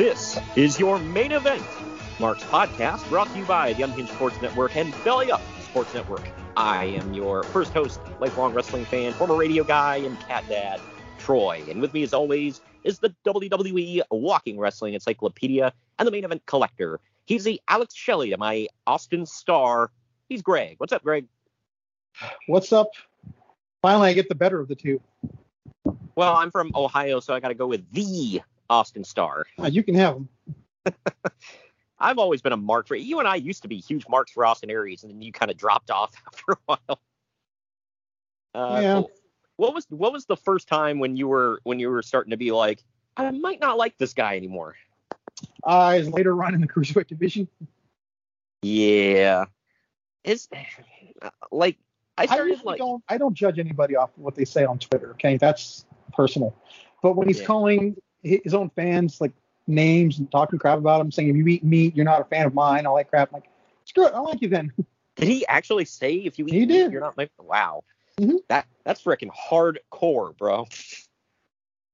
This 0.00 0.40
is 0.56 0.80
your 0.80 0.98
main 0.98 1.30
event, 1.30 1.62
Mark's 2.18 2.42
podcast, 2.44 3.06
brought 3.10 3.30
to 3.34 3.38
you 3.38 3.44
by 3.44 3.74
the 3.74 3.82
Unhinged 3.82 4.10
Sports 4.10 4.40
Network 4.40 4.74
and 4.74 4.94
Belly 5.04 5.30
Up 5.30 5.42
Sports 5.62 5.92
Network. 5.92 6.26
I 6.56 6.86
am 6.86 7.12
your 7.12 7.42
first 7.42 7.74
host, 7.74 8.00
lifelong 8.18 8.54
wrestling 8.54 8.86
fan, 8.86 9.12
former 9.12 9.36
radio 9.36 9.62
guy, 9.62 9.96
and 9.96 10.18
cat 10.20 10.44
dad, 10.48 10.80
Troy. 11.18 11.62
And 11.68 11.82
with 11.82 11.92
me, 11.92 12.02
as 12.02 12.14
always, 12.14 12.62
is 12.82 12.98
the 12.98 13.14
WWE 13.26 14.00
Walking 14.10 14.58
Wrestling 14.58 14.94
Encyclopedia 14.94 15.70
and 15.98 16.08
the 16.08 16.10
main 16.10 16.24
event 16.24 16.46
collector. 16.46 16.98
He's 17.26 17.44
the 17.44 17.60
Alex 17.68 17.94
Shelley 17.94 18.30
to 18.30 18.38
my 18.38 18.68
Austin 18.86 19.26
Starr. 19.26 19.90
He's 20.30 20.40
Greg. 20.40 20.76
What's 20.78 20.94
up, 20.94 21.02
Greg? 21.02 21.26
What's 22.46 22.72
up? 22.72 22.88
Finally, 23.82 24.08
I 24.08 24.12
get 24.14 24.30
the 24.30 24.34
better 24.34 24.60
of 24.60 24.68
the 24.68 24.76
two. 24.76 24.98
Well, 26.14 26.36
I'm 26.36 26.50
from 26.50 26.72
Ohio, 26.74 27.20
so 27.20 27.34
I 27.34 27.40
got 27.40 27.48
to 27.48 27.54
go 27.54 27.66
with 27.66 27.84
the 27.92 28.40
Austin 28.70 29.04
Starr. 29.04 29.46
Uh, 29.62 29.66
you 29.66 29.82
can 29.82 29.94
have 29.96 30.14
them. 30.14 30.28
I've 31.98 32.16
always 32.18 32.40
been 32.40 32.52
a 32.52 32.56
Mark 32.56 32.86
for 32.88 32.94
you 32.94 33.18
and 33.18 33.28
I 33.28 33.34
used 33.34 33.62
to 33.62 33.68
be 33.68 33.76
huge 33.76 34.08
marks 34.08 34.30
for 34.32 34.46
Austin 34.46 34.70
Aries, 34.70 35.02
and 35.02 35.12
then 35.12 35.20
you 35.20 35.32
kind 35.32 35.50
of 35.50 35.58
dropped 35.58 35.90
off 35.90 36.14
after 36.26 36.52
a 36.52 36.56
while. 36.64 37.00
Uh, 38.54 38.80
Yeah. 38.80 39.02
What 39.56 39.74
was 39.74 39.84
what 39.90 40.10
was 40.14 40.24
the 40.24 40.38
first 40.38 40.68
time 40.68 40.98
when 41.00 41.18
you 41.18 41.28
were 41.28 41.60
when 41.64 41.78
you 41.78 41.90
were 41.90 42.00
starting 42.00 42.30
to 42.30 42.38
be 42.38 42.50
like, 42.50 42.82
I 43.18 43.30
might 43.30 43.60
not 43.60 43.76
like 43.76 43.98
this 43.98 44.14
guy 44.14 44.36
anymore? 44.38 44.76
Uh, 45.62 45.92
his 45.92 46.08
later 46.08 46.34
run 46.34 46.54
in 46.54 46.62
the 46.62 46.66
cruiserweight 46.66 47.08
division. 47.08 47.46
Yeah, 48.62 49.44
it's 50.24 50.48
like 51.52 51.76
I 52.16 52.22
I 52.22 52.26
started 52.26 52.52
usually 52.52 52.64
like 52.72 52.78
don't. 52.78 53.04
I 53.10 53.18
don't 53.18 53.34
judge 53.34 53.58
anybody 53.58 53.96
off 53.96 54.16
of 54.16 54.22
what 54.22 54.34
they 54.34 54.46
say 54.46 54.64
on 54.64 54.78
Twitter. 54.78 55.10
Okay, 55.10 55.36
that's 55.36 55.84
personal. 56.14 56.56
But 57.02 57.16
when 57.16 57.28
he's 57.28 57.40
Yeah. 57.40 57.44
calling 57.46 57.96
his 58.22 58.54
own 58.54 58.70
fans 58.70 59.20
like 59.20 59.32
names 59.66 60.18
and 60.18 60.30
talking 60.30 60.58
crap 60.58 60.78
about 60.78 60.98
them, 60.98 61.10
saying 61.12 61.28
if 61.30 61.36
you 61.36 61.46
eat 61.48 61.64
meat, 61.64 61.94
you're 61.96 62.04
not 62.04 62.20
a 62.20 62.24
fan 62.24 62.46
of 62.46 62.54
mine, 62.54 62.86
all 62.86 62.96
that 62.96 63.08
crap. 63.08 63.28
I'm 63.30 63.40
like, 63.40 63.50
screw 63.84 64.06
it, 64.06 64.12
I 64.14 64.20
like 64.20 64.40
you 64.42 64.48
then. 64.48 64.72
did 65.16 65.28
he 65.28 65.46
actually 65.46 65.84
say 65.84 66.14
if 66.14 66.38
you 66.38 66.46
eat 66.46 66.52
He 66.54 66.60
meat, 66.60 66.68
did. 66.68 66.92
you're 66.92 67.00
not 67.00 67.16
my 67.16 67.28
wow 67.38 67.82
Mhm. 68.20 68.38
that 68.48 68.66
that's 68.84 69.02
freaking 69.02 69.30
hardcore, 69.30 70.36
bro. 70.36 70.66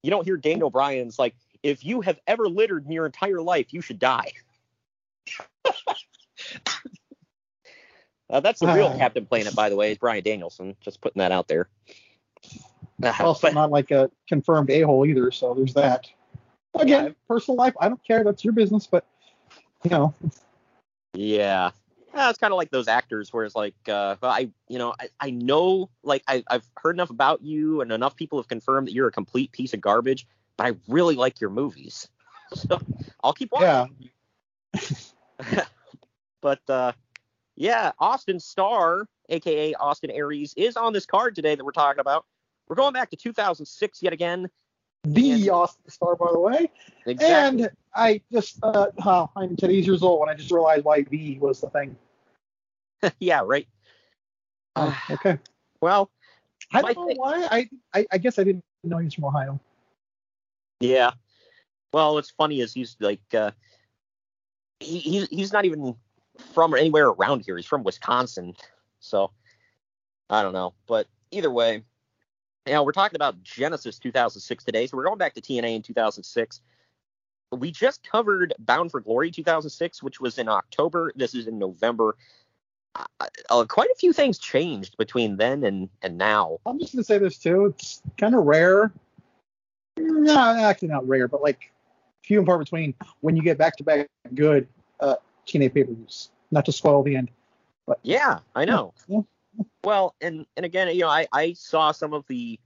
You 0.03 0.11
don't 0.11 0.25
hear 0.25 0.37
Daniel 0.37 0.71
Bryan's 0.71 1.19
like 1.19 1.35
if 1.63 1.85
you 1.85 2.01
have 2.01 2.19
ever 2.27 2.49
littered 2.49 2.85
in 2.87 2.93
your 2.93 3.07
entire 3.07 3.41
life, 3.41 3.73
you 3.73 3.81
should 3.81 3.99
die. 3.99 4.33
Uh, 8.29 8.41
that's 8.41 8.59
the 8.59 8.67
real 8.67 8.87
Ah. 8.93 8.97
Captain 8.99 9.25
Planet, 9.25 9.55
by 9.55 9.69
the 9.69 9.77
way, 9.77 9.93
is 9.93 9.99
Bryan 9.99 10.25
Danielson. 10.25 10.75
Just 10.81 11.01
putting 11.01 11.21
that 11.21 11.31
out 11.31 11.47
there. 11.47 11.69
Uh, 13.01 13.13
also 13.21 13.47
but- 13.47 13.55
not 13.55 13.71
like 13.71 13.93
a 13.93 14.11
confirmed 14.29 14.69
a 14.71 14.81
hole 14.83 15.07
either. 15.07 15.31
So 15.31 15.55
there's 15.55 15.75
that. 15.75 16.09
Again, 16.77 17.15
personal 17.29 17.57
life. 17.57 17.75
I 17.81 17.89
don't 17.89 18.03
care. 18.05 18.25
That's 18.25 18.45
your 18.45 18.53
business. 18.53 18.87
But 18.87 19.07
you 19.85 19.91
know, 19.91 20.15
Yeah. 21.15 21.71
Yeah, 22.15 22.31
it's 22.31 22.39
kind 22.39 22.53
of 22.53 22.57
like 22.57 22.71
those 22.71 22.89
actors 22.89 23.31
where 23.31 23.45
it's 23.45 23.55
like, 23.55 23.75
uh, 23.89 24.17
I, 24.23 24.49
you 24.69 24.79
know, 24.79 24.95
I, 24.99 25.09
I 25.21 25.31
know, 25.31 25.91
like, 26.03 26.23
I, 26.27 26.43
I've 26.49 26.65
heard 26.79 26.97
enough 26.97 27.11
about 27.11 27.43
you 27.43 27.83
and 27.83 27.93
enough 27.93 28.17
people 28.17 28.39
have 28.39 28.49
confirmed 28.49 28.87
that 28.87 28.95
you're 28.95 29.09
a 29.09 29.13
complete 29.13 29.53
piece 29.53 29.75
of 29.75 29.83
garbage, 29.83 30.27
but 30.57 30.67
I 30.67 30.77
really 30.89 31.15
like 31.15 31.41
your 31.41 31.51
movies. 31.51 32.09
So 32.55 32.81
I'll 33.25 33.33
keep 33.33 33.51
watching. 33.51 34.09
yeah. 35.53 35.65
But, 36.41 36.61
uh, 36.69 36.93
yeah, 37.57 37.91
Austin 37.99 38.39
Starr, 38.39 39.09
aka 39.29 39.75
Austin 39.75 40.13
Aries, 40.13 40.55
is 40.57 40.77
on 40.77 40.93
this 40.93 41.07
card 41.07 41.35
today 41.35 41.57
that 41.57 41.65
we're 41.65 41.73
talking 41.73 41.99
about. 41.99 42.25
We're 42.69 42.77
going 42.77 42.93
back 42.93 43.11
to 43.11 43.17
2006 43.17 44.01
yet 44.01 44.13
again. 44.13 44.49
The 45.13 45.23
Yeah. 45.23 45.53
Austin 45.53 45.89
Starr, 45.89 46.17
by 46.17 46.29
the 46.33 46.39
way. 46.39 46.71
Exactly. 47.07 47.63
And 47.63 47.71
I 47.95 48.21
just, 48.33 48.59
uh, 48.63 48.89
oh, 49.05 49.31
I'm 49.37 49.57
today's 49.57 49.87
years 49.87 50.03
old 50.03 50.21
when 50.21 50.29
I 50.29 50.35
just 50.35 50.51
realized 50.51 50.85
why 50.85 51.03
V 51.03 51.39
was 51.41 51.61
the 51.61 51.71
thing. 51.71 51.97
yeah, 53.21 53.43
right. 53.45 53.69
Oh, 54.75 54.99
okay. 55.11 55.39
Well, 55.81 56.11
I 56.73 56.83
don't 56.83 56.97
know 56.97 57.07
thing- 57.07 57.17
why. 57.19 57.47
I, 57.51 57.71
I 57.95 58.07
I 58.13 58.19
guess 58.19 58.39
I 58.39 58.45
didn't 58.45 58.65
know 58.83 58.99
he 58.99 59.05
was 59.05 59.15
from 59.15 59.25
Ohio. 59.25 59.61
Yeah. 60.81 61.13
Well, 61.93 62.15
what's 62.15 62.31
funny 62.31 62.61
is 62.61 62.75
he's 62.75 62.97
like 63.01 63.23
uh 63.33 63.53
he, 64.81 64.99
he's 64.99 65.29
he's 65.29 65.53
not 65.53 65.65
even 65.65 65.95
from 66.53 66.75
anywhere 66.75 67.07
around 67.09 67.45
here. 67.47 67.57
He's 67.57 67.65
from 67.67 67.85
Wisconsin. 67.85 68.55
So 69.01 69.31
I 70.29 70.43
don't 70.43 70.53
know. 70.53 70.75
But 70.87 71.07
either 71.31 71.51
way, 71.51 71.85
you 72.67 72.73
know, 72.73 72.83
we're 72.83 72.93
talking 72.93 73.17
about 73.17 73.43
Genesis 73.43 73.99
2006 73.99 74.65
today. 74.65 74.87
So 74.87 74.97
we're 74.97 75.05
going 75.05 75.19
back 75.19 75.35
to 75.35 75.41
TNA 75.41 75.77
in 75.77 75.83
2006. 75.83 76.61
We 77.53 77.71
just 77.71 78.03
covered 78.09 78.55
Bound 78.59 78.91
for 78.91 79.01
Glory 79.01 79.31
2006, 79.31 80.03
which 80.03 80.21
was 80.21 80.39
in 80.39 80.49
October. 80.49 81.13
This 81.15 81.35
is 81.35 81.47
in 81.47 81.59
November. 81.59 82.17
Uh, 82.97 83.27
uh, 83.51 83.65
quite 83.67 83.91
a 83.91 83.95
few 83.95 84.13
things 84.13 84.39
changed 84.39 84.97
between 84.97 85.37
then 85.37 85.63
and 85.65 85.89
and 86.03 86.19
now. 86.19 86.59
I'm 86.67 86.79
just 86.81 86.93
gonna 86.93 87.05
say 87.05 87.19
this 87.19 87.39
too. 87.39 87.67
It's 87.67 88.03
kind 88.19 88.35
of 88.35 88.45
rare. 88.45 88.91
No, 89.99 90.37
actually 90.37 90.89
not 90.89 91.07
rare, 91.07 91.29
but 91.29 91.43
like 91.43 91.73
few 92.25 92.39
and 92.39 92.47
far 92.47 92.59
between 92.59 92.95
when 93.21 93.37
you 93.37 93.43
get 93.43 93.59
back 93.59 93.77
to 93.77 93.85
back 93.85 94.09
good 94.35 94.67
uh, 94.99 95.17
TNA 95.47 95.73
pay 95.73 95.85
per 95.85 95.93
views. 95.93 96.31
Not 96.51 96.65
to 96.65 96.73
spoil 96.73 97.03
the 97.03 97.17
end. 97.17 97.31
But 97.87 98.01
yeah, 98.03 98.41
I 98.55 98.65
know. 98.65 98.93
Yeah. 99.07 99.21
Well, 99.85 100.15
and 100.21 100.47
and 100.57 100.67
again, 100.67 100.89
you 100.95 101.03
know, 101.03 101.09
I 101.09 101.27
I 101.33 101.53
saw 101.55 101.93
some 101.93 102.13
of 102.13 102.25
the. 102.29 102.59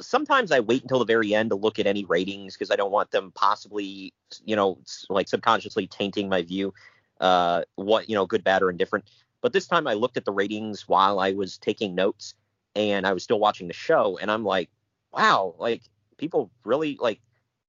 Sometimes 0.00 0.50
I 0.50 0.60
wait 0.60 0.82
until 0.82 0.98
the 0.98 1.04
very 1.04 1.34
end 1.34 1.50
to 1.50 1.56
look 1.56 1.78
at 1.78 1.86
any 1.86 2.04
ratings 2.06 2.54
because 2.54 2.70
I 2.70 2.76
don't 2.76 2.90
want 2.90 3.10
them 3.10 3.32
possibly, 3.34 4.14
you 4.44 4.56
know, 4.56 4.78
like 5.10 5.28
subconsciously 5.28 5.86
tainting 5.86 6.28
my 6.28 6.42
view. 6.42 6.72
Uh, 7.20 7.62
what 7.74 8.08
you 8.08 8.14
know, 8.14 8.26
good, 8.26 8.42
bad, 8.44 8.62
or 8.62 8.70
indifferent. 8.70 9.04
But 9.42 9.52
this 9.52 9.66
time 9.66 9.86
I 9.86 9.94
looked 9.94 10.16
at 10.16 10.24
the 10.24 10.32
ratings 10.32 10.88
while 10.88 11.20
I 11.20 11.32
was 11.32 11.58
taking 11.58 11.94
notes, 11.94 12.34
and 12.74 13.06
I 13.06 13.12
was 13.12 13.22
still 13.22 13.38
watching 13.38 13.68
the 13.68 13.74
show, 13.74 14.18
and 14.18 14.30
I'm 14.30 14.44
like, 14.44 14.70
wow, 15.12 15.54
like 15.58 15.82
people 16.16 16.50
really 16.64 16.96
like 17.00 17.20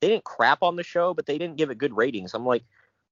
they 0.02 0.08
didn't 0.08 0.24
crap 0.24 0.64
on 0.64 0.76
the 0.76 0.84
show, 0.84 1.14
but 1.14 1.26
they 1.26 1.38
didn't 1.38 1.58
give 1.58 1.70
it 1.70 1.78
good 1.78 1.96
ratings. 1.96 2.34
I'm 2.34 2.46
like, 2.46 2.64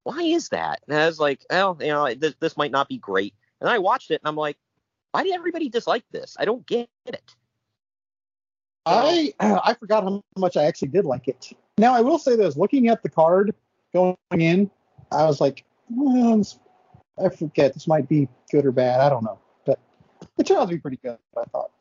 why 0.03 0.21
is 0.21 0.49
that? 0.49 0.81
And 0.87 0.97
I 0.97 1.05
was 1.05 1.19
like, 1.19 1.45
well, 1.49 1.77
you 1.81 1.87
know, 1.87 2.13
this, 2.13 2.35
this 2.39 2.57
might 2.57 2.71
not 2.71 2.87
be 2.87 2.97
great. 2.97 3.33
And 3.59 3.69
I 3.69 3.79
watched 3.79 4.11
it 4.11 4.21
and 4.23 4.27
I'm 4.27 4.35
like, 4.35 4.57
why 5.17 5.23
did 5.23 5.33
everybody 5.33 5.67
dislike 5.67 6.03
this? 6.11 6.37
I 6.39 6.45
don't 6.45 6.63
get 6.67 6.87
it. 7.07 7.35
I 8.85 9.33
I 9.39 9.73
forgot 9.73 10.03
how 10.03 10.23
much 10.37 10.55
I 10.55 10.65
actually 10.65 10.89
did 10.89 11.05
like 11.05 11.27
it. 11.27 11.53
Now 11.79 11.95
I 11.95 12.01
will 12.01 12.19
say 12.19 12.35
this: 12.35 12.55
looking 12.55 12.87
at 12.87 13.01
the 13.01 13.09
card 13.09 13.55
going 13.95 14.15
in, 14.31 14.69
I 15.11 15.25
was 15.25 15.41
like, 15.41 15.63
well, 15.89 16.45
I 17.17 17.29
forget 17.29 17.73
this 17.73 17.87
might 17.87 18.07
be 18.07 18.29
good 18.51 18.63
or 18.63 18.71
bad. 18.71 18.99
I 19.01 19.09
don't 19.09 19.23
know, 19.23 19.39
but 19.65 19.79
it 20.37 20.45
turned 20.45 20.59
out 20.59 20.65
to 20.65 20.75
be 20.75 20.79
pretty 20.79 20.99
good. 21.03 21.17
I 21.35 21.45
thought. 21.45 21.71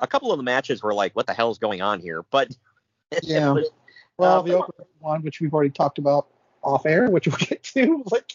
A 0.00 0.06
couple 0.08 0.32
of 0.32 0.38
the 0.38 0.42
matches 0.42 0.82
were 0.82 0.92
like, 0.92 1.14
what 1.14 1.28
the 1.28 1.34
hell 1.34 1.52
is 1.52 1.58
going 1.58 1.82
on 1.82 2.00
here? 2.00 2.24
But 2.32 2.50
yeah, 3.22 3.54
well, 4.18 4.40
uh, 4.40 4.42
the 4.42 4.56
open 4.56 4.86
one, 4.98 5.22
which 5.22 5.40
we've 5.40 5.54
already 5.54 5.70
talked 5.70 5.98
about 5.98 6.26
off 6.64 6.84
air, 6.84 7.08
which 7.08 7.28
we'll 7.28 7.36
get 7.36 7.62
to, 7.62 8.02
like, 8.10 8.34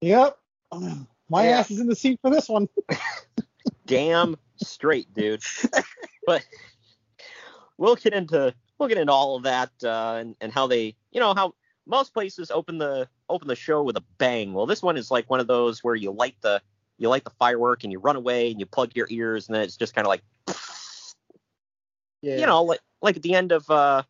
yep, 0.00 0.36
my 1.28 1.48
yeah. 1.48 1.58
ass 1.58 1.70
is 1.70 1.80
in 1.80 1.86
the 1.86 1.96
seat 1.96 2.18
for 2.20 2.30
this 2.30 2.48
one. 2.48 2.68
Damn 3.86 4.36
straight, 4.56 5.12
dude. 5.14 5.42
but 6.26 6.44
we'll 7.78 7.96
get 7.96 8.12
into 8.12 8.54
we'll 8.78 8.88
get 8.88 8.98
into 8.98 9.12
all 9.12 9.36
of 9.36 9.44
that 9.44 9.70
uh, 9.84 10.16
and 10.20 10.36
and 10.40 10.52
how 10.52 10.66
they 10.66 10.94
you 11.10 11.20
know 11.20 11.34
how 11.34 11.54
most 11.86 12.12
places 12.12 12.50
open 12.50 12.78
the 12.78 13.08
open 13.28 13.48
the 13.48 13.56
show 13.56 13.82
with 13.82 13.96
a 13.96 14.04
bang. 14.18 14.52
Well, 14.52 14.66
this 14.66 14.82
one 14.82 14.96
is 14.96 15.10
like 15.10 15.30
one 15.30 15.40
of 15.40 15.46
those 15.46 15.82
where 15.84 15.94
you 15.94 16.10
light 16.10 16.36
the 16.40 16.60
you 16.98 17.08
light 17.08 17.24
the 17.24 17.32
firework 17.38 17.84
and 17.84 17.92
you 17.92 17.98
run 17.98 18.16
away 18.16 18.50
and 18.50 18.58
you 18.58 18.66
plug 18.66 18.92
your 18.94 19.06
ears 19.10 19.48
and 19.48 19.54
then 19.54 19.62
it's 19.62 19.76
just 19.76 19.94
kind 19.94 20.06
of 20.06 20.08
like 20.08 20.22
yeah. 22.22 22.38
you 22.38 22.46
know 22.46 22.62
like 22.62 22.80
like 23.02 23.16
at 23.16 23.22
the 23.22 23.34
end 23.34 23.52
of 23.52 23.68
uh, 23.70 24.02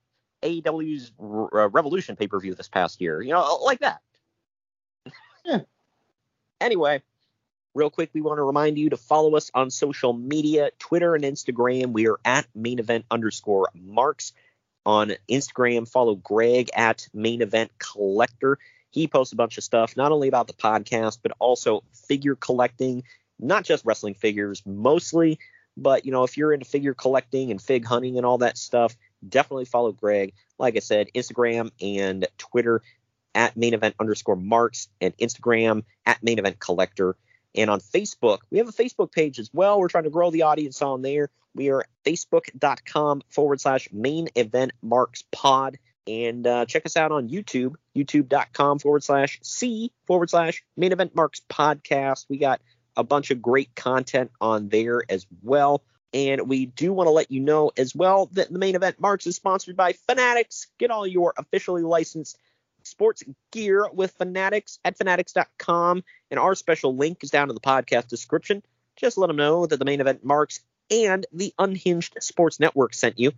AEW's 0.43 1.13
uh, 1.21 1.69
Revolution 1.69 2.17
pay 2.17 2.27
per 2.27 2.39
view 2.41 2.55
this 2.55 2.69
past 2.69 3.01
year, 3.01 3.21
you 3.23 3.33
know 3.33 3.59
like 3.65 3.81
that. 3.81 4.01
yeah. 5.45 5.61
Anyway, 6.61 7.03
Real 7.77 7.91
quick, 7.91 8.09
we 8.15 8.23
want 8.23 8.39
to 8.39 8.43
remind 8.43 8.79
you 8.79 8.89
to 8.89 8.97
follow 8.97 9.37
us 9.37 9.51
on 9.53 9.69
social 9.69 10.15
media, 10.15 10.71
Twitter 10.79 11.15
and 11.15 11.23
Instagram. 11.23 11.93
We 11.93 12.09
are 12.09 12.19
at 12.25 12.47
main 12.55 12.79
event 12.79 13.05
underscore 13.11 13.69
marks. 13.75 14.33
On 14.87 15.13
Instagram, 15.31 15.87
follow 15.87 16.15
Greg 16.15 16.71
at 16.75 17.07
main 17.13 17.43
event 17.43 17.73
collector. 17.79 18.59
He 18.89 19.07
posts 19.09 19.35
a 19.35 19.37
bunch 19.37 19.59
of 19.59 19.65
stuff, 19.65 19.95
not 19.95 20.11
only 20.11 20.27
about 20.27 20.47
the 20.47 20.55
podcast, 20.55 21.19
but 21.23 21.33
also 21.39 21.85
figure 22.09 22.35
collecting, 22.35 23.03
not 23.39 23.65
just 23.65 23.85
wrestling 23.85 24.15
figures 24.15 24.63
mostly, 24.65 25.39
but 25.77 26.07
you 26.07 26.13
know, 26.13 26.25
if 26.25 26.39
you're 26.39 26.55
into 26.55 26.65
figure 26.65 26.95
collecting 26.95 27.51
and 27.51 27.61
fig 27.61 27.85
hunting 27.85 28.17
and 28.17 28.25
all 28.25 28.39
that 28.39 28.57
stuff, 28.57 28.97
definitely 29.29 29.67
follow 29.67 29.93
Greg. 29.93 30.33
Like 30.59 30.77
I 30.77 30.79
said, 30.79 31.09
Instagram 31.15 31.73
and 31.83 32.27
Twitter 32.39 32.81
at 33.37 33.57
main 33.57 33.75
event 33.75 33.95
underscore 34.01 34.35
marks 34.35 34.89
and 35.01 35.17
Instagram 35.19 35.85
at 36.07 36.21
main 36.23 36.41
event 36.41 36.59
collector. 36.59 37.17
And 37.55 37.71
on 37.71 37.81
Facebook, 37.81 38.39
we 38.51 38.59
have 38.59 38.69
a 38.69 38.73
Facebook 38.73 39.13
page 39.13 39.39
as 39.39 39.51
well. 39.53 39.79
We're 39.79 39.89
trying 39.89 40.05
to 40.05 40.11
grow 40.11 40.31
the 40.31 40.43
audience 40.43 40.83
on 40.83 41.03
there. 41.03 41.31
We 41.55 41.71
are 41.71 41.85
facebook.com 42.05 43.23
forward 43.29 43.61
slash 43.61 43.89
main 43.93 44.29
event 44.35 44.73
marks 44.83 45.23
pod. 45.31 45.79
And 46.07 46.47
uh, 46.47 46.67
check 46.67 46.87
us 46.87 46.97
out 46.97 47.13
on 47.13 47.29
YouTube, 47.29 47.75
youtube.com 47.95 48.79
forward 48.79 49.05
slash 49.05 49.39
C 49.43 49.93
forward 50.07 50.31
slash 50.31 50.63
main 50.77 50.93
event 50.93 51.15
marks 51.15 51.41
podcast. 51.49 52.27
We 52.29 52.39
got 52.39 52.61
a 52.97 53.05
bunch 53.05 53.31
of 53.31 53.43
great 53.43 53.75
content 53.75 54.31
on 54.41 54.69
there 54.69 55.03
as 55.09 55.27
well. 55.43 55.83
And 56.15 56.49
we 56.49 56.67
do 56.67 56.93
want 56.93 57.09
to 57.09 57.11
let 57.11 57.31
you 57.31 57.41
know 57.41 57.73
as 57.77 57.95
well 57.95 58.31
that 58.33 58.51
the 58.51 58.59
main 58.59 58.77
event 58.77 59.01
marks 59.01 59.27
is 59.27 59.37
sponsored 59.37 59.77
by 59.77 59.93
Fanatics. 59.93 60.69
Get 60.79 60.91
all 60.91 61.07
your 61.07 61.35
officially 61.37 61.83
licensed 61.83 62.39
sports 62.97 63.23
gear 63.53 63.87
with 63.93 64.13
Fanatics 64.13 64.79
at 64.83 64.97
fanatics.com. 64.97 66.03
And 66.31 66.41
our 66.41 66.55
special 66.55 66.97
link 66.97 67.23
is 67.23 67.31
down 67.31 67.51
in 67.51 67.55
the 67.55 67.61
podcast 67.61 68.09
description. 68.09 68.63
Just 68.97 69.19
let 69.19 69.27
them 69.27 69.37
know 69.37 69.67
that 69.67 69.77
the 69.77 69.85
main 69.85 70.01
event 70.01 70.25
marks 70.25 70.61
and 70.91 71.27
the 71.31 71.53
Unhinged 71.59 72.17
Sports 72.21 72.59
Network 72.59 72.95
sent 72.95 73.19
you. 73.19 73.33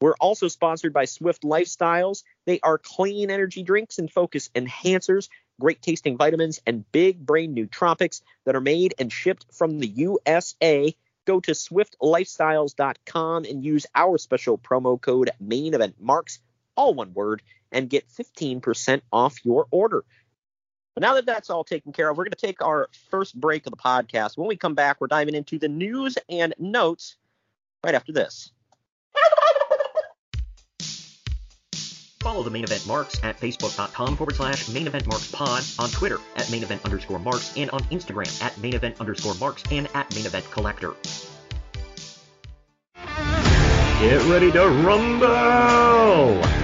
We're 0.00 0.14
also 0.20 0.46
sponsored 0.46 0.92
by 0.92 1.06
Swift 1.06 1.42
Lifestyles. 1.42 2.22
They 2.44 2.60
are 2.60 2.78
clean 2.78 3.32
energy 3.32 3.64
drinks 3.64 3.98
and 3.98 4.08
focus 4.08 4.48
enhancers, 4.54 5.28
great 5.60 5.82
tasting 5.82 6.16
vitamins, 6.16 6.60
and 6.64 6.90
big 6.92 7.26
brain 7.26 7.56
nootropics 7.56 8.22
that 8.44 8.54
are 8.54 8.60
made 8.60 8.94
and 9.00 9.12
shipped 9.12 9.46
from 9.52 9.80
the 9.80 9.88
USA. 9.88 10.94
Go 11.24 11.40
to 11.40 11.50
swiftlifestyles.com 11.50 13.44
and 13.44 13.64
use 13.64 13.86
our 13.92 14.18
special 14.18 14.56
promo 14.56 15.00
code 15.00 15.30
main 15.40 15.74
event 15.74 15.96
marks, 15.98 16.38
all 16.76 16.94
one 16.94 17.12
word, 17.14 17.42
and 17.72 17.90
get 17.90 18.08
15% 18.08 19.02
off 19.12 19.44
your 19.44 19.66
order. 19.70 20.04
But 20.94 21.02
now 21.02 21.14
that 21.14 21.26
that's 21.26 21.50
all 21.50 21.64
taken 21.64 21.92
care 21.92 22.08
of, 22.08 22.16
we're 22.16 22.24
going 22.24 22.32
to 22.32 22.46
take 22.46 22.62
our 22.62 22.88
first 23.10 23.38
break 23.38 23.66
of 23.66 23.72
the 23.72 23.76
podcast. 23.76 24.38
When 24.38 24.46
we 24.46 24.56
come 24.56 24.74
back, 24.74 25.00
we're 25.00 25.08
diving 25.08 25.34
into 25.34 25.58
the 25.58 25.68
news 25.68 26.16
and 26.28 26.54
notes 26.58 27.16
right 27.82 27.94
after 27.94 28.12
this. 28.12 28.52
Follow 32.20 32.42
the 32.42 32.50
main 32.50 32.64
event 32.64 32.86
marks 32.86 33.22
at 33.22 33.38
facebook.com 33.38 34.16
forward 34.16 34.34
slash 34.34 34.70
main 34.70 34.86
event 34.86 35.06
marks 35.06 35.30
pod, 35.30 35.62
on 35.78 35.90
Twitter 35.90 36.18
at 36.36 36.50
main 36.50 36.62
event 36.62 36.82
underscore 36.82 37.18
marks, 37.18 37.54
and 37.54 37.68
on 37.70 37.80
Instagram 37.84 38.42
at 38.42 38.56
main 38.58 38.74
event 38.74 38.98
underscore 38.98 39.34
marks 39.34 39.62
and 39.70 39.88
at 39.94 40.14
main 40.14 40.24
event 40.24 40.50
collector. 40.50 40.94
Get 44.00 44.24
ready 44.26 44.50
to 44.52 44.68
rumble! 44.68 46.63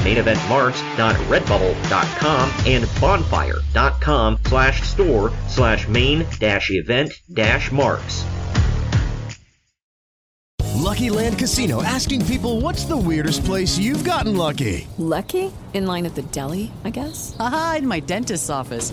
maineventmarks.redbubble.com 0.00 2.50
and 2.66 2.88
bonfire.com 3.00 4.38
slash 4.44 4.82
store 4.82 5.32
slash 5.48 5.88
main 5.88 6.26
dash 6.38 6.70
event 6.70 7.12
dash 7.32 7.72
marks. 7.72 8.26
Lucky 10.80 11.10
Land 11.10 11.38
Casino 11.38 11.82
asking 11.82 12.24
people 12.26 12.60
what's 12.60 12.84
the 12.84 12.96
weirdest 12.96 13.44
place 13.44 13.78
you've 13.78 14.02
gotten 14.02 14.36
lucky? 14.36 14.88
Lucky? 14.98 15.52
In 15.72 15.86
line 15.86 16.04
at 16.04 16.16
the 16.16 16.22
deli, 16.22 16.72
I 16.84 16.90
guess? 16.90 17.36
Aha, 17.38 17.76
in 17.78 17.86
my 17.86 18.00
dentist's 18.00 18.50
office. 18.50 18.92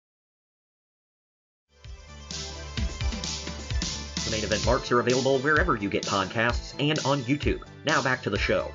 Main 4.41 4.47
event 4.47 4.65
marks 4.65 4.91
are 4.91 4.99
available 4.99 5.37
wherever 5.39 5.75
you 5.75 5.87
get 5.87 6.03
podcasts 6.03 6.73
and 6.79 6.97
on 7.05 7.21
YouTube. 7.21 7.61
Now 7.85 8.01
back 8.01 8.23
to 8.23 8.31
the 8.31 8.39
show. 8.39 8.71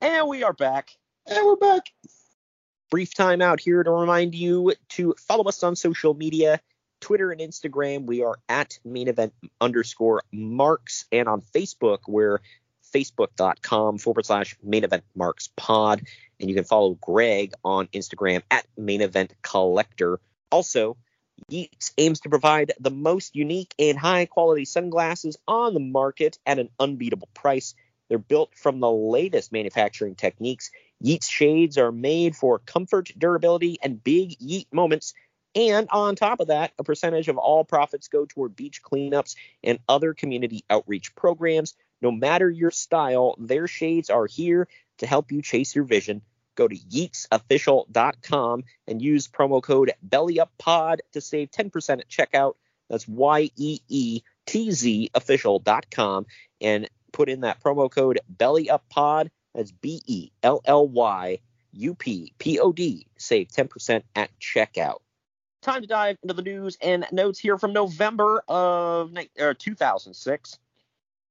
And 0.00 0.28
we 0.28 0.42
are 0.42 0.52
back. 0.52 0.90
And 1.26 1.46
we're 1.46 1.56
back. 1.56 1.84
Brief 2.90 3.14
time 3.14 3.40
out 3.40 3.60
here 3.60 3.82
to 3.82 3.90
remind 3.90 4.34
you 4.34 4.74
to 4.90 5.14
follow 5.18 5.44
us 5.44 5.62
on 5.62 5.76
social 5.76 6.14
media. 6.14 6.60
Twitter 7.00 7.30
and 7.30 7.40
Instagram, 7.40 8.06
we 8.06 8.24
are 8.24 8.38
at 8.48 8.80
main 8.84 9.06
event 9.06 9.32
underscore 9.60 10.22
marks. 10.32 11.04
And 11.12 11.28
on 11.28 11.42
Facebook, 11.42 11.98
we're 12.08 12.40
facebook.com 12.92 13.98
forward 13.98 14.26
slash 14.26 14.56
main 14.64 14.82
event 14.82 15.04
marks 15.14 15.48
pod. 15.56 16.02
And 16.40 16.48
you 16.48 16.56
can 16.56 16.64
follow 16.64 16.94
Greg 16.94 17.52
on 17.64 17.86
Instagram 17.88 18.42
at 18.50 18.66
main 18.76 19.00
event 19.00 19.32
collector. 19.42 20.18
Also, 20.50 20.96
Yeetz 21.50 21.92
aims 21.98 22.20
to 22.20 22.28
provide 22.28 22.72
the 22.80 22.90
most 22.90 23.34
unique 23.36 23.74
and 23.78 23.98
high 23.98 24.26
quality 24.26 24.64
sunglasses 24.64 25.36
on 25.46 25.74
the 25.74 25.80
market 25.80 26.38
at 26.46 26.58
an 26.58 26.68
unbeatable 26.78 27.28
price. 27.34 27.74
They're 28.08 28.18
built 28.18 28.54
from 28.54 28.80
the 28.80 28.90
latest 28.90 29.52
manufacturing 29.52 30.14
techniques. 30.14 30.70
Yeetz 31.02 31.30
shades 31.30 31.78
are 31.78 31.92
made 31.92 32.34
for 32.34 32.58
comfort, 32.58 33.12
durability, 33.16 33.78
and 33.82 34.02
big 34.02 34.38
Yeet 34.38 34.66
moments. 34.72 35.14
And 35.54 35.88
on 35.90 36.16
top 36.16 36.40
of 36.40 36.48
that, 36.48 36.72
a 36.78 36.84
percentage 36.84 37.28
of 37.28 37.38
all 37.38 37.64
profits 37.64 38.08
go 38.08 38.26
toward 38.26 38.56
beach 38.56 38.82
cleanups 38.82 39.34
and 39.62 39.78
other 39.88 40.14
community 40.14 40.64
outreach 40.68 41.14
programs. 41.14 41.74
No 42.00 42.10
matter 42.10 42.50
your 42.50 42.70
style, 42.70 43.34
their 43.38 43.66
shades 43.66 44.10
are 44.10 44.26
here 44.26 44.68
to 44.98 45.06
help 45.06 45.32
you 45.32 45.42
chase 45.42 45.74
your 45.74 45.84
vision. 45.84 46.22
Go 46.58 46.66
to 46.66 46.76
yeetzofficial.com 46.76 48.64
and 48.88 49.00
use 49.00 49.28
promo 49.28 49.62
code 49.62 49.92
BellyUpPod 50.08 50.98
to 51.12 51.20
save 51.20 51.52
10% 51.52 52.00
at 52.00 52.08
checkout. 52.08 52.54
That's 52.90 53.06
Y 53.06 53.50
E 53.54 53.78
E 53.86 54.22
T 54.44 54.72
Z 54.72 55.08
official.com 55.14 56.26
and 56.60 56.90
put 57.12 57.28
in 57.28 57.42
that 57.42 57.62
promo 57.62 57.88
code 57.88 58.18
BellyUpPod. 58.36 59.28
That's 59.54 59.70
B 59.70 60.02
E 60.06 60.32
L 60.42 60.60
L 60.64 60.88
Y 60.88 61.38
U 61.74 61.94
P 61.94 62.34
P 62.38 62.58
O 62.58 62.72
D. 62.72 63.06
Save 63.16 63.50
10% 63.50 64.02
at 64.16 64.30
checkout. 64.40 64.98
Time 65.62 65.82
to 65.82 65.86
dive 65.86 66.16
into 66.24 66.34
the 66.34 66.42
news 66.42 66.76
and 66.82 67.06
notes 67.12 67.38
here 67.38 67.56
from 67.56 67.72
November 67.72 68.42
of 68.48 69.16
er, 69.38 69.54
2006. 69.54 70.58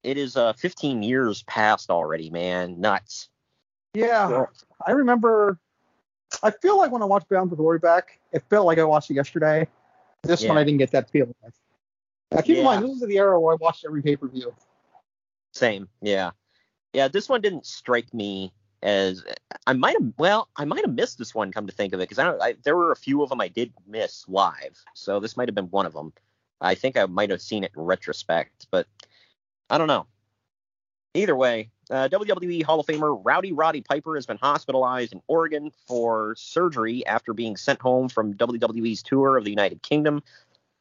It 0.04 0.18
is 0.18 0.38
uh, 0.38 0.54
15 0.54 1.04
years 1.04 1.44
past 1.44 1.90
already, 1.90 2.30
man. 2.30 2.80
Nuts. 2.80 3.28
Yeah, 3.94 4.46
I 4.86 4.92
remember. 4.92 5.60
I 6.44 6.52
feel 6.52 6.78
like 6.78 6.92
when 6.92 7.02
I 7.02 7.06
watched 7.06 7.30
Bound 7.30 7.50
for 7.50 7.56
Glory 7.56 7.80
back, 7.80 8.20
it 8.32 8.44
felt 8.50 8.66
like 8.66 8.78
I 8.78 8.84
watched 8.84 9.10
it 9.10 9.16
yesterday. 9.16 9.68
This 10.24 10.44
one 10.44 10.58
I 10.58 10.64
didn't 10.64 10.80
get 10.80 10.92
that 10.92 11.10
feeling. 11.10 11.34
Now 12.32 12.42
keep 12.42 12.58
in 12.58 12.66
mind, 12.66 12.84
this 12.84 12.92
is 12.92 13.02
the 13.02 13.18
era 13.18 13.40
where 13.40 13.54
I 13.54 13.58
watched 13.60 13.86
every 13.86 14.02
pay 14.02 14.18
per 14.18 14.28
view. 14.28 14.54
Same. 15.54 15.88
Yeah. 16.02 16.32
Yeah, 16.94 17.08
this 17.08 17.30
one 17.30 17.42
didn't 17.42 17.66
strike 17.66 18.14
me 18.14 18.52
as 18.84 19.24
I 19.66 19.74
might 19.74 19.96
have 20.00 20.14
well, 20.18 20.50
I 20.56 20.66
might 20.66 20.86
have 20.86 20.94
missed 20.94 21.18
this 21.18 21.34
one 21.34 21.52
come 21.52 21.68
to 21.68 21.74
think 21.74 21.94
of 21.94 22.00
it 22.00 22.04
because 22.04 22.20
I 22.20 22.24
don't 22.26 22.42
I, 22.42 22.56
there 22.64 22.76
were 22.76 22.92
a 22.92 22.96
few 22.96 23.24
of 23.24 23.30
them 23.30 23.42
I 23.42 23.48
did 23.48 23.74
miss 23.88 24.26
live. 24.28 24.78
So 24.94 25.20
this 25.20 25.36
might 25.38 25.48
have 25.48 25.56
been 25.56 25.72
one 25.72 25.86
of 25.86 25.94
them. 25.94 26.14
I 26.62 26.76
think 26.76 26.98
I 26.98 27.06
might 27.06 27.30
have 27.30 27.42
seen 27.42 27.64
it 27.64 27.72
in 27.76 27.84
retrospect, 27.84 28.68
but 28.72 28.88
I 29.70 29.78
don't 29.78 29.88
know. 29.88 30.08
Either 31.14 31.36
way, 31.36 31.70
uh, 31.90 32.08
WWE 32.10 32.64
Hall 32.64 32.80
of 32.80 32.86
Famer 32.86 33.20
Rowdy 33.24 33.52
Roddy 33.52 33.82
Piper 33.82 34.16
has 34.16 34.26
been 34.26 34.38
hospitalized 34.38 35.14
in 35.14 35.22
Oregon 35.28 35.72
for 35.88 36.36
surgery 36.38 37.06
after 37.06 37.34
being 37.34 37.58
sent 37.58 37.82
home 37.82 38.10
from 38.10 38.34
WWE's 38.34 39.02
tour 39.02 39.38
of 39.38 39.44
the 39.44 39.50
United 39.50 39.82
Kingdom. 39.82 40.22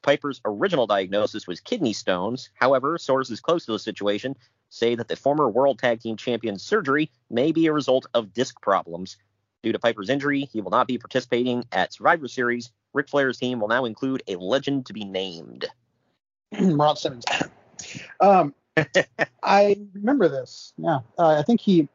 Piper's 0.03 0.41
original 0.45 0.87
diagnosis 0.87 1.47
was 1.47 1.61
kidney 1.61 1.93
stones. 1.93 2.51
However, 2.55 2.99
sources 2.99 3.41
close 3.41 3.67
to 3.67 3.73
the 3.73 3.79
situation 3.79 4.37
say 4.69 4.95
that 4.95 5.09
the 5.09 5.17
former 5.17 5.49
World 5.49 5.79
Tag 5.79 6.01
Team 6.01 6.17
Champion's 6.17 6.63
surgery 6.63 7.11
may 7.31 7.53
be 7.53 7.67
a 7.67 7.73
result 7.73 8.07
of 8.15 8.33
disc 8.33 8.61
problems. 8.61 9.17
Due 9.63 9.73
to 9.73 9.79
Piper's 9.79 10.11
injury, 10.11 10.49
he 10.53 10.61
will 10.61 10.71
not 10.71 10.87
be 10.87 10.99
participating 10.99 11.65
at 11.73 11.93
Survivor 11.93 12.29
Series. 12.29 12.71
Ric 12.93 13.09
Flair's 13.09 13.39
team 13.39 13.59
will 13.59 13.69
now 13.69 13.85
include 13.85 14.23
a 14.29 14.37
legend 14.37 14.87
to 14.87 14.93
be 14.93 15.05
named. 15.05 15.67
Ron 16.61 16.97
Simmons. 16.97 17.25
um, 18.21 18.55
I 19.43 19.77
remember 19.95 20.29
this. 20.29 20.73
Yeah, 20.77 20.99
uh, 21.19 21.39
I 21.39 21.43
think 21.43 21.61
he 21.61 21.89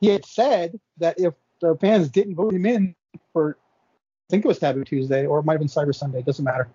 he 0.00 0.08
had 0.08 0.24
said 0.24 0.78
that 0.98 1.18
if 1.20 1.34
the 1.60 1.76
fans 1.80 2.08
didn't 2.08 2.34
vote 2.34 2.54
him 2.54 2.66
in 2.66 2.94
for, 3.32 3.56
I 3.56 4.26
think 4.30 4.44
it 4.44 4.48
was 4.48 4.58
Taboo 4.58 4.84
Tuesday 4.84 5.26
or 5.26 5.38
it 5.40 5.44
might 5.44 5.54
have 5.54 5.60
been 5.60 5.68
Cyber 5.68 5.94
Sunday, 5.94 6.22
doesn't 6.22 6.44
matter. 6.44 6.68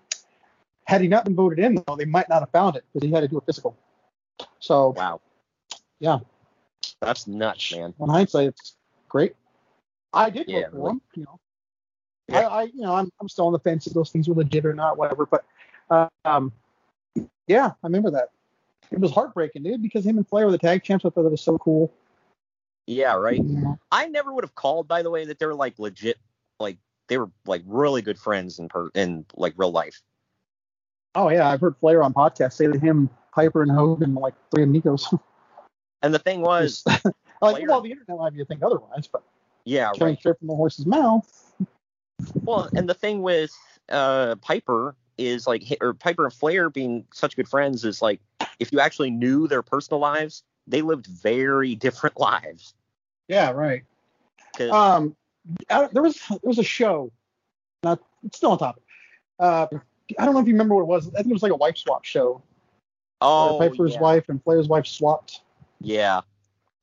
Had 0.84 1.00
he 1.00 1.08
not 1.08 1.24
been 1.24 1.34
voted 1.34 1.58
in, 1.58 1.82
though, 1.86 1.96
they 1.96 2.04
might 2.04 2.28
not 2.28 2.40
have 2.40 2.50
found 2.50 2.76
it 2.76 2.84
because 2.92 3.06
he 3.06 3.12
had 3.12 3.20
to 3.20 3.28
do 3.28 3.38
a 3.38 3.40
physical. 3.40 3.76
So 4.60 4.94
Wow, 4.96 5.20
yeah, 5.98 6.18
that's 7.00 7.26
nuts, 7.26 7.74
man. 7.74 7.94
in 8.00 8.08
hindsight, 8.08 8.48
it's 8.48 8.76
great. 9.08 9.34
I 10.12 10.30
did 10.30 10.46
Yeah, 10.48 10.62
vote 10.62 10.70
for 10.70 10.76
really. 10.76 10.90
him. 10.92 11.00
You 11.14 11.24
know, 11.24 11.40
Yeah. 12.28 12.48
I, 12.48 12.60
I 12.60 12.62
you 12.64 12.80
know 12.82 12.94
I'm 12.94 13.10
I'm 13.20 13.28
still 13.28 13.46
on 13.46 13.52
the 13.52 13.58
fence 13.58 13.86
if 13.86 13.94
those 13.94 14.10
things 14.10 14.28
were 14.28 14.34
legit 14.34 14.64
or 14.64 14.74
not, 14.74 14.96
whatever. 14.96 15.26
But 15.26 15.44
uh, 15.90 16.08
um, 16.24 16.52
yeah, 17.46 17.66
I 17.68 17.86
remember 17.86 18.10
that. 18.12 18.30
It 18.90 19.00
was 19.00 19.12
heartbreaking, 19.12 19.62
dude, 19.62 19.82
because 19.82 20.04
him 20.04 20.16
and 20.16 20.28
Flair 20.28 20.46
were 20.46 20.52
the 20.52 20.58
tag 20.58 20.82
champs. 20.82 21.04
I 21.04 21.10
thought 21.10 21.22
that 21.22 21.30
was 21.30 21.40
so 21.40 21.58
cool. 21.58 21.92
Yeah, 22.86 23.14
right. 23.14 23.42
Yeah. 23.42 23.74
I 23.90 24.06
never 24.06 24.32
would 24.32 24.44
have 24.44 24.54
called, 24.54 24.86
by 24.86 25.02
the 25.02 25.10
way, 25.10 25.24
that 25.24 25.38
they 25.38 25.46
were 25.46 25.54
like 25.54 25.78
legit, 25.78 26.18
like 26.60 26.78
they 27.08 27.18
were 27.18 27.30
like 27.46 27.62
really 27.66 28.02
good 28.02 28.18
friends 28.18 28.58
in 28.58 28.68
per 28.68 28.90
in 28.94 29.24
like 29.34 29.54
real 29.56 29.72
life. 29.72 30.00
Oh 31.14 31.28
yeah, 31.30 31.48
I've 31.48 31.60
heard 31.60 31.76
Flair 31.78 32.02
on 32.02 32.14
podcasts 32.14 32.54
say 32.54 32.66
that 32.66 32.80
him, 32.80 33.10
Piper, 33.34 33.62
and 33.62 33.70
Hogan 33.70 34.14
were 34.14 34.20
like 34.20 34.34
three 34.54 34.64
amigos. 34.64 35.12
And 36.02 36.12
the 36.12 36.18
thing 36.18 36.42
was, 36.42 36.84
like, 36.86 37.00
Flair- 37.56 37.66
well, 37.66 37.80
the 37.80 37.90
internet 37.90 38.18
might 38.18 38.30
be 38.30 38.38
to 38.38 38.44
think 38.44 38.62
otherwise, 38.62 39.08
but 39.10 39.24
yeah, 39.64 39.90
coming 39.98 40.12
right. 40.12 40.18
straight 40.18 40.38
from 40.38 40.46
the 40.46 40.54
horse's 40.54 40.86
mouth. 40.86 41.54
Well, 42.42 42.68
and 42.76 42.88
the 42.88 42.94
thing 42.94 43.22
with 43.22 43.50
uh 43.88 44.36
Piper 44.36 44.94
is 45.18 45.46
like 45.46 45.64
or 45.80 45.94
Piper 45.94 46.24
and 46.24 46.32
Flair 46.32 46.70
being 46.70 47.06
such 47.12 47.34
good 47.34 47.48
friends 47.48 47.84
is 47.84 48.02
like 48.02 48.20
if 48.58 48.72
you 48.72 48.80
actually 48.80 49.10
knew 49.10 49.48
their 49.48 49.62
personal 49.62 50.00
lives, 50.00 50.42
they 50.66 50.82
lived 50.82 51.06
very 51.06 51.74
different 51.74 52.18
lives. 52.20 52.74
Yeah, 53.28 53.50
right. 53.50 53.84
Um, 54.70 55.14
I, 55.70 55.88
there 55.92 56.02
was 56.02 56.20
there 56.28 56.38
was 56.42 56.58
a 56.58 56.64
show, 56.64 57.12
not 57.82 58.00
it's 58.24 58.38
still 58.38 58.52
on 58.52 58.58
topic. 58.58 58.82
Uh, 59.38 59.66
I 60.18 60.24
don't 60.24 60.34
know 60.34 60.40
if 60.40 60.46
you 60.46 60.54
remember 60.54 60.74
what 60.74 60.82
it 60.82 60.86
was. 60.86 61.08
I 61.08 61.18
think 61.18 61.28
it 61.28 61.32
was 61.32 61.42
like 61.42 61.52
a 61.52 61.56
wife 61.56 61.76
swap 61.76 62.04
show. 62.04 62.42
oh, 63.20 63.58
Piper's 63.60 63.94
yeah. 63.94 64.00
wife 64.00 64.28
and 64.28 64.42
Flair's 64.42 64.68
wife 64.68 64.86
swapped. 64.86 65.40
Yeah, 65.80 66.22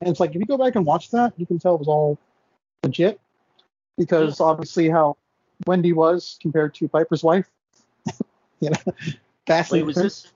And 0.01 0.09
it's 0.09 0.19
like 0.19 0.31
if 0.31 0.35
you 0.35 0.45
go 0.45 0.57
back 0.57 0.75
and 0.75 0.85
watch 0.85 1.09
that, 1.11 1.33
you 1.37 1.45
can 1.45 1.57
tell 1.57 1.75
it 1.75 1.79
was 1.79 1.87
all 1.87 2.19
legit 2.83 3.19
because 3.97 4.39
obviously 4.39 4.89
how 4.89 5.17
Wendy 5.65 5.93
was 5.93 6.37
compared 6.41 6.75
to 6.75 6.87
Piper's 6.87 7.23
wife. 7.23 7.49
you 8.59 8.69
know, 8.69 8.93
vastly 9.47 9.79
Wait, 9.79 9.87
was 9.87 9.95
this 9.95 10.33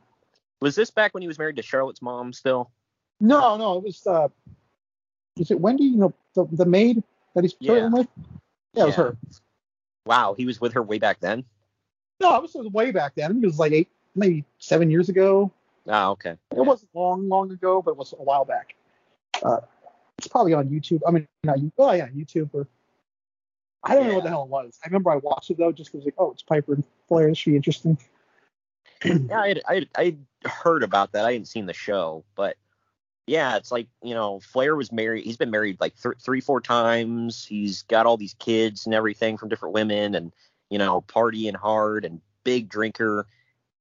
was 0.62 0.76
this 0.76 0.90
back 0.92 1.14
when 1.14 1.22
he 1.22 1.28
was 1.28 1.38
married 1.38 1.56
to 1.58 1.62
Charlotte's 1.62 2.02
mom 2.02 2.34
still? 2.34 2.72
No, 3.20 3.58
no, 3.58 3.78
it 3.78 3.84
was 3.84 4.06
uh, 4.08 4.28
was 5.38 5.52
it 5.52 5.60
Wendy? 5.60 5.86
You 5.86 5.98
know, 5.98 6.14
the 6.36 6.46
the 6.52 6.66
maid 6.66 7.04
that 7.36 7.44
he's 7.44 7.56
Yeah. 7.60 7.90
with. 7.90 8.08
Yeah, 8.74 8.84
it 8.84 8.86
was 8.88 8.98
Yeah. 8.98 9.04
her. 9.04 9.18
Wow, 10.06 10.34
he 10.38 10.46
was 10.46 10.62
with 10.62 10.74
her 10.74 10.84
way 10.84 11.00
back 11.00 11.20
then. 11.20 11.44
No, 12.20 12.36
it 12.36 12.42
was, 12.42 12.56
it 12.56 12.60
was 12.60 12.72
way 12.72 12.92
back 12.92 13.14
then. 13.16 13.26
I 13.26 13.34
think 13.34 13.44
it 13.44 13.48
was 13.48 13.60
like 13.60 13.74
eight, 13.74 13.90
maybe 14.16 14.44
seven 14.58 14.90
years 14.90 15.10
ago. 15.10 15.52
Oh, 15.88 16.12
okay. 16.12 16.38
It 16.56 16.62
wasn't 16.62 16.90
long, 16.94 17.30
long 17.30 17.52
ago, 17.52 17.82
but 17.82 17.92
it 17.92 17.98
was 17.98 18.14
a 18.14 18.24
while 18.24 18.46
back. 18.46 18.76
Uh, 19.44 19.60
it's 20.18 20.28
probably 20.28 20.54
on 20.54 20.70
YouTube. 20.70 21.02
I 21.08 21.12
mean, 21.12 21.28
not 21.44 21.60
you. 21.60 21.72
Oh 21.78 21.92
yeah, 21.92 22.08
YouTube 22.10 22.50
or 22.54 22.68
I 23.84 23.96
don't 23.96 24.08
know 24.08 24.16
what 24.16 24.24
the 24.24 24.30
hell 24.30 24.44
it 24.44 24.50
was. 24.50 24.80
I 24.84 24.88
remember 24.88 25.12
I 25.12 25.18
watched 25.18 25.52
it 25.52 25.58
though, 25.58 25.72
just 25.72 25.92
because 25.92 26.06
like, 26.06 26.16
oh, 26.18 26.32
it's 26.32 26.42
Piper 26.42 26.74
and 26.74 26.84
Flair. 27.08 27.30
This 27.30 27.38
should 27.38 27.52
be 27.52 27.56
interesting. 27.56 27.98
Yeah, 29.30 29.40
I 29.40 29.56
I 29.68 29.88
I 29.96 30.18
heard 30.46 30.84
about 30.84 31.12
that. 31.12 31.26
I 31.26 31.34
hadn't 31.34 31.48
seen 31.48 31.66
the 31.66 31.74
show, 31.74 32.24
but 32.36 32.58
yeah, 33.28 33.58
it's 33.58 33.72
like 33.72 33.88
you 34.02 34.14
know, 34.14 34.40
Flair 34.40 34.76
was 34.76 34.92
married. 34.92 35.24
He's 35.26 35.38
been 35.38 35.52
married 35.52 35.78
like 35.80 36.02
th- 36.02 36.16
three, 36.22 36.42
four 36.42 36.62
times. 36.62 37.46
He's 37.46 37.84
got 37.84 38.06
all 38.06 38.18
these 38.18 38.36
kids 38.36 38.86
and 38.86 38.96
everything 38.96 39.38
from 39.38 39.50
different 39.50 39.74
women, 39.76 40.16
and 40.16 40.34
you 40.70 40.78
know, 40.78 41.02
partying 41.02 41.56
hard 41.56 42.06
and 42.06 42.22
big 42.44 42.70
drinker. 42.70 43.28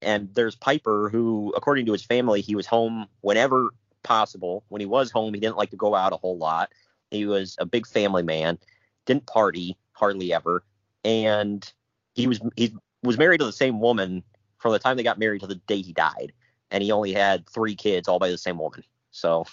And 0.01 0.29
there's 0.35 0.55
Piper, 0.55 1.09
who, 1.09 1.53
according 1.57 1.87
to 1.87 1.91
his 1.91 2.03
family, 2.03 2.41
he 2.41 2.55
was 2.55 2.67
home 2.67 3.07
whenever 3.21 3.69
possible. 4.03 4.63
When 4.69 4.79
he 4.79 4.85
was 4.85 5.11
home, 5.11 5.33
he 5.33 5.39
didn't 5.39 5.57
like 5.57 5.71
to 5.71 5.77
go 5.77 5.95
out 5.95 6.13
a 6.13 6.17
whole 6.17 6.37
lot. 6.37 6.71
He 7.09 7.25
was 7.25 7.55
a 7.59 7.65
big 7.65 7.87
family 7.87 8.23
man, 8.23 8.59
didn't 9.05 9.25
party 9.25 9.77
hardly 9.93 10.33
ever, 10.33 10.63
and 11.03 11.71
he 12.13 12.27
was 12.27 12.39
he 12.55 12.75
was 13.01 13.17
married 13.17 13.39
to 13.39 13.45
the 13.45 13.51
same 13.51 13.79
woman 13.79 14.23
from 14.57 14.71
the 14.71 14.79
time 14.79 14.97
they 14.97 15.03
got 15.03 15.19
married 15.19 15.41
to 15.41 15.47
the 15.47 15.55
day 15.55 15.81
he 15.81 15.93
died, 15.93 16.33
and 16.71 16.83
he 16.83 16.91
only 16.91 17.13
had 17.13 17.47
three 17.49 17.75
kids, 17.75 18.07
all 18.07 18.19
by 18.19 18.29
the 18.29 18.37
same 18.37 18.57
woman. 18.57 18.83
So 19.11 19.45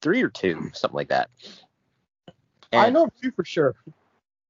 three 0.00 0.22
or 0.22 0.28
two, 0.28 0.70
something 0.74 0.96
like 0.96 1.08
that. 1.08 1.30
I 2.72 2.90
know 2.90 3.08
two 3.20 3.30
for 3.32 3.44
sure. 3.44 3.74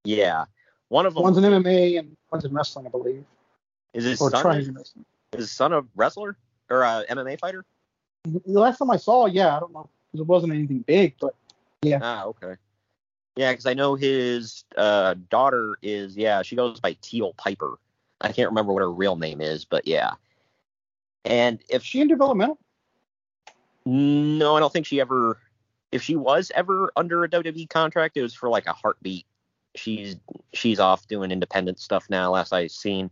Yeah, 0.04 0.44
one 0.88 1.06
of 1.06 1.14
them 1.14 1.22
One's 1.22 1.38
in 1.38 1.44
MMA 1.44 1.98
and 1.98 2.16
one's 2.30 2.44
in 2.44 2.52
wrestling, 2.52 2.86
I 2.86 2.90
believe, 2.90 3.24
is 3.94 4.04
his 4.04 4.20
or 4.20 4.30
son. 4.30 4.56
Is 4.58 4.68
to 5.32 5.38
his 5.38 5.50
son 5.50 5.72
a 5.72 5.82
wrestler 5.94 6.36
or 6.70 6.82
a 6.82 7.04
MMA 7.10 7.38
fighter? 7.38 7.64
The 8.24 8.60
last 8.60 8.78
time 8.78 8.90
I 8.90 8.96
saw, 8.96 9.26
yeah, 9.26 9.56
I 9.56 9.60
don't 9.60 9.72
know, 9.72 9.88
because 10.10 10.22
it 10.22 10.26
wasn't 10.26 10.52
anything 10.52 10.80
big, 10.80 11.14
but 11.20 11.34
yeah, 11.82 11.98
Ah, 12.00 12.24
okay. 12.26 12.54
Yeah, 13.36 13.52
because 13.52 13.66
I 13.66 13.74
know 13.74 13.94
his 13.94 14.64
uh, 14.76 15.14
daughter 15.30 15.76
is 15.82 16.16
yeah, 16.16 16.42
she 16.42 16.54
goes 16.54 16.80
by 16.80 16.96
Teal 17.00 17.32
Piper. 17.34 17.78
I 18.22 18.32
can't 18.32 18.48
remember 18.48 18.72
what 18.72 18.80
her 18.80 18.92
real 18.92 19.16
name 19.16 19.40
is, 19.40 19.64
but 19.64 19.86
yeah. 19.86 20.12
And 21.24 21.60
if 21.68 21.82
she 21.82 22.00
in 22.00 22.08
developmental? 22.08 22.58
No, 23.84 24.56
I 24.56 24.60
don't 24.60 24.72
think 24.72 24.86
she 24.86 25.00
ever. 25.00 25.38
If 25.90 26.02
she 26.02 26.16
was 26.16 26.50
ever 26.54 26.90
under 26.96 27.24
a 27.24 27.28
WWE 27.28 27.68
contract, 27.68 28.16
it 28.16 28.22
was 28.22 28.34
for 28.34 28.48
like 28.48 28.66
a 28.66 28.72
heartbeat. 28.72 29.26
She's 29.74 30.16
she's 30.52 30.78
off 30.78 31.06
doing 31.08 31.30
independent 31.30 31.78
stuff 31.80 32.06
now. 32.08 32.30
Last 32.30 32.52
I've 32.52 32.70
seen. 32.70 33.10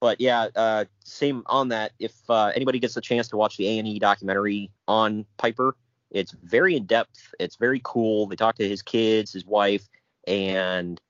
But 0.00 0.20
yeah, 0.20 0.48
uh, 0.54 0.84
same 1.04 1.44
on 1.46 1.68
that. 1.68 1.92
If 1.98 2.14
uh, 2.28 2.52
anybody 2.54 2.78
gets 2.78 2.96
a 2.96 3.00
chance 3.00 3.28
to 3.28 3.36
watch 3.36 3.56
the 3.56 3.68
A 3.68 3.78
and 3.78 3.88
E 3.88 3.98
documentary 3.98 4.70
on 4.86 5.24
Piper, 5.38 5.76
it's 6.10 6.32
very 6.32 6.76
in 6.76 6.84
depth. 6.84 7.34
It's 7.40 7.56
very 7.56 7.80
cool. 7.84 8.26
They 8.26 8.36
talk 8.36 8.56
to 8.56 8.68
his 8.68 8.82
kids, 8.82 9.32
his 9.32 9.46
wife, 9.46 9.88
and 10.26 11.00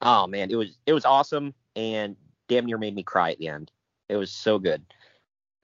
oh 0.00 0.26
man, 0.26 0.50
it 0.50 0.56
was 0.56 0.78
it 0.86 0.92
was 0.92 1.04
awesome. 1.04 1.54
And 1.74 2.16
damn 2.48 2.66
near 2.66 2.78
made 2.78 2.94
me 2.94 3.02
cry 3.02 3.32
at 3.32 3.38
the 3.38 3.48
end. 3.48 3.70
It 4.08 4.16
was 4.16 4.30
so 4.30 4.58
good. 4.58 4.82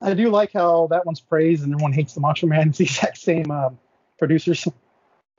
I 0.01 0.15
do 0.15 0.31
like 0.31 0.53
how 0.53 0.87
that 0.89 1.05
one's 1.05 1.21
praised 1.21 1.65
and 1.65 1.75
everyone 1.75 1.93
hates 1.93 2.15
the 2.15 2.21
Macho 2.21 2.47
Man. 2.47 2.69
It's 2.71 2.79
the 2.79 2.85
exact 2.85 3.19
same 3.19 3.51
um, 3.51 3.79
producers. 4.19 4.67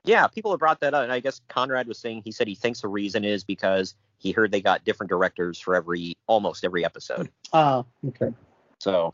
Yeah, 0.04 0.26
people 0.26 0.50
have 0.50 0.60
brought 0.60 0.80
that 0.80 0.94
up, 0.94 1.04
and 1.04 1.12
I 1.12 1.20
guess 1.20 1.40
Conrad 1.48 1.86
was 1.86 1.98
saying 1.98 2.22
he 2.24 2.32
said 2.32 2.48
he 2.48 2.56
thinks 2.56 2.80
the 2.80 2.88
reason 2.88 3.24
is 3.24 3.44
because 3.44 3.94
he 4.18 4.32
heard 4.32 4.50
they 4.50 4.60
got 4.60 4.84
different 4.84 5.10
directors 5.10 5.60
for 5.60 5.76
every 5.76 6.14
almost 6.26 6.64
every 6.64 6.84
episode. 6.84 7.30
Ah, 7.54 7.84
okay. 8.08 8.32
So 8.80 9.12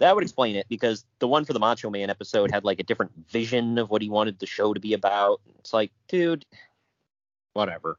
that 0.00 0.14
would 0.14 0.24
explain 0.24 0.56
it 0.56 0.66
because 0.68 1.04
the 1.20 1.28
one 1.28 1.44
for 1.44 1.52
the 1.52 1.60
Macho 1.60 1.88
Man 1.88 2.10
episode 2.10 2.50
had 2.50 2.64
like 2.64 2.80
a 2.80 2.82
different 2.82 3.12
vision 3.28 3.78
of 3.78 3.90
what 3.90 4.02
he 4.02 4.10
wanted 4.10 4.40
the 4.40 4.46
show 4.46 4.74
to 4.74 4.80
be 4.80 4.92
about. 4.92 5.40
It's 5.60 5.72
like, 5.72 5.92
dude, 6.08 6.44
whatever. 7.52 7.96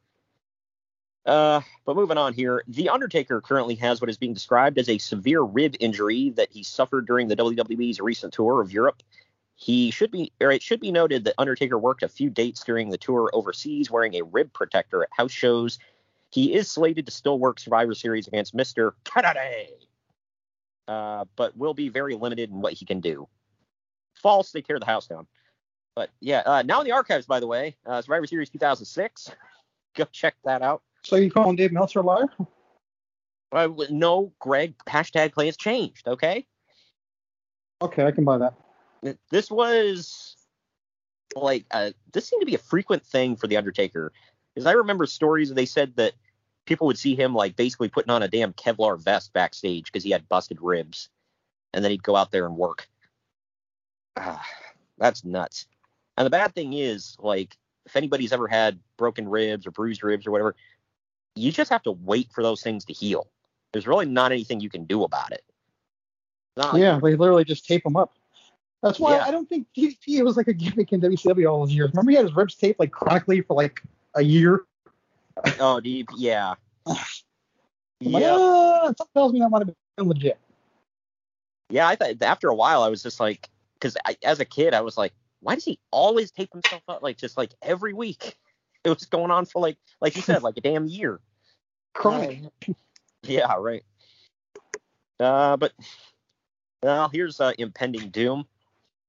Uh, 1.25 1.61
but 1.85 1.95
moving 1.95 2.17
on 2.17 2.33
here, 2.33 2.63
The 2.67 2.89
Undertaker 2.89 3.41
currently 3.41 3.75
has 3.75 4.01
what 4.01 4.09
is 4.09 4.17
being 4.17 4.33
described 4.33 4.77
as 4.77 4.89
a 4.89 4.97
severe 4.97 5.41
rib 5.41 5.75
injury 5.79 6.31
that 6.31 6.51
he 6.51 6.63
suffered 6.63 7.05
during 7.05 7.27
the 7.27 7.35
WWE's 7.35 7.99
recent 7.99 8.33
tour 8.33 8.61
of 8.61 8.71
Europe. 8.71 9.03
He 9.55 9.91
should 9.91 10.09
be, 10.09 10.31
or 10.41 10.51
it 10.51 10.63
should 10.63 10.79
be 10.79 10.91
noted 10.91 11.25
that 11.25 11.35
Undertaker 11.37 11.77
worked 11.77 12.01
a 12.01 12.09
few 12.09 12.31
dates 12.31 12.63
during 12.63 12.89
the 12.89 12.97
tour 12.97 13.29
overseas 13.33 13.91
wearing 13.91 14.15
a 14.15 14.23
rib 14.23 14.51
protector 14.53 15.03
at 15.03 15.09
house 15.11 15.31
shows. 15.31 15.77
He 16.31 16.55
is 16.55 16.71
slated 16.71 17.05
to 17.05 17.11
still 17.11 17.37
work 17.37 17.59
Survivor 17.59 17.93
Series 17.93 18.27
against 18.27 18.55
Mr. 18.55 18.93
Kennedy, 19.03 19.69
uh, 20.87 21.25
but 21.35 21.55
will 21.55 21.75
be 21.75 21.89
very 21.89 22.15
limited 22.15 22.49
in 22.49 22.61
what 22.61 22.73
he 22.73 22.85
can 22.85 23.01
do. 23.01 23.27
False, 24.15 24.51
they 24.51 24.61
tear 24.61 24.79
the 24.79 24.85
house 24.87 25.07
down. 25.07 25.27
But 25.93 26.09
yeah, 26.21 26.41
uh, 26.45 26.63
now 26.63 26.79
in 26.79 26.85
the 26.85 26.93
archives, 26.93 27.27
by 27.27 27.39
the 27.39 27.47
way, 27.47 27.75
uh, 27.85 28.01
Survivor 28.01 28.25
Series 28.25 28.49
2006. 28.49 29.29
Go 29.95 30.05
check 30.05 30.35
that 30.45 30.63
out. 30.63 30.81
So 31.03 31.15
you 31.15 31.31
calling 31.31 31.55
Dave 31.55 31.72
Meltzer 31.72 32.00
a 32.00 32.03
liar? 32.03 32.29
Uh, 33.51 33.70
no, 33.89 34.31
Greg, 34.39 34.75
hashtag 34.88 35.34
play 35.34 35.48
has 35.48 35.58
changed, 35.58 36.08
okay? 36.08 36.46
Okay, 37.81 38.05
I 38.05 38.12
can 38.12 38.24
buy 38.24 38.38
that. 38.38 38.53
This 39.29 39.50
was 39.50 40.38
like, 41.36 41.65
uh, 41.72 41.91
this 42.13 42.27
seemed 42.27 42.41
to 42.41 42.46
be 42.46 42.55
a 42.55 42.60
frequent 42.60 43.05
thing 43.05 43.36
for 43.36 43.48
The 43.48 43.58
Undertaker. 43.58 44.13
Because 44.53 44.67
I 44.67 44.74
remember 44.74 45.05
stories 45.05 45.53
they 45.53 45.65
said 45.65 45.96
that 45.96 46.13
people 46.65 46.88
would 46.88 46.98
see 46.98 47.15
him 47.15 47.34
like 47.34 47.55
basically 47.55 47.89
putting 47.89 48.12
on 48.12 48.24
a 48.24 48.27
damn 48.27 48.53
Kevlar 48.53 49.01
vest 49.01 49.34
backstage 49.34 49.86
because 49.86 50.03
he 50.03 50.12
had 50.12 50.29
busted 50.29 50.60
ribs. 50.62 51.10
And 51.74 51.84
then 51.84 51.91
he'd 51.91 52.03
go 52.03 52.15
out 52.15 52.31
there 52.31 52.46
and 52.46 52.55
work. 52.55 52.88
Ah, 54.17 54.46
that's 54.98 55.25
nuts. 55.25 55.67
And 56.17 56.25
the 56.25 56.31
bad 56.31 56.53
thing 56.53 56.74
is, 56.74 57.15
like, 57.20 57.58
if 57.86 57.96
anybody's 57.96 58.34
ever 58.34 58.48
had 58.48 58.79
broken 58.98 59.27
ribs 59.27 59.65
or 59.65 59.72
bruised 59.72 60.03
ribs 60.03 60.27
or 60.27 60.31
whatever, 60.31 60.55
you 61.35 61.51
just 61.51 61.69
have 61.69 61.83
to 61.83 61.91
wait 61.91 62.31
for 62.31 62.43
those 62.43 62.61
things 62.61 62.85
to 62.85 62.93
heal. 62.93 63.27
There's 63.71 63.88
really 63.88 64.05
not 64.05 64.31
anything 64.31 64.59
you 64.59 64.69
can 64.69 64.85
do 64.85 65.03
about 65.03 65.31
it. 65.31 65.43
Like 66.55 66.81
yeah, 66.81 67.00
they 67.01 67.15
literally 67.15 67.45
just 67.45 67.65
tape 67.65 67.83
them 67.83 67.95
up. 67.95 68.13
That's 68.83 69.00
why 69.00 69.15
yeah. 69.15 69.25
I 69.25 69.31
don't 69.31 69.47
think 69.47 69.67
DDP 69.77 70.23
was 70.23 70.38
like 70.38 70.47
a 70.47 70.53
gimmick 70.53 70.91
in 70.91 71.01
WCW 71.01 71.50
all 71.50 71.59
those 71.59 71.73
years. 71.73 71.91
Remember 71.93 72.11
he 72.11 72.17
had 72.17 72.25
his 72.25 72.35
ribs 72.35 72.55
taped 72.55 72.79
like 72.79 72.91
chronically 72.91 73.41
for 73.41 73.55
like 73.55 73.81
a 74.15 74.23
year. 74.23 74.63
Oh, 75.59 75.79
DDP, 75.83 76.07
yeah. 76.17 76.55
yeah. 76.88 76.95
Like, 78.01 78.23
uh, 78.23 78.85
something 78.88 79.07
tells 79.13 79.33
me 79.33 79.39
that 79.39 79.50
might 79.50 79.65
have 79.65 79.75
been 79.97 80.07
legit. 80.07 80.39
Yeah, 81.69 81.88
I 81.88 81.95
thought 81.95 82.21
after 82.21 82.50
a 82.50 82.55
while 82.55 82.83
I 82.83 82.89
was 82.89 83.03
just 83.03 83.19
like, 83.19 83.50
because 83.75 83.95
as 84.23 84.39
a 84.39 84.45
kid 84.45 84.73
I 84.73 84.81
was 84.81 84.97
like, 84.97 85.13
why 85.41 85.55
does 85.55 85.65
he 85.65 85.79
always 85.91 86.31
tape 86.31 86.51
himself 86.51 86.81
up 86.88 87.01
like 87.01 87.17
just 87.17 87.38
like 87.38 87.51
every 87.61 87.93
week? 87.93 88.38
It 88.83 88.89
was 88.89 89.05
going 89.05 89.31
on 89.31 89.45
for 89.45 89.61
like 89.61 89.77
like 90.00 90.15
you 90.15 90.21
said 90.21 90.43
like 90.43 90.57
a 90.57 90.61
damn 90.61 90.88
year. 90.88 91.19
Uh, 92.03 92.50
yeah, 93.23 93.53
right. 93.57 93.83
Uh, 95.19 95.57
but 95.57 95.73
well, 96.81 97.09
here's 97.09 97.39
uh, 97.39 97.53
impending 97.57 98.09
doom. 98.09 98.46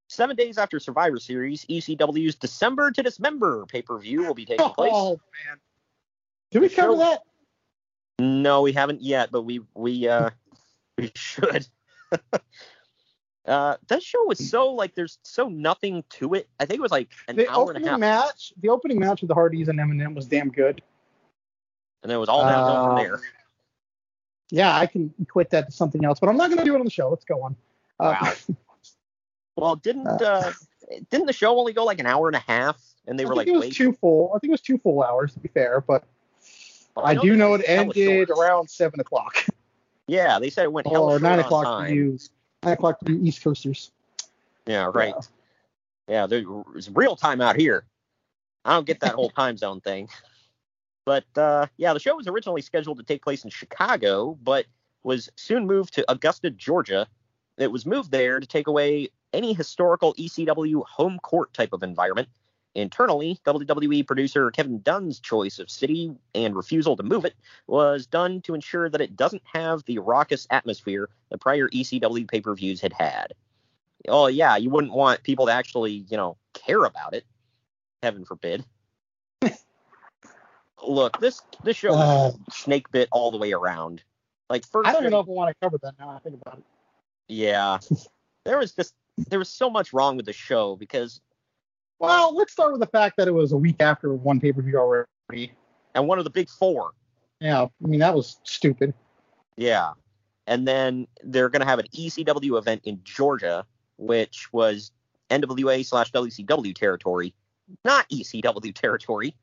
Seven 0.09 0.37
days 0.37 0.59
after 0.59 0.79
Survivor 0.79 1.19
Series, 1.19 1.65
ECW's 1.65 2.35
December 2.35 2.91
to 2.91 3.03
Dismember 3.03 3.65
pay 3.67 3.81
per 3.81 3.99
view 3.99 4.27
will 4.27 4.35
be 4.35 4.45
taking 4.45 4.69
place. 4.71 4.93
Oh 4.95 5.19
man, 5.47 5.59
did 6.51 6.61
we 6.61 6.69
cover 6.69 6.97
that? 6.97 7.23
No, 8.19 8.61
we 8.61 8.73
haven't 8.73 9.01
yet, 9.01 9.31
but 9.33 9.43
we 9.43 9.63
we 9.75 10.07
uh 10.09 10.31
we 10.99 11.11
should. 11.15 11.67
Uh, 13.45 13.77
that 13.89 14.03
show 14.03 14.25
was 14.25 14.51
so 14.51 14.73
like 14.73 14.95
there's 14.95 15.19
so 15.23 15.49
nothing 15.49 16.05
to 16.11 16.35
it. 16.35 16.49
I 16.61 16.65
think 16.65 16.79
it 16.79 16.83
was 16.83 16.93
like 16.93 17.09
an 17.27 17.37
the 17.37 17.51
hour 17.51 17.73
and 17.73 17.85
a 17.85 17.89
half. 17.89 17.99
match, 17.99 18.53
the 18.61 18.69
opening 18.69 19.01
match 19.01 19.21
with 19.21 19.29
the 19.29 19.35
Hardys 19.35 19.69
and 19.69 19.79
MNM 19.79 20.15
was 20.15 20.27
damn 20.27 20.51
good. 20.51 20.81
And 22.03 22.11
then 22.11 22.17
it 22.17 22.21
was 22.21 22.29
all 22.29 22.43
downhill 22.43 22.77
uh, 22.77 22.87
from 22.87 22.97
there. 22.97 23.21
Yeah, 24.51 24.77
I 24.77 24.87
can 24.87 25.13
equate 25.21 25.51
that 25.51 25.67
to 25.67 25.73
something 25.73 26.05
else, 26.05 26.21
but 26.21 26.29
I'm 26.29 26.37
not 26.37 26.49
going 26.49 26.59
to 26.59 26.65
do 26.65 26.75
it 26.75 26.79
on 26.79 26.85
the 26.85 26.91
show. 26.91 27.09
Let's 27.09 27.25
go 27.25 27.43
on. 27.43 27.57
Uh, 27.99 28.15
wow. 28.21 28.33
well, 29.57 29.77
didn't 29.77 30.07
uh, 30.07 30.25
uh, 30.25 30.53
didn't 31.11 31.27
the 31.27 31.33
show 31.33 31.59
only 31.59 31.73
go 31.73 31.85
like 31.85 31.99
an 31.99 32.07
hour 32.07 32.29
and 32.29 32.37
a 32.37 32.45
half? 32.47 32.81
And 33.09 33.19
they 33.19 33.25
I 33.25 33.29
were 33.29 33.35
like, 33.35 33.49
it 33.49 33.53
was 33.53 33.63
wait. 33.63 33.73
two 33.73 33.93
full. 33.95 34.33
I 34.37 34.39
think 34.39 34.51
it 34.51 34.53
was 34.53 34.61
two 34.61 34.79
full 34.79 35.03
hours 35.03 35.33
to 35.35 35.41
be 35.41 35.49
fair, 35.49 35.81
but 35.81 36.05
well, 36.95 37.07
I, 37.07 37.11
I 37.11 37.15
do 37.17 37.35
know 37.35 37.55
it 37.55 37.63
ended 37.67 38.31
around 38.31 38.71
seven 38.71 39.01
o'clock. 39.01 39.35
Yeah, 40.07 40.39
they 40.39 40.51
said 40.51 40.65
it 40.65 40.73
went 40.73 40.87
hell 40.87 41.11
or 41.11 41.19
nine 41.19 41.41
o'clock 41.41 41.65
time. 41.65 41.89
for 41.89 41.95
you 41.95 42.19
nine 42.63 42.75
o'clock 42.75 42.99
for 43.05 43.11
you 43.11 43.23
East 43.23 43.43
Coasters. 43.43 43.91
Yeah, 44.67 44.91
right. 44.93 45.15
Yeah, 46.09 46.27
there's 46.27 46.91
real 46.93 47.17
time 47.17 47.41
out 47.41 47.57
here. 47.57 47.85
I 48.65 48.75
don't 48.75 48.87
get 48.87 49.01
that 49.01 49.15
whole 49.15 49.31
time 49.37 49.57
zone 49.57 49.81
thing. 49.81 50.09
But 51.05 51.25
uh, 51.37 51.67
yeah, 51.77 51.93
the 51.93 52.01
show 52.01 52.17
was 52.17 52.29
originally 52.29 52.63
scheduled 52.63 52.99
to 52.99 53.05
take 53.05 53.23
place 53.23 53.45
in 53.45 53.51
Chicago, 53.51 54.39
but 54.43 54.67
was 55.03 55.29
soon 55.37 55.67
moved 55.67 55.95
to 55.95 56.11
Augusta, 56.11 56.51
Georgia. 56.51 57.09
It 57.59 57.73
was 57.73 57.85
moved 57.87 58.11
there 58.11 58.41
to 58.41 58.47
take 58.47 58.67
away 58.67 59.09
any 59.33 59.53
historical 59.53 60.15
ECW 60.15 60.85
home 60.87 61.19
court 61.19 61.53
type 61.55 61.73
of 61.73 61.83
environment. 61.83 62.29
Internally, 62.75 63.39
WWE 63.45 64.07
producer 64.07 64.51
Kevin 64.51 64.81
Dunn's 64.81 65.21
choice 65.21 65.59
of 65.59 65.71
city 65.71 66.15
and 66.35 66.57
refusal 66.57 66.97
to 66.97 67.03
move 67.03 67.27
it 67.27 67.35
was 67.67 68.07
done 68.07 68.41
to 68.43 68.55
ensure 68.55 68.89
that 68.89 69.01
it 69.01 69.15
doesn't 69.15 69.43
have 69.53 69.85
the 69.85 69.99
raucous 69.99 70.47
atmosphere 70.51 71.11
the 71.31 71.37
prior 71.37 71.69
ECW 71.69 72.27
pay 72.29 72.41
per 72.41 72.55
views 72.55 72.81
had 72.81 72.95
had. 72.95 73.35
Oh, 74.09 74.27
yeah, 74.27 74.57
you 74.57 74.71
wouldn't 74.71 74.95
want 74.95 75.23
people 75.23 75.47
to 75.47 75.53
actually, 75.53 75.93
you 75.93 76.17
know, 76.17 76.37
care 76.55 76.85
about 76.85 77.15
it. 77.15 77.25
Heaven 78.03 78.25
forbid. 78.25 78.65
Look, 80.87 81.21
this 81.21 81.41
this 81.63 81.77
show 81.77 81.95
uh, 81.95 82.33
snake 82.51 82.91
bit 82.91 83.09
all 83.13 83.31
the 83.31 83.39
way 83.39 83.53
around. 83.53 84.03
Like 84.51 84.67
first, 84.67 84.89
I 84.89 84.93
don't 84.93 85.03
even 85.03 85.13
know 85.13 85.21
if 85.21 85.29
I 85.29 85.33
want 85.33 85.51
to 85.51 85.65
cover 85.65 85.79
that 85.83 85.95
now. 85.99 86.11
I 86.11 86.19
think 86.19 86.41
about 86.41 86.59
it. 86.59 86.65
Yeah, 87.29 87.79
there 88.45 88.59
was 88.59 88.73
just 88.73 88.95
there 89.17 89.39
was 89.39 89.49
so 89.49 89.71
much 89.71 89.93
wrong 89.93 90.17
with 90.17 90.27
the 90.27 90.33
show 90.33 90.75
because 90.75 91.21
well, 92.03 92.35
let's 92.35 92.53
start 92.53 92.73
with 92.73 92.81
the 92.81 92.89
fact 92.89 93.17
that 93.17 93.29
it 93.29 93.33
was 93.33 93.53
a 93.53 93.57
week 93.57 93.77
after 93.81 94.13
one 94.13 94.41
pay 94.41 94.53
per 94.53 94.61
view 94.61 94.77
already. 94.77 95.53
And 95.95 96.09
one 96.09 96.19
of 96.19 96.25
the 96.25 96.31
big 96.31 96.49
four. 96.49 96.91
Yeah, 97.41 97.63
I 97.63 97.87
mean 97.87 98.01
that 98.01 98.15
was 98.15 98.41
stupid. 98.43 98.93
Yeah. 99.57 99.93
And 100.49 100.67
then 100.67 101.07
they're 101.23 101.49
gonna 101.49 101.65
have 101.65 101.79
an 101.79 101.87
ECW 101.95 102.59
event 102.59 102.83
in 102.85 103.01
Georgia, 103.05 103.65
which 103.99 104.53
was 104.53 104.91
NWA 105.31 105.87
slash 105.87 106.11
WCW 106.11 106.75
territory, 106.75 107.35
not 107.85 108.09
ECW 108.11 108.75
territory. 108.75 109.37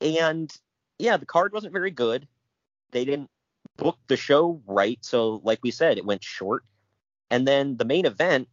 And 0.00 0.56
yeah, 1.00 1.16
the 1.16 1.26
card 1.26 1.52
wasn't 1.52 1.72
very 1.72 1.90
good. 1.90 2.28
They 2.92 3.04
didn't 3.04 3.28
book 3.76 3.98
the 4.06 4.16
show 4.16 4.62
right, 4.66 4.98
so 5.00 5.40
like 5.42 5.58
we 5.64 5.72
said, 5.72 5.98
it 5.98 6.04
went 6.04 6.22
short. 6.22 6.62
And 7.28 7.48
then 7.48 7.76
the 7.76 7.84
main 7.84 8.06
event 8.06 8.46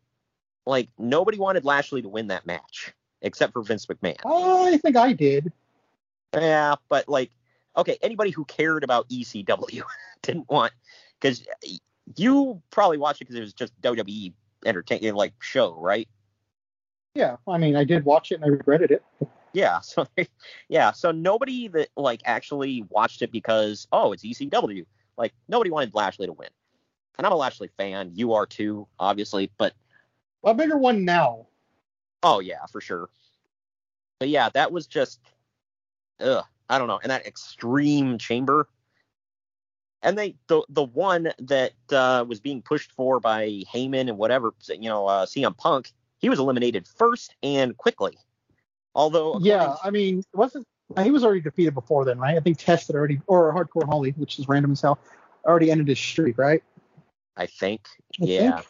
like 0.65 0.89
nobody 0.97 1.37
wanted 1.37 1.65
Lashley 1.65 2.01
to 2.01 2.09
win 2.09 2.27
that 2.27 2.45
match 2.45 2.93
except 3.21 3.53
for 3.53 3.61
Vince 3.61 3.85
McMahon. 3.85 4.17
Oh, 4.25 4.73
I 4.73 4.77
think 4.77 4.95
I 4.95 5.13
did. 5.13 5.51
Yeah, 6.33 6.75
but 6.89 7.07
like, 7.07 7.31
okay, 7.77 7.97
anybody 8.01 8.31
who 8.31 8.45
cared 8.45 8.83
about 8.83 9.09
ECW 9.09 9.83
didn't 10.21 10.49
want 10.49 10.73
because 11.19 11.45
you 12.15 12.61
probably 12.71 12.97
watched 12.97 13.21
it 13.21 13.25
because 13.25 13.35
it 13.35 13.41
was 13.41 13.53
just 13.53 13.79
WWE 13.81 14.33
entertainment 14.65 15.15
like 15.15 15.33
show, 15.39 15.75
right? 15.75 16.07
Yeah, 17.15 17.37
I 17.47 17.57
mean, 17.57 17.75
I 17.75 17.83
did 17.83 18.05
watch 18.05 18.31
it 18.31 18.35
and 18.35 18.45
I 18.45 18.47
regretted 18.47 18.91
it. 18.91 19.03
Yeah, 19.53 19.79
so 19.81 20.07
yeah, 20.69 20.91
so 20.91 21.11
nobody 21.11 21.67
that 21.69 21.89
like 21.95 22.21
actually 22.25 22.85
watched 22.89 23.21
it 23.21 23.31
because 23.31 23.87
oh, 23.91 24.13
it's 24.13 24.23
ECW. 24.23 24.85
Like 25.17 25.33
nobody 25.47 25.69
wanted 25.69 25.93
Lashley 25.93 26.27
to 26.27 26.33
win, 26.33 26.49
and 27.17 27.27
I'm 27.27 27.33
a 27.33 27.35
Lashley 27.35 27.69
fan. 27.77 28.11
You 28.15 28.33
are 28.33 28.45
too, 28.45 28.87
obviously, 28.99 29.51
but 29.57 29.73
a 30.43 30.53
bigger 30.53 30.77
one 30.77 31.05
now. 31.05 31.47
Oh 32.23 32.39
yeah, 32.39 32.65
for 32.71 32.81
sure. 32.81 33.09
But 34.19 34.29
yeah, 34.29 34.49
that 34.49 34.71
was 34.71 34.87
just, 34.87 35.19
ugh, 36.19 36.43
I 36.69 36.77
don't 36.77 36.87
know. 36.87 36.99
And 37.01 37.11
that 37.11 37.25
extreme 37.25 38.17
chamber, 38.17 38.67
and 40.03 40.17
they 40.17 40.35
the 40.47 40.63
the 40.69 40.83
one 40.83 41.31
that 41.39 41.73
uh, 41.91 42.25
was 42.27 42.39
being 42.39 42.61
pushed 42.61 42.91
for 42.91 43.19
by 43.19 43.63
Heyman 43.73 44.09
and 44.09 44.17
whatever, 44.17 44.53
you 44.67 44.89
know, 44.89 45.07
uh, 45.07 45.25
CM 45.25 45.57
Punk, 45.57 45.91
he 46.19 46.29
was 46.29 46.39
eliminated 46.39 46.87
first 46.87 47.35
and 47.41 47.75
quickly. 47.77 48.17
Although 48.93 49.39
yeah, 49.41 49.75
I 49.83 49.89
mean, 49.89 50.23
wasn't 50.33 50.67
he 50.99 51.11
was 51.11 51.23
already 51.23 51.41
defeated 51.41 51.73
before 51.73 52.05
then, 52.05 52.19
right? 52.19 52.35
I 52.35 52.39
think 52.39 52.57
Test 52.57 52.87
had 52.87 52.95
already, 52.95 53.21
or 53.27 53.53
Hardcore 53.53 53.87
Holly, 53.87 54.11
which 54.17 54.39
is 54.39 54.47
random 54.47 54.71
as 54.71 54.81
hell, 54.81 54.99
already 55.45 55.71
ended 55.71 55.87
his 55.87 55.99
streak, 55.99 56.37
right? 56.37 56.63
I 57.37 57.45
think. 57.47 57.87
I 58.21 58.25
yeah. 58.25 58.55
think. 58.57 58.67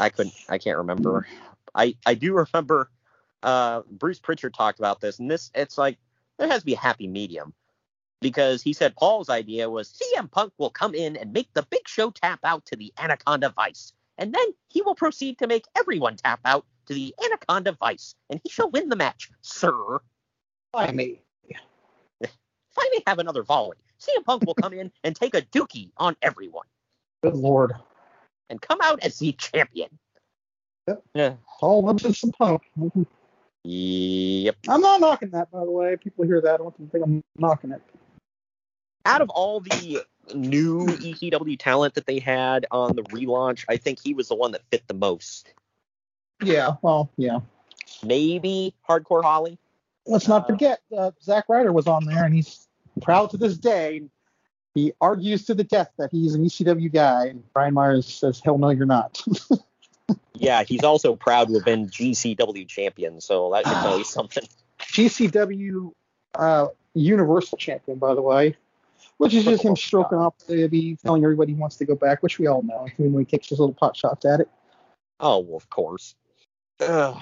I 0.00 0.08
couldn't. 0.08 0.34
I 0.48 0.58
can't 0.58 0.78
remember. 0.78 1.26
I 1.74 1.96
I 2.06 2.14
do 2.14 2.34
remember. 2.34 2.90
Uh, 3.42 3.82
Bruce 3.90 4.18
Pritchard 4.18 4.54
talked 4.54 4.78
about 4.78 5.00
this, 5.00 5.18
and 5.18 5.30
this 5.30 5.50
it's 5.54 5.78
like 5.78 5.98
there 6.38 6.48
has 6.48 6.60
to 6.60 6.66
be 6.66 6.74
a 6.74 6.78
happy 6.78 7.06
medium 7.06 7.54
because 8.20 8.62
he 8.62 8.72
said 8.72 8.96
Paul's 8.96 9.30
idea 9.30 9.70
was 9.70 9.98
CM 10.16 10.30
Punk 10.30 10.52
will 10.58 10.70
come 10.70 10.94
in 10.94 11.16
and 11.16 11.32
make 11.32 11.48
the 11.54 11.66
Big 11.70 11.88
Show 11.88 12.10
tap 12.10 12.40
out 12.44 12.66
to 12.66 12.76
the 12.76 12.92
Anaconda 12.98 13.50
Vice, 13.50 13.92
and 14.18 14.34
then 14.34 14.46
he 14.68 14.82
will 14.82 14.94
proceed 14.94 15.38
to 15.38 15.46
make 15.46 15.64
everyone 15.76 16.16
tap 16.16 16.40
out 16.44 16.66
to 16.86 16.94
the 16.94 17.14
Anaconda 17.24 17.72
Vice, 17.72 18.14
and 18.28 18.40
he 18.42 18.50
shall 18.50 18.70
win 18.70 18.88
the 18.88 18.96
match, 18.96 19.30
sir. 19.40 20.00
I 20.74 20.92
mean, 20.92 21.18
may 22.92 23.02
have 23.06 23.18
another 23.18 23.42
volley, 23.42 23.76
CM 24.00 24.24
Punk 24.24 24.44
will 24.44 24.54
come 24.54 24.72
in 24.72 24.92
and 25.04 25.16
take 25.16 25.34
a 25.34 25.42
dookie 25.42 25.90
on 25.96 26.16
everyone 26.22 26.66
good 27.22 27.34
lord. 27.34 27.74
And 28.50 28.60
come 28.60 28.78
out 28.82 29.00
as 29.02 29.18
the 29.18 29.32
champion. 29.32 29.88
Yep. 30.88 31.02
Yeah. 31.14 31.34
All 31.60 31.88
into 31.88 32.12
some 32.12 32.32
punk. 32.32 32.62
Yep. 33.64 34.56
I'm 34.68 34.80
not 34.80 35.00
knocking 35.00 35.30
that, 35.30 35.50
by 35.50 35.64
the 35.64 35.70
way. 35.70 35.96
People 35.96 36.26
hear 36.26 36.40
that, 36.42 36.60
I 36.60 36.62
want 36.62 36.76
them 36.76 36.86
to 36.86 36.92
think 36.92 37.04
I'm 37.04 37.24
knocking 37.38 37.70
it. 37.70 37.80
Out 39.06 39.22
of 39.22 39.30
all 39.30 39.60
the 39.60 40.02
new 40.34 40.86
ECW 40.86 41.58
talent 41.58 41.94
that 41.94 42.06
they 42.06 42.18
had 42.18 42.66
on 42.70 42.96
the 42.96 43.02
relaunch, 43.04 43.64
I 43.68 43.76
think 43.76 43.98
he 44.02 44.12
was 44.12 44.28
the 44.28 44.34
one 44.34 44.52
that 44.52 44.62
fit 44.70 44.86
the 44.88 44.94
most. 44.94 45.54
Yeah, 46.42 46.76
well, 46.82 47.10
yeah. 47.16 47.40
Maybe 48.02 48.74
Hardcore 48.88 49.22
Holly. 49.22 49.58
Let's 50.06 50.28
not 50.28 50.44
Uh, 50.44 50.46
forget, 50.46 50.80
uh, 50.96 51.12
Zack 51.22 51.46
Ryder 51.48 51.72
was 51.72 51.86
on 51.86 52.04
there, 52.04 52.24
and 52.24 52.34
he's 52.34 52.66
proud 53.02 53.30
to 53.30 53.36
this 53.36 53.58
day. 53.58 54.02
He 54.74 54.92
argues 55.00 55.46
to 55.46 55.54
the 55.54 55.64
death 55.64 55.90
that 55.98 56.10
he's 56.12 56.34
an 56.34 56.44
ECW 56.44 56.92
guy, 56.92 57.26
and 57.26 57.42
Brian 57.52 57.74
Myers 57.74 58.06
says, 58.06 58.40
"Hell 58.44 58.58
no, 58.58 58.70
you're 58.70 58.86
not." 58.86 59.22
Yeah, 60.40 60.62
he's 60.62 60.82
also 60.82 61.16
proud 61.16 61.48
to 61.48 61.54
have 61.54 61.66
been 61.66 61.88
GCW 61.88 62.66
champion, 62.66 63.20
so 63.20 63.50
that 63.52 63.66
should 63.66 63.76
tell 63.76 63.98
you 63.98 64.04
something. 64.04 64.44
GCW 64.80 65.92
uh, 66.34 66.68
Universal 66.94 67.58
Champion, 67.58 67.98
by 67.98 68.14
the 68.14 68.22
way, 68.22 68.56
which 69.18 69.34
is 69.34 69.44
just 69.44 69.62
him 69.62 69.76
stroking 69.76 70.18
off 70.18 70.34
the 70.48 70.66
be 70.66 70.96
telling 71.04 71.22
everybody 71.22 71.52
he 71.52 71.58
wants 71.58 71.76
to 71.76 71.84
go 71.84 71.94
back, 71.94 72.22
which 72.22 72.38
we 72.38 72.46
all 72.46 72.62
know, 72.62 72.88
even 72.98 73.12
when 73.12 73.24
he 73.24 73.30
takes 73.30 73.50
his 73.50 73.60
little 73.60 73.74
pot 73.74 73.94
shots 73.94 74.24
at 74.24 74.40
it. 74.40 74.48
Oh, 75.20 75.40
well, 75.40 75.58
of 75.58 75.68
course. 75.68 76.14
Ugh. 76.80 77.20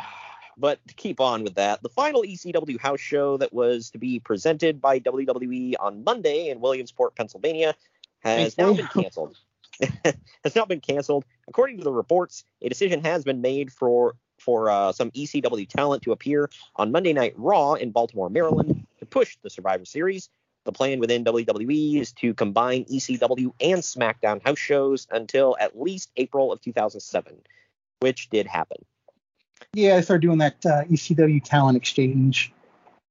But 0.59 0.87
to 0.89 0.95
keep 0.95 1.21
on 1.21 1.45
with 1.45 1.55
that, 1.55 1.83
the 1.83 1.89
final 1.89 2.23
ECW 2.23 2.81
house 2.81 3.01
show 3.01 3.37
that 3.37 3.53
was 3.53 3.91
to 3.91 3.99
be 3.99 4.19
presented 4.19 4.81
by 4.81 4.99
WWE 4.99 5.75
on 5.79 6.03
Monday 6.03 6.49
in 6.49 6.61
Williamsport, 6.61 7.15
Pennsylvania, 7.15 7.77
has 8.21 8.59
now 8.59 8.75
been 8.75 8.89
canceled. 8.89 9.37
has 10.43 10.57
now 10.57 10.65
been 10.65 10.81
canceled. 10.81 11.25
According 11.47 11.79
to 11.79 11.85
the 11.85 11.93
reports, 11.93 12.45
a 12.61 12.69
decision 12.69 13.05
has 13.05 13.23
been 13.23 13.41
made 13.41 13.73
for 13.73 14.17
for 14.39 14.71
uh, 14.71 14.93
some 14.93 15.11
ECW 15.13 15.69
talent 15.69 16.03
to 16.05 16.13
appear 16.13 16.49
on 16.77 16.93
Monday 16.93 17.13
Night 17.13 17.35
Raw 17.37 17.75
in 17.75 17.91
Baltimore, 17.91 18.31
Maryland, 18.31 18.87
to 18.99 19.07
push 19.07 19.37
the 19.43 19.51
Survivor 19.51 19.85
Series. 19.85 20.29
The 20.65 20.73
plan 20.73 20.99
within 20.99 21.25
WWE 21.25 22.01
is 22.01 22.13
to 22.15 22.35
combine 22.35 22.85
ECW 22.85 23.53
and 23.61 23.81
SmackDown 23.81 24.45
house 24.45 24.59
shows 24.59 25.07
until 25.11 25.57
at 25.59 25.81
least 25.81 26.11
April 26.17 26.53
of 26.53 26.61
2007, 26.61 27.41
which 28.01 28.29
did 28.29 28.47
happen. 28.47 28.79
Yeah, 29.73 29.97
they 29.97 30.03
started 30.03 30.23
doing 30.23 30.39
that 30.39 30.65
uh, 30.65 30.85
ECW 30.85 31.43
talent 31.43 31.77
exchange. 31.77 32.53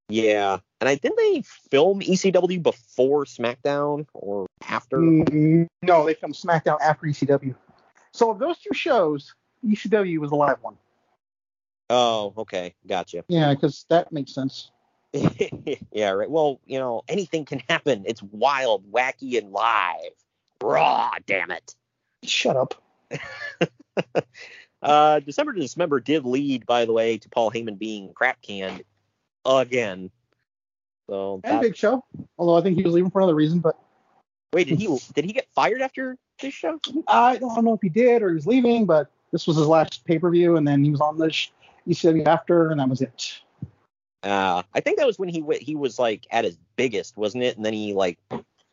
Yeah, 0.09 0.57
and 0.79 0.87
I 0.89 0.95
didn't 0.95 1.17
they 1.17 1.41
film 1.69 2.01
ECW 2.01 2.63
before 2.63 3.25
SmackDown 3.25 4.07
or 4.13 4.47
after? 4.65 4.97
Mm, 4.97 5.67
no, 5.81 6.05
they 6.05 6.13
filmed 6.13 6.35
SmackDown 6.35 6.79
after 6.81 7.07
ECW. 7.07 7.55
So 8.13 8.31
of 8.31 8.39
those 8.39 8.57
two 8.59 8.73
shows, 8.73 9.33
ECW 9.65 10.19
was 10.19 10.29
the 10.29 10.35
live 10.35 10.57
one. 10.61 10.77
Oh, 11.89 12.33
okay, 12.37 12.75
gotcha. 12.85 13.23
Yeah, 13.27 13.53
because 13.53 13.85
that 13.89 14.11
makes 14.11 14.33
sense. 14.33 14.71
yeah, 15.91 16.09
right. 16.09 16.29
Well, 16.29 16.59
you 16.65 16.79
know, 16.79 17.03
anything 17.07 17.45
can 17.45 17.61
happen. 17.67 18.03
It's 18.05 18.21
wild, 18.21 18.91
wacky, 18.91 19.37
and 19.37 19.51
live. 19.51 20.11
Raw, 20.61 21.11
damn 21.25 21.51
it. 21.51 21.75
Shut 22.23 22.55
up. 22.55 22.75
Uh, 24.81 25.19
December 25.19 25.53
to 25.53 25.59
Dismember 25.59 25.99
did 25.99 26.25
lead, 26.25 26.65
by 26.65 26.85
the 26.85 26.93
way, 26.93 27.17
to 27.17 27.29
Paul 27.29 27.51
Heyman 27.51 27.79
being 27.79 28.13
crap 28.13 28.41
canned 28.41 28.83
again. 29.45 30.11
So 31.09 31.41
And 31.43 31.55
that- 31.57 31.61
Big 31.61 31.75
Show, 31.75 32.03
although 32.37 32.57
I 32.57 32.61
think 32.61 32.77
he 32.77 32.83
was 32.83 32.93
leaving 32.93 33.09
for 33.09 33.19
another 33.19 33.35
reason, 33.35 33.59
but 33.59 33.77
wait, 34.53 34.67
did 34.67 34.79
he 34.79 34.97
did 35.13 35.25
he 35.25 35.33
get 35.33 35.47
fired 35.55 35.81
after 35.81 36.17
this 36.39 36.53
show? 36.53 36.79
I 37.07 37.37
don't 37.37 37.63
know 37.63 37.73
if 37.73 37.81
he 37.81 37.89
did 37.89 38.21
or 38.21 38.29
he 38.29 38.35
was 38.35 38.45
leaving, 38.45 38.85
but 38.85 39.09
this 39.31 39.47
was 39.47 39.57
his 39.57 39.67
last 39.67 40.05
pay 40.05 40.19
per 40.19 40.29
view, 40.29 40.57
and 40.57 40.67
then 40.67 40.83
he 40.83 40.91
was 40.91 41.01
on 41.01 41.17
the 41.17 41.33
ECW 41.87 42.25
after, 42.27 42.69
and 42.69 42.79
that 42.79 42.89
was 42.89 43.01
it. 43.01 43.39
Uh, 44.23 44.63
I 44.73 44.79
think 44.81 44.97
that 44.97 45.07
was 45.07 45.17
when 45.17 45.29
he 45.29 45.39
w- 45.39 45.59
he 45.63 45.75
was 45.75 45.97
like 45.97 46.27
at 46.31 46.43
his 46.43 46.57
biggest, 46.75 47.15
wasn't 47.17 47.43
it? 47.43 47.55
And 47.55 47.65
then 47.65 47.73
he 47.73 47.93
like 47.93 48.19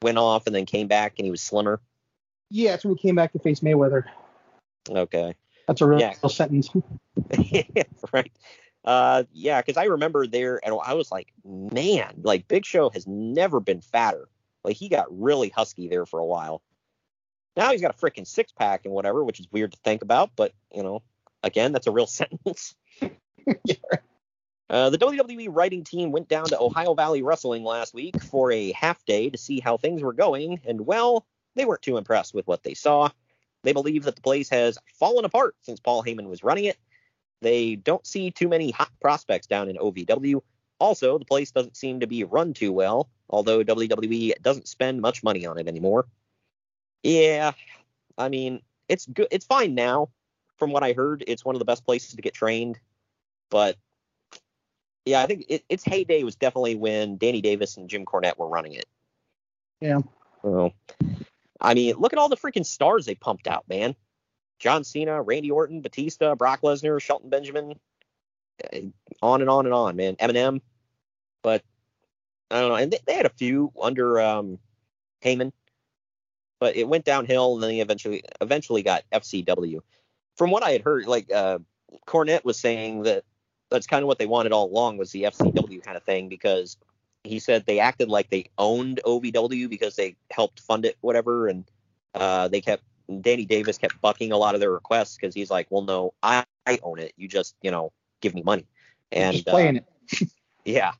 went 0.03 0.19
off 0.19 0.47
and 0.47 0.55
then 0.55 0.67
came 0.67 0.89
back 0.89 1.15
and 1.19 1.25
he 1.25 1.31
was 1.31 1.41
slimmer. 1.41 1.81
Yeah, 2.51 2.73
that's 2.73 2.85
when 2.85 2.97
he 2.97 3.01
came 3.01 3.15
back 3.15 3.33
to 3.33 3.39
face 3.39 3.61
Mayweather. 3.61 4.05
Okay. 4.89 5.35
That's 5.67 5.81
a 5.81 5.87
real 5.87 6.01
Yeah. 6.01 6.13
sentence. 6.29 6.71
right. 8.13 8.33
Uh, 8.85 9.25
yeah, 9.33 9.61
because 9.63 9.79
I 9.79 9.85
remember 9.85 10.27
there, 10.27 10.61
and 10.63 10.75
I 10.85 10.95
was 10.95 11.11
like, 11.11 11.33
man, 11.45 12.21
like 12.23 12.49
Big 12.49 12.67
Show 12.67 12.91
has 12.91 13.07
never 13.07 13.61
been 13.61 13.81
fatter. 13.81 14.29
Like 14.63 14.77
he 14.77 14.89
got 14.89 15.07
really 15.11 15.49
husky 15.49 15.89
there 15.89 16.05
for 16.07 16.21
a 16.21 16.27
while. 16.27 16.63
Now 17.57 17.71
he's 17.73 17.81
got 17.81 17.95
a 17.95 17.99
freaking 17.99 18.27
six 18.27 18.53
pack 18.53 18.85
and 18.85 18.93
whatever, 18.93 19.25
which 19.25 19.41
is 19.41 19.47
weird 19.51 19.73
to 19.73 19.79
think 19.85 20.03
about, 20.03 20.31
but 20.37 20.53
you 20.73 20.83
know, 20.83 21.03
again, 21.43 21.73
that's 21.73 21.87
a 21.87 21.93
real 21.93 22.07
sentence. 22.07 22.75
Uh, 24.71 24.91
the 24.91 24.99
WWE 24.99 25.49
writing 25.51 25.85
team 25.85 26.11
went 26.11 26.29
down 26.29 26.47
to 26.47 26.59
Ohio 26.59 26.95
Valley 26.95 27.23
Wrestling 27.23 27.65
last 27.65 27.95
week 27.95 28.21
for 28.23 28.51
a 28.51 28.73
half 28.73 29.05
day 29.05 29.31
to 29.31 29.39
see 29.39 29.61
how 29.61 29.77
things 29.77 30.03
were 30.03 30.15
going, 30.15 30.61
and 30.65 30.87
well, 30.87 31.27
they 31.55 31.65
weren't 31.65 31.83
too 31.83 31.97
impressed 31.99 32.35
with 32.35 32.47
what 32.47 32.63
they 32.63 32.75
saw. 32.75 33.11
They 33.65 33.73
believe 33.73 34.05
that 34.05 34.15
the 34.15 34.23
place 34.23 34.49
has 34.51 34.79
fallen 34.99 35.25
apart 35.25 35.57
since 35.63 35.81
Paul 35.81 36.05
Heyman 36.05 36.29
was 36.29 36.45
running 36.45 36.67
it. 36.67 36.79
They 37.41 37.77
don't 37.77 38.07
see 38.07 38.31
too 38.31 38.49
many 38.49 38.71
hot 38.71 38.91
prospects 39.01 39.47
down 39.47 39.69
in 39.69 39.77
OVW. 39.77 40.41
Also, 40.79 41.19
the 41.19 41.25
place 41.25 41.51
doesn't 41.51 41.77
seem 41.77 42.01
to 42.01 42.07
be 42.07 42.25
run 42.25 42.53
too 42.53 42.73
well, 42.73 43.09
although 43.29 43.65
WWE 43.65 44.41
doesn't 44.43 44.69
spend 44.69 45.01
much 45.01 45.23
money 45.23 45.47
on 45.47 45.59
it 45.59 45.67
anymore. 45.67 46.07
Yeah, 47.03 47.53
I 48.17 48.29
mean, 48.29 48.61
it's 48.89 49.07
good. 49.07 49.29
It's 49.31 49.47
fine 49.47 49.75
now. 49.75 50.11
From 50.57 50.71
what 50.71 50.85
I 50.85 50.93
heard, 50.93 51.25
it's 51.27 51.45
one 51.45 51.55
of 51.55 51.59
the 51.59 51.65
best 51.65 51.85
places 51.85 52.15
to 52.15 52.23
get 52.23 52.35
trained. 52.35 52.79
But 53.51 53.77
yeah, 55.05 55.23
I 55.23 55.27
think 55.27 55.45
it, 55.49 55.65
its 55.69 55.85
heyday 55.85 56.23
was 56.23 56.37
definitely 56.37 56.77
when 56.77 57.17
Danny 57.19 57.41
Davis 57.41 57.77
and 57.77 57.89
Jim 57.89 58.05
Cornette 58.05 58.39
were 58.39 58.49
running 58.49 58.73
it. 58.73 58.87
Yeah. 59.81 60.01
So, 60.43 60.73
I 61.65 61.75
mean, 61.75 61.97
look 61.97 62.13
at 62.13 62.19
all 62.19 62.29
the 62.29 62.37
freaking 62.37 62.67
stars 62.67 63.07
they 63.07 63.15
pumped 63.15 63.49
out, 63.49 63.69
man. 63.69 63.97
John 64.59 64.85
Cena, 64.85 65.21
Randy 65.23 65.51
Orton, 65.51 65.81
Batista, 65.81 66.35
Brock 66.35 66.61
Lesnar, 66.63 67.01
Shelton 67.01 67.31
Benjamin, 67.31 67.79
uh, 68.73 68.79
on 69.23 69.41
and 69.41 69.51
on 69.51 69.67
and 69.67 69.75
on, 69.75 69.97
man. 69.97 70.17
MNM, 70.17 70.61
but 71.43 71.63
I 72.51 72.61
don't 72.61 72.69
know. 72.69 72.77
And 72.77 72.93
they, 72.93 72.99
they 73.07 73.15
had 73.15 73.27
a 73.27 73.31
few 73.31 73.73
under 73.81 74.21
um, 74.21 74.59
Heyman, 75.25 75.53
but 76.61 76.77
it 76.77 76.87
went 76.87 77.05
downhill, 77.05 77.55
and 77.55 77.63
then 77.63 77.71
they 77.71 77.81
eventually 77.81 78.23
eventually 78.41 78.83
got 78.83 79.05
FCW. 79.13 79.81
From 80.37 80.51
what 80.51 80.63
I 80.63 80.71
had 80.71 80.83
heard, 80.83 81.07
like 81.07 81.33
uh, 81.33 81.59
Cornette 82.07 82.45
was 82.45 82.59
saying 82.59 83.03
that 83.05 83.25
that's 83.71 83.87
kind 83.87 84.03
of 84.03 84.07
what 84.07 84.19
they 84.19 84.27
wanted 84.27 84.53
all 84.53 84.71
along 84.71 84.99
was 84.99 85.11
the 85.13 85.25
FCW 85.25 85.83
kind 85.83 85.97
of 85.97 86.03
thing 86.03 86.29
because 86.29 86.77
he 87.25 87.39
said 87.39 87.65
they 87.67 87.81
acted 87.81 88.09
like 88.09 88.31
they 88.31 88.51
owned 88.59 89.01
OVW 89.05 89.69
because 89.69 89.97
they 89.97 90.15
helped 90.31 90.61
fund 90.61 90.85
it, 90.85 90.97
whatever, 91.01 91.49
and 91.49 91.65
uh, 92.15 92.49
they 92.49 92.61
kept 92.61 92.85
Danny 93.21 93.45
Davis 93.45 93.79
kept 93.79 94.01
bucking 94.01 94.33
a 94.33 94.37
lot 94.37 94.55
of 94.55 94.61
their 94.61 94.71
requests 94.71 95.17
because 95.17 95.35
he's 95.35 95.51
like, 95.51 95.67
well, 95.71 95.83
no, 95.83 96.15
I, 96.23 96.45
I 96.67 96.79
own 96.83 96.99
it. 96.99 97.13
You 97.17 97.27
just 97.27 97.57
you 97.63 97.71
know 97.71 97.93
give 98.21 98.35
me 98.35 98.43
money, 98.43 98.67
and 99.11 99.33
Just 99.33 99.47
playing 99.47 99.79
uh, 99.79 99.81
it. 100.11 100.29
yeah. 100.65 100.93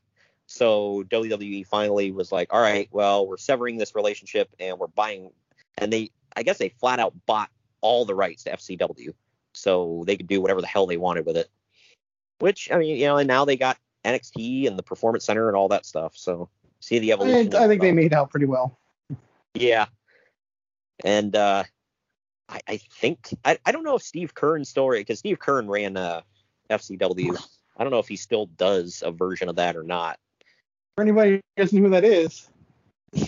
So 0.47 1.03
WWE 1.09 1.65
finally 1.65 2.11
was 2.11 2.31
like, 2.31 2.53
all 2.53 2.61
right, 2.61 2.87
well, 2.91 3.27
we're 3.27 3.37
severing 3.37 3.77
this 3.77 3.95
relationship 3.95 4.47
and 4.59 4.77
we're 4.77 4.87
buying, 4.87 5.31
and 5.77 5.91
they, 5.91 6.11
I 6.35 6.43
guess 6.43 6.59
they 6.59 6.69
flat 6.69 6.99
out 6.99 7.13
bought 7.25 7.49
all 7.81 8.05
the 8.05 8.13
rights 8.13 8.43
to 8.43 8.51
FCW, 8.51 9.13
so 9.53 10.03
they 10.05 10.15
could 10.17 10.27
do 10.27 10.41
whatever 10.41 10.61
the 10.61 10.67
hell 10.67 10.85
they 10.85 10.97
wanted 10.97 11.25
with 11.25 11.37
it. 11.37 11.49
Which 12.39 12.71
I 12.71 12.77
mean, 12.77 12.97
you 12.97 13.05
know, 13.05 13.17
and 13.17 13.27
now 13.27 13.45
they 13.45 13.57
got 13.57 13.77
NXT 14.05 14.67
and 14.67 14.77
the 14.77 14.83
Performance 14.83 15.25
Center 15.25 15.47
and 15.47 15.57
all 15.57 15.67
that 15.69 15.85
stuff. 15.85 16.15
So 16.15 16.49
see 16.79 16.99
the 16.99 17.11
evolution. 17.11 17.53
I, 17.55 17.65
I 17.65 17.67
think 17.67 17.81
they 17.81 17.91
made 17.91 18.13
out 18.13 18.29
pretty 18.29 18.45
well. 18.45 18.77
yeah. 19.53 19.87
And 21.03 21.35
uh 21.35 21.63
I, 22.47 22.59
I 22.67 22.77
think 22.77 23.33
I, 23.43 23.57
I 23.65 23.71
don't 23.71 23.83
know 23.83 23.95
if 23.95 24.03
Steve 24.03 24.33
Keirn 24.35 24.65
still 24.65 24.89
because 24.91 25.19
Steve 25.19 25.39
Keirn 25.39 25.67
ran 25.69 25.97
uh 25.97 26.21
FCW. 26.69 27.37
I 27.77 27.83
don't 27.83 27.91
know 27.91 27.99
if 27.99 28.07
he 28.07 28.15
still 28.15 28.45
does 28.45 29.03
a 29.05 29.11
version 29.11 29.49
of 29.49 29.57
that 29.57 29.75
or 29.75 29.83
not. 29.83 30.17
For 30.95 31.01
anybody 31.01 31.31
who 31.31 31.41
doesn't 31.57 31.77
know 31.77 31.85
who 31.85 31.91
that 31.91 32.05
is, 32.05 32.47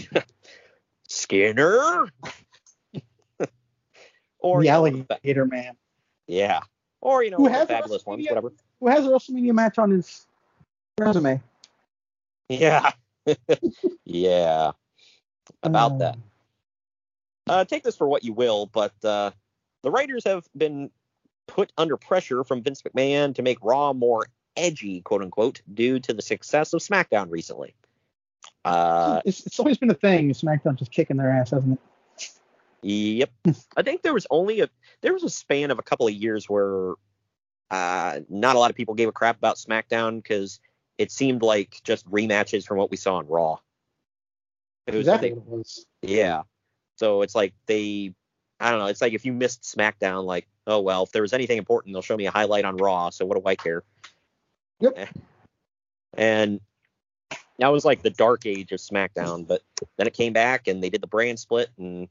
Skinner. 1.10 2.08
or 4.40 4.62
the 4.62 5.20
you 5.24 5.34
know, 5.34 5.46
man. 5.46 5.76
yeah, 6.28 6.62
or 7.02 7.24
you 7.24 7.32
know, 7.32 7.38
Who 7.38 7.48
has 7.48 7.68
fabulous 7.68 8.06
ones, 8.06 8.26
whatever. 8.28 8.54
Who 8.80 8.88
has 8.88 9.06
a 9.06 9.10
WrestleMania 9.10 9.54
match 9.54 9.78
on 9.78 9.92
his 9.92 10.28
resume? 11.00 11.42
Yeah, 12.50 12.92
yeah. 14.06 14.72
About 15.64 15.94
Uh, 15.94 15.98
that. 15.98 16.18
Uh, 17.48 17.66
take 17.66 17.84
this 17.84 17.96
for 17.96 18.08
what 18.08 18.24
you 18.24 18.34
will, 18.34 18.66
but 18.66 18.94
uh, 19.04 19.32
the 19.84 19.92
writers 19.92 20.24
have 20.26 20.46
been 20.56 20.90
put 21.48 21.72
under 21.78 21.96
pressure 21.98 22.44
from 22.44 22.62
Vince 22.62 22.82
McMahon 22.82 23.36
to 23.36 23.42
make 23.42 23.58
Raw 23.62 23.94
more 23.94 24.28
edgy, 24.58 25.02
quote 25.02 25.22
unquote, 25.22 25.62
due 25.74 26.00
to 26.00 26.14
the 26.14 26.22
success 26.22 26.74
of 26.74 26.82
SmackDown 26.82 27.28
recently. 27.32 27.74
Uh, 28.66 29.22
it's, 29.24 29.46
it's 29.46 29.60
always 29.60 29.78
been 29.78 29.90
a 29.92 29.94
thing. 29.96 30.30
SmackDown 30.32 30.76
just 30.78 30.92
kicking 30.92 31.16
their 31.18 31.32
ass, 31.32 31.52
hasn't 31.52 31.80
it? 31.80 31.80
Yep. 32.82 33.32
I 33.78 33.82
think 33.82 34.02
there 34.02 34.14
was 34.14 34.28
only 34.30 34.62
a 34.62 34.70
there 35.02 35.14
was 35.14 35.24
a 35.24 35.30
span 35.30 35.72
of 35.72 35.80
a 35.80 35.84
couple 35.84 36.08
of 36.08 36.14
years 36.14 36.50
where 36.50 36.94
uh, 37.72 38.20
not 38.30 38.56
a 38.56 38.60
lot 38.60 38.70
of 38.70 38.76
people 38.76 38.94
gave 38.94 39.08
a 39.08 39.12
crap 39.14 39.38
about 39.38 39.56
SmackDown 39.58 40.22
because 40.22 40.60
it 40.98 41.12
seemed 41.12 41.42
like 41.42 41.82
just 41.84 42.10
rematches 42.10 42.66
from 42.66 42.78
what 42.78 42.92
we 42.92 42.98
saw 42.98 43.18
on 43.18 43.28
Raw. 43.28 43.58
It 44.88 44.94
was, 44.94 45.02
exactly 45.02 45.30
they- 45.30 45.36
was. 45.36 45.86
yeah. 46.02 46.44
So 46.96 47.22
it's 47.22 47.36
like 47.36 47.54
they, 47.68 48.14
I 48.60 48.72
don't 48.72 48.80
know. 48.80 48.88
It's 48.88 49.02
like 49.02 49.14
if 49.14 49.26
you 49.26 49.34
missed 49.34 49.62
SmackDown, 49.64 50.26
like, 50.26 50.48
oh 50.66 50.80
well, 50.80 51.04
if 51.04 51.12
there 51.12 51.22
was 51.22 51.34
anything 51.34 51.58
important, 51.58 51.94
they'll 51.94 52.02
show 52.02 52.18
me 52.18 52.26
a 52.26 52.32
highlight 52.32 52.66
on 52.66 52.78
Raw. 52.78 53.10
So 53.12 53.26
what 53.26 53.38
do 53.38 53.48
I 53.48 53.56
care? 53.56 53.84
Yep. 54.80 54.94
Eh. 54.96 55.06
And 56.18 56.60
that 57.60 57.68
was 57.68 57.86
like 57.86 58.02
the 58.02 58.10
dark 58.10 58.46
age 58.46 58.72
of 58.72 58.80
SmackDown, 58.80 59.48
but 59.48 59.62
then 59.98 60.08
it 60.08 60.14
came 60.14 60.34
back 60.34 60.68
and 60.68 60.84
they 60.84 60.90
did 60.90 61.02
the 61.02 61.08
brand 61.08 61.40
split 61.40 61.70
and 61.78 62.08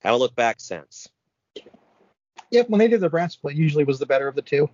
haven't 0.00 0.20
looked 0.20 0.36
back 0.36 0.60
since. 0.60 1.08
Yep, 2.50 2.70
when 2.70 2.78
they 2.78 2.88
did 2.88 3.00
the 3.00 3.10
brand 3.10 3.32
split, 3.32 3.56
usually 3.56 3.84
was 3.84 3.98
the 3.98 4.06
better 4.06 4.28
of 4.28 4.34
the 4.34 4.42
two. 4.42 4.70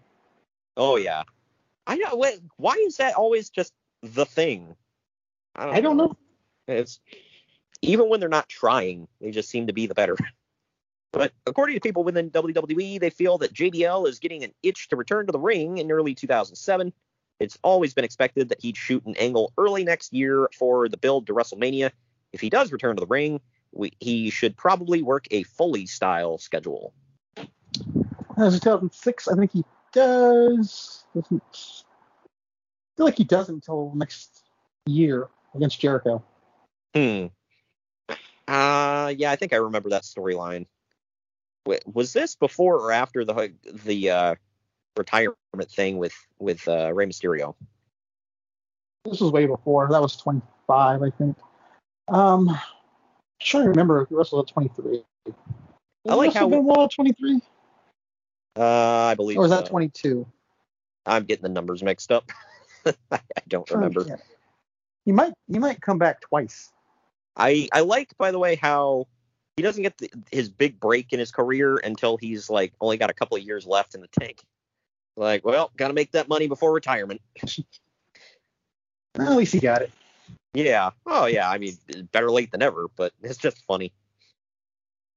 Oh 0.76 0.96
yeah. 0.96 1.22
I 1.86 1.96
know. 1.96 2.24
Why 2.56 2.74
is 2.86 2.96
that 2.96 3.14
always 3.14 3.50
just 3.50 3.72
the 4.02 4.24
thing? 4.24 4.74
I 5.56 5.66
don't, 5.66 5.74
I 5.74 5.80
don't 5.80 5.96
know. 5.96 6.16
It's 6.66 7.00
even 7.82 8.08
when 8.08 8.20
they're 8.20 8.28
not 8.28 8.48
trying, 8.48 9.08
they 9.20 9.30
just 9.30 9.50
seem 9.50 9.66
to 9.66 9.72
be 9.72 9.86
the 9.86 9.94
better. 9.94 10.16
But 11.12 11.32
according 11.46 11.76
to 11.76 11.80
people 11.80 12.02
within 12.02 12.28
WWE, 12.30 12.98
they 12.98 13.08
feel 13.08 13.38
that 13.38 13.54
JBL 13.54 14.08
is 14.08 14.18
getting 14.18 14.42
an 14.42 14.52
itch 14.64 14.88
to 14.88 14.96
return 14.96 15.26
to 15.26 15.32
the 15.32 15.38
ring 15.38 15.78
in 15.78 15.88
early 15.92 16.12
2007. 16.12 16.92
It's 17.38 17.56
always 17.62 17.94
been 17.94 18.04
expected 18.04 18.48
that 18.48 18.60
he'd 18.60 18.76
shoot 18.76 19.06
an 19.06 19.14
angle 19.16 19.52
early 19.56 19.84
next 19.84 20.12
year 20.12 20.48
for 20.58 20.88
the 20.88 20.96
build 20.96 21.28
to 21.28 21.32
WrestleMania. 21.32 21.92
If 22.32 22.40
he 22.40 22.50
does 22.50 22.72
return 22.72 22.96
to 22.96 23.00
the 23.00 23.06
ring, 23.06 23.40
we, 23.70 23.92
he 24.00 24.30
should 24.30 24.56
probably 24.56 25.02
work 25.02 25.26
a 25.30 25.44
Foley 25.44 25.86
style 25.86 26.36
schedule. 26.38 26.92
As 28.36 28.58
2006, 28.58 29.28
I 29.28 29.36
think 29.36 29.52
he 29.52 29.64
does. 29.94 31.04
Doesn't 31.14 31.42
I 31.56 32.96
feel 32.96 33.06
like 33.06 33.16
he 33.16 33.24
doesn't 33.24 33.54
until 33.54 33.92
next 33.94 34.44
year 34.86 35.28
against 35.54 35.80
Jericho. 35.80 36.22
Hmm. 36.94 37.26
Uh, 38.46 39.12
yeah, 39.16 39.30
I 39.30 39.36
think 39.36 39.52
I 39.52 39.56
remember 39.56 39.90
that 39.90 40.02
storyline. 40.02 40.66
Was 41.86 42.12
this 42.12 42.34
before 42.34 42.76
or 42.76 42.92
after 42.92 43.24
the 43.24 43.52
the 43.84 44.10
uh, 44.10 44.34
retirement 44.98 45.36
thing 45.70 45.96
with 45.96 46.14
with 46.38 46.66
uh, 46.68 46.92
Rey 46.92 47.06
Mysterio? 47.06 47.54
This 49.06 49.20
was 49.20 49.32
way 49.32 49.46
before. 49.46 49.88
That 49.90 50.02
was 50.02 50.16
25, 50.16 51.02
I 51.02 51.10
think. 51.10 51.36
Um, 52.08 52.50
I'm 52.50 52.58
trying 53.40 53.64
to 53.64 53.68
remember 53.70 54.02
if 54.02 54.08
he 54.08 54.14
wrestled 54.14 54.46
at 54.48 54.52
23. 54.52 55.04
I 56.08 56.14
like 56.14 56.34
how- 56.34 56.48
Benoit 56.48 56.78
at 56.80 56.90
23, 56.92 57.40
Uh, 58.56 58.62
I 58.62 59.14
believe. 59.14 59.38
or 59.38 59.42
was 59.42 59.50
that 59.50 59.66
so. 59.66 59.70
22? 59.70 60.26
I'm 61.06 61.24
getting 61.24 61.42
the 61.42 61.48
numbers 61.48 61.82
mixed 61.82 62.12
up. 62.12 62.30
I 63.10 63.20
don't 63.48 63.68
remember. 63.70 64.04
Yeah. 64.06 64.16
He 65.04 65.12
might 65.12 65.34
he 65.48 65.58
might 65.58 65.80
come 65.80 65.98
back 65.98 66.20
twice. 66.20 66.70
I 67.36 67.68
I 67.72 67.80
like, 67.80 68.16
by 68.16 68.30
the 68.30 68.38
way, 68.38 68.54
how 68.54 69.06
he 69.56 69.62
doesn't 69.62 69.82
get 69.82 69.98
the, 69.98 70.10
his 70.30 70.48
big 70.48 70.80
break 70.80 71.12
in 71.12 71.18
his 71.18 71.30
career 71.30 71.76
until 71.76 72.16
he's 72.16 72.48
like 72.48 72.72
only 72.80 72.96
got 72.96 73.10
a 73.10 73.14
couple 73.14 73.36
of 73.36 73.42
years 73.42 73.66
left 73.66 73.94
in 73.94 74.00
the 74.00 74.08
tank. 74.08 74.42
Like, 75.16 75.44
well, 75.44 75.70
got 75.76 75.88
to 75.88 75.94
make 75.94 76.12
that 76.12 76.28
money 76.28 76.48
before 76.48 76.72
retirement. 76.72 77.20
Well, 79.16 79.30
at 79.30 79.36
least 79.36 79.52
he 79.52 79.60
got 79.60 79.82
it. 79.82 79.92
Yeah. 80.54 80.90
Oh, 81.06 81.26
yeah. 81.26 81.48
I 81.48 81.58
mean, 81.58 81.76
better 82.10 82.32
late 82.32 82.50
than 82.50 82.62
ever, 82.62 82.88
but 82.96 83.12
it's 83.22 83.38
just 83.38 83.64
funny. 83.64 83.92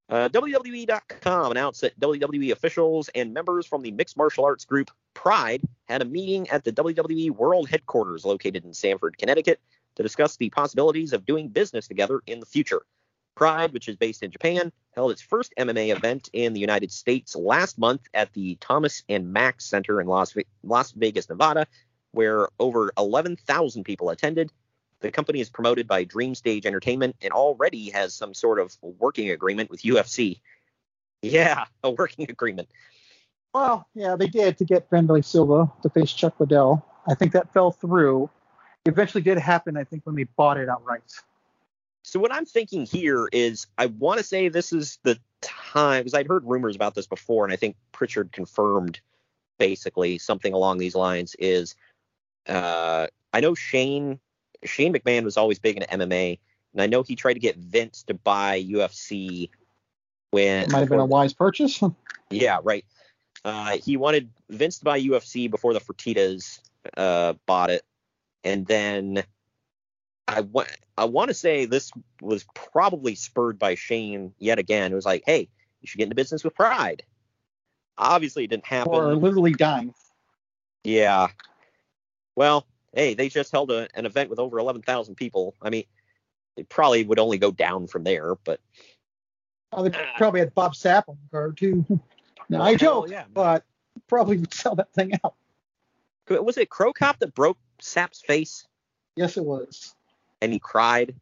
Uh, 0.10 0.30
WWE.com 0.30 1.52
announced 1.52 1.82
that 1.82 2.00
WWE 2.00 2.52
officials 2.52 3.10
and 3.10 3.34
members 3.34 3.66
from 3.66 3.82
the 3.82 3.92
mixed 3.92 4.16
martial 4.16 4.46
arts 4.46 4.64
group 4.64 4.90
Pride 5.14 5.62
had 5.86 6.02
a 6.02 6.06
meeting 6.06 6.50
at 6.50 6.64
the 6.64 6.72
WWE 6.72 7.32
World 7.32 7.68
Headquarters 7.68 8.24
located 8.24 8.64
in 8.64 8.74
Stamford, 8.74 9.18
Connecticut, 9.18 9.60
to 9.96 10.04
discuss 10.04 10.38
the 10.38 10.50
possibilities 10.50 11.12
of 11.12 11.26
doing 11.26 11.50
business 11.50 11.88
together 11.88 12.22
in 12.26 12.40
the 12.40 12.46
future. 12.46 12.84
Pride, 13.36 13.74
which 13.74 13.90
is 13.90 13.98
based 13.98 14.24
in 14.24 14.32
Japan, 14.32 14.72
held 14.96 15.12
its 15.12 15.22
first 15.22 15.54
MMA 15.60 15.96
event 15.96 16.30
in 16.34 16.54
the 16.54 16.60
United 16.60 16.92
States 16.92 17.36
last 17.36 17.78
month 17.78 18.02
at 18.14 18.32
the 18.34 18.56
Thomas 18.62 19.04
and 19.10 19.34
Mack 19.34 19.60
Center 19.60 20.00
in 20.00 20.08
Las, 20.08 20.36
Las 20.64 20.92
Vegas, 20.94 21.30
Nevada, 21.30 21.68
where 22.12 22.48
over 22.60 22.92
11,000 22.98 23.84
people 23.84 24.10
attended. 24.10 24.52
The 25.02 25.12
company 25.12 25.40
is 25.40 25.50
promoted 25.50 25.88
by 25.88 26.04
Dream 26.04 26.34
Stage 26.34 26.66
Entertainment 26.66 27.16
and 27.22 27.32
already 27.32 27.92
has 27.92 28.14
some 28.14 28.34
sort 28.34 28.60
of 28.60 28.76
working 28.82 29.30
agreement 29.30 29.70
with 29.70 29.82
UFC. 29.82 30.40
Yeah, 31.22 31.66
a 31.84 31.92
working 31.92 32.30
agreement. 32.30 32.70
Well, 33.54 33.88
yeah, 33.94 34.16
they 34.16 34.28
did 34.28 34.58
to 34.58 34.66
get 34.66 34.90
Wanderlei 34.90 35.24
Silva 35.24 35.72
to 35.82 35.90
face 35.90 36.12
Chuck 36.12 36.40
Liddell. 36.40 36.86
I 37.08 37.16
think 37.16 37.32
that 37.34 37.54
fell 37.54 37.72
through. 37.72 38.30
Eventually 38.86 39.22
did 39.22 39.38
happen, 39.38 39.78
I 39.78 39.84
think, 39.84 40.06
when 40.06 40.16
they 40.16 40.24
bought 40.24 40.58
it 40.58 40.70
outright. 40.70 41.04
So 42.04 42.20
what 42.20 42.32
I'm 42.32 42.46
thinking 42.46 42.86
here 42.86 43.28
is 43.32 43.68
I 43.78 43.88
want 43.88 44.20
to 44.20 44.24
say 44.24 44.48
this 44.48 44.72
is 44.72 44.98
the 45.04 45.20
time 45.42 46.02
because 46.02 46.14
I'd 46.14 46.28
heard 46.28 46.46
rumors 46.46 46.76
about 46.76 46.96
this 46.96 47.08
before, 47.08 47.44
and 47.44 47.54
I 47.54 47.58
think 47.58 47.76
Pritchard 47.92 48.32
confirmed 48.32 49.00
basically 49.58 50.18
something 50.18 50.54
along 50.54 50.78
these 50.78 50.96
lines. 50.96 51.36
Is 51.38 51.76
uh, 52.48 53.08
I 53.34 53.40
know 53.42 53.56
Shane 53.56 54.20
Shane 54.68 54.94
McMahon 54.94 55.24
was 55.24 55.38
always 55.38 55.60
big 55.60 55.78
into 55.78 55.88
MMA, 55.88 56.40
and 56.74 56.82
I 56.82 56.88
know 56.88 57.04
he 57.04 57.16
tried 57.16 57.34
to 57.34 57.40
get 57.40 57.58
Vince 57.58 58.04
to 58.04 58.14
buy 58.14 58.62
UFC 58.62 59.50
when 60.32 60.64
It 60.64 60.72
might 60.72 60.80
have 60.80 60.90
been 60.90 61.00
a 61.00 61.06
wise 61.06 61.34
purchase. 61.34 61.82
yeah, 62.30 62.60
right. 62.64 62.86
Uh, 63.46 63.78
he 63.78 63.98
wanted 63.98 64.30
Vince 64.50 64.80
to 64.80 64.86
buy 64.86 65.00
UFC 65.00 65.50
before 65.50 65.74
the 65.74 65.80
Fertitas 65.80 66.60
uh, 66.96 67.34
bought 67.46 67.70
it, 67.70 67.84
and 68.44 68.66
then 68.66 69.24
I 70.28 70.42
want 70.42 70.70
I 70.98 71.06
want 71.06 71.30
to 71.30 71.34
say 71.34 71.66
this 71.66 71.92
was 72.22 72.46
probably 72.54 73.16
spurred 73.16 73.58
by 73.58 73.76
Shane 73.76 74.34
yet 74.40 74.60
again. 74.60 74.92
It 74.92 74.96
was 74.96 75.06
like, 75.06 75.24
hey, 75.26 75.48
you 75.82 75.88
should 75.88 75.98
get 75.98 76.06
into 76.06 76.16
business 76.16 76.44
with 76.44 76.56
Pride. 76.56 77.04
Obviously, 77.98 78.44
it 78.44 78.50
didn't 78.50 78.66
happen. 78.66 78.94
or 78.94 79.16
literally 79.16 79.54
dying. 79.54 79.94
Yeah. 80.84 81.28
Well, 82.36 82.68
hey, 82.94 83.14
they 83.14 83.30
just 83.30 83.52
held 83.52 83.72
a, 83.72 83.88
an 83.96 84.06
event 84.06 84.30
with 84.30 84.40
over 84.40 84.60
11,000 84.60 85.16
people. 85.16 85.56
I 85.62 85.70
mean, 85.70 85.84
it 86.56 86.70
probably 86.70 87.04
would 87.04 87.20
only 87.20 87.38
go 87.38 87.52
down 87.52 87.88
from 87.88 88.04
there, 88.04 88.36
but 88.44 88.60
Oh, 89.74 89.84
they 89.84 89.90
probably 90.18 90.40
had 90.40 90.56
Bob 90.56 90.74
Sapp 90.74 91.04
on 91.10 91.18
the 91.24 91.30
card 91.30 91.58
too. 91.58 91.86
now 92.50 92.60
Well, 92.60 92.62
I 92.62 92.70
hell, 92.72 92.78
joke, 92.78 93.10
yeah. 93.10 93.26
but 93.34 93.64
probably 94.08 94.38
would 94.38 94.54
sell 94.54 94.76
that 94.76 94.94
thing 94.94 95.12
out. 95.24 95.36
was 96.30 96.58
it 96.58 96.70
Cro 96.70 96.94
Cop 96.94 97.20
that 97.20 97.36
broke 97.36 97.58
Sapp's 97.80 98.22
face? 98.22 98.66
Yes, 99.16 99.36
it 99.38 99.44
was. 99.44 99.94
and 100.42 100.54
he 100.54 100.60
cried. 100.60 101.16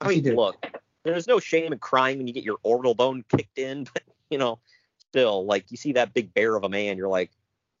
I 0.00 0.08
he 0.08 0.16
mean, 0.16 0.24
did. 0.24 0.34
look, 0.36 0.66
there's 1.04 1.28
no 1.28 1.38
shame 1.38 1.72
in 1.72 1.78
crying 1.78 2.18
when 2.18 2.26
you 2.26 2.32
get 2.32 2.44
your 2.44 2.58
orbital 2.62 2.94
bone 2.94 3.24
kicked 3.28 3.58
in, 3.58 3.84
but 3.92 4.02
you 4.28 4.38
know, 4.38 4.58
still, 4.98 5.46
like 5.46 5.70
you 5.70 5.76
see 5.76 5.92
that 5.92 6.14
big 6.14 6.34
bear 6.34 6.56
of 6.56 6.64
a 6.64 6.68
man, 6.68 6.96
you're 6.96 7.08
like, 7.08 7.30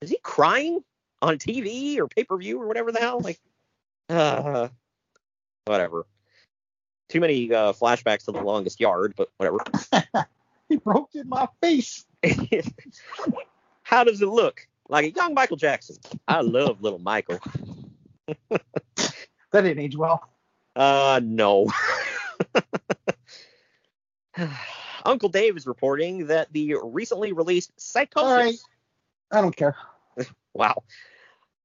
is 0.00 0.10
he 0.10 0.18
crying 0.22 0.84
on 1.24 1.38
TV 1.38 1.98
or 1.98 2.06
pay 2.06 2.24
per 2.24 2.36
view 2.36 2.60
or 2.60 2.68
whatever 2.68 2.92
the 2.92 3.00
hell? 3.00 3.20
Like, 3.20 3.40
uh, 4.08 4.68
whatever. 5.64 6.06
Too 7.08 7.20
many 7.20 7.52
uh, 7.52 7.72
flashbacks 7.72 8.26
to 8.26 8.32
the 8.32 8.42
longest 8.42 8.80
yard, 8.80 9.14
but 9.16 9.28
whatever. 9.36 9.58
He 10.70 10.78
broke 10.78 11.14
in 11.14 11.28
my 11.28 11.46
face. 11.60 12.06
How 13.82 14.02
does 14.02 14.22
it 14.22 14.28
look? 14.28 14.66
Like 14.88 15.04
a 15.04 15.10
young 15.10 15.34
Michael 15.34 15.58
Jackson. 15.58 15.96
I 16.26 16.40
love 16.40 16.80
little 16.80 16.98
Michael. 16.98 17.38
That 18.48 18.70
didn't 19.52 19.78
age 19.78 19.94
well. 19.94 20.26
Uh, 20.74 21.20
no. 21.22 21.70
Uncle 25.04 25.28
Dave 25.28 25.56
is 25.56 25.66
reporting 25.66 26.28
that 26.28 26.50
the 26.52 26.76
recently 26.82 27.32
released 27.32 27.76
Psicosis. 27.76 28.24
Right. 28.24 28.58
I 29.30 29.42
don't 29.42 29.54
care. 29.54 29.76
Wow. 30.54 30.82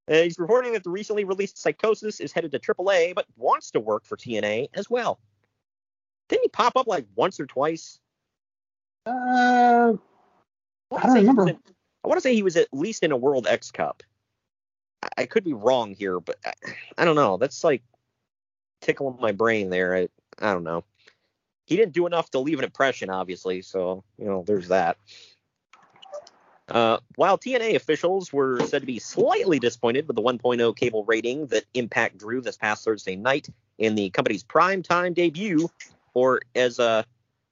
Uh, 0.09 0.23
he's 0.23 0.39
reporting 0.39 0.73
that 0.73 0.83
the 0.83 0.89
recently 0.89 1.23
released 1.23 1.57
Psicosis 1.57 2.19
is 2.19 2.31
headed 2.31 2.51
to 2.51 2.59
AAA, 2.59 3.13
but 3.13 3.25
wants 3.37 3.71
to 3.71 3.79
work 3.79 4.05
for 4.05 4.17
TNA 4.17 4.69
as 4.73 4.89
well. 4.89 5.19
Didn't 6.29 6.43
he 6.43 6.49
pop 6.49 6.75
up 6.75 6.87
like 6.87 7.05
once 7.15 7.39
or 7.39 7.45
twice? 7.45 7.99
Uh, 9.05 9.93
I, 10.91 11.01
don't 11.01 11.11
say 11.11 11.21
he 11.21 11.27
was 11.27 11.27
remember. 11.27 11.49
in- 11.49 11.59
I 12.03 12.07
want 12.07 12.17
to 12.17 12.21
say 12.21 12.33
he 12.33 12.43
was 12.43 12.55
at 12.55 12.67
least 12.71 13.03
in 13.03 13.11
a 13.11 13.17
World 13.17 13.45
X 13.45 13.71
Cup. 13.71 14.03
I, 15.03 15.09
I 15.19 15.25
could 15.25 15.43
be 15.43 15.53
wrong 15.53 15.93
here, 15.93 16.19
but 16.19 16.37
I, 16.45 16.53
I 16.97 17.05
don't 17.05 17.15
know. 17.15 17.37
That's 17.37 17.63
like 17.63 17.83
tickling 18.81 19.17
my 19.19 19.31
brain 19.31 19.69
there. 19.69 19.95
I, 19.95 20.07
I 20.39 20.53
don't 20.53 20.63
know. 20.63 20.85
He 21.67 21.75
didn't 21.75 21.93
do 21.93 22.07
enough 22.07 22.31
to 22.31 22.39
leave 22.39 22.57
an 22.57 22.65
impression, 22.65 23.09
obviously. 23.09 23.61
So 23.61 24.03
you 24.17 24.25
know, 24.25 24.43
there's 24.47 24.69
that. 24.69 24.97
Uh, 26.69 26.99
while 27.15 27.38
TNA 27.38 27.75
officials 27.75 28.32
were 28.32 28.60
said 28.67 28.82
to 28.82 28.86
be 28.86 28.99
slightly 28.99 29.60
disappointed 29.60 30.08
with 30.08 30.15
the 30.15 30.21
1.0 30.21 30.75
cable 30.75 31.03
rating 31.05 31.47
that 31.47 31.65
Impact 31.73 32.17
drew 32.17 32.41
this 32.41 32.58
past 32.58 32.86
Thursday 32.86 33.15
night 33.15 33.49
in 33.77 33.95
the 33.95 34.10
company's 34.12 34.43
prime 34.43 34.84
time 34.84 35.13
debut, 35.13 35.69
or 36.13 36.41
as 36.55 36.79
a, 36.79 37.05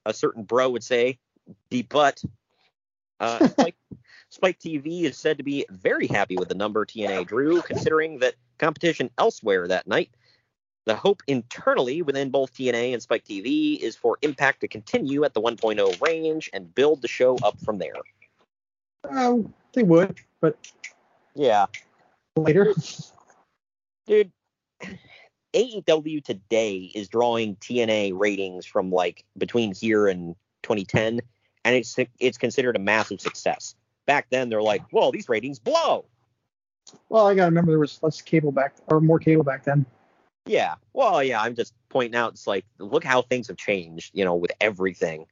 a 0.05 0.13
certain 0.13 0.43
bro 0.43 0.69
would 0.69 0.83
say, 0.83 1.17
deep 1.69 1.89
butt, 1.89 2.21
uh, 3.19 3.47
Spike, 3.49 3.75
Spike 4.29 4.59
TV 4.59 5.03
is 5.03 5.17
said 5.17 5.37
to 5.37 5.43
be 5.43 5.65
very 5.69 6.07
happy 6.07 6.37
with 6.37 6.49
the 6.49 6.55
number 6.55 6.85
TNA 6.85 7.27
drew, 7.27 7.61
considering 7.61 8.19
that 8.19 8.35
competition 8.59 9.09
elsewhere 9.17 9.67
that 9.67 9.87
night. 9.87 10.11
The 10.85 10.95
hope 10.95 11.21
internally 11.27 12.01
within 12.01 12.29
both 12.29 12.53
TNA 12.53 12.93
and 12.93 13.01
Spike 13.01 13.25
TV 13.25 13.77
is 13.77 13.95
for 13.95 14.17
Impact 14.21 14.61
to 14.61 14.67
continue 14.67 15.25
at 15.25 15.33
the 15.33 15.41
1.0 15.41 16.01
range 16.01 16.49
and 16.53 16.73
build 16.73 17.01
the 17.01 17.09
show 17.09 17.35
up 17.43 17.59
from 17.59 17.77
there. 17.77 17.95
Uh, 19.11 19.37
they 19.73 19.83
would, 19.83 20.19
but 20.41 20.57
Yeah, 21.35 21.67
later. 22.35 22.73
dude. 24.05 24.31
AEW 25.53 26.23
today 26.23 26.91
is 26.93 27.07
drawing 27.07 27.55
TNA 27.55 28.11
ratings 28.17 28.65
from 28.65 28.91
like 28.91 29.23
between 29.37 29.73
here 29.73 30.07
and 30.07 30.35
2010, 30.63 31.21
and 31.63 31.75
it's 31.75 31.95
it's 32.19 32.37
considered 32.37 32.75
a 32.75 32.79
massive 32.79 33.21
success. 33.21 33.75
Back 34.05 34.27
then, 34.29 34.49
they're 34.49 34.61
like, 34.61 34.83
"Whoa, 34.91 35.11
these 35.11 35.29
ratings 35.29 35.57
blow." 35.57 36.05
Well, 37.09 37.27
I 37.27 37.35
gotta 37.35 37.49
remember 37.49 37.71
there 37.71 37.79
was 37.79 38.01
less 38.03 38.21
cable 38.21 38.51
back 38.51 38.75
or 38.87 39.01
more 39.01 39.19
cable 39.19 39.43
back 39.43 39.63
then. 39.63 39.85
Yeah. 40.45 40.75
Well, 40.93 41.23
yeah, 41.23 41.41
I'm 41.41 41.55
just 41.55 41.73
pointing 41.89 42.17
out 42.17 42.33
it's 42.33 42.47
like 42.47 42.65
look 42.77 43.03
how 43.03 43.21
things 43.21 43.47
have 43.47 43.57
changed, 43.57 44.11
you 44.13 44.25
know, 44.25 44.35
with 44.35 44.51
everything. 44.61 45.25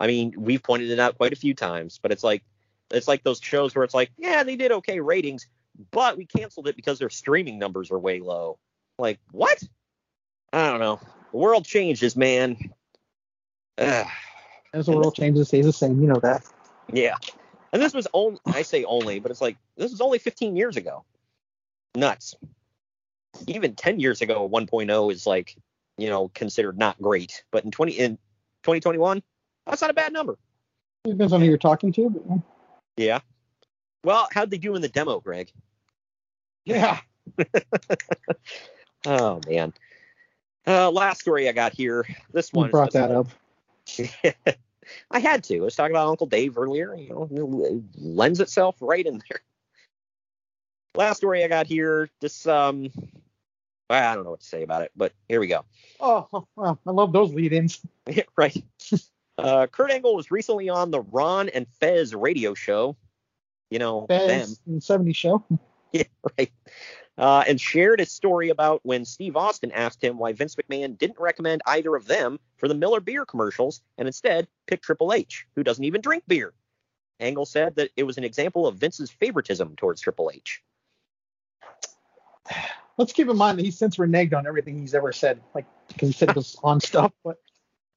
I 0.00 0.06
mean, 0.06 0.34
we've 0.36 0.62
pointed 0.62 0.90
it 0.90 0.98
out 0.98 1.16
quite 1.16 1.32
a 1.32 1.36
few 1.36 1.54
times, 1.54 1.98
but 2.02 2.12
it's 2.12 2.24
like 2.24 2.42
it's 2.90 3.08
like 3.08 3.22
those 3.22 3.40
shows 3.40 3.74
where 3.74 3.84
it's 3.84 3.94
like, 3.94 4.10
yeah, 4.16 4.42
they 4.42 4.56
did 4.56 4.72
okay 4.72 5.00
ratings, 5.00 5.46
but 5.90 6.16
we 6.16 6.26
canceled 6.26 6.68
it 6.68 6.76
because 6.76 6.98
their 6.98 7.10
streaming 7.10 7.58
numbers 7.58 7.90
are 7.90 7.98
way 7.98 8.20
low. 8.20 8.58
Like, 8.98 9.18
what? 9.32 9.62
I 10.52 10.70
don't 10.70 10.80
know. 10.80 11.00
The 11.32 11.38
world 11.38 11.64
changes, 11.64 12.16
man. 12.16 12.56
Ugh. 13.78 14.06
As 14.72 14.86
the 14.86 14.92
world 14.92 15.14
changes, 15.14 15.42
it 15.42 15.46
stays 15.46 15.66
the 15.66 15.72
same. 15.72 16.00
You 16.00 16.08
know 16.08 16.20
that. 16.20 16.44
Yeah. 16.92 17.16
And 17.72 17.82
this 17.82 17.94
was 17.94 18.06
only 18.12 18.38
I 18.46 18.62
say 18.62 18.84
only, 18.84 19.18
but 19.18 19.30
it's 19.30 19.40
like 19.40 19.56
this 19.76 19.90
was 19.90 20.00
only 20.00 20.18
15 20.18 20.56
years 20.56 20.76
ago. 20.76 21.04
Nuts. 21.96 22.36
Even 23.48 23.74
10 23.74 23.98
years 23.98 24.20
ago, 24.20 24.48
1.0 24.48 25.12
is 25.12 25.26
like, 25.26 25.56
you 25.98 26.08
know, 26.08 26.28
considered 26.34 26.78
not 26.78 27.00
great. 27.00 27.42
But 27.50 27.64
in 27.64 27.72
20 27.72 27.92
in 27.92 28.16
2021, 28.62 29.22
that's 29.66 29.80
not 29.80 29.90
a 29.90 29.94
bad 29.94 30.12
number. 30.12 30.38
It 31.04 31.10
depends 31.10 31.32
on 31.32 31.40
who 31.40 31.46
you're 31.46 31.58
talking 31.58 31.92
to. 31.94 32.10
But, 32.10 32.40
Yeah. 32.96 33.20
Well, 34.04 34.28
how'd 34.32 34.50
they 34.50 34.58
do 34.58 34.74
in 34.76 34.82
the 34.82 34.88
demo, 34.88 35.20
Greg? 35.20 35.50
yeah. 36.64 37.00
Oh 39.06 39.40
man. 39.48 39.72
Uh, 40.66 40.90
last 40.90 41.20
story 41.20 41.48
I 41.48 41.52
got 41.52 41.74
here. 41.74 42.06
This 42.32 42.52
one. 42.52 42.68
is 42.68 42.70
brought 42.70 42.92
that 42.92 43.10
up. 43.10 43.28
I 45.10 45.18
had 45.18 45.44
to. 45.44 45.58
I 45.58 45.60
was 45.60 45.76
talking 45.76 45.92
about 45.92 46.08
Uncle 46.08 46.26
Dave 46.26 46.56
earlier. 46.56 46.94
You 46.94 47.08
know, 47.10 47.28
it 47.30 47.82
lends 47.96 48.40
itself 48.40 48.76
right 48.80 49.04
in 49.04 49.20
there. 49.28 49.40
Last 50.94 51.18
story 51.18 51.44
I 51.44 51.48
got 51.48 51.66
here. 51.66 52.08
This 52.20 52.46
um, 52.46 52.90
I 53.90 54.14
don't 54.14 54.24
know 54.24 54.30
what 54.30 54.40
to 54.40 54.46
say 54.46 54.62
about 54.62 54.82
it, 54.82 54.92
but 54.96 55.12
here 55.28 55.40
we 55.40 55.48
go. 55.48 55.64
Oh, 56.00 56.46
well, 56.56 56.78
I 56.86 56.90
love 56.90 57.12
those 57.12 57.32
lead-ins. 57.32 57.80
right. 58.36 58.56
Uh, 59.36 59.66
Kurt 59.66 59.90
Angle 59.90 60.14
was 60.14 60.30
recently 60.30 60.68
on 60.68 60.90
the 60.90 61.00
Ron 61.00 61.48
and 61.48 61.66
Fez 61.80 62.14
radio 62.14 62.54
show. 62.54 62.96
You 63.70 63.78
know 63.78 64.06
them. 64.08 64.28
Fez 64.28 64.60
in 64.66 64.80
70 64.80 65.12
show. 65.12 65.44
Yeah, 65.92 66.02
right. 66.36 66.50
Uh, 67.16 67.44
and 67.46 67.60
shared 67.60 68.00
a 68.00 68.06
story 68.06 68.48
about 68.48 68.80
when 68.82 69.04
Steve 69.04 69.36
Austin 69.36 69.70
asked 69.70 70.02
him 70.02 70.18
why 70.18 70.32
Vince 70.32 70.56
McMahon 70.56 70.98
didn't 70.98 71.20
recommend 71.20 71.62
either 71.66 71.94
of 71.94 72.06
them 72.06 72.40
for 72.56 72.66
the 72.66 72.74
Miller 72.74 72.98
beer 72.98 73.24
commercials 73.24 73.80
and 73.96 74.08
instead 74.08 74.48
picked 74.66 74.82
Triple 74.82 75.12
H, 75.12 75.46
who 75.54 75.62
doesn't 75.62 75.84
even 75.84 76.00
drink 76.00 76.24
beer. 76.26 76.52
Angle 77.20 77.46
said 77.46 77.76
that 77.76 77.90
it 77.96 78.02
was 78.02 78.18
an 78.18 78.24
example 78.24 78.66
of 78.66 78.76
Vince's 78.76 79.12
favoritism 79.12 79.76
towards 79.76 80.00
Triple 80.00 80.32
H. 80.34 80.64
Let's 82.98 83.12
keep 83.12 83.28
in 83.28 83.36
mind 83.36 83.60
that 83.60 83.64
he's 83.64 83.78
since 83.78 83.96
reneged 83.96 84.34
on 84.34 84.48
everything 84.48 84.80
he's 84.80 84.94
ever 84.94 85.12
said. 85.12 85.40
Like, 85.54 85.66
because 85.86 86.08
he 86.08 86.12
said 86.12 86.30
it 86.30 86.36
was 86.36 86.56
on 86.64 86.80
stuff, 86.80 87.12
but 87.22 87.36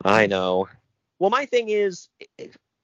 I 0.05 0.27
know. 0.27 0.67
Well, 1.19 1.29
my 1.29 1.45
thing 1.45 1.69
is, 1.69 2.09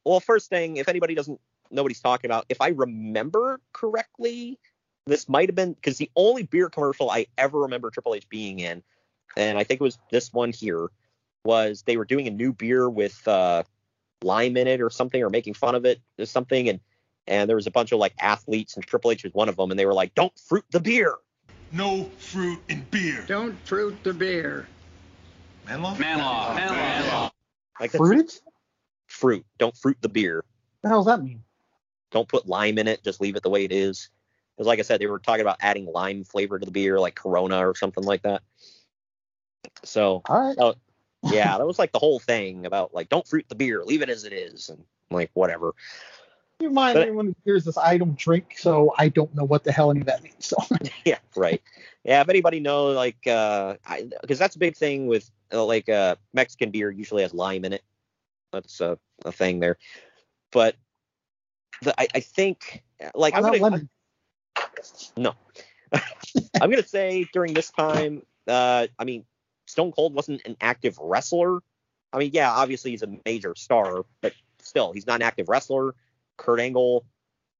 well, 0.05 0.19
first 0.19 0.49
thing, 0.49 0.77
if 0.77 0.89
anybody 0.89 1.15
doesn't 1.15 1.39
know 1.71 1.83
what 1.83 1.91
he's 1.91 1.99
talking 1.99 2.29
about, 2.29 2.45
if 2.49 2.61
I 2.61 2.69
remember 2.69 3.59
correctly, 3.73 4.59
this 5.05 5.27
might 5.27 5.49
have 5.49 5.55
been 5.55 5.73
because 5.73 5.97
the 5.97 6.09
only 6.15 6.43
beer 6.43 6.69
commercial 6.69 7.09
I 7.09 7.27
ever 7.37 7.61
remember 7.61 7.89
Triple 7.89 8.15
H 8.15 8.27
being 8.29 8.59
in, 8.59 8.83
and 9.35 9.57
I 9.57 9.63
think 9.63 9.81
it 9.81 9.83
was 9.83 9.99
this 10.11 10.31
one 10.33 10.51
here, 10.51 10.89
was 11.45 11.83
they 11.83 11.97
were 11.97 12.05
doing 12.05 12.27
a 12.27 12.31
new 12.31 12.53
beer 12.53 12.89
with 12.89 13.27
uh, 13.27 13.63
lime 14.23 14.57
in 14.57 14.67
it 14.67 14.81
or 14.81 14.89
something, 14.89 15.21
or 15.21 15.29
making 15.29 15.53
fun 15.55 15.75
of 15.75 15.85
it 15.85 15.99
or 16.17 16.25
something, 16.25 16.69
and 16.69 16.79
and 17.27 17.49
there 17.49 17.55
was 17.55 17.67
a 17.67 17.71
bunch 17.71 17.91
of 17.91 17.99
like 17.99 18.13
athletes, 18.19 18.75
and 18.75 18.85
Triple 18.85 19.11
H 19.11 19.23
was 19.23 19.33
one 19.33 19.49
of 19.49 19.57
them, 19.57 19.71
and 19.71 19.79
they 19.79 19.85
were 19.85 19.93
like, 19.93 20.15
"Don't 20.15 20.37
fruit 20.39 20.65
the 20.71 20.79
beer." 20.79 21.15
No 21.71 22.05
fruit 22.19 22.59
in 22.69 22.85
beer. 22.91 23.23
Don't 23.27 23.57
fruit 23.65 23.97
the 24.03 24.13
beer. 24.13 24.67
Manlaw? 25.67 25.95
Manlaw. 25.95 26.55
Manlaw. 26.55 27.32
Like 27.79 27.91
fruit 27.91 28.19
it? 28.19 28.41
fruit. 29.07 29.45
Don't 29.57 29.75
fruit 29.75 29.97
the 30.01 30.09
beer. 30.09 30.43
The 30.81 30.89
hell 30.89 31.03
does 31.03 31.17
that 31.17 31.23
mean? 31.23 31.43
don't 32.13 32.27
put 32.29 32.47
lime 32.47 32.77
in 32.77 32.87
it. 32.87 33.03
Just 33.03 33.19
leave 33.19 33.35
it 33.35 33.43
the 33.43 33.49
way 33.49 33.65
it 33.65 33.71
is. 33.73 34.09
Because, 34.55 34.67
like 34.67 34.79
I 34.79 34.83
said, 34.83 35.01
they 35.01 35.07
were 35.07 35.19
talking 35.19 35.41
about 35.41 35.57
adding 35.59 35.87
lime 35.87 36.23
flavor 36.23 36.59
to 36.59 36.65
the 36.65 36.71
beer, 36.71 36.99
like 36.99 37.15
Corona 37.15 37.67
or 37.67 37.75
something 37.75 38.03
like 38.03 38.21
that. 38.21 38.43
So, 39.83 40.21
All 40.29 40.47
right. 40.47 40.55
oh, 40.59 40.75
yeah, 41.23 41.57
that 41.57 41.65
was 41.65 41.79
like 41.79 41.91
the 41.91 41.99
whole 41.99 42.19
thing 42.19 42.65
about 42.65 42.93
like 42.93 43.09
don't 43.09 43.27
fruit 43.27 43.45
the 43.49 43.55
beer, 43.55 43.83
leave 43.83 44.01
it 44.01 44.09
as 44.09 44.23
it 44.23 44.33
is, 44.33 44.69
and 44.69 44.83
like 45.09 45.31
whatever. 45.33 45.73
In 46.59 46.73
mind, 46.73 46.95
But- 46.95 47.07
everyone 47.07 47.35
hears 47.43 47.65
this, 47.65 47.77
I 47.77 47.97
don't 47.97 48.15
drink, 48.15 48.55
so 48.57 48.93
I 48.97 49.09
don't 49.09 49.33
know 49.33 49.43
what 49.43 49.63
the 49.63 49.71
hell 49.71 49.89
any 49.89 50.01
of 50.01 50.05
that 50.05 50.21
means. 50.21 50.45
So, 50.45 50.57
yeah, 51.05 51.17
right. 51.35 51.61
Yeah, 52.03 52.21
if 52.21 52.29
anybody 52.29 52.59
know 52.59 52.87
like, 52.87 53.25
uh, 53.25 53.75
because 54.21 54.37
that's 54.37 54.55
a 54.55 54.59
big 54.59 54.75
thing 54.75 55.07
with 55.07 55.31
uh, 55.42 55.42
like 55.53 55.89
uh 55.89 56.15
Mexican 56.33 56.71
beer 56.71 56.89
usually 56.89 57.21
has 57.21 57.33
lime 57.33 57.65
in 57.65 57.73
it. 57.73 57.83
That's 58.51 58.81
a, 58.81 58.97
a 59.25 59.31
thing 59.31 59.59
there. 59.59 59.77
But 60.51 60.75
the, 61.81 61.99
I, 61.99 62.07
I 62.15 62.19
think 62.19 62.83
like 63.15 63.35
I'm 63.35 63.43
gonna? 63.43 63.81
No. 65.17 65.33
I'm 66.61 66.69
gonna 66.69 66.83
say 66.83 67.27
during 67.33 67.53
this 67.53 67.71
time, 67.71 68.23
uh, 68.47 68.87
I 68.97 69.03
mean, 69.03 69.25
Stone 69.67 69.91
Cold 69.91 70.13
wasn't 70.13 70.41
an 70.45 70.57
active 70.61 70.97
wrestler. 70.99 71.59
I 72.11 72.19
mean, 72.19 72.31
yeah, 72.33 72.51
obviously 72.51 72.91
he's 72.91 73.03
a 73.03 73.09
major 73.25 73.55
star, 73.55 74.05
but 74.21 74.33
still, 74.59 74.91
he's 74.91 75.07
not 75.07 75.15
an 75.15 75.21
active 75.23 75.49
wrestler. 75.49 75.95
Kurt 76.37 76.59
Angle, 76.59 77.05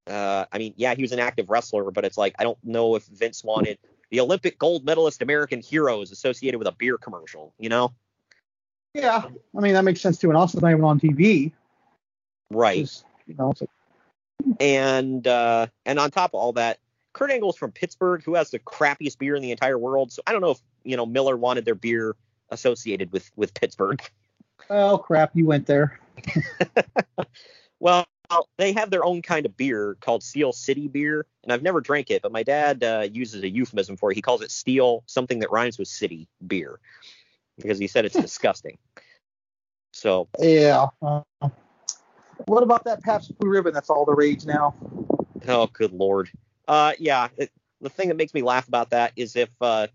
uh, 0.08 0.46
I 0.52 0.58
mean, 0.58 0.74
yeah, 0.78 0.96
he 0.96 1.02
was 1.02 1.12
an 1.12 1.20
active 1.20 1.50
wrestler, 1.50 1.92
but 1.92 2.06
it's 2.06 2.18
like 2.18 2.36
I 2.40 2.44
don't 2.44 2.58
know 2.64 2.96
if 2.96 3.06
Vince 3.06 3.44
wanted 3.44 3.78
the 4.14 4.20
Olympic 4.20 4.60
gold 4.60 4.86
medalist 4.86 5.24
American 5.24 5.60
hero 5.60 6.02
is 6.02 6.12
associated 6.12 6.60
with 6.60 6.68
a 6.68 6.72
beer 6.72 7.00
commercial, 7.00 7.52
you 7.58 7.68
know? 7.68 7.92
yeah, 8.94 9.24
I 9.58 9.60
mean, 9.60 9.74
that 9.74 9.84
makes 9.84 10.02
sense 10.02 10.20
too. 10.20 10.30
And 10.30 10.38
also, 10.38 10.60
not 10.60 10.70
even 10.70 10.84
on 10.84 11.00
TV. 11.00 11.52
Right. 12.52 13.04
You 13.26 13.34
know, 13.34 13.54
like, 13.60 13.70
and 14.60 15.26
uh, 15.26 15.66
and 15.88 16.00
on 16.00 16.12
top 16.12 16.36
of 16.36 16.40
all 16.40 16.54
that, 16.54 16.78
Kurt 17.14 17.32
Angle's 17.32 17.58
from 17.58 17.72
Pittsburgh, 17.72 18.22
who 18.24 18.36
has 18.36 18.52
the 18.52 18.60
crappiest 18.60 19.18
beer 19.18 19.36
in 19.36 19.42
the 19.42 19.50
entire 19.50 19.80
world. 19.80 20.12
So 20.12 20.22
I 20.28 20.32
don't 20.32 20.42
know 20.42 20.52
if 20.52 20.60
you 20.84 20.96
know 20.96 21.08
Miller 21.08 21.36
wanted 21.36 21.66
their 21.66 21.74
beer 21.74 22.16
associated 22.52 23.12
with 23.12 23.32
with 23.36 23.56
Pittsburgh. 23.56 24.00
oh, 24.70 25.00
crap, 25.00 25.32
you 25.34 25.48
went 25.48 25.66
there. 25.66 26.00
Well, 27.84 28.06
they 28.58 28.74
have 28.74 28.90
their 28.90 29.04
own 29.04 29.22
kind 29.22 29.46
of 29.46 29.56
beer 29.58 29.98
called 30.02 30.24
Steel 30.24 30.52
City 30.52 30.88
beer, 30.88 31.26
and 31.44 31.52
I've 31.52 31.64
never 31.64 31.82
drank 31.82 32.12
it, 32.12 32.22
but 32.22 32.32
my 32.32 32.44
dad 32.44 32.84
uh, 32.84 33.08
uses 33.12 33.44
a 33.44 33.50
euphemism 33.50 33.98
for 33.98 34.12
it. 34.12 34.16
He 34.16 34.22
calls 34.22 34.42
it 34.42 34.52
Steel, 34.52 35.04
something 35.06 35.40
that 35.40 35.52
rhymes 35.52 35.78
with 35.78 35.88
city 35.88 36.28
beer, 36.46 36.80
because 37.58 37.80
he 37.80 37.88
said 37.88 38.06
it's 38.06 38.20
disgusting. 38.20 38.78
So 39.92 40.28
Yeah. 40.40 40.88
Uh, 41.02 41.22
what 42.46 42.64
about 42.64 42.84
that 42.86 43.02
Pabst 43.04 43.38
Blue 43.38 43.50
Ribbon? 43.50 43.74
That's 43.74 43.90
all 43.90 44.06
the 44.06 44.16
rage 44.16 44.46
now. 44.46 44.76
Oh, 45.48 45.68
good 45.68 45.94
lord. 45.94 46.30
Uh, 46.68 46.94
yeah. 47.00 47.30
It, 47.38 47.52
the 47.80 47.90
thing 47.90 48.08
that 48.08 48.18
makes 48.18 48.34
me 48.34 48.42
laugh 48.42 48.68
about 48.68 48.90
that 48.90 49.14
is 49.16 49.36
if, 49.36 49.50
uh, 49.62 49.88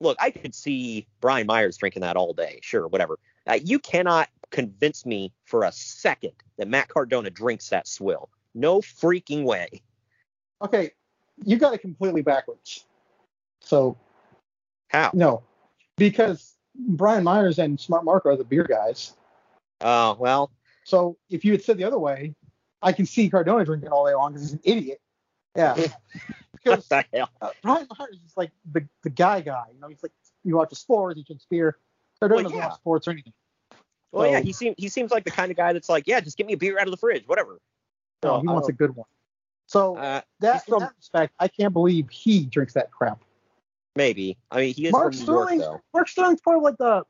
look, 0.00 0.16
I 0.20 0.30
could 0.30 0.54
see 0.54 1.06
Brian 1.20 1.46
Myers 1.46 1.76
drinking 1.76 2.02
that 2.02 2.16
all 2.16 2.32
day, 2.32 2.60
sure, 2.62 2.86
whatever. 2.86 3.18
Uh, 3.46 3.58
you 3.62 3.78
cannot 3.78 4.28
convince 4.54 5.04
me 5.04 5.32
for 5.44 5.64
a 5.64 5.72
second 5.72 6.32
that 6.56 6.68
Matt 6.68 6.88
Cardona 6.88 7.28
drinks 7.28 7.68
that 7.70 7.88
swill. 7.88 8.30
No 8.54 8.80
freaking 8.80 9.42
way. 9.44 9.82
Okay, 10.62 10.92
you 11.44 11.56
got 11.58 11.74
it 11.74 11.78
completely 11.78 12.22
backwards. 12.22 12.86
So 13.60 13.98
How? 14.88 15.10
no, 15.12 15.42
because 15.96 16.54
Brian 16.76 17.24
Myers 17.24 17.58
and 17.58 17.78
Smart 17.80 18.04
Mark 18.04 18.26
are 18.26 18.36
the 18.36 18.44
beer 18.44 18.64
guys. 18.64 19.14
Oh, 19.80 20.16
well, 20.20 20.52
So 20.84 21.16
if 21.28 21.44
you 21.44 21.50
had 21.52 21.62
said 21.62 21.76
the 21.76 21.84
other 21.84 21.98
way, 21.98 22.34
I 22.80 22.92
can 22.92 23.06
see 23.06 23.28
Cardona 23.28 23.64
drinking 23.64 23.88
all 23.88 24.06
day 24.06 24.14
long 24.14 24.32
because 24.32 24.42
he's 24.50 24.52
an 24.52 24.60
idiot. 24.62 25.00
Yeah. 25.56 25.74
what 25.76 25.92
because 26.52 26.88
the 26.88 27.04
hell? 27.12 27.28
uh, 27.40 27.50
Brian 27.62 27.88
Myers 27.98 28.20
is 28.24 28.36
like 28.36 28.52
the, 28.72 28.86
the 29.02 29.10
guy 29.10 29.40
guy. 29.40 29.64
You 29.74 29.80
know, 29.80 29.88
he's 29.88 30.02
like 30.02 30.12
you 30.44 30.56
watch 30.56 30.70
the 30.70 30.76
sports, 30.76 31.18
he 31.18 31.24
drinks 31.24 31.46
beer. 31.50 31.76
Cardona 32.20 32.36
Well, 32.36 32.42
doesn't 32.44 32.58
yeah. 32.58 32.68
watch 32.68 32.76
sports 32.76 33.08
or 33.08 33.10
anything. 33.10 33.32
Well, 34.14 34.30
yeah, 34.30 34.40
he 34.40 34.52
seems 34.52 34.74
he 34.78 34.88
seems 34.88 35.10
like 35.10 35.24
the 35.24 35.30
kind 35.30 35.50
of 35.50 35.56
guy 35.56 35.72
that's 35.72 35.88
like, 35.88 36.04
yeah, 36.06 36.20
just 36.20 36.36
give 36.36 36.46
me 36.46 36.52
a 36.52 36.56
beer 36.56 36.78
out 36.78 36.86
of 36.86 36.90
the 36.92 36.96
fridge, 36.96 37.26
whatever. 37.26 37.58
No, 38.22 38.36
So, 38.36 38.40
he 38.40 38.46
wants 38.46 38.68
a 38.68 38.72
good 38.72 38.94
one. 38.94 39.06
So 39.66 39.96
Uh, 39.96 40.20
that 40.40 40.54
he's 40.54 40.62
in 40.68 40.72
from- 40.72 40.80
that 40.80 40.92
respect, 40.96 41.34
I 41.40 41.48
can't 41.48 41.72
believe 41.72 42.08
he 42.10 42.46
drinks 42.46 42.74
that 42.74 42.90
crap. 42.90 43.22
maybe. 43.96 44.36
I 44.50 44.60
mean, 44.60 44.74
he 44.74 44.86
is 44.86 44.92
Mark 44.92 45.14
from 45.14 45.24
York, 45.26 45.48
Sterling, 45.48 45.58
though. 45.60 45.80
Mark 45.92 46.08
Sterling's 46.08 46.40
part 46.40 46.56
of 46.56 46.62
like 46.62 46.76
the 46.78 47.04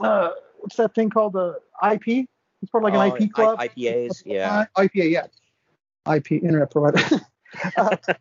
uh, 0.00 0.30
what's 0.58 0.76
that 0.76 0.94
thing 0.94 1.08
called 1.10 1.32
the 1.34 1.58
IP? 1.92 2.04
He's 2.04 2.70
part 2.70 2.84
of 2.84 2.90
like 2.90 2.94
Oh, 2.94 3.00
an 3.00 3.12
I- 3.12 3.24
IP 3.24 3.32
club. 3.32 3.58
IPAs, 3.58 4.22
yeah. 4.26 4.66
Uh, 4.76 4.82
IPA, 4.82 5.10
yeah. 5.10 5.26
IP 6.14 6.32
internet 6.32 6.70
provider. 6.70 7.02
uh, 7.76 7.96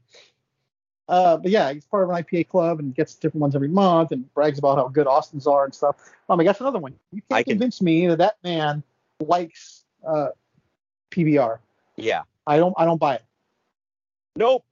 uh, 1.08 1.38
but 1.38 1.52
yeah, 1.52 1.72
he's 1.72 1.86
part 1.86 2.04
of 2.04 2.10
an 2.10 2.24
IPA 2.24 2.50
club 2.50 2.80
and 2.80 2.96
gets 2.96 3.16
different 3.16 3.42
ones 3.42 3.56
every 3.56 3.68
month 3.68 4.12
and 4.12 4.32
brags 4.34 4.58
about 4.58 4.78
how 4.78 4.88
good 4.88 5.08
Austin's 5.08 5.46
are 5.48 5.66
and 5.66 5.74
stuff. 5.74 5.96
Um, 6.30 6.40
I 6.40 6.44
guess 6.44 6.60
another 6.60 6.80
one. 6.80 6.96
You 7.12 7.22
can't 7.22 7.40
I 7.40 7.44
can- 7.44 7.52
convince 7.54 7.82
me 7.82 8.08
that 8.08 8.18
that 8.18 8.38
man 8.44 8.84
likes 9.20 9.84
uh, 10.06 10.30
PBR. 11.12 11.60
Yeah. 11.96 12.24
I 12.48 12.58
don't. 12.58 12.74
I 12.78 12.86
don't 12.86 13.00
buy 13.00 13.16
it. 13.16 13.24
Nope. 14.36 14.66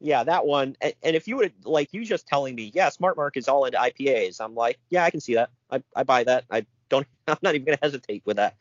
Yeah, 0.00 0.22
that 0.24 0.46
one. 0.46 0.76
And, 0.80 0.94
and 1.02 1.16
if 1.16 1.26
you 1.26 1.36
would 1.38 1.52
like 1.64 1.92
you 1.92 2.04
just 2.04 2.26
telling 2.26 2.54
me, 2.54 2.70
yeah, 2.74 2.88
Smart 2.90 3.16
Mark 3.16 3.36
is 3.36 3.48
all 3.48 3.64
into 3.64 3.78
IPAs, 3.78 4.40
I'm 4.40 4.54
like, 4.54 4.78
yeah, 4.90 5.04
I 5.04 5.10
can 5.10 5.20
see 5.20 5.34
that. 5.34 5.50
I, 5.70 5.82
I 5.96 6.04
buy 6.04 6.24
that. 6.24 6.44
I 6.50 6.66
don't. 6.88 7.06
I'm 7.28 7.38
not 7.42 7.54
even 7.54 7.64
gonna 7.64 7.78
hesitate 7.82 8.22
with 8.24 8.36
that. 8.36 8.56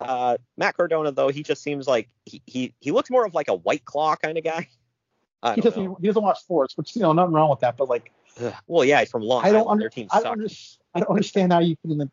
Uh, 0.00 0.36
Matt 0.56 0.76
Cardona 0.76 1.12
though, 1.12 1.28
he 1.28 1.42
just 1.42 1.62
seems 1.62 1.86
like 1.86 2.08
he 2.24 2.42
he, 2.46 2.74
he 2.80 2.90
looks 2.90 3.10
more 3.10 3.24
of 3.24 3.34
like 3.34 3.48
a 3.48 3.54
White 3.54 3.84
Claw 3.84 4.16
kind 4.16 4.36
of 4.36 4.44
guy. 4.44 4.68
I 5.42 5.54
He 5.54 5.60
doesn't. 5.60 5.84
know. 5.84 5.98
He 6.00 6.06
doesn't 6.06 6.22
watch 6.22 6.40
sports, 6.40 6.76
which 6.76 6.96
you 6.96 7.02
know 7.02 7.12
nothing 7.12 7.34
wrong 7.34 7.50
with 7.50 7.60
that. 7.60 7.76
But 7.76 7.88
like. 7.88 8.12
Well, 8.66 8.84
yeah, 8.84 9.00
he's 9.00 9.10
from 9.10 9.22
Long 9.22 9.44
I 9.44 9.48
don't 9.48 9.60
Island. 9.60 9.70
under, 9.70 9.82
Their 9.84 9.90
team 9.90 10.08
I 10.10 10.22
don't, 10.22 10.32
under, 10.32 10.48
I 10.94 11.00
don't 11.00 11.08
understand 11.08 11.54
how 11.54 11.60
you 11.60 11.74
can 11.76 12.10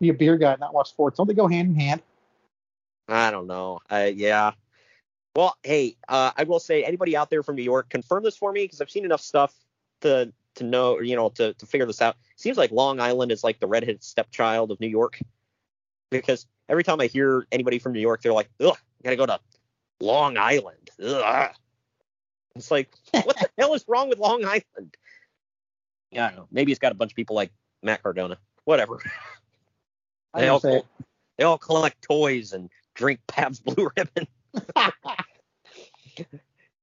be 0.00 0.10
a 0.10 0.14
beer 0.14 0.36
guy 0.36 0.52
and 0.52 0.60
not 0.60 0.74
watch 0.74 0.90
sports. 0.90 1.16
Don't 1.16 1.26
they 1.26 1.32
go 1.32 1.48
hand 1.48 1.70
in 1.70 1.80
hand? 1.80 2.02
I 3.08 3.30
don't 3.30 3.46
know. 3.46 3.80
Uh, 3.90 4.10
yeah. 4.14 4.52
Well, 5.34 5.56
hey, 5.62 5.96
uh, 6.08 6.32
I 6.36 6.44
will 6.44 6.60
say, 6.60 6.84
anybody 6.84 7.16
out 7.16 7.30
there 7.30 7.42
from 7.42 7.56
New 7.56 7.62
York, 7.62 7.88
confirm 7.88 8.22
this 8.22 8.36
for 8.36 8.52
me 8.52 8.64
because 8.64 8.82
I've 8.82 8.90
seen 8.90 9.06
enough 9.06 9.22
stuff 9.22 9.54
to 10.02 10.30
to 10.56 10.64
know, 10.64 11.00
you 11.00 11.16
know, 11.16 11.30
to 11.30 11.54
to 11.54 11.66
figure 11.66 11.86
this 11.86 12.02
out. 12.02 12.16
Seems 12.36 12.58
like 12.58 12.70
Long 12.70 13.00
Island 13.00 13.32
is 13.32 13.42
like 13.42 13.58
the 13.58 13.66
redheaded 13.66 14.04
stepchild 14.04 14.70
of 14.70 14.78
New 14.78 14.88
York 14.88 15.20
because 16.10 16.46
every 16.68 16.84
time 16.84 17.00
I 17.00 17.06
hear 17.06 17.46
anybody 17.50 17.78
from 17.78 17.92
New 17.92 18.00
York, 18.00 18.20
they're 18.20 18.34
like, 18.34 18.50
"Ugh, 18.60 18.76
I 18.76 19.04
gotta 19.04 19.16
go 19.16 19.26
to 19.26 19.40
Long 20.00 20.36
Island." 20.36 20.90
Ugh. 21.02 21.54
It's 22.54 22.70
like, 22.70 22.90
what 23.12 23.36
the 23.38 23.48
hell 23.58 23.74
is 23.74 23.84
wrong 23.88 24.08
with 24.08 24.18
Long 24.18 24.44
Island? 24.44 24.96
Yeah, 26.10 26.26
I 26.26 26.28
don't 26.28 26.36
know. 26.36 26.48
Maybe 26.50 26.72
it's 26.72 26.78
got 26.78 26.92
a 26.92 26.94
bunch 26.94 27.12
of 27.12 27.16
people 27.16 27.36
like 27.36 27.50
Matt 27.82 28.02
Cardona. 28.02 28.38
Whatever. 28.64 28.98
They 30.34 30.48
all, 30.48 30.60
they 30.60 31.44
all 31.44 31.58
collect 31.58 32.02
toys 32.02 32.52
and 32.52 32.70
drink 32.94 33.20
Pabst 33.26 33.64
Blue 33.64 33.90
Ribbon. 33.96 34.26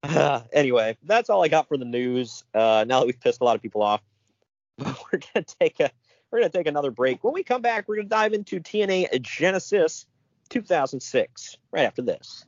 Uh, 0.04 0.42
anyway, 0.54 0.98
that's 1.04 1.30
all 1.30 1.44
I 1.44 1.48
got 1.48 1.68
for 1.68 1.78
the 1.78 1.86
news. 1.86 2.44
Uh, 2.54 2.86
now 2.88 3.00
that 3.00 3.06
we've 3.06 3.20
pissed 3.20 3.42
a 3.42 3.44
lot 3.44 3.56
of 3.56 3.62
people 3.62 3.82
off, 3.82 4.02
we're 4.78 5.20
gonna 5.34 5.46
take 5.60 5.80
a 5.80 5.92
we're 6.32 6.40
gonna 6.40 6.50
take 6.50 6.68
another 6.68 6.92
break. 6.92 7.24
When 7.24 7.34
we 7.34 7.44
come 7.44 7.62
back, 7.62 7.88
we're 7.88 7.98
gonna 7.98 8.08
dive 8.08 8.34
into 8.34 8.60
TNA 8.60 9.22
Genesis 9.22 10.06
2006 10.50 11.58
right 11.72 11.84
after 11.84 12.02
this. 12.02 12.46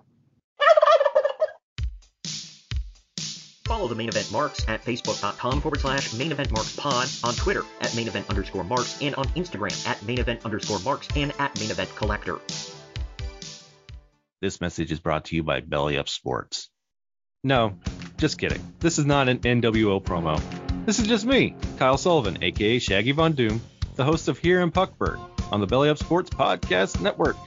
Follow 3.71 3.87
the 3.87 3.95
main 3.95 4.09
event 4.09 4.29
marks 4.33 4.67
at 4.67 4.83
facebook.com 4.83 5.61
forward 5.61 5.79
slash 5.79 6.13
main 6.15 6.33
event 6.33 6.51
marks 6.51 6.75
pod, 6.75 7.07
on 7.23 7.33
Twitter 7.35 7.63
at 7.79 7.95
main 7.95 8.05
event 8.05 8.29
underscore 8.29 8.65
marks, 8.65 9.01
and 9.01 9.15
on 9.15 9.23
Instagram 9.27 9.87
at 9.87 10.03
main 10.03 10.19
event 10.19 10.43
underscore 10.43 10.79
marks 10.79 11.07
and 11.15 11.31
at 11.39 11.57
main 11.57 11.71
event 11.71 11.89
collector. 11.95 12.37
This 14.41 14.59
message 14.59 14.91
is 14.91 14.99
brought 14.99 15.23
to 15.25 15.37
you 15.37 15.43
by 15.43 15.61
Belly 15.61 15.97
Up 15.97 16.09
Sports. 16.09 16.69
No, 17.45 17.79
just 18.17 18.37
kidding. 18.37 18.61
This 18.81 18.99
is 18.99 19.05
not 19.05 19.29
an 19.29 19.39
NWO 19.39 20.03
promo. 20.03 20.43
This 20.85 20.99
is 20.99 21.07
just 21.07 21.25
me, 21.25 21.55
Kyle 21.77 21.97
Sullivan, 21.97 22.43
aka 22.43 22.77
Shaggy 22.77 23.13
Von 23.13 23.31
Doom, 23.31 23.61
the 23.95 24.03
host 24.03 24.27
of 24.27 24.37
Here 24.37 24.59
in 24.59 24.71
Puckburg 24.71 25.17
on 25.49 25.61
the 25.61 25.67
Belly 25.67 25.87
Up 25.87 25.97
Sports 25.97 26.29
Podcast 26.29 26.99
Network. 26.99 27.37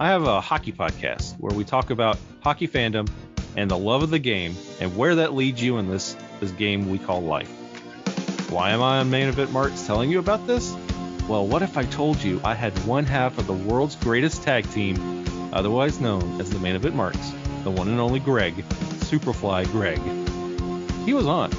I 0.00 0.08
have 0.08 0.24
a 0.24 0.40
hockey 0.40 0.72
podcast 0.72 1.38
where 1.38 1.56
we 1.56 1.62
talk 1.62 1.90
about 1.90 2.18
hockey 2.42 2.66
fandom 2.66 3.08
and 3.56 3.70
the 3.70 3.78
love 3.78 4.02
of 4.02 4.10
the 4.10 4.18
game 4.18 4.54
and 4.80 4.96
where 4.96 5.16
that 5.16 5.34
leads 5.34 5.62
you 5.62 5.78
in 5.78 5.88
this, 5.88 6.16
this 6.40 6.50
game 6.52 6.90
we 6.90 6.98
call 6.98 7.22
life. 7.22 7.50
Why 8.50 8.70
am 8.70 8.82
I 8.82 8.98
on 8.98 9.10
Main 9.10 9.28
Event 9.28 9.50
Marks 9.50 9.86
telling 9.86 10.10
you 10.10 10.18
about 10.18 10.46
this? 10.46 10.74
Well, 11.28 11.46
what 11.46 11.62
if 11.62 11.76
I 11.76 11.84
told 11.84 12.22
you 12.22 12.40
I 12.44 12.54
had 12.54 12.72
one 12.86 13.04
half 13.04 13.38
of 13.38 13.46
the 13.46 13.52
world's 13.52 13.96
greatest 13.96 14.42
tag 14.42 14.70
team, 14.70 15.24
otherwise 15.52 16.00
known 16.00 16.40
as 16.40 16.50
the 16.50 16.58
Main 16.60 16.76
Event 16.76 16.94
Marks, 16.94 17.32
the 17.64 17.70
one 17.70 17.88
and 17.88 17.98
only 17.98 18.20
Greg, 18.20 18.54
Superfly 19.08 19.64
Greg. 19.72 19.98
He 21.04 21.14
was 21.14 21.26
on, 21.26 21.52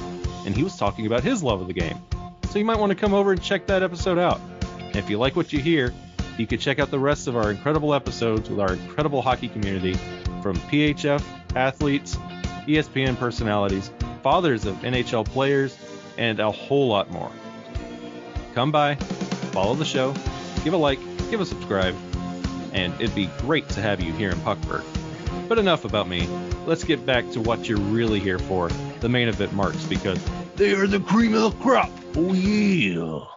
and 0.46 0.56
he 0.56 0.64
was 0.64 0.78
talking 0.78 1.06
about 1.06 1.24
his 1.24 1.44
love 1.44 1.60
of 1.60 1.68
the 1.68 1.74
game. 1.74 2.02
So 2.50 2.60
you 2.60 2.66
might 2.66 2.80
want 2.80 2.92
to 2.92 2.96
come 2.96 3.14
over 3.14 3.34
and 3.34 3.42
check 3.42 3.68
that 3.68 3.84
episode 3.84 4.18
out. 4.18 4.40
And 4.80 4.96
if 4.96 5.10
you 5.10 5.18
like 5.18 5.36
what 5.36 5.52
you 5.52 5.60
hear, 5.60 5.94
you 6.38 6.48
can 6.48 6.60
check 6.60 6.80
out 6.80 6.92
the 6.92 7.00
rest 7.00 7.28
of 7.28 7.36
our 7.36 7.52
incredible 7.52 7.94
episodes 7.94 8.50
with 8.50 8.60
our 8.60 8.74
incredible 8.74 9.22
hockey 9.22 9.50
community 9.50 9.96
from 10.42 10.56
PHF 10.56 11.22
athletes, 11.56 12.18
ESPN 12.68 13.18
personalities, 13.18 13.92
fathers 14.24 14.66
of 14.66 14.76
NHL 14.78 15.26
players, 15.26 15.78
and 16.18 16.40
a 16.40 16.52
whole 16.52 16.88
lot 16.88 17.10
more. 17.12 17.32
Come 18.54 18.72
by, 18.72 18.96
follow 19.54 19.76
the 19.76 19.86
show, 19.86 20.14
give 20.64 20.74
a 20.74 20.78
like, 20.78 21.00
give 21.30 21.42
a 21.42 21.46
subscribe, 21.46 21.96
and 22.74 22.94
it'd 22.96 23.16
be 23.16 23.30
great 23.40 23.68
to 23.70 23.82
have 23.82 24.02
you 24.02 24.12
here 24.14 24.30
in 24.30 24.38
Puckburg. 24.40 24.84
But 25.48 25.60
enough 25.60 25.86
about 25.86 26.08
me. 26.08 26.28
Let's 26.66 26.84
get 26.84 27.06
back 27.06 27.30
to 27.32 27.42
what 27.42 27.70
you're 27.70 27.80
really 27.80 28.20
here 28.20 28.40
for, 28.40 28.70
the 29.00 29.08
main 29.08 29.30
event 29.30 29.54
marks, 29.54 29.86
because 29.86 30.20
they 30.56 30.74
are 30.74 30.88
the 30.88 31.00
cream 31.00 31.34
of 31.34 31.54
the 31.54 31.64
crop. 31.64 31.92
Oh 32.16 32.34
yeah. 32.34 33.37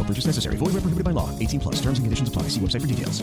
No 0.00 0.06
purchase 0.06 0.24
necessary. 0.24 0.56
Void 0.56 0.72
where 0.72 0.80
prohibited 0.80 1.04
by 1.04 1.10
law. 1.10 1.28
18 1.38 1.60
plus. 1.60 1.74
Terms 1.76 1.98
and 1.98 2.06
conditions 2.06 2.30
apply. 2.30 2.44
See 2.48 2.60
website 2.60 2.80
for 2.80 2.86
details. 2.86 3.22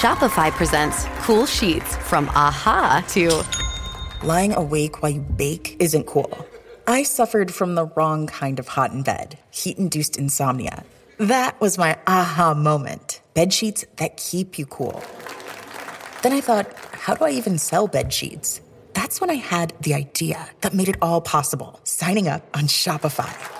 Shopify 0.00 0.50
presents 0.50 1.06
cool 1.20 1.46
sheets 1.46 1.96
from 1.96 2.28
AHA 2.30 3.04
to 3.10 3.44
lying 4.26 4.52
awake 4.54 5.00
while 5.00 5.12
you 5.12 5.20
bake 5.20 5.76
isn't 5.78 6.06
cool. 6.06 6.46
I 6.88 7.04
suffered 7.04 7.54
from 7.54 7.76
the 7.76 7.86
wrong 7.94 8.26
kind 8.26 8.58
of 8.58 8.66
hot 8.66 8.90
in 8.92 9.02
bed, 9.02 9.38
heat 9.50 9.78
induced 9.78 10.16
insomnia. 10.16 10.82
That 11.18 11.60
was 11.60 11.78
my 11.78 11.96
aha 12.06 12.54
moment. 12.54 13.20
Bed 13.34 13.52
sheets 13.52 13.84
that 13.96 14.16
keep 14.16 14.58
you 14.58 14.66
cool. 14.66 15.04
Then 16.22 16.32
I 16.32 16.40
thought, 16.40 16.72
how 16.92 17.14
do 17.14 17.24
I 17.24 17.30
even 17.30 17.58
sell 17.58 17.86
bed 17.86 18.12
sheets? 18.12 18.60
That's 18.94 19.20
when 19.20 19.30
I 19.30 19.34
had 19.34 19.72
the 19.80 19.94
idea 19.94 20.48
that 20.62 20.74
made 20.74 20.88
it 20.88 20.96
all 21.00 21.20
possible 21.20 21.78
signing 21.84 22.26
up 22.26 22.42
on 22.56 22.64
Shopify. 22.64 23.59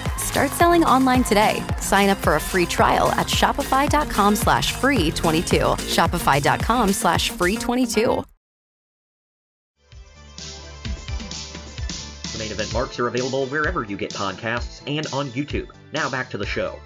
Start 0.31 0.51
selling 0.51 0.85
online 0.85 1.25
today. 1.25 1.61
Sign 1.81 2.07
up 2.07 2.17
for 2.17 2.37
a 2.37 2.39
free 2.39 2.65
trial 2.65 3.11
at 3.11 3.27
shopify.com 3.27 4.37
slash 4.37 4.71
free 4.71 5.11
22. 5.11 5.57
Shopify.com 5.57 6.93
slash 6.93 7.31
free 7.31 7.57
22. 7.57 8.23
The 12.31 12.37
main 12.39 12.49
event 12.49 12.71
marks 12.71 12.97
are 12.97 13.07
available 13.07 13.45
wherever 13.47 13.83
you 13.83 13.97
get 13.97 14.11
podcasts 14.13 14.81
and 14.87 15.05
on 15.07 15.27
YouTube. 15.31 15.67
Now 15.91 16.09
back 16.09 16.29
to 16.29 16.37
the 16.37 16.45
show. 16.45 16.79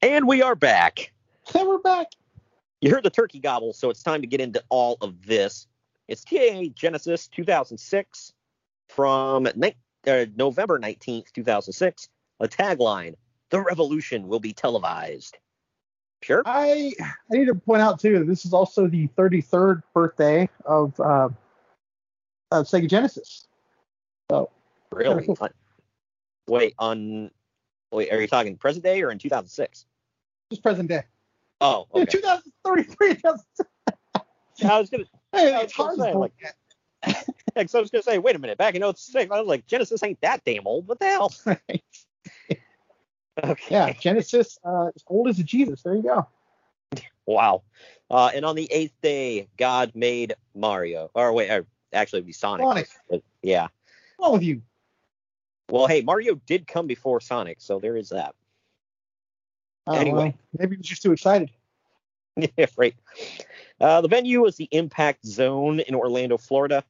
And 0.00 0.26
we 0.26 0.40
are 0.40 0.54
back. 0.54 1.12
And 1.54 1.68
we're 1.68 1.78
back. 1.78 2.06
You 2.80 2.90
heard 2.90 3.04
the 3.04 3.10
turkey 3.10 3.38
gobble, 3.38 3.74
so 3.74 3.90
it's 3.90 4.02
time 4.02 4.22
to 4.22 4.26
get 4.26 4.40
into 4.40 4.62
all 4.70 4.96
of 5.02 5.26
this. 5.26 5.66
It's 6.08 6.24
TNA 6.24 6.74
Genesis 6.74 7.28
2006 7.28 8.32
from 8.88 9.48
ni- 9.56 9.74
uh, 10.06 10.26
November 10.36 10.78
19th, 10.78 11.32
2006. 11.32 12.08
A 12.40 12.48
tagline 12.48 13.14
The 13.50 13.60
revolution 13.60 14.28
will 14.28 14.40
be 14.40 14.52
televised. 14.52 15.38
Sure. 16.22 16.42
I 16.46 16.92
I 17.00 17.36
need 17.36 17.46
to 17.46 17.54
point 17.54 17.82
out 17.82 18.00
too 18.00 18.18
that 18.18 18.26
this 18.26 18.44
is 18.44 18.52
also 18.52 18.86
the 18.86 19.08
33rd 19.08 19.82
birthday 19.94 20.48
of 20.64 20.98
uh, 21.00 21.28
of 22.50 22.66
Sega 22.66 22.88
Genesis. 22.88 23.46
So 24.30 24.50
Really? 24.92 25.26
On- 25.26 25.48
wait, 26.48 26.74
on. 26.78 27.30
Wait, 27.92 28.12
are 28.12 28.20
you 28.20 28.26
talking 28.26 28.56
present 28.56 28.84
day 28.84 29.02
or 29.02 29.10
in 29.10 29.18
2006? 29.18 29.86
just 30.50 30.62
present 30.62 30.88
day. 30.88 31.02
Oh, 31.60 31.86
Yeah, 31.94 32.02
okay. 32.02 32.18
2033. 32.18 33.14
2006. 33.14 33.70
I 34.64 34.78
was 34.78 34.90
gonna. 34.90 35.04
Hey, 35.32 35.60
it's 35.62 35.72
hard 35.72 35.96
to 35.98 36.18
like, 36.18 36.32
yeah, 37.56 37.62
I 37.74 37.80
was 37.80 37.90
gonna 37.90 38.02
say, 38.02 38.18
wait 38.18 38.36
a 38.36 38.38
minute, 38.38 38.58
back 38.58 38.74
in 38.74 38.82
06, 38.82 39.30
I 39.30 39.38
was 39.38 39.48
like, 39.48 39.66
Genesis 39.66 40.02
ain't 40.02 40.20
that 40.20 40.44
damn 40.44 40.66
old. 40.66 40.86
What 40.86 40.98
the 40.98 41.06
hell? 41.06 41.32
okay. 43.44 43.64
Yeah, 43.70 43.92
Genesis, 43.92 44.58
uh, 44.64 44.88
as 44.94 45.04
old 45.06 45.28
as 45.28 45.38
Jesus. 45.38 45.82
There 45.82 45.94
you 45.94 46.02
go. 46.02 46.26
Wow. 47.26 47.62
Uh, 48.10 48.30
and 48.34 48.44
on 48.44 48.54
the 48.54 48.70
eighth 48.70 48.94
day, 49.02 49.48
God 49.56 49.92
made 49.94 50.34
Mario. 50.54 51.10
Or 51.14 51.32
wait, 51.32 51.50
or 51.50 51.66
actually, 51.92 52.18
it'd 52.18 52.26
be 52.26 52.32
Sonic. 52.32 52.64
Sonic. 52.64 52.88
But, 53.10 53.22
yeah. 53.42 53.68
All 54.18 54.34
of 54.34 54.42
you. 54.42 54.62
Well, 55.68 55.86
hey, 55.86 56.02
Mario 56.02 56.36
did 56.46 56.66
come 56.66 56.86
before 56.86 57.20
Sonic, 57.20 57.56
so 57.60 57.80
there 57.80 57.96
is 57.96 58.10
that. 58.10 58.34
Oh, 59.86 59.94
Anyway. 59.94 60.16
well, 60.16 60.34
maybe 60.58 60.76
he 60.76 60.78
was 60.78 60.86
just 60.86 61.02
too 61.02 61.12
excited. 61.12 61.50
yeah, 62.36 62.66
right. 62.76 62.94
Uh, 63.80 64.00
the 64.00 64.08
venue 64.08 64.42
was 64.42 64.56
the 64.56 64.68
Impact 64.70 65.26
Zone 65.26 65.80
in 65.80 65.94
Orlando, 65.94 66.36
Florida. 66.36 66.84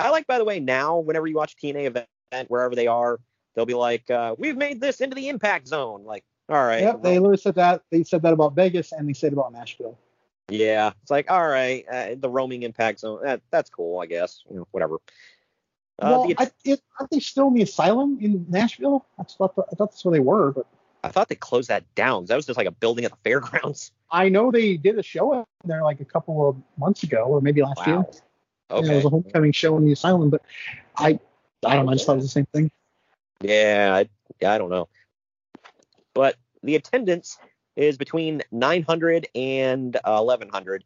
I 0.00 0.10
like, 0.10 0.26
by 0.26 0.38
the 0.38 0.44
way, 0.44 0.60
now 0.60 0.98
whenever 0.98 1.26
you 1.26 1.36
watch 1.36 1.56
TNA 1.56 1.86
event, 1.86 2.48
wherever 2.48 2.74
they 2.74 2.86
are, 2.86 3.20
they'll 3.54 3.66
be 3.66 3.74
like, 3.74 4.10
uh, 4.10 4.34
"We've 4.38 4.56
made 4.56 4.80
this 4.80 5.00
into 5.00 5.14
the 5.14 5.28
Impact 5.28 5.68
Zone." 5.68 6.04
Like, 6.04 6.24
all 6.48 6.64
right. 6.64 6.80
Yep, 6.82 7.02
they 7.02 7.18
literally 7.18 7.36
said 7.38 7.54
that. 7.56 7.82
They 7.90 8.02
said 8.04 8.22
that 8.22 8.32
about 8.32 8.54
Vegas 8.54 8.92
and 8.92 9.08
they 9.08 9.12
said 9.12 9.32
about 9.32 9.52
Nashville. 9.52 9.98
Yeah, 10.48 10.92
it's 11.02 11.10
like, 11.10 11.30
all 11.30 11.46
right, 11.46 11.84
uh, 11.90 12.16
the 12.18 12.28
roaming 12.28 12.64
Impact 12.64 13.00
Zone. 13.00 13.20
That, 13.22 13.40
that's 13.50 13.70
cool, 13.70 14.00
I 14.00 14.06
guess. 14.06 14.42
You 14.50 14.56
know, 14.56 14.68
whatever. 14.72 14.96
Uh, 16.00 16.08
well, 16.10 16.28
the- 16.28 16.34
I, 16.38 16.50
it, 16.64 16.80
aren't 16.98 17.10
they 17.10 17.20
still 17.20 17.48
in 17.48 17.54
the 17.54 17.62
asylum 17.62 18.18
in 18.20 18.46
Nashville? 18.48 19.06
That's 19.16 19.38
what 19.38 19.52
I 19.56 19.76
thought 19.76 19.90
that's 19.90 20.04
where 20.04 20.12
they 20.12 20.20
were, 20.20 20.50
but 20.52 20.66
I 21.04 21.08
thought 21.08 21.28
they 21.28 21.34
closed 21.36 21.68
that 21.68 21.84
down. 21.94 22.26
That 22.26 22.36
was 22.36 22.46
just 22.46 22.56
like 22.56 22.66
a 22.66 22.72
building 22.72 23.04
at 23.04 23.12
the 23.12 23.16
fairgrounds. 23.24 23.92
I 24.10 24.28
know 24.28 24.50
they 24.50 24.76
did 24.76 24.98
a 24.98 25.02
show 25.02 25.32
up 25.32 25.48
there 25.64 25.84
like 25.84 26.00
a 26.00 26.04
couple 26.04 26.48
of 26.48 26.56
months 26.76 27.04
ago, 27.04 27.24
or 27.26 27.40
maybe 27.40 27.62
last 27.62 27.86
year. 27.86 28.04
Okay. 28.70 28.92
it 28.92 28.96
was 28.96 29.04
a 29.04 29.10
homecoming 29.10 29.52
show 29.52 29.76
in 29.76 29.84
the 29.84 29.92
asylum, 29.92 30.30
but 30.30 30.42
I 30.96 31.18
I 31.64 31.76
don't 31.76 31.86
know. 31.86 31.92
I 31.92 31.94
just 31.94 32.06
thought 32.06 32.14
it 32.14 32.16
was 32.16 32.26
the 32.26 32.30
same 32.30 32.46
thing. 32.46 32.70
Yeah, 33.40 33.90
I, 33.94 34.08
yeah, 34.40 34.52
I 34.52 34.58
don't 34.58 34.70
know. 34.70 34.88
But 36.14 36.36
the 36.62 36.76
attendance 36.76 37.38
is 37.76 37.96
between 37.96 38.42
900 38.52 39.28
and 39.34 39.96
uh, 39.96 40.20
1100. 40.22 40.84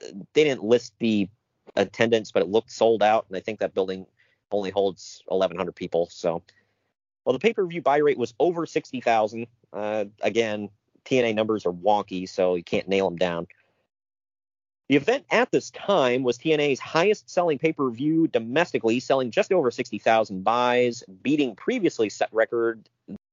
They 0.00 0.44
didn't 0.44 0.64
list 0.64 0.94
the 0.98 1.28
attendance, 1.76 2.32
but 2.32 2.42
it 2.42 2.48
looked 2.48 2.72
sold 2.72 3.02
out, 3.02 3.26
and 3.28 3.36
I 3.36 3.40
think 3.40 3.60
that 3.60 3.74
building 3.74 4.06
only 4.50 4.70
holds 4.70 5.22
1100 5.26 5.72
people. 5.72 6.08
So, 6.10 6.42
well, 7.24 7.32
the 7.32 7.38
pay-per-view 7.38 7.82
buy 7.82 7.98
rate 7.98 8.18
was 8.18 8.34
over 8.40 8.66
60,000. 8.66 9.46
Uh, 9.72 10.06
again, 10.20 10.68
TNA 11.04 11.34
numbers 11.34 11.66
are 11.66 11.72
wonky, 11.72 12.28
so 12.28 12.56
you 12.56 12.64
can't 12.64 12.88
nail 12.88 13.08
them 13.08 13.16
down. 13.16 13.46
The 14.92 14.98
event 14.98 15.24
at 15.30 15.50
this 15.50 15.70
time 15.70 16.22
was 16.22 16.36
TNA's 16.36 16.78
highest 16.78 17.30
selling 17.30 17.58
pay 17.58 17.72
per 17.72 17.88
view 17.88 18.28
domestically, 18.28 19.00
selling 19.00 19.30
just 19.30 19.50
over 19.50 19.70
60,000 19.70 20.44
buys, 20.44 21.02
beating 21.22 21.56
previously 21.56 22.10
set 22.10 22.28
record, 22.30 22.90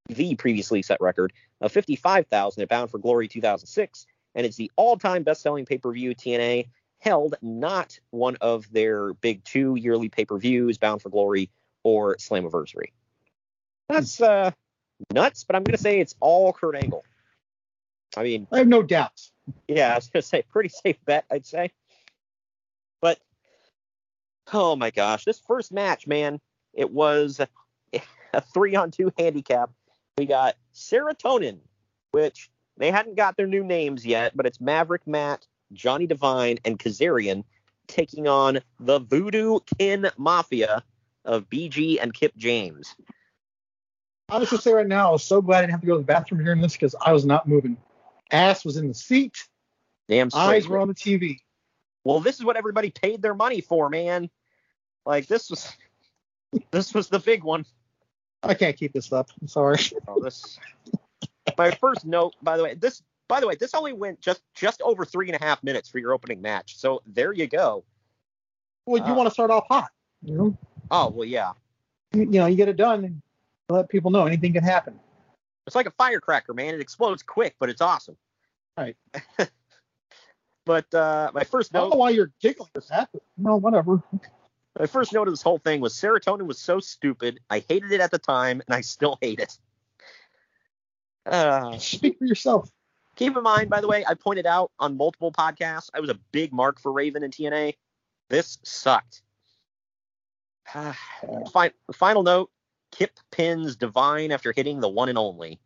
the 0.07 0.36
previously 0.36 0.82
set 0.82 1.01
record 1.01 1.34
of 1.60 1.74
55,000 1.74 2.64
at 2.64 2.70
Bound 2.70 2.89
for 2.89 2.97
Glory 2.97 3.28
2006. 3.28 4.07
And 4.36 4.45
it's 4.45 4.55
the 4.55 4.72
all 4.78 4.95
time 4.95 5.24
best 5.24 5.41
selling 5.41 5.66
pay 5.66 5.78
per 5.78 5.91
view 5.91 6.16
TNA 6.16 6.70
held, 6.99 7.36
not 7.41 7.99
one 8.12 8.38
of 8.39 8.72
their 8.72 9.14
big 9.16 9.43
two 9.43 9.76
yearly 9.76 10.07
pay 10.07 10.24
per 10.24 10.38
views, 10.38 10.78
Bound 10.78 11.01
for 11.01 11.10
Glory 11.10 11.49
or 11.84 12.16
Slammiversary. 12.16 12.93
That's 13.89 14.22
uh, 14.22 14.51
nuts, 15.12 15.43
but 15.43 15.57
I'm 15.57 15.66
going 15.66 15.76
to 15.76 15.84
say 15.84 15.99
it's 15.99 16.16
all 16.22 16.53
Kurt 16.53 16.78
Angle. 16.78 17.03
I 18.18 18.24
mean, 18.24 18.47
I 18.51 18.60
have 18.60 18.68
no 18.68 18.82
doubts. 18.84 19.32
yeah, 19.68 19.93
I 19.93 19.95
was 19.95 20.07
gonna 20.07 20.24
say 20.24 20.43
pretty 20.49 20.70
safe 20.70 20.97
bet, 21.05 21.26
I'd 21.32 21.45
say. 21.45 21.72
But 23.01 23.20
oh 24.53 24.76
my 24.76 24.91
gosh, 24.91 25.26
this 25.26 25.39
first 25.39 25.72
match, 25.72 26.07
man, 26.07 26.39
it 26.74 26.91
was 26.91 27.39
a 28.34 28.41
three 28.41 28.76
on 28.76 28.91
two 28.91 29.12
handicap. 29.18 29.72
We 30.18 30.26
got 30.26 30.55
Serotonin, 30.74 31.60
which 32.12 32.49
they 32.78 32.91
hadn't 32.91 33.16
got 33.16 33.38
their 33.38 33.47
new 33.47 33.64
names 33.64 34.05
yet, 34.05 34.36
but 34.36 34.45
it's 34.45 34.60
Maverick 34.60 35.05
Matt, 35.05 35.45
Johnny 35.74 36.07
Devine, 36.07 36.57
and 36.66 36.80
Kazarian 36.80 37.43
taking 37.88 38.28
on 38.28 38.60
the 38.80 38.99
Voodoo 38.99 39.60
Kin 39.78 40.10
Mafia 40.18 40.84
of 41.26 41.49
BG 41.49 41.97
and 42.01 42.14
Kip 42.14 42.36
James. 42.38 42.95
I 44.30 44.38
was 44.38 44.49
just 44.49 44.64
say 44.64 44.74
right 44.74 44.88
now, 44.88 45.10
I 45.10 45.12
was 45.12 45.24
so 45.24 45.41
glad 45.41 45.60
I 45.60 45.62
didn't 45.62 45.72
have 45.72 45.82
to 45.82 45.88
go 45.88 45.93
to 45.93 45.99
the 45.99 46.05
bathroom 46.05 46.43
during 46.43 46.62
this 46.62 46.74
because 46.74 46.95
I 47.01 47.12
was 47.12 47.26
not 47.26 47.47
moving. 47.47 47.78
Ass 48.32 48.64
was 48.66 48.78
in 48.78 48.88
the 48.88 48.94
seat, 48.94 49.48
Damn 50.08 50.30
straight. 50.30 50.42
eyes 50.42 50.68
were 50.68 50.80
on 50.80 50.88
the 50.88 50.94
TV. 50.96 51.40
Well, 52.04 52.20
this 52.20 52.38
is 52.38 52.46
what 52.46 52.58
everybody 52.58 52.90
paid 52.92 53.22
their 53.22 53.34
money 53.36 53.62
for, 53.62 53.90
man. 53.90 54.30
Like 55.06 55.28
this 55.28 55.50
was 55.50 55.72
this 56.72 56.94
was 56.94 57.10
the 57.10 57.20
big 57.20 57.44
one. 57.44 57.66
I 58.44 58.54
can't 58.54 58.78
keep 58.78 58.94
this 58.94 59.12
up. 59.12 59.30
I'm 59.42 59.48
sorry. 59.48 59.80
Oh, 60.08 60.22
this. 60.22 60.60
My 61.58 61.72
first 61.72 62.06
note, 62.06 62.36
by 62.42 62.58
the 62.58 62.64
way, 62.64 62.74
this 62.76 63.02
by 63.28 63.40
the 63.40 63.48
way, 63.48 63.56
this 63.56 63.74
only 63.74 63.94
went 63.94 64.22
just 64.22 64.42
just 64.56 64.82
over 64.82 65.06
three 65.06 65.28
and 65.32 65.40
a 65.40 65.44
half 65.44 65.64
minutes 65.64 65.90
for 65.90 66.00
your 66.00 66.14
opening 66.14 66.42
match. 66.42 66.78
So 66.78 67.02
there 67.06 67.34
you 67.34 67.48
go. 67.48 67.84
Well, 68.86 69.06
you 69.06 69.14
Uh, 69.14 69.16
want 69.16 69.28
to 69.28 69.34
start 69.34 69.52
off 69.52 69.66
hot, 69.68 69.90
you 70.24 70.36
know? 70.36 70.58
Oh 70.90 71.10
well, 71.10 71.26
yeah. 71.28 71.52
You, 72.14 72.22
you 72.22 72.40
know, 72.40 72.46
you 72.48 72.56
get 72.56 72.70
it 72.70 72.78
done 72.78 73.04
and 73.06 73.22
let 73.70 73.90
people 73.90 74.10
know 74.10 74.26
anything 74.26 74.54
can 74.54 74.64
happen. 74.64 75.00
It's 75.70 75.76
like 75.76 75.86
a 75.86 75.91
firecracker, 75.91 76.55
man. 76.55 76.74
It 76.74 76.82
explodes 76.82 77.22
quick, 77.22 77.55
but 77.59 77.70
it's 77.70 77.82
awesome. 77.82 78.17
Right. 78.76 78.97
But 80.70 80.93
uh, 80.93 81.32
my 81.34 81.45
first 81.45 81.74
note. 81.74 81.80
I 81.80 81.82
don't 81.82 81.89
know 81.93 81.97
why 81.97 82.09
you're 82.11 82.32
giggling 82.39 82.70
at 82.76 82.88
that, 82.89 83.09
no, 83.39 83.55
whatever. 83.55 84.03
my 84.78 84.86
first 84.86 85.11
note 85.13 85.28
of 85.28 85.34
this 85.34 85.41
whole 85.41 85.57
thing 85.57 85.82
was 85.82 85.95
serotonin 85.95 86.45
was 86.45 86.59
so 86.59 86.80
stupid. 86.80 87.39
I 87.49 87.63
hated 87.67 87.91
it 87.91 88.01
at 88.01 88.11
the 88.11 88.20
time, 88.20 88.61
and 88.67 88.76
I 88.76 88.82
still 88.82 89.17
hate 89.20 89.39
it. 89.39 89.57
Uh, 91.26 91.76
Speak 91.80 92.20
for 92.20 92.26
yourself. 92.26 92.70
Keep 93.15 93.36
in 93.36 93.41
mind, 93.41 93.72
by 93.72 93.82
the 93.82 93.88
way, 93.88 94.05
I 94.05 94.13
pointed 94.13 94.45
out 94.45 94.70
on 94.78 94.95
multiple 94.95 95.32
podcasts, 95.32 95.89
I 95.95 96.01
was 96.01 96.11
a 96.11 96.20
big 96.32 96.53
mark 96.53 96.80
for 96.80 96.91
Raven 96.91 97.24
and 97.24 97.34
TNA. 97.34 97.74
This 98.30 98.59
sucked. 98.61 99.24
Fin- 100.72 101.72
final 101.93 102.22
note 102.22 102.51
Kip 102.92 103.20
pins 103.32 103.76
Devine 103.76 104.32
after 104.32 104.52
hitting 104.52 104.80
the 104.80 104.90
one 104.90 105.10
and 105.10 105.18
only. 105.18 105.60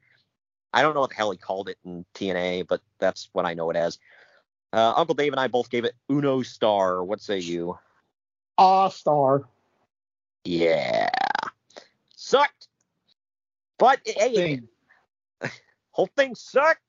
I 0.73 0.81
don't 0.81 0.93
know 0.93 1.01
what 1.01 1.11
the 1.11 1.15
hell 1.15 1.31
he 1.31 1.37
called 1.37 1.69
it 1.69 1.77
in 1.85 2.05
TNA, 2.15 2.67
but 2.67 2.81
that's 2.99 3.29
what 3.33 3.45
I 3.45 3.53
know 3.53 3.69
it 3.69 3.75
as. 3.75 3.99
Uh, 4.71 4.93
Uncle 4.95 5.13
Dave 5.13 5.31
and 5.31 5.39
I 5.39 5.47
both 5.47 5.69
gave 5.69 5.85
it 5.85 5.93
Uno 6.09 6.41
Star. 6.41 7.03
What 7.03 7.21
say 7.21 7.37
you? 7.37 7.77
Ah, 8.57 8.89
star. 8.89 9.43
Yeah. 10.43 11.09
Sucked. 12.15 12.67
But 13.77 13.99
hey, 14.05 14.35
Thing. 14.35 14.67
whole 15.91 16.09
thing 16.15 16.35
sucked. 16.35 16.81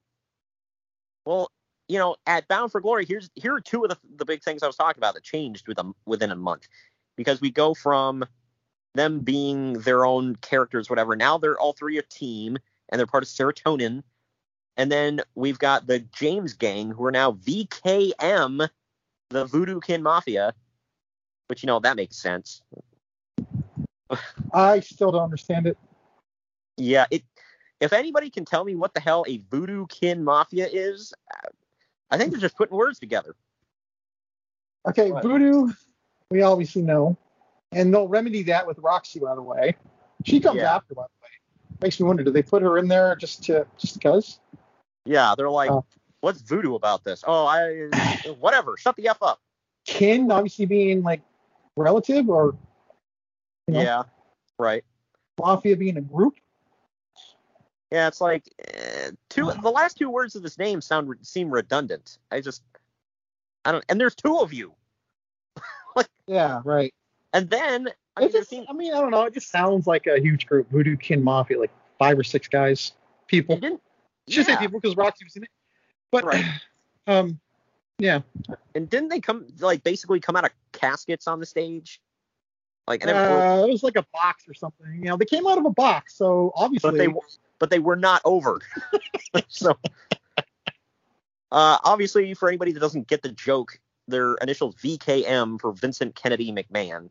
Well, 1.24 1.50
you 1.88 1.98
know, 1.98 2.16
at 2.26 2.48
Bound 2.48 2.72
for 2.72 2.80
Glory, 2.80 3.04
here's 3.04 3.30
here 3.34 3.54
are 3.54 3.60
two 3.60 3.82
of 3.84 3.90
the, 3.90 3.98
the 4.16 4.24
big 4.24 4.42
things 4.42 4.62
I 4.62 4.66
was 4.66 4.76
talking 4.76 4.98
about 4.98 5.14
that 5.14 5.22
changed 5.22 5.68
with 5.68 5.78
a, 5.78 5.92
within 6.06 6.30
a 6.30 6.36
month, 6.36 6.68
because 7.16 7.40
we 7.40 7.50
go 7.50 7.74
from 7.74 8.24
them 8.94 9.20
being 9.20 9.74
their 9.74 10.04
own 10.04 10.36
characters, 10.36 10.88
whatever. 10.88 11.16
Now 11.16 11.38
they're 11.38 11.58
all 11.58 11.72
three 11.72 11.98
a 11.98 12.02
team, 12.02 12.56
and 12.88 12.98
they're 12.98 13.06
part 13.06 13.22
of 13.22 13.28
Serotonin. 13.28 14.02
And 14.76 14.90
then 14.90 15.20
we've 15.34 15.58
got 15.58 15.86
the 15.86 16.00
James 16.00 16.54
Gang, 16.54 16.90
who 16.90 17.04
are 17.04 17.12
now 17.12 17.32
VKM, 17.32 18.68
the 19.30 19.44
Voodoo 19.44 19.80
Kin 19.80 20.02
Mafia, 20.02 20.52
which 21.48 21.62
you 21.62 21.66
know 21.66 21.80
that 21.80 21.96
makes 21.96 22.16
sense. 22.16 22.62
I 24.52 24.80
still 24.80 25.12
don't 25.12 25.22
understand 25.22 25.66
it. 25.66 25.78
Yeah, 26.76 27.06
it. 27.10 27.22
If 27.80 27.92
anybody 27.92 28.30
can 28.30 28.44
tell 28.44 28.64
me 28.64 28.74
what 28.74 28.94
the 28.94 29.00
hell 29.00 29.24
a 29.28 29.38
Voodoo 29.50 29.86
Kin 29.86 30.24
Mafia 30.24 30.68
is, 30.72 31.12
uh, 31.32 31.48
I 32.10 32.16
think 32.16 32.30
they're 32.30 32.40
just 32.40 32.56
putting 32.56 32.76
words 32.76 32.98
together. 32.98 33.34
Okay, 34.86 35.10
Voodoo, 35.10 35.72
we 36.30 36.42
obviously 36.42 36.82
know, 36.82 37.16
and 37.74 37.92
they'll 37.92 38.08
remedy 38.08 38.42
that 38.44 38.66
with 38.66 38.78
Roxy, 38.78 39.20
by 39.20 39.34
the 39.34 39.42
way. 39.42 39.76
She 40.24 40.40
comes 40.40 40.58
Yeah. 40.58 40.74
after, 40.76 40.94
by 40.94 41.02
the 41.02 41.22
way. 41.22 41.28
Makes 41.82 42.00
me 42.00 42.06
wonder, 42.06 42.22
do 42.24 42.30
they 42.30 42.42
put 42.42 42.62
her 42.62 42.78
in 42.78 42.88
there 42.88 43.16
just 43.16 43.44
to 43.44 43.66
just 43.78 43.94
because? 43.94 44.38
Yeah, 45.04 45.34
they're 45.36 45.50
like, 45.50 45.70
Oh. 45.70 45.84
what's 46.20 46.40
voodoo 46.40 46.74
about 46.74 47.04
this? 47.04 47.24
Oh, 47.26 47.46
I 47.46 47.88
whatever. 48.40 48.76
Shut 48.76 48.96
the 48.96 49.08
f 49.08 49.18
up. 49.22 49.40
Kin 49.86 50.30
obviously 50.30 50.66
being 50.66 51.02
like 51.02 51.20
relative 51.76 52.28
or 52.30 52.56
you 53.66 53.74
know, 53.74 53.80
Yeah, 53.82 54.02
right. 54.58 54.84
mafia 55.38 55.76
being 55.76 55.96
a 55.96 56.00
group. 56.02 56.34
Yeah, 57.90 58.08
it's 58.08 58.20
like 58.20 58.44
uh, 58.66 59.10
two. 59.28 59.52
The 59.62 59.70
last 59.70 59.98
two 59.98 60.10
words 60.10 60.34
of 60.36 60.42
this 60.42 60.58
name 60.58 60.80
sound 60.80 61.14
seem 61.22 61.50
redundant. 61.50 62.18
I 62.30 62.40
just, 62.40 62.62
I 63.64 63.72
don't. 63.72 63.84
And 63.88 64.00
there's 64.00 64.14
two 64.14 64.38
of 64.38 64.52
you. 64.52 64.74
like, 65.96 66.08
Yeah, 66.26 66.60
right. 66.64 66.92
And 67.34 67.50
then 67.50 67.88
I 68.16 68.20
mean, 68.20 68.30
just, 68.30 68.54
I 68.54 68.72
mean, 68.72 68.94
I 68.94 69.00
don't 69.00 69.10
know. 69.10 69.22
It 69.24 69.34
just 69.34 69.50
sounds 69.50 69.86
like 69.86 70.06
a 70.06 70.20
huge 70.20 70.46
group. 70.46 70.70
Voodoo 70.70 70.96
Kin 70.96 71.22
Mafia, 71.22 71.58
like 71.58 71.72
five 71.98 72.16
or 72.16 72.22
six 72.22 72.46
guys, 72.48 72.92
people. 73.26 73.60
Should 74.28 74.46
say 74.46 74.56
people 74.56 74.80
because 74.80 74.96
Roxy 74.96 75.24
was 75.24 75.36
in 75.36 75.42
it. 75.42 75.50
But 76.12 76.24
um, 77.08 77.40
yeah. 77.98 78.20
And 78.74 78.88
didn't 78.88 79.08
they 79.08 79.20
come 79.20 79.46
like 79.58 79.82
basically 79.82 80.20
come 80.20 80.36
out 80.36 80.44
of 80.44 80.52
caskets 80.72 81.26
on 81.26 81.40
the 81.40 81.46
stage? 81.46 82.00
Like, 82.86 83.04
Uh, 83.04 83.64
it 83.66 83.70
was 83.70 83.82
like 83.82 83.96
a 83.96 84.06
box 84.12 84.44
or 84.48 84.54
something. 84.54 84.86
You 84.96 85.08
know, 85.08 85.16
they 85.16 85.24
came 85.24 85.46
out 85.46 85.58
of 85.58 85.64
a 85.66 85.70
box, 85.70 86.16
so 86.16 86.52
obviously. 86.54 86.90
but 86.90 86.98
they 86.98 87.08
but 87.58 87.70
they 87.70 87.78
were 87.80 87.96
not 87.96 88.22
over. 88.24 88.60
so 89.48 89.70
uh, 91.50 91.78
obviously, 91.82 92.34
for 92.34 92.48
anybody 92.48 92.72
that 92.72 92.80
doesn't 92.80 93.08
get 93.08 93.22
the 93.22 93.32
joke, 93.32 93.80
their 94.06 94.34
initials 94.34 94.76
VKM 94.76 95.60
for 95.60 95.72
Vincent 95.72 96.14
Kennedy 96.14 96.52
McMahon. 96.52 97.10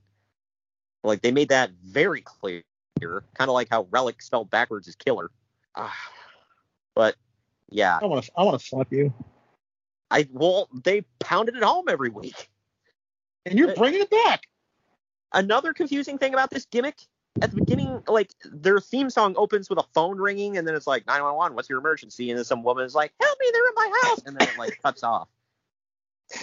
Like 1.03 1.21
they 1.21 1.31
made 1.31 1.49
that 1.49 1.71
very 1.83 2.21
clear, 2.21 2.63
kind 2.99 3.49
of 3.49 3.49
like 3.49 3.67
how 3.69 3.87
Relic 3.91 4.21
spelled 4.21 4.49
backwards 4.49 4.87
is 4.87 4.95
killer. 4.95 5.31
Ah. 5.75 5.95
but 6.95 7.15
yeah, 7.69 7.99
I 8.01 8.05
want 8.05 8.23
to. 8.23 8.31
I 8.37 8.43
want 8.43 8.59
to 8.59 8.65
slap 8.65 8.91
you. 8.91 9.13
I 10.11 10.27
well 10.31 10.69
they 10.83 11.01
pounded 11.19 11.55
it 11.55 11.63
home 11.63 11.85
every 11.89 12.09
week. 12.09 12.49
And 13.45 13.59
you're 13.59 13.75
bringing 13.75 14.01
it 14.01 14.09
back. 14.09 14.43
Another 15.33 15.73
confusing 15.73 16.17
thing 16.17 16.33
about 16.33 16.49
this 16.49 16.65
gimmick 16.65 16.95
at 17.41 17.49
the 17.51 17.57
beginning, 17.57 18.03
like 18.07 18.31
their 18.45 18.79
theme 18.79 19.09
song 19.09 19.33
opens 19.37 19.69
with 19.69 19.79
a 19.79 19.85
phone 19.93 20.17
ringing, 20.17 20.57
and 20.57 20.67
then 20.67 20.75
it's 20.75 20.87
like 20.87 21.05
911, 21.07 21.55
what's 21.55 21.69
your 21.69 21.79
emergency? 21.79 22.29
And 22.29 22.37
then 22.37 22.45
some 22.45 22.63
woman 22.63 22.85
is 22.85 22.93
like, 22.93 23.11
help 23.19 23.37
me, 23.39 23.47
they're 23.51 23.67
in 23.67 23.73
my 23.75 24.01
house, 24.03 24.21
and 24.25 24.37
then 24.37 24.47
it 24.47 24.57
like 24.57 24.79
cuts 24.83 25.03
off. 25.03 25.27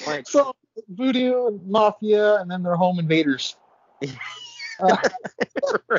Like, 0.07 0.29
So 0.29 0.53
voodoo 0.89 1.47
and 1.47 1.67
mafia, 1.67 2.37
and 2.37 2.51
then 2.51 2.63
they're 2.63 2.77
home 2.77 2.99
invaders. 2.99 3.57
Uh, 4.81 4.97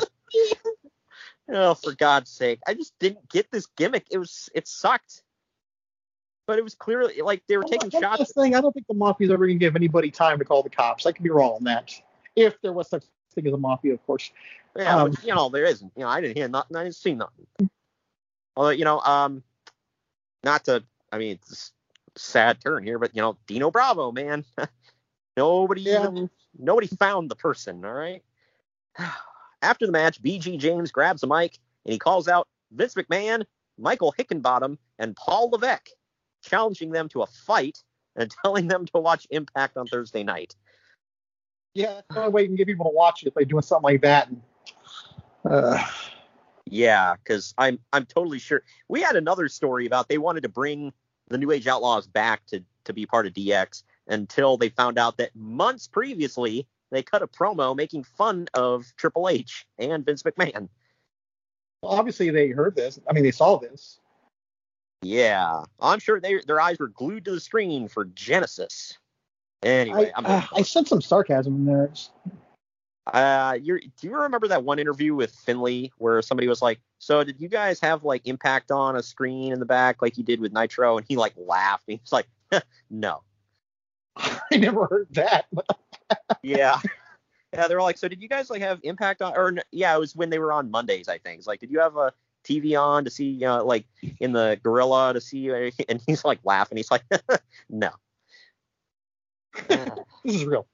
oh, 1.48 1.74
for 1.74 1.92
God's 1.92 2.30
sake, 2.30 2.60
I 2.66 2.74
just 2.74 2.98
didn't 2.98 3.28
get 3.28 3.50
this 3.50 3.66
gimmick. 3.76 4.06
It 4.10 4.18
was 4.18 4.48
it 4.54 4.66
sucked. 4.68 5.22
But 6.46 6.58
it 6.58 6.64
was 6.64 6.74
clearly 6.74 7.20
like 7.22 7.42
they 7.48 7.56
were 7.56 7.62
taking 7.62 7.90
one 7.90 8.02
shots. 8.02 8.20
last 8.20 8.34
thing, 8.34 8.54
I 8.54 8.60
don't 8.60 8.72
think 8.72 8.86
the 8.88 8.94
mafia's 8.94 9.30
ever 9.30 9.46
gonna 9.46 9.58
give 9.58 9.76
anybody 9.76 10.10
time 10.10 10.38
to 10.38 10.44
call 10.44 10.62
the 10.62 10.70
cops. 10.70 11.06
I 11.06 11.12
could 11.12 11.22
be 11.22 11.30
wrong 11.30 11.54
on 11.54 11.64
that. 11.64 11.92
If 12.34 12.60
there 12.62 12.72
was 12.72 12.88
such 12.88 13.04
a 13.04 13.34
thing 13.34 13.46
as 13.46 13.52
a 13.52 13.58
mafia, 13.58 13.94
of 13.94 14.04
course. 14.06 14.30
Yeah, 14.76 14.96
Um, 14.96 15.10
but, 15.10 15.24
you 15.24 15.34
know, 15.34 15.48
there 15.48 15.64
isn't. 15.64 15.92
You 15.96 16.02
know, 16.02 16.08
I 16.08 16.20
didn't 16.20 16.36
hear 16.36 16.48
nothing. 16.48 16.76
I 16.76 16.82
didn't 16.82 16.96
see 16.96 17.14
nothing. 17.14 17.46
Although, 18.56 18.70
you 18.70 18.84
know, 18.84 19.00
um, 19.00 19.42
not 20.44 20.64
to, 20.64 20.82
I 21.10 21.18
mean, 21.18 21.32
it's 21.32 21.72
a 22.16 22.18
sad 22.18 22.60
turn 22.60 22.84
here, 22.84 22.98
but 22.98 23.14
you 23.14 23.22
know, 23.22 23.36
Dino 23.46 23.70
Bravo, 23.70 24.12
man, 24.12 24.44
nobody, 25.36 25.82
even, 25.82 26.30
nobody 26.58 26.86
found 26.86 27.30
the 27.30 27.36
person. 27.36 27.84
All 27.84 27.92
right. 27.92 28.22
After 29.62 29.86
the 29.86 29.92
match, 29.92 30.22
BG 30.22 30.58
James 30.58 30.90
grabs 30.90 31.22
a 31.22 31.26
mic 31.26 31.58
and 31.84 31.92
he 31.92 31.98
calls 31.98 32.28
out 32.28 32.48
Vince 32.72 32.94
McMahon, 32.94 33.44
Michael 33.78 34.14
Hickenbottom, 34.18 34.76
and 34.98 35.16
Paul 35.16 35.50
Levesque, 35.50 35.90
challenging 36.42 36.90
them 36.90 37.08
to 37.10 37.22
a 37.22 37.26
fight 37.26 37.78
and 38.16 38.32
telling 38.44 38.68
them 38.68 38.86
to 38.86 38.98
watch 38.98 39.26
Impact 39.30 39.76
on 39.76 39.86
Thursday 39.86 40.22
night. 40.22 40.56
Yeah, 41.74 41.94
that's 41.94 42.06
the 42.10 42.20
only 42.20 42.32
way 42.32 42.42
you 42.42 42.48
can 42.48 42.56
get 42.56 42.66
people 42.66 42.86
to 42.86 42.94
watch 42.94 43.22
it 43.22 43.28
if 43.28 43.34
they're 43.34 43.44
doing 43.44 43.62
something 43.62 43.84
like 43.84 44.02
that. 44.02 44.28
And, 44.28 44.42
uh, 45.44 45.82
Yeah, 46.66 47.14
because 47.16 47.54
I'm 47.58 47.78
I'm 47.92 48.06
totally 48.06 48.38
sure 48.38 48.62
we 48.88 49.00
had 49.00 49.16
another 49.16 49.48
story 49.48 49.86
about 49.86 50.08
they 50.08 50.18
wanted 50.18 50.42
to 50.42 50.48
bring 50.48 50.92
the 51.28 51.38
New 51.38 51.50
Age 51.50 51.66
Outlaws 51.66 52.06
back 52.06 52.44
to 52.46 52.62
to 52.84 52.92
be 52.92 53.06
part 53.06 53.26
of 53.26 53.32
DX 53.32 53.82
until 54.08 54.56
they 54.56 54.68
found 54.68 54.98
out 54.98 55.16
that 55.18 55.34
months 55.34 55.86
previously 55.86 56.66
they 56.92 57.02
cut 57.02 57.22
a 57.22 57.26
promo 57.26 57.74
making 57.74 58.04
fun 58.04 58.48
of 58.54 58.92
Triple 58.96 59.28
H 59.28 59.66
and 59.78 60.04
Vince 60.04 60.22
McMahon. 60.22 60.68
Well, 61.82 61.92
obviously, 61.92 62.30
they 62.30 62.48
heard 62.48 62.76
this. 62.76 63.00
I 63.08 63.12
mean, 63.12 63.24
they 63.24 63.32
saw 63.32 63.58
this. 63.58 63.98
Yeah, 65.02 65.64
I'm 65.80 65.98
sure 65.98 66.20
they 66.20 66.40
their 66.46 66.60
eyes 66.60 66.78
were 66.78 66.88
glued 66.88 67.24
to 67.24 67.32
the 67.32 67.40
screen 67.40 67.88
for 67.88 68.04
Genesis. 68.04 68.98
Anyway, 69.62 70.12
I, 70.14 70.18
I'm 70.18 70.26
uh, 70.26 70.46
I 70.54 70.62
sense 70.62 70.90
some 70.90 71.02
sarcasm 71.02 71.54
in 71.56 71.64
there. 71.64 71.90
Uh, 73.08 73.58
you 73.60 73.80
do 73.80 74.06
you 74.06 74.16
remember 74.16 74.46
that 74.48 74.62
one 74.62 74.78
interview 74.78 75.14
with 75.14 75.34
Finley 75.34 75.92
where 75.98 76.22
somebody 76.22 76.46
was 76.46 76.62
like, 76.62 76.80
"So 76.98 77.24
did 77.24 77.40
you 77.40 77.48
guys 77.48 77.80
have 77.80 78.04
like 78.04 78.28
impact 78.28 78.70
on 78.70 78.94
a 78.94 79.02
screen 79.02 79.52
in 79.52 79.58
the 79.58 79.66
back 79.66 80.02
like 80.02 80.16
you 80.18 80.22
did 80.22 80.40
with 80.40 80.52
Nitro?" 80.52 80.98
And 80.98 81.06
he 81.08 81.16
like 81.16 81.34
laughed. 81.36 81.88
And 81.88 81.98
he's 81.98 82.12
like, 82.12 82.28
"No." 82.90 83.22
I 84.16 84.56
never 84.56 84.86
heard 84.86 85.08
that. 85.12 85.46
Yeah. 86.42 86.78
Yeah, 87.54 87.68
they 87.68 87.74
were 87.74 87.82
like, 87.82 87.98
"So 87.98 88.08
did 88.08 88.22
you 88.22 88.28
guys 88.28 88.48
like 88.48 88.62
have 88.62 88.80
impact 88.82 89.20
on?" 89.20 89.36
Or 89.36 89.54
yeah, 89.70 89.94
it 89.94 89.98
was 89.98 90.16
when 90.16 90.30
they 90.30 90.38
were 90.38 90.52
on 90.52 90.70
Mondays, 90.70 91.08
I 91.08 91.18
think. 91.18 91.38
It's 91.38 91.46
like, 91.46 91.60
did 91.60 91.70
you 91.70 91.80
have 91.80 91.96
a 91.96 92.12
TV 92.44 92.80
on 92.80 93.04
to 93.04 93.10
see, 93.10 93.26
you 93.26 93.40
know, 93.46 93.64
like 93.64 93.86
in 94.20 94.32
the 94.32 94.58
Gorilla 94.62 95.12
to 95.12 95.20
see? 95.20 95.50
anything?" 95.50 95.86
And 95.88 96.02
he's 96.06 96.24
like 96.24 96.40
laughing. 96.44 96.78
He's 96.78 96.90
like, 96.90 97.02
"No." 97.68 97.90
this 99.68 99.86
is 100.24 100.46
real. 100.46 100.66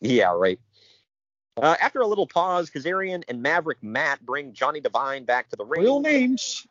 Yeah, 0.00 0.32
right. 0.36 0.60
Uh, 1.56 1.76
after 1.80 2.00
a 2.00 2.06
little 2.06 2.26
pause, 2.26 2.70
Kazarian 2.70 3.24
and 3.26 3.42
Maverick 3.42 3.82
Matt 3.82 4.24
bring 4.24 4.52
Johnny 4.52 4.80
Devine 4.80 5.24
back 5.24 5.48
to 5.48 5.56
the 5.56 5.64
ring. 5.64 5.82
Real 5.82 6.00
names. 6.00 6.66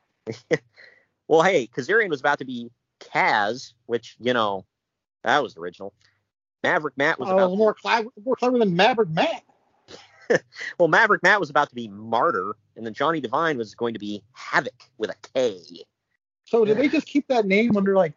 Well, 1.28 1.42
hey, 1.42 1.68
Kazarian 1.68 2.10
was 2.10 2.22
about 2.22 2.40
to 2.40 2.46
be 2.46 2.72
Kaz, 3.00 3.74
which, 3.86 4.16
you 4.20 4.34
know, 4.34 4.66
that 5.24 5.44
was 5.44 5.58
original. 5.58 5.94
Maverick 6.68 6.98
Matt 6.98 7.18
was 7.18 7.30
Oh, 7.30 7.34
about 7.34 7.58
more 7.58 7.74
clever, 7.74 8.10
more 8.26 8.36
clever 8.36 8.60
than 8.60 8.76
Maverick 8.76 9.10
Matt. 9.10 9.44
well, 10.78 10.90
Maverick 10.90 11.24
Matt 11.24 11.40
was 11.40 11.50
about 11.50 11.70
to 11.70 11.76
be 11.76 11.88
Martyr, 11.88 12.58
and 12.76 12.86
then 12.86 12.94
Johnny 12.94 13.22
Devine 13.22 13.58
was 13.58 13.74
going 13.74 13.94
to 13.94 14.00
be 14.00 14.22
Havoc 14.34 14.74
with 14.98 15.10
a 15.10 15.16
K. 15.34 15.62
So 16.44 16.66
did 16.66 16.78
they 16.78 16.90
just 16.90 17.08
keep 17.08 17.26
that 17.30 17.46
name 17.46 17.78
under 17.78 17.96
like 17.96 18.14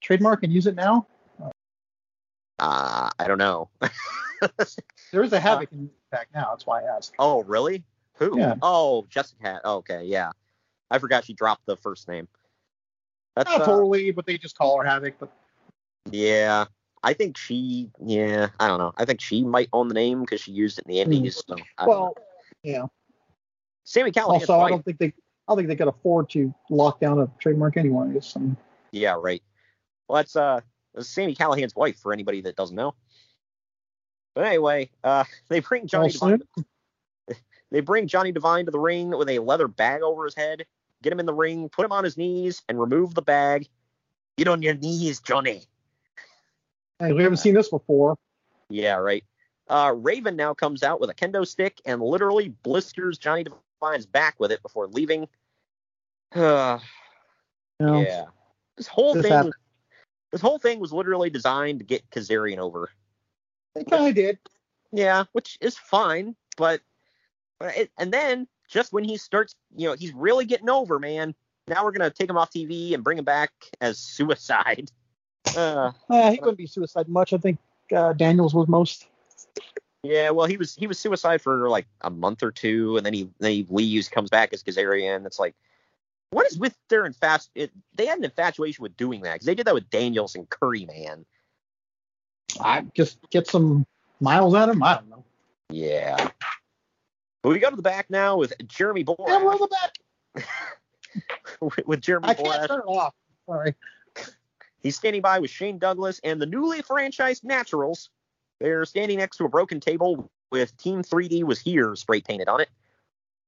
trademark 0.00 0.42
and 0.42 0.52
use 0.52 0.66
it 0.66 0.74
now? 0.74 1.06
Uh, 2.58 3.10
I 3.18 3.26
don't 3.26 3.38
know. 3.38 3.68
There 5.10 5.22
is 5.22 5.32
a 5.32 5.40
Havoc 5.40 5.72
in 5.72 5.88
back 6.10 6.28
now. 6.34 6.48
That's 6.50 6.66
why 6.66 6.82
I 6.82 6.96
asked. 6.96 7.14
oh, 7.18 7.44
really? 7.44 7.82
Who? 8.16 8.38
Yeah. 8.38 8.56
Oh, 8.60 9.06
Jessica. 9.08 9.60
Okay, 9.64 10.04
yeah. 10.04 10.32
I 10.90 10.98
forgot 10.98 11.24
she 11.24 11.32
dropped 11.32 11.64
the 11.64 11.76
first 11.76 12.08
name. 12.08 12.28
That's 13.34 13.50
Not 13.50 13.62
uh, 13.62 13.64
totally, 13.64 14.10
but 14.10 14.26
they 14.26 14.36
just 14.36 14.58
call 14.58 14.78
her 14.78 14.84
Havoc. 14.84 15.14
But 15.18 15.32
Yeah, 16.10 16.66
I 17.04 17.12
think 17.12 17.36
she. 17.36 17.90
Yeah, 18.02 18.48
I 18.58 18.66
don't 18.66 18.78
know. 18.78 18.94
I 18.96 19.04
think 19.04 19.20
she 19.20 19.44
might 19.44 19.68
own 19.74 19.88
the 19.88 19.94
name 19.94 20.22
because 20.22 20.40
she 20.40 20.52
used 20.52 20.78
it 20.78 20.86
in 20.86 20.92
the 20.94 21.00
Indies. 21.00 21.42
So, 21.46 21.54
I 21.76 21.84
don't 21.84 21.94
know. 21.94 22.00
well, 22.00 22.16
yeah. 22.62 22.86
Sami 23.84 24.10
Callihan's 24.10 24.48
Also, 24.48 24.60
I 24.60 24.70
don't 24.70 24.84
think 24.84 24.98
they. 24.98 25.06
I 25.06 25.12
don't 25.48 25.58
think 25.58 25.68
they 25.68 25.76
could 25.76 25.88
afford 25.88 26.30
to 26.30 26.54
lock 26.70 27.00
down 27.00 27.20
a 27.20 27.28
trademark 27.38 27.76
anyways. 27.76 28.32
I 28.34 28.40
mean, 28.40 28.56
Yeah, 28.92 29.16
right. 29.20 29.42
Well, 30.08 30.16
that's 30.16 30.34
uh, 30.34 30.62
that's 30.94 31.08
Sami 31.08 31.34
Callihan's 31.34 31.76
wife 31.76 31.98
for 31.98 32.14
anybody 32.14 32.40
that 32.40 32.56
doesn't 32.56 32.74
know. 32.74 32.94
But 34.34 34.46
anyway, 34.46 34.90
uh, 35.04 35.24
they 35.50 35.60
bring 35.60 35.86
Johnny 35.86 36.10
Devine. 36.10 36.42
They 37.70 37.80
bring 37.80 38.06
Johnny 38.06 38.30
Devine 38.30 38.66
to 38.66 38.70
the 38.70 38.78
ring 38.78 39.10
with 39.10 39.28
a 39.28 39.40
leather 39.40 39.66
bag 39.66 40.02
over 40.02 40.24
his 40.26 40.36
head. 40.36 40.64
Get 41.02 41.12
him 41.12 41.18
in 41.18 41.26
the 41.26 41.34
ring, 41.34 41.68
put 41.68 41.84
him 41.84 41.90
on 41.90 42.04
his 42.04 42.16
knees, 42.16 42.62
and 42.68 42.78
remove 42.78 43.14
the 43.14 43.22
bag. 43.22 43.66
Get 44.38 44.46
on 44.46 44.62
your 44.62 44.74
knees, 44.74 45.18
Johnny. 45.18 45.66
Hey, 47.06 47.12
we 47.12 47.22
haven't 47.22 47.38
seen 47.38 47.54
this 47.54 47.68
before. 47.68 48.16
Yeah, 48.68 48.96
right. 48.96 49.24
Uh, 49.68 49.94
Raven 49.96 50.36
now 50.36 50.54
comes 50.54 50.82
out 50.82 51.00
with 51.00 51.10
a 51.10 51.14
kendo 51.14 51.46
stick 51.46 51.80
and 51.86 52.02
literally 52.02 52.48
blisters 52.48 53.18
Johnny 53.18 53.44
Devine's 53.44 54.06
back 54.06 54.34
with 54.38 54.52
it 54.52 54.62
before 54.62 54.86
leaving. 54.88 55.28
Uh, 56.34 56.80
No. 57.78 58.00
yeah. 58.00 58.24
This 58.76 58.88
whole 58.88 59.14
This 59.14 59.22
thing 59.22 59.32
happened. 59.32 59.54
this 60.32 60.40
whole 60.40 60.58
thing 60.58 60.80
was 60.80 60.92
literally 60.92 61.30
designed 61.30 61.78
to 61.78 61.84
get 61.84 62.10
Kazarian 62.10 62.58
over. 62.58 62.90
They 63.76 63.84
kind 63.84 64.08
of 64.08 64.16
did. 64.16 64.38
Yeah, 64.90 65.24
which 65.30 65.56
is 65.60 65.76
fine, 65.78 66.34
but, 66.56 66.80
but 67.60 67.76
it, 67.76 67.90
and 67.98 68.12
then 68.12 68.48
just 68.68 68.92
when 68.92 69.04
he 69.04 69.16
starts, 69.16 69.54
you 69.76 69.86
know, 69.88 69.94
he's 69.94 70.12
really 70.12 70.44
getting 70.44 70.68
over, 70.70 70.98
man. 70.98 71.36
Now 71.68 71.84
we're 71.84 71.92
gonna 71.92 72.10
take 72.10 72.28
him 72.30 72.36
off 72.36 72.50
TV 72.50 72.94
and 72.94 73.04
bring 73.04 73.18
him 73.18 73.24
back 73.24 73.52
as 73.80 73.98
suicide. 74.00 74.90
Uh, 75.56 75.92
Uh, 76.08 76.30
he 76.30 76.38
wouldn't 76.40 76.58
be 76.58 76.66
suicide 76.66 77.08
much. 77.08 77.32
I 77.32 77.38
think 77.38 77.58
uh, 77.94 78.12
Daniels 78.12 78.54
was 78.54 78.68
most. 78.68 79.06
yeah, 80.02 80.30
well, 80.30 80.46
he 80.46 80.56
was 80.56 80.74
he 80.74 80.86
was 80.86 80.98
suicide 80.98 81.40
for 81.40 81.68
like 81.68 81.86
a 82.00 82.10
month 82.10 82.42
or 82.42 82.50
two, 82.50 82.96
and 82.96 83.04
then 83.04 83.14
he 83.14 83.28
then 83.38 83.52
he 83.52 83.66
leaves, 83.68 84.08
comes 84.08 84.30
back 84.30 84.52
as 84.52 84.62
Kazarian. 84.62 85.26
It's 85.26 85.38
like, 85.38 85.54
what 86.30 86.46
is 86.46 86.58
with 86.58 86.76
their 86.88 87.04
infast? 87.04 87.50
It, 87.54 87.70
they 87.94 88.06
had 88.06 88.18
an 88.18 88.24
infatuation 88.24 88.82
with 88.82 88.96
doing 88.96 89.22
that 89.22 89.34
because 89.34 89.46
they 89.46 89.54
did 89.54 89.66
that 89.66 89.74
with 89.74 89.90
Daniels 89.90 90.34
and 90.34 90.48
Curry, 90.48 90.86
man. 90.86 91.24
I 92.60 92.84
just 92.94 93.18
get 93.30 93.46
some 93.46 93.86
miles 94.20 94.54
out 94.54 94.68
of 94.68 94.76
him. 94.76 94.82
I 94.82 94.94
don't 94.94 95.10
know. 95.10 95.24
Yeah. 95.70 96.30
But 97.42 97.50
we 97.50 97.58
go 97.58 97.70
to 97.70 97.76
the 97.76 97.82
back 97.82 98.08
now 98.10 98.36
with 98.36 98.54
Jeremy 98.66 99.04
Borash. 99.04 99.28
Yeah, 99.28 99.44
we're 99.44 99.52
in 99.52 99.58
the 99.58 99.68
back. 100.34 100.46
with, 101.60 101.86
with 101.86 102.00
Jeremy 102.00 102.28
I 102.28 102.34
can't 102.34 102.68
turn 102.68 102.80
it 102.80 102.86
off. 102.86 103.14
Sorry. 103.46 103.74
He's 104.84 104.96
standing 104.96 105.22
by 105.22 105.38
with 105.38 105.50
Shane 105.50 105.78
Douglas 105.78 106.20
and 106.22 106.40
the 106.40 106.46
newly 106.46 106.82
franchised 106.82 107.42
Naturals. 107.42 108.10
They're 108.60 108.84
standing 108.84 109.18
next 109.18 109.38
to 109.38 109.46
a 109.46 109.48
broken 109.48 109.80
table 109.80 110.30
with 110.52 110.76
Team 110.76 111.02
3D 111.02 111.42
was 111.42 111.58
here 111.58 111.96
spray 111.96 112.20
painted 112.20 112.48
on 112.48 112.60
it. 112.60 112.68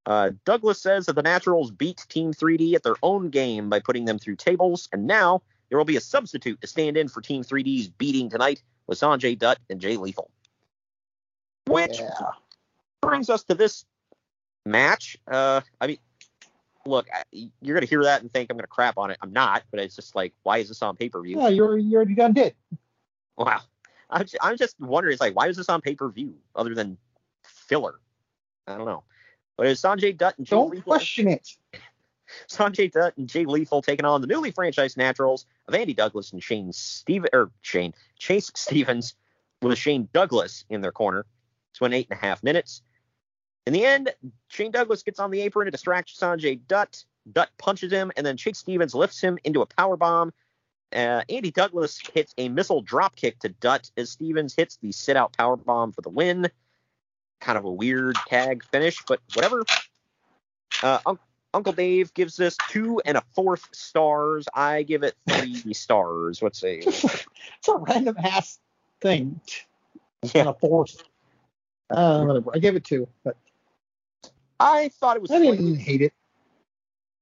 Uh, 0.07 0.30
Douglas 0.47 0.80
says 0.80 1.07
that 1.07 1.12
the 1.12 1.22
Naturals 1.22 1.70
beat 1.70 2.07
Team 2.09 2.32
3D 2.32 2.74
at 2.74 2.82
their 2.82 2.95
own 3.03 3.28
game 3.28 3.68
by 3.68 3.80
putting 3.80 4.07
them 4.07 4.18
through 4.18 4.37
tables, 4.37 4.89
and 4.93 5.07
now 5.07 5.43
there 5.68 5.76
will 5.76 5.84
be 5.84 5.97
a 5.97 6.01
substitute 6.01 6.61
to 6.62 6.66
stand 6.66 6.97
in 6.97 7.07
for 7.07 7.20
Team 7.20 7.43
3D's 7.43 7.89
beating 7.89 8.30
tonight 8.30 8.62
with 8.87 8.99
Sanjay 8.99 9.39
Dutt 9.39 9.59
and 9.68 9.78
Jay 9.78 9.99
Lethal. 9.99 10.30
Which 11.66 11.99
Yeah. 11.99 12.30
brings 13.03 13.28
us 13.28 13.43
to 13.45 13.55
this 13.55 13.84
match. 14.64 15.18
Uh, 15.26 15.61
I 15.80 15.87
mean, 15.89 15.99
look, 16.87 17.09
you're 17.32 17.74
gonna 17.74 17.87
hear 17.87 18.05
that 18.05 18.22
and 18.22 18.32
think 18.32 18.51
I'm 18.51 18.57
gonna 18.57 18.66
crap 18.66 18.99
on 18.99 19.11
it. 19.11 19.18
I'm 19.20 19.32
not, 19.32 19.64
but 19.70 19.80
it's 19.80 19.97
just 19.97 20.14
like, 20.14 20.32
why 20.43 20.59
is 20.59 20.68
this 20.68 20.82
on 20.82 20.97
pay 20.97 21.09
per 21.09 21.20
view? 21.20 21.39
Yeah, 21.41 21.49
you're 21.49 21.76
you 21.78 21.97
already 21.97 22.14
done 22.14 22.32
did. 22.32 22.55
Wow. 23.37 23.61
I'm 24.09 24.22
just, 24.22 24.37
I'm 24.41 24.57
just 24.57 24.78
wondering, 24.80 25.12
it's 25.12 25.20
like, 25.20 25.34
why 25.34 25.49
is 25.49 25.57
this 25.57 25.68
on 25.68 25.80
pay 25.80 25.95
per 25.95 26.09
view 26.09 26.34
other 26.55 26.74
than 26.74 26.97
filler? 27.45 28.01
I 28.66 28.76
don't 28.76 28.87
know. 28.87 29.03
But 29.57 29.66
it's 29.66 29.80
Sanjay 29.80 30.16
Dutt 30.16 30.39
and 30.39 30.47
Jay 30.47 30.57
Don't 30.57 30.70
Lethal. 30.70 30.93
question 30.93 31.28
it. 31.28 31.49
Sanjay 32.49 32.91
Dutt 32.91 33.16
and 33.16 33.28
Jay 33.28 33.45
Lethal 33.45 33.82
taking 33.82 34.05
on 34.05 34.20
the 34.20 34.26
newly 34.26 34.53
franchised 34.53 34.97
Naturals 34.97 35.47
of 35.68 35.74
Andy 35.74 35.95
Douglas 35.95 36.32
and 36.32 36.43
Shane 36.43 36.72
Steve 36.72 37.24
or 37.32 37.51
Shane 37.62 37.95
Chase 38.18 38.51
Stevens 38.55 39.14
with 39.62 39.78
Shane 39.78 40.09
Douglas 40.12 40.64
in 40.68 40.80
their 40.80 40.93
corner. 40.93 41.24
It's 41.70 41.80
went 41.80 41.95
eight 41.95 42.09
and 42.11 42.18
a 42.18 42.20
half 42.20 42.43
minutes. 42.43 42.82
In 43.67 43.73
the 43.73 43.85
end, 43.85 44.14
Shane 44.49 44.71
Douglas 44.71 45.03
gets 45.03 45.19
on 45.19 45.31
the 45.31 45.41
apron 45.41 45.67
to 45.67 45.71
distract 45.71 46.17
Sanjay 46.19 46.61
Dutt. 46.69 47.05
Dutt 47.33 47.51
punches 47.59 47.91
him, 47.91 48.12
and 48.17 48.25
then 48.25 48.37
Chase 48.37 48.59
Stevens 48.59 48.95
lifts 48.95 49.21
him 49.21 49.39
into 49.43 49.61
a 49.61 49.67
power 49.67 49.97
bomb. 49.97 50.33
Uh, 50.95 51.23
Andy 51.29 51.51
Douglas 51.51 52.01
hits 52.14 52.33
a 52.39 52.49
missile 52.49 52.81
drop 52.81 53.17
kick 53.17 53.41
to 53.41 53.49
Dutt 53.49 53.91
as 53.97 54.11
Stevens 54.11 54.55
hits 54.55 54.77
the 54.77 54.93
sit 54.93 55.17
out 55.17 55.37
power 55.37 55.57
bomb 55.57 55.91
for 55.91 56.03
the 56.03 56.09
win. 56.09 56.49
Kind 57.41 57.59
of 57.59 57.64
a 57.64 57.73
weird 57.73 58.14
tag 58.29 58.64
finish, 58.64 59.03
but 59.07 59.21
whatever. 59.35 59.64
Uh, 60.83 61.01
Un- 61.05 61.19
Uncle 61.53 61.73
Dave 61.73 62.14
gives 62.14 62.37
this 62.37 62.57
two 62.69 63.01
and 63.05 63.17
a 63.17 63.23
fourth 63.35 63.67
stars. 63.73 64.47
I 64.55 64.85
give 64.85 65.03
it 65.03 65.14
three 65.29 65.73
stars. 65.75 66.41
What's 66.41 66.62
a 66.62 66.79
It's 66.79 67.69
a 67.69 67.77
random 67.77 68.17
ass 68.23 68.61
thing. 69.01 69.41
Yeah. 70.23 70.43
And 70.43 70.49
a 70.51 70.55
fourth. 70.55 71.03
Uh. 71.91 72.41
I 72.55 72.59
gave 72.59 72.77
it 72.77 72.85
two, 72.85 73.09
but 73.25 73.37
I 74.61 74.89
thought 74.89 75.17
it 75.17 75.23
was. 75.23 75.31
I 75.31 75.39
didn't 75.39 75.59
slightly- 75.59 75.75
hate 75.77 76.03
it. 76.03 76.13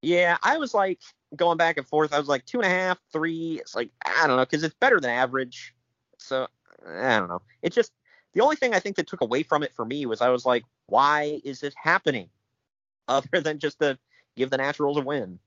Yeah, 0.02 0.36
I 0.42 0.58
was 0.58 0.74
like 0.74 1.00
going 1.34 1.56
back 1.56 1.78
and 1.78 1.86
forth. 1.86 2.12
I 2.12 2.18
was 2.18 2.28
like 2.28 2.44
two 2.44 2.60
and 2.60 2.66
a 2.66 2.70
half, 2.70 2.98
three. 3.12 3.58
It's 3.60 3.74
like 3.74 3.90
I 4.04 4.26
don't 4.26 4.36
know 4.36 4.44
because 4.44 4.62
it's 4.62 4.74
better 4.74 5.00
than 5.00 5.10
average. 5.10 5.74
So 6.18 6.46
I 6.86 7.18
don't 7.18 7.28
know. 7.28 7.42
It 7.62 7.72
just 7.72 7.92
the 8.34 8.42
only 8.42 8.56
thing 8.56 8.74
I 8.74 8.80
think 8.80 8.96
that 8.96 9.06
took 9.06 9.22
away 9.22 9.42
from 9.42 9.62
it 9.62 9.72
for 9.74 9.84
me 9.84 10.04
was 10.06 10.20
I 10.20 10.28
was 10.28 10.44
like, 10.44 10.64
why 10.86 11.40
is 11.44 11.60
this 11.60 11.74
happening? 11.76 12.28
Other 13.08 13.40
than 13.40 13.58
just 13.58 13.80
to 13.80 13.98
give 14.36 14.50
the 14.50 14.56
Naturals 14.56 14.98
a 14.98 15.02
win. 15.02 15.38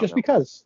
Just 0.00 0.12
know. 0.12 0.16
because. 0.16 0.64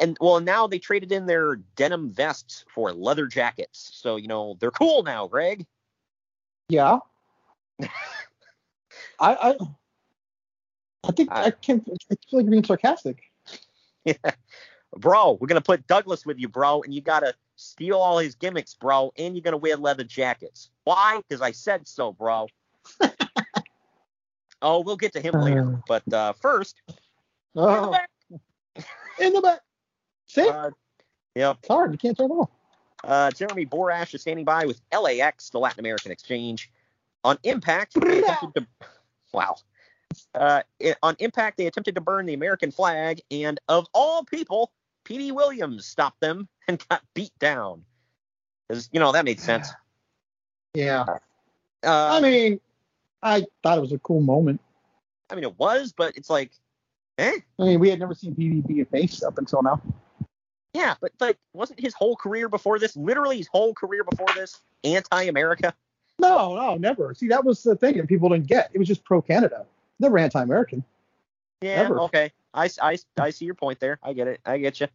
and 0.00 0.16
well 0.20 0.40
now 0.40 0.66
they 0.66 0.78
traded 0.78 1.12
in 1.12 1.26
their 1.26 1.56
denim 1.76 2.10
vests 2.10 2.64
for 2.72 2.92
leather 2.92 3.26
jackets. 3.26 3.90
So 3.92 4.16
you 4.16 4.28
know 4.28 4.56
they're 4.60 4.70
cool 4.70 5.02
now, 5.02 5.26
Greg. 5.26 5.66
Yeah. 6.68 6.98
I 9.20 9.34
I 9.34 9.56
I 11.06 11.12
think 11.12 11.28
I, 11.30 11.50
can't. 11.50 11.86
I 12.10 12.16
feel 12.30 12.40
like 12.40 12.50
being 12.50 12.64
sarcastic. 12.64 13.22
Yeah, 14.06 14.32
bro, 14.94 15.38
we're 15.40 15.46
gonna 15.46 15.62
put 15.62 15.86
Douglas 15.86 16.26
with 16.26 16.38
you, 16.38 16.46
bro, 16.46 16.82
and 16.82 16.92
you 16.92 17.00
gotta 17.00 17.34
steal 17.56 17.96
all 17.96 18.18
his 18.18 18.34
gimmicks, 18.34 18.74
bro, 18.74 19.14
and 19.16 19.34
you're 19.34 19.40
gonna 19.40 19.56
wear 19.56 19.78
leather 19.78 20.04
jackets. 20.04 20.68
Why? 20.84 21.22
Because 21.26 21.40
I 21.40 21.52
said 21.52 21.88
so, 21.88 22.12
bro. 22.12 22.48
oh, 24.60 24.80
we'll 24.80 24.98
get 24.98 25.14
to 25.14 25.22
him 25.22 25.40
later, 25.40 25.80
but 25.88 26.12
uh, 26.12 26.34
first, 26.34 26.82
Oh. 27.56 27.96
In 29.20 29.32
the 29.32 29.40
back. 29.40 29.60
See? 30.26 30.48
uh, 30.48 30.70
yep. 31.34 31.58
It's 31.60 31.68
hard. 31.68 31.92
You 31.92 31.98
can't 31.98 32.16
turn 32.16 32.30
it 32.30 32.34
off. 32.34 32.50
Uh, 33.04 33.30
Jeremy 33.30 33.66
Borash 33.66 34.14
is 34.14 34.22
standing 34.22 34.44
by 34.44 34.64
with 34.64 34.80
LAX, 34.92 35.50
the 35.50 35.58
Latin 35.58 35.80
American 35.80 36.10
Exchange. 36.10 36.70
On 37.22 37.38
Impact, 37.44 37.94
they 38.00 38.18
attempted 38.18 38.54
to, 38.54 38.66
wow. 39.34 39.56
Uh, 40.34 40.62
on 41.02 41.16
Impact, 41.18 41.58
they 41.58 41.66
attempted 41.66 41.94
to 41.96 42.00
burn 42.00 42.26
the 42.26 42.34
American 42.34 42.70
flag, 42.70 43.20
and 43.30 43.60
of 43.68 43.86
all 43.92 44.24
people, 44.24 44.72
P.D. 45.04 45.32
Williams 45.32 45.86
stopped 45.86 46.20
them 46.20 46.48
and 46.68 46.82
got 46.88 47.02
beat 47.14 47.36
down. 47.38 47.84
Because 48.68 48.88
you 48.92 49.00
know, 49.00 49.12
that 49.12 49.24
made 49.24 49.40
sense. 49.40 49.68
Yeah. 50.76 51.04
Uh, 51.84 52.18
I 52.18 52.20
mean, 52.20 52.58
I 53.22 53.46
thought 53.62 53.78
it 53.78 53.80
was 53.80 53.92
a 53.92 53.98
cool 54.00 54.20
moment. 54.20 54.60
I 55.30 55.36
mean, 55.36 55.44
it 55.44 55.56
was, 55.56 55.94
but 55.96 56.16
it's 56.16 56.28
like, 56.28 56.50
eh? 57.16 57.38
I 57.60 57.62
mean, 57.62 57.78
we 57.78 57.90
had 57.90 58.00
never 58.00 58.12
seen 58.12 58.34
PB 58.34 58.66
be 58.66 58.80
a 58.80 58.84
face 58.84 59.22
up 59.22 59.38
until 59.38 59.62
now. 59.62 59.80
Yeah, 60.72 60.94
but 61.00 61.12
like, 61.20 61.38
wasn't 61.52 61.78
his 61.78 61.94
whole 61.94 62.16
career 62.16 62.48
before 62.48 62.80
this, 62.80 62.96
literally 62.96 63.36
his 63.36 63.46
whole 63.46 63.72
career 63.72 64.02
before 64.02 64.26
this, 64.34 64.60
anti-America? 64.82 65.72
No, 66.18 66.54
no, 66.54 66.76
never. 66.76 67.14
See, 67.14 67.28
that 67.28 67.44
was 67.44 67.62
the 67.62 67.76
thing 67.76 67.96
that 67.96 68.08
people 68.08 68.28
didn't 68.28 68.46
get. 68.46 68.70
It 68.72 68.78
was 68.78 68.88
just 68.88 69.04
pro 69.04 69.20
Canada, 69.20 69.66
never 69.98 70.18
anti-American. 70.18 70.84
Yeah, 71.60 71.82
Never. 71.82 72.00
okay. 72.00 72.30
I, 72.52 72.68
I, 72.82 72.98
I 73.18 73.30
see 73.30 73.46
your 73.46 73.54
point 73.54 73.80
there. 73.80 73.98
I 74.02 74.12
get 74.12 74.28
it. 74.28 74.40
I 74.44 74.58
get 74.58 74.80
you. 74.80 74.88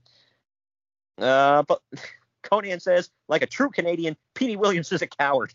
Uh, 1.18 1.64
but 1.64 1.82
Konnan 2.44 2.82
says, 2.82 3.10
like 3.28 3.42
a 3.42 3.48
true 3.48 3.70
Canadian, 3.70 4.16
Petey 4.36 4.56
Williams 4.56 4.92
is 4.92 5.02
a 5.02 5.08
coward. 5.08 5.54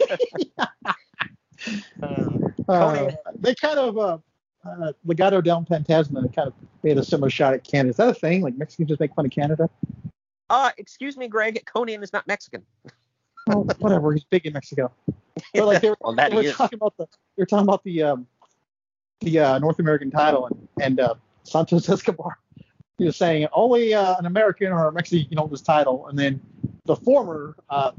uh, 0.60 0.66
Uh, 2.68 3.10
they 3.38 3.54
kind 3.54 3.78
of 3.78 3.96
uh, 3.96 4.18
uh, 4.64 4.92
Legado 5.06 5.42
del 5.42 5.64
Fantasma 5.64 6.34
kind 6.34 6.48
of 6.48 6.54
made 6.82 6.98
a 6.98 7.04
similar 7.04 7.30
shot 7.30 7.54
at 7.54 7.64
Canada. 7.64 7.90
Is 7.90 7.96
that 7.96 8.08
a 8.08 8.14
thing? 8.14 8.42
Like 8.42 8.56
Mexicans 8.56 8.88
just 8.88 9.00
make 9.00 9.14
fun 9.14 9.24
of 9.26 9.30
Canada? 9.30 9.70
uh, 10.50 10.70
excuse 10.76 11.16
me, 11.16 11.28
Greg. 11.28 11.62
Konnan 11.64 12.02
is 12.02 12.12
not 12.12 12.26
Mexican. 12.26 12.64
Oh, 13.48 13.66
whatever. 13.78 14.12
He's 14.12 14.24
big 14.24 14.46
in 14.46 14.52
Mexico. 14.52 14.92
But 15.54 15.66
like 15.66 15.82
they 15.82 15.90
were, 15.90 15.96
Well, 16.00 16.14
that 16.14 16.30
they 16.30 16.36
were 16.36 16.52
talking 16.52 16.78
about 16.78 16.96
the 16.96 17.06
they 17.36 17.42
were 17.42 17.46
talking 17.46 17.68
about 17.68 17.84
the 17.84 18.02
um, 18.02 18.26
the 19.20 19.38
uh, 19.38 19.58
North 19.58 19.78
American 19.78 20.10
title 20.10 20.46
and 20.46 20.68
and 20.80 21.00
uh, 21.00 21.14
Santos 21.44 21.88
Escobar. 21.88 22.38
He 22.98 23.04
was 23.04 23.16
saying 23.16 23.46
only 23.52 23.94
uh, 23.94 24.16
an 24.16 24.26
American 24.26 24.72
or 24.72 24.88
a 24.88 24.92
Mexican 24.92 25.28
can 25.28 25.38
hold 25.38 25.52
this 25.52 25.60
title, 25.60 26.06
and 26.08 26.18
then 26.18 26.40
the 26.86 26.96
former 26.96 27.54
uh, 27.68 27.92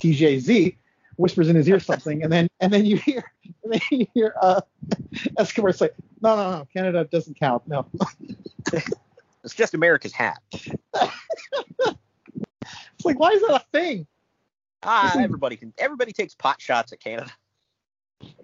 TJZ 0.00 0.76
whispers 1.16 1.48
in 1.48 1.56
his 1.56 1.68
ear 1.68 1.80
something, 1.80 2.22
and 2.22 2.32
then 2.32 2.48
and 2.60 2.72
then 2.72 2.84
you 2.84 2.96
hear 2.96 3.24
and 3.62 3.72
then 3.72 3.80
you 3.90 4.06
hear 4.14 4.34
uh, 4.40 4.60
Escobar 5.38 5.72
say, 5.72 5.90
"No, 6.20 6.36
no, 6.36 6.58
no, 6.58 6.68
Canada 6.72 7.08
doesn't 7.10 7.38
count. 7.38 7.66
No." 7.66 7.86
It's 9.44 9.54
just 9.54 9.74
America's 9.74 10.12
hat. 10.12 10.40
It's 10.54 10.64
like, 13.04 13.18
why 13.18 13.30
is 13.30 13.42
that 13.42 13.56
a 13.56 13.64
thing? 13.72 14.06
Ah, 14.84 15.18
everybody 15.18 15.56
can. 15.56 15.72
Everybody 15.78 16.12
takes 16.12 16.34
pot 16.34 16.60
shots 16.60 16.92
at 16.92 17.00
Canada. 17.00 17.30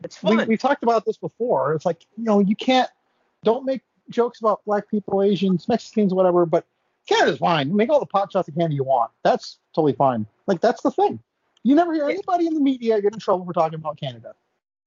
It's 0.03 0.17
fun. 0.17 0.47
we 0.47 0.57
talked 0.57 0.83
about 0.83 1.05
this 1.05 1.17
before. 1.17 1.75
It's 1.75 1.87
like, 1.87 2.05
you 2.17 2.25
know, 2.25 2.41
you 2.41 2.57
can't, 2.57 2.91
don't 3.45 3.65
make 3.65 3.83
jokes 4.11 4.41
about 4.41 4.65
black 4.67 4.91
people, 4.91 5.23
Asians, 5.23 5.69
Mexicans, 5.69 6.13
whatever, 6.13 6.45
but 6.45 6.67
Canada's 7.09 7.39
fine. 7.39 7.75
Make 7.75 7.89
all 7.89 8.01
the 8.01 8.07
pot 8.07 8.33
shots 8.33 8.49
at 8.49 8.55
Canada 8.55 8.75
you 8.75 8.85
want. 8.85 9.11
That's 9.23 9.59
totally 9.75 9.95
fine. 9.95 10.27
Like, 10.47 10.61
that's 10.61 10.83
the 10.83 10.91
thing. 10.91 11.21
You 11.63 11.75
never 11.75 11.95
hear 11.95 12.09
anybody 12.09 12.47
in 12.47 12.55
the 12.55 12.61
media 12.61 13.01
get 13.01 13.13
in 13.13 13.21
trouble 13.21 13.45
for 13.45 13.53
talking 13.53 13.77
about 13.77 13.99
Canada. 13.99 14.35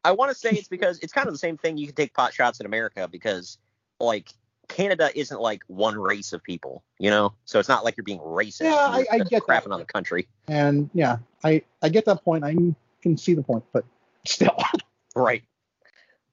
I 0.03 0.11
want 0.11 0.31
to 0.31 0.37
say 0.37 0.49
it's 0.51 0.67
because 0.67 0.99
it's 0.99 1.13
kind 1.13 1.27
of 1.27 1.33
the 1.33 1.39
same 1.39 1.57
thing. 1.57 1.77
You 1.77 1.87
can 1.87 1.95
take 1.95 2.13
pot 2.13 2.33
shots 2.33 2.59
at 2.59 2.65
America 2.65 3.07
because 3.07 3.57
like 3.99 4.33
Canada 4.73 5.09
isn't 5.17 5.39
like 5.39 5.63
one 5.67 5.97
race 5.97 6.33
of 6.33 6.43
people, 6.43 6.83
you 6.99 7.09
know. 7.09 7.33
So 7.45 7.59
it's 7.59 7.69
not 7.69 7.83
like 7.85 7.95
you're 7.95 8.03
being 8.03 8.19
racist. 8.19 8.61
Yeah, 8.63 8.75
I, 8.75 9.05
I 9.11 9.19
get 9.19 9.43
crapping 9.43 9.65
that. 9.65 9.71
on 9.71 9.79
the 9.79 9.85
country. 9.85 10.27
And 10.47 10.89
yeah, 10.93 11.17
I 11.43 11.61
I 11.81 11.89
get 11.89 12.05
that 12.05 12.23
point. 12.23 12.43
I 12.43 12.55
can 13.01 13.17
see 13.17 13.33
the 13.33 13.43
point, 13.43 13.63
but 13.73 13.85
still. 14.25 14.57
Right. 15.15 15.43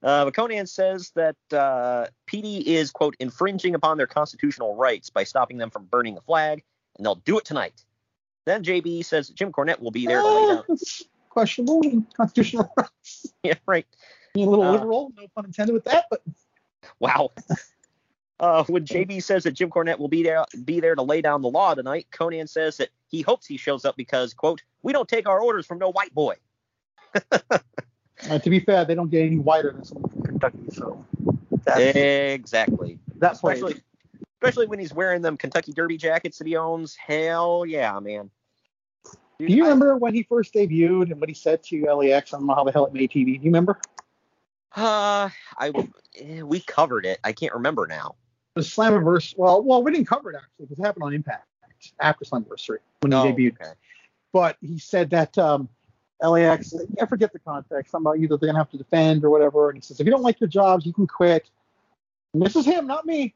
Uh, 0.03 0.25
but 0.25 0.33
Konnan 0.33 0.67
says 0.67 1.13
that 1.15 1.37
uh, 1.53 2.07
PD 2.27 2.63
is, 2.63 2.91
quote, 2.91 3.15
infringing 3.21 3.75
upon 3.75 3.99
their 3.99 4.07
constitutional 4.07 4.75
rights 4.75 5.11
by 5.11 5.25
stopping 5.25 5.59
them 5.59 5.69
from 5.69 5.85
burning 5.85 6.15
the 6.15 6.23
flag, 6.23 6.63
and 6.97 7.05
they'll 7.05 7.17
do 7.17 7.37
it 7.37 7.45
tonight. 7.45 7.85
Then 8.47 8.65
JB 8.65 9.05
says 9.05 9.29
Jim 9.29 9.53
Cornette 9.53 9.81
will 9.81 9.91
be 9.91 10.07
there 10.07 10.23
down. 10.23 10.65
it's 10.71 11.03
questionable 11.29 11.83
constitutional 12.17 12.73
rights. 12.75 13.27
Yeah, 13.43 13.55
right. 13.67 13.87
Being 14.33 14.47
a 14.47 14.51
little 14.51 14.65
Uh, 14.65 14.73
liberal, 14.73 15.13
no 15.15 15.27
pun 15.35 15.45
intended 15.45 15.75
with 15.75 15.85
that, 15.85 16.07
but 16.11 16.23
Wow. 16.99 17.33
Uh, 18.41 18.65
when 18.65 18.87
JB 18.87 19.23
says 19.23 19.45
that 19.45 19.53
Jim 19.53 19.69
Cornette 19.69 19.99
will 19.99 20.09
be 20.09 20.23
there, 20.23 20.47
be 20.65 20.81
there 20.81 20.95
to 20.95 21.03
lay 21.03 21.21
down 21.21 21.43
the 21.43 21.51
law 21.51 21.75
tonight, 21.75 22.07
Konnan 22.11 22.49
says 22.49 22.79
that 22.79 22.89
he 23.07 23.21
hopes 23.21 23.47
he 23.47 23.59
shows 23.59 23.85
up 23.85 23.97
because, 23.97 24.33
quote, 24.33 24.63
we 24.83 24.95
don't 24.95 25.09
take 25.09 25.29
our 25.29 25.41
orders 25.41 25.67
from 25.67 25.79
no 25.79 25.93
white 25.93 26.15
boy. 26.15 26.37
uh, 27.33 28.39
to 28.39 28.51
be 28.51 28.59
fair, 28.61 28.87
they 28.87 28.95
don't 28.95 29.11
get 29.11 29.27
any 29.27 29.37
whiter 29.37 29.73
than 29.73 29.85
someone 29.85 30.11
from 30.11 30.23
Kentucky, 30.23 30.71
so 30.73 31.05
that's, 31.65 31.97
Exactly. 31.97 32.99
that 33.17 33.33
Especially, 33.33 33.83
especially 34.41 34.67
when 34.67 34.79
he's 34.79 34.95
wearing 34.95 35.21
them 35.21 35.37
Kentucky 35.37 35.75
Derby 35.75 35.99
jackets 35.99 36.39
that 36.39 36.47
he 36.47 36.57
owns. 36.57 36.97
Hell 36.97 37.67
yeah, 37.67 38.01
man. 38.01 38.31
Do 39.39 39.47
you 39.47 39.65
remember 39.65 39.99
when 39.99 40.15
he 40.15 40.23
first 40.23 40.55
debuted 40.55 41.11
and 41.11 41.21
what 41.21 41.29
he 41.29 41.35
said 41.35 41.63
to 41.65 41.85
LAX? 41.95 42.33
I 42.33 42.39
don't 42.39 42.47
know 42.47 42.55
how 42.55 42.65
the 42.65 42.73
hell 42.73 42.87
it 42.87 42.95
made 42.95 43.11
TV. 43.11 43.25
Do 43.25 43.33
you 43.33 43.41
remember? 43.45 43.79
Uh, 44.75 45.29
I 45.59 45.73
eh, 46.19 46.43
we 46.43 46.61
covered 46.61 47.05
it. 47.05 47.19
I 47.25 47.33
can't 47.33 47.55
remember 47.55 47.87
now. 47.87 48.17
The 48.55 48.63
Slammiversary. 48.63 49.35
Well, 49.37 49.63
well, 49.63 49.83
we 49.83 49.93
didn't 49.93 50.07
cover 50.09 50.31
it 50.33 50.37
actually 50.37 50.67
because 50.67 50.79
it 50.79 50.83
happened 50.85 51.05
on 51.05 51.15
Impact 51.15 51.47
after 52.01 52.25
Slammiversary 52.25 52.79
when 53.01 53.13
he 53.13 53.19
Oh, 53.19 53.25
debuted. 53.25 53.61
okay. 53.61 53.73
But 54.33 54.57
he 54.61 54.79
said 54.79 55.11
that 55.11 55.37
um, 55.39 55.69
LAX. 56.23 56.75
I 57.01 57.07
forget 57.07 57.33
the 57.33 57.39
context. 57.39 57.93
Something 57.93 58.07
about 58.07 58.19
either 58.19 58.37
they're 58.37 58.49
gonna 58.49 58.59
have 58.59 58.71
to 58.71 58.79
defend 58.79 59.25
or 59.25 59.31
whatever. 59.31 59.71
And 59.71 59.77
he 59.79 59.83
says 59.83 60.01
if 60.01 60.07
you 60.07 60.13
don't 60.13 60.23
like 60.23 60.41
your 60.41 60.49
jobs, 60.49 60.85
you 60.87 60.93
can 60.93 61.07
quit. 61.07 61.49
And 62.35 62.43
this 62.43 62.55
is 62.57 62.65
him, 62.65 62.87
not 62.87 63.07
me. 63.07 63.35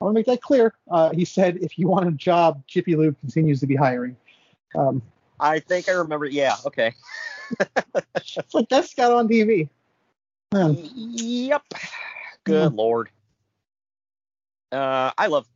I 0.00 0.04
want 0.04 0.14
to 0.14 0.18
make 0.18 0.26
that 0.26 0.40
clear. 0.40 0.74
Uh, 0.90 1.10
he 1.10 1.24
said 1.24 1.58
if 1.60 1.76
you 1.78 1.88
want 1.88 2.06
a 2.06 2.12
job, 2.12 2.62
Jiffy 2.66 2.94
Lube 2.94 3.18
continues 3.20 3.60
to 3.60 3.66
be 3.66 3.74
hiring. 3.74 4.16
Um, 4.76 5.02
I 5.40 5.58
think 5.58 5.88
I 5.88 5.92
remember. 5.92 6.26
Yeah. 6.26 6.56
Okay. 6.66 6.94
it's 8.16 8.54
like 8.54 8.68
that's 8.68 8.94
got 8.94 9.12
on 9.12 9.28
TV. 9.28 9.68
Man, 10.52 10.78
Yep. 10.94 11.62
Good 12.44 12.74
lord. 12.74 13.10
Uh, 14.72 15.12
I 15.16 15.26
love 15.26 15.46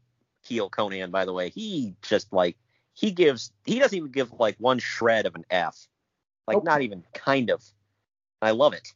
Keel 0.42 0.70
Konnan. 0.70 1.10
By 1.10 1.24
the 1.24 1.32
way, 1.32 1.50
he 1.50 1.94
just 2.02 2.32
like 2.32 2.56
he 2.94 3.10
gives. 3.10 3.52
He 3.64 3.78
doesn't 3.78 3.96
even 3.96 4.10
give 4.10 4.32
like 4.32 4.56
one 4.58 4.78
shred 4.78 5.26
of 5.26 5.34
an 5.34 5.44
F. 5.50 5.86
Like 6.46 6.56
Nope. 6.56 6.64
not 6.64 6.82
even 6.82 7.04
kind 7.14 7.50
of. 7.50 7.62
I 8.40 8.50
love 8.50 8.72
it. 8.72 8.88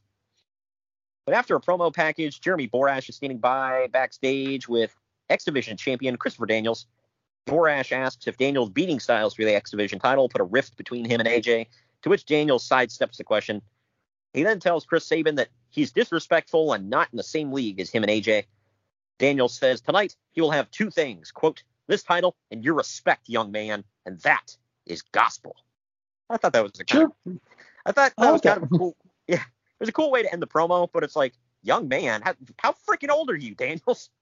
But 1.27 1.35
after 1.35 1.57
a 1.57 1.61
promo 1.61 1.93
package, 1.93 2.41
Jeremy 2.41 2.69
Borash 2.69 3.09
is 3.09 3.17
standing 3.17 3.39
by 3.39 3.89
backstage 3.93 4.69
with 4.69 4.95
X 5.29 5.45
Division 5.45 5.77
champion 5.77 6.17
Christopher 6.17 6.47
Daniels. 6.47 6.87
Borash 7.47 7.93
asks 7.93 8.27
if 8.27 8.37
Daniels' 8.37 8.71
beating 8.71 9.01
styles 9.01 9.35
for 9.35 9.45
the 9.45 9.55
X 9.55 9.71
Division 9.71 9.99
title 9.99 10.29
put 10.29 10.41
a 10.41 10.45
rift 10.45 10.77
between 10.77 11.05
him 11.05 11.21
and 11.21 11.29
AJ, 11.29 11.67
to 12.03 12.09
which 12.09 12.27
Daniels 12.27 12.69
sidesteps 12.69 13.17
the 13.17 13.25
question. 13.25 13.63
He 14.35 14.43
then 14.43 14.61
tells 14.61 14.85
Chris 14.85 15.07
Sabin 15.07 15.37
that 15.37 15.49
he's 15.71 15.93
disrespectful 15.93 16.73
and 16.73 16.91
not 16.91 17.09
in 17.13 17.17
the 17.17 17.23
same 17.23 17.53
league 17.53 17.81
as 17.81 17.91
him 17.91 18.03
and 18.03 18.11
AJ. 18.11 18.45
Daniels 19.19 19.57
says 19.57 19.81
tonight 19.81 20.17
he 20.33 20.41
will 20.41 20.51
have 20.51 20.71
two 20.71 20.91
things, 20.91 21.33
quote, 21.33 21.63
this 21.87 22.03
title 22.03 22.37
and 22.51 22.65
your 22.65 22.75
respect, 22.75 23.29
young 23.29 23.51
man, 23.51 23.85
and 24.05 24.21
that 24.21 24.57
is 24.87 25.03
gospel. 25.03 25.57
I 26.29 26.37
thought 26.37 26.53
that 26.53 26.63
was 26.63 26.73
a 26.81 26.85
kind 26.85 27.05
of, 27.05 27.13
I 27.85 27.93
thought 27.93 28.13
I 28.19 28.25
that 28.25 28.33
was 28.33 28.45
like 28.45 28.55
kind 28.55 28.65
of 28.65 28.73
a 28.73 28.79
cool, 28.79 28.97
yeah, 29.29 29.37
it 29.37 29.81
was 29.81 29.89
a 29.89 29.93
cool 29.93 30.11
way 30.11 30.23
to 30.23 30.33
end 30.33 30.43
the 30.43 30.47
promo, 30.47 30.89
but 30.93 31.05
it's 31.05 31.17
like, 31.17 31.35
young 31.63 31.89
man, 31.89 32.23
how, 32.23 32.35
how 32.59 32.75
freaking 32.89 33.11
old 33.11 33.31
are 33.31 33.37
you, 33.37 33.55
Daniels? 33.55 34.11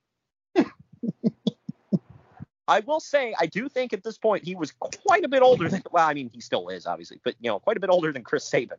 I 2.66 2.80
will 2.80 3.00
say, 3.00 3.34
I 3.38 3.46
do 3.46 3.68
think 3.68 3.92
at 3.92 4.02
this 4.02 4.16
point 4.16 4.44
he 4.44 4.54
was 4.54 4.72
quite 4.72 5.24
a 5.24 5.28
bit 5.28 5.42
older 5.42 5.68
than, 5.68 5.82
well, 5.90 6.08
I 6.08 6.14
mean, 6.14 6.30
he 6.32 6.40
still 6.40 6.68
is, 6.68 6.86
obviously, 6.86 7.20
but, 7.22 7.34
you 7.40 7.50
know, 7.50 7.58
quite 7.58 7.76
a 7.76 7.80
bit 7.80 7.90
older 7.90 8.10
than 8.12 8.22
Chris 8.22 8.44
Sabin. 8.44 8.78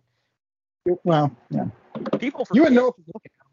Well, 1.04 1.36
yeah. 1.50 1.68
People 2.20 2.46
forget. 2.46 2.56
You 2.56 2.64
would 2.64 2.74
know 2.74 2.88
if 2.90 2.96
you 2.98 3.06
look 3.14 3.24
at 3.26 3.32
him. 3.32 3.48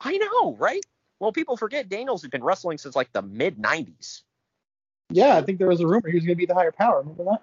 I 0.00 0.16
know, 0.18 0.56
right? 0.56 0.84
Well, 1.24 1.32
people 1.32 1.56
forget 1.56 1.88
Daniels 1.88 2.20
has 2.20 2.30
been 2.30 2.44
wrestling 2.44 2.76
since 2.76 2.94
like 2.94 3.10
the 3.14 3.22
mid 3.22 3.56
90s. 3.56 4.24
Yeah, 5.08 5.36
I 5.38 5.40
think 5.42 5.58
there 5.58 5.68
was 5.68 5.80
a 5.80 5.86
rumor 5.86 6.10
he 6.10 6.16
was 6.16 6.24
going 6.24 6.34
to 6.34 6.38
be 6.38 6.44
the 6.44 6.54
higher 6.54 6.70
power. 6.70 6.98
Remember 6.98 7.24
that? 7.24 7.40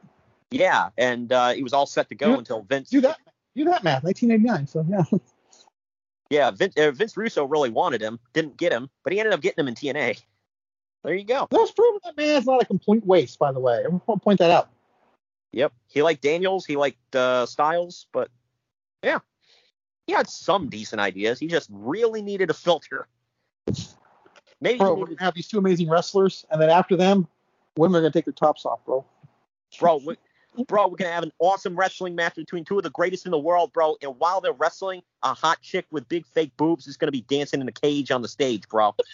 Yeah, 0.52 0.90
and 1.00 1.34
uh, 1.34 1.54
he 1.54 1.64
was 1.64 1.74
all 1.74 1.88
set 1.88 2.08
to 2.10 2.16
go 2.16 2.30
Yeah. 2.30 2.38
until 2.38 2.62
Vince. 2.62 2.92
Do 2.92 3.02
that. 3.02 3.18
Do 3.56 3.64
that 3.66 3.84
math. 3.84 4.04
1989. 4.04 4.68
So 4.68 4.86
yeah. 4.88 5.04
Yeah, 6.30 6.52
Vince, 6.52 6.78
uh, 6.78 6.92
Vince 6.92 7.18
Russo 7.18 7.44
really 7.44 7.72
wanted 7.72 8.02
him, 8.02 8.18
didn't 8.34 8.56
get 8.56 8.72
him, 8.72 8.90
but 9.04 9.12
he 9.12 9.20
ended 9.20 9.34
up 9.34 9.42
getting 9.42 9.60
him 9.64 9.68
in 9.68 9.74
TNA. 9.76 10.22
There 11.04 11.14
you 11.14 11.26
go. 11.26 11.48
That's 11.50 11.72
proven 11.72 12.00
that 12.06 12.16
man's 12.16 12.46
not 12.46 12.62
a 12.62 12.66
complete 12.66 13.06
waste, 13.06 13.38
by 13.38 13.52
the 13.52 13.60
way. 13.60 13.84
I 13.84 13.88
want 13.90 14.06
to 14.06 14.18
point 14.24 14.40
that 14.40 14.52
out. 14.52 14.70
Yep. 15.52 15.74
He 15.90 16.04
liked 16.04 16.22
Daniels, 16.22 16.66
he 16.66 16.78
liked 16.78 17.16
uh, 17.16 17.46
Styles, 17.48 18.06
but 18.14 18.30
yeah, 19.04 19.20
he 20.08 20.14
had 20.14 20.30
some 20.30 20.70
decent 20.70 21.02
ideas. 21.02 21.38
He 21.40 21.48
just 21.48 21.68
really 21.70 22.22
needed 22.22 22.50
a 22.50 22.54
filter. 22.54 23.08
Maybe 24.60 24.78
Bro, 24.78 24.96
we're 24.96 25.06
to 25.08 25.16
have 25.16 25.34
these 25.34 25.48
two 25.48 25.58
amazing 25.58 25.90
wrestlers, 25.90 26.46
and 26.52 26.62
then 26.62 26.70
after 26.70 26.96
them, 26.96 27.28
women 27.78 27.98
are 27.98 28.02
going 28.02 28.12
to 28.12 28.18
take 28.18 28.26
their 28.26 28.34
tops 28.34 28.66
off, 28.66 28.86
bro. 28.86 29.04
bro, 29.80 29.98
we, 30.06 30.16
bro, 30.68 30.88
we're 30.88 30.98
gonna 30.98 31.12
have 31.12 31.24
an 31.24 31.32
awesome 31.40 31.76
wrestling 31.76 32.16
match 32.16 32.36
between 32.36 32.66
two 32.66 32.78
of 32.78 32.84
the 32.84 32.90
greatest 32.92 33.26
in 33.26 33.32
the 33.32 33.40
world, 33.40 33.72
bro. 33.74 33.96
And 34.02 34.18
while 34.20 34.42
they're 34.42 34.54
wrestling, 34.54 35.02
a 35.24 35.34
hot 35.34 35.62
chick 35.62 35.86
with 35.92 36.08
big 36.10 36.26
fake 36.26 36.52
boobs 36.58 36.88
is 36.88 36.98
gonna 36.98 37.12
be 37.12 37.22
dancing 37.22 37.62
in 37.62 37.68
a 37.68 37.72
cage 37.72 38.12
on 38.12 38.22
the 38.22 38.28
stage, 38.28 38.68
bro. 38.68 38.96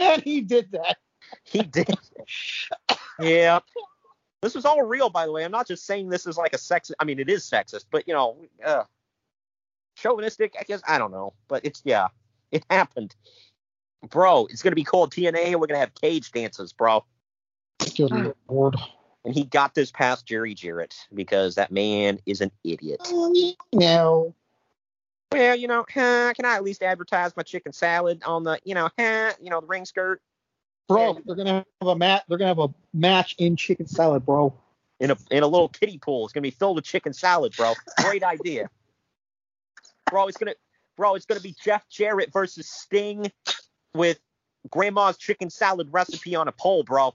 And 0.00 0.20
he 0.22 0.40
did 0.40 0.72
that. 0.72 0.96
He 1.44 1.62
did. 1.62 1.96
yeah. 3.20 3.60
This 4.42 4.52
was 4.52 4.64
all 4.64 4.82
real, 4.82 5.10
by 5.10 5.26
the 5.26 5.30
way. 5.30 5.44
I'm 5.44 5.52
not 5.52 5.68
just 5.68 5.86
saying 5.86 6.08
this 6.08 6.26
is 6.26 6.36
like 6.36 6.54
a 6.54 6.58
sexist. 6.58 6.94
I 6.98 7.04
mean, 7.04 7.20
it 7.20 7.30
is 7.30 7.48
sexist, 7.48 7.84
but 7.92 8.06
you 8.08 8.14
know, 8.14 8.36
uh, 8.64 8.82
chauvinistic. 9.94 10.56
I 10.58 10.64
guess 10.64 10.82
I 10.88 10.98
don't 10.98 11.12
know, 11.12 11.34
but 11.46 11.64
it's 11.64 11.82
yeah, 11.84 12.08
it 12.50 12.64
happened, 12.68 13.14
bro. 14.06 14.46
It's 14.46 14.62
gonna 14.62 14.76
be 14.76 14.84
called 14.84 15.12
TNA, 15.12 15.46
and 15.46 15.60
we're 15.60 15.66
gonna 15.66 15.80
have 15.80 15.94
cage 15.94 16.32
dances, 16.32 16.72
bro. 16.72 17.04
Good 17.96 18.10
hmm. 18.10 18.28
lord. 18.48 18.76
And 19.24 19.34
he 19.34 19.44
got 19.44 19.74
this 19.74 19.90
past 19.90 20.24
Jerry 20.26 20.54
Jarrett 20.54 20.94
because 21.12 21.56
that 21.56 21.72
man 21.72 22.20
is 22.26 22.40
an 22.40 22.52
idiot. 22.62 23.00
No. 23.72 24.34
Well, 25.32 25.56
you 25.56 25.66
know, 25.66 25.84
huh, 25.92 26.32
can 26.34 26.44
I 26.44 26.54
at 26.54 26.62
least 26.62 26.82
advertise 26.82 27.36
my 27.36 27.42
chicken 27.42 27.72
salad 27.72 28.22
on 28.24 28.44
the, 28.44 28.60
you 28.64 28.76
know, 28.76 28.88
huh, 28.96 29.32
you 29.40 29.50
know, 29.50 29.60
the 29.60 29.66
ring 29.66 29.84
skirt 29.84 30.22
Bro, 30.88 31.20
they're 31.26 31.34
gonna 31.34 31.64
have 31.80 31.88
a 31.88 31.96
mat. 31.96 32.24
They're 32.28 32.38
gonna 32.38 32.48
have 32.48 32.58
a 32.58 32.68
match 32.94 33.34
in 33.38 33.56
chicken 33.56 33.86
salad, 33.86 34.24
bro. 34.24 34.54
in 35.00 35.10
a 35.10 35.16
in 35.30 35.42
a 35.42 35.46
little 35.46 35.68
kiddie 35.68 35.98
pool? 35.98 36.24
It's 36.24 36.32
gonna 36.32 36.42
be 36.42 36.50
filled 36.50 36.76
with 36.76 36.84
chicken 36.84 37.12
salad, 37.12 37.54
bro. 37.56 37.74
Great 38.02 38.22
idea, 38.22 38.70
bro. 40.10 40.28
It's 40.28 40.36
gonna, 40.36 40.54
bro. 40.96 41.16
It's 41.16 41.26
gonna 41.26 41.40
be 41.40 41.56
Jeff 41.60 41.88
Jarrett 41.88 42.32
versus 42.32 42.68
Sting 42.68 43.32
with 43.96 44.18
Grandma's 44.70 45.16
chicken 45.16 45.50
salad 45.50 45.88
recipe 45.92 46.34
on 46.34 46.48
a 46.48 46.52
pole, 46.52 46.82
bro. 46.84 47.14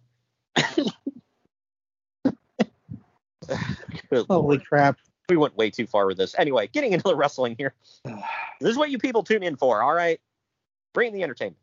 Holy 4.12 4.28
lord. 4.30 4.66
crap. 4.66 4.98
We 5.30 5.38
went 5.38 5.56
way 5.56 5.70
too 5.70 5.88
far 5.88 6.08
with 6.08 6.18
this. 6.18 6.36
Anyway, 6.38 6.68
getting 6.68 6.92
into 6.94 7.04
the 7.08 7.16
wrestling 7.16 7.56
here. 7.58 7.74
This 8.60 8.70
is 8.70 8.78
what 8.78 8.92
you 8.92 9.00
people 9.00 9.24
tune 9.24 9.42
in 9.42 9.56
for, 9.56 9.82
all 9.82 9.92
right? 9.94 10.22
Bring 10.94 11.14
the 11.14 11.24
entertainment. 11.24 11.58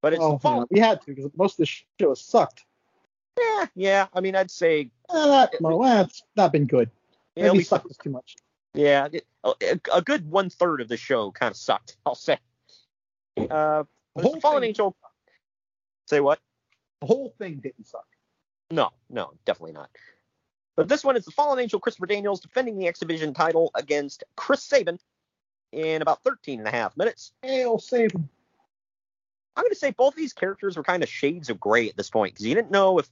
But 0.00 0.14
it's 0.14 0.22
Oh, 0.22 0.40
man, 0.42 0.64
we 0.70 0.80
had 0.80 1.02
to 1.02 1.14
because 1.14 1.30
most 1.36 1.54
of 1.54 1.56
the 1.58 1.66
show 1.66 2.08
has 2.08 2.22
sucked. 2.22 2.64
Yeah, 3.38 3.66
yeah. 3.74 4.06
I 4.14 4.22
mean, 4.22 4.34
I'd 4.34 4.50
say, 4.50 4.90
Eh, 5.10 5.26
that, 5.26 5.52
well, 5.60 5.78
that's 5.80 6.22
not 6.36 6.52
been 6.52 6.64
good. 6.64 6.90
yeah, 7.36 7.44
Maybe 7.48 7.58
least, 7.58 7.68
sucked 7.68 7.90
us 7.90 7.98
too 7.98 8.08
much. 8.08 8.36
yeah, 8.72 9.08
a, 9.44 9.52
a 9.92 10.00
good 10.00 10.30
one 10.30 10.48
third 10.48 10.80
of 10.80 10.88
the 10.88 10.96
show 10.96 11.30
kind 11.32 11.50
of 11.50 11.56
sucked. 11.58 11.98
I'll 12.06 12.14
say. 12.14 12.38
Uh, 13.36 13.84
The 14.16 14.22
whole 14.22 14.40
Fallen 14.40 14.62
thing- 14.62 14.68
Angel. 14.68 14.96
Say 16.06 16.20
what? 16.20 16.40
The 17.00 17.06
whole 17.06 17.34
thing 17.38 17.60
didn't 17.60 17.86
suck. 17.86 18.06
No, 18.70 18.90
no, 19.08 19.32
definitely 19.44 19.72
not. 19.72 19.90
But 20.76 20.88
this 20.88 21.04
one 21.04 21.16
is 21.16 21.24
the 21.24 21.30
Fallen 21.30 21.58
Angel 21.58 21.80
Christopher 21.80 22.06
Daniels 22.06 22.40
defending 22.40 22.78
the 22.78 22.86
X 22.88 22.98
Division 23.00 23.34
title 23.34 23.70
against 23.74 24.24
Chris 24.36 24.62
Sabin 24.62 24.98
in 25.72 26.02
about 26.02 26.22
13 26.24 26.58
and 26.58 26.68
a 26.68 26.70
half 26.70 26.96
minutes. 26.96 27.32
Hail 27.42 27.78
him. 27.90 28.28
I'm 29.56 29.64
going 29.64 29.70
to 29.70 29.76
say 29.76 29.90
both 29.90 30.14
these 30.14 30.32
characters 30.32 30.76
were 30.76 30.82
kind 30.82 31.02
of 31.02 31.08
shades 31.08 31.50
of 31.50 31.60
gray 31.60 31.88
at 31.88 31.96
this 31.96 32.08
point 32.10 32.34
because 32.34 32.46
you 32.46 32.54
didn't 32.54 32.70
know 32.70 32.98
if 32.98 33.08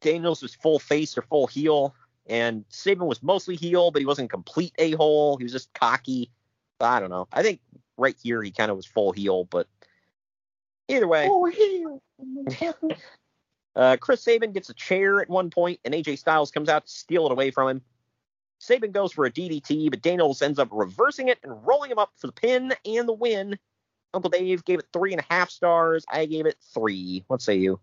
Daniels 0.00 0.42
was 0.42 0.54
full 0.54 0.78
face 0.78 1.18
or 1.18 1.22
full 1.22 1.46
heel. 1.46 1.94
and 2.26 2.64
Sabin 2.68 3.06
was 3.06 3.22
mostly 3.22 3.56
heel, 3.56 3.90
but 3.90 4.00
he 4.00 4.06
wasn't 4.06 4.30
complete 4.30 4.72
a 4.78 4.92
hole. 4.92 5.36
He 5.36 5.42
was 5.44 5.52
just 5.52 5.72
cocky. 5.74 6.30
I 6.80 7.00
don't 7.00 7.10
know. 7.10 7.28
I 7.32 7.42
think 7.42 7.60
right 7.98 8.16
here 8.22 8.42
he 8.42 8.52
kind 8.52 8.70
of 8.70 8.76
was 8.76 8.86
full 8.86 9.12
heel, 9.12 9.44
but 9.44 9.66
either 10.90 11.08
way. 11.08 11.28
Oh, 11.30 11.98
uh, 13.76 13.96
Chris 14.00 14.22
Sabin 14.22 14.52
gets 14.52 14.68
a 14.68 14.74
chair 14.74 15.20
at 15.20 15.28
one 15.28 15.50
point, 15.50 15.80
and 15.84 15.94
AJ 15.94 16.18
Styles 16.18 16.50
comes 16.50 16.68
out 16.68 16.86
to 16.86 16.92
steal 16.92 17.26
it 17.26 17.32
away 17.32 17.50
from 17.50 17.68
him. 17.68 17.82
Sabin 18.58 18.92
goes 18.92 19.12
for 19.12 19.24
a 19.24 19.30
DDT, 19.30 19.90
but 19.90 20.02
Daniels 20.02 20.42
ends 20.42 20.58
up 20.58 20.68
reversing 20.70 21.28
it 21.28 21.38
and 21.42 21.66
rolling 21.66 21.90
him 21.90 21.98
up 21.98 22.12
for 22.16 22.26
the 22.26 22.32
pin 22.32 22.74
and 22.84 23.08
the 23.08 23.12
win. 23.12 23.58
Uncle 24.12 24.30
Dave 24.30 24.64
gave 24.64 24.80
it 24.80 24.86
three 24.92 25.12
and 25.12 25.20
a 25.20 25.34
half 25.34 25.50
stars. 25.50 26.04
I 26.10 26.26
gave 26.26 26.46
it 26.46 26.56
three. 26.74 27.24
What 27.28 27.40
say 27.40 27.56
you? 27.56 27.80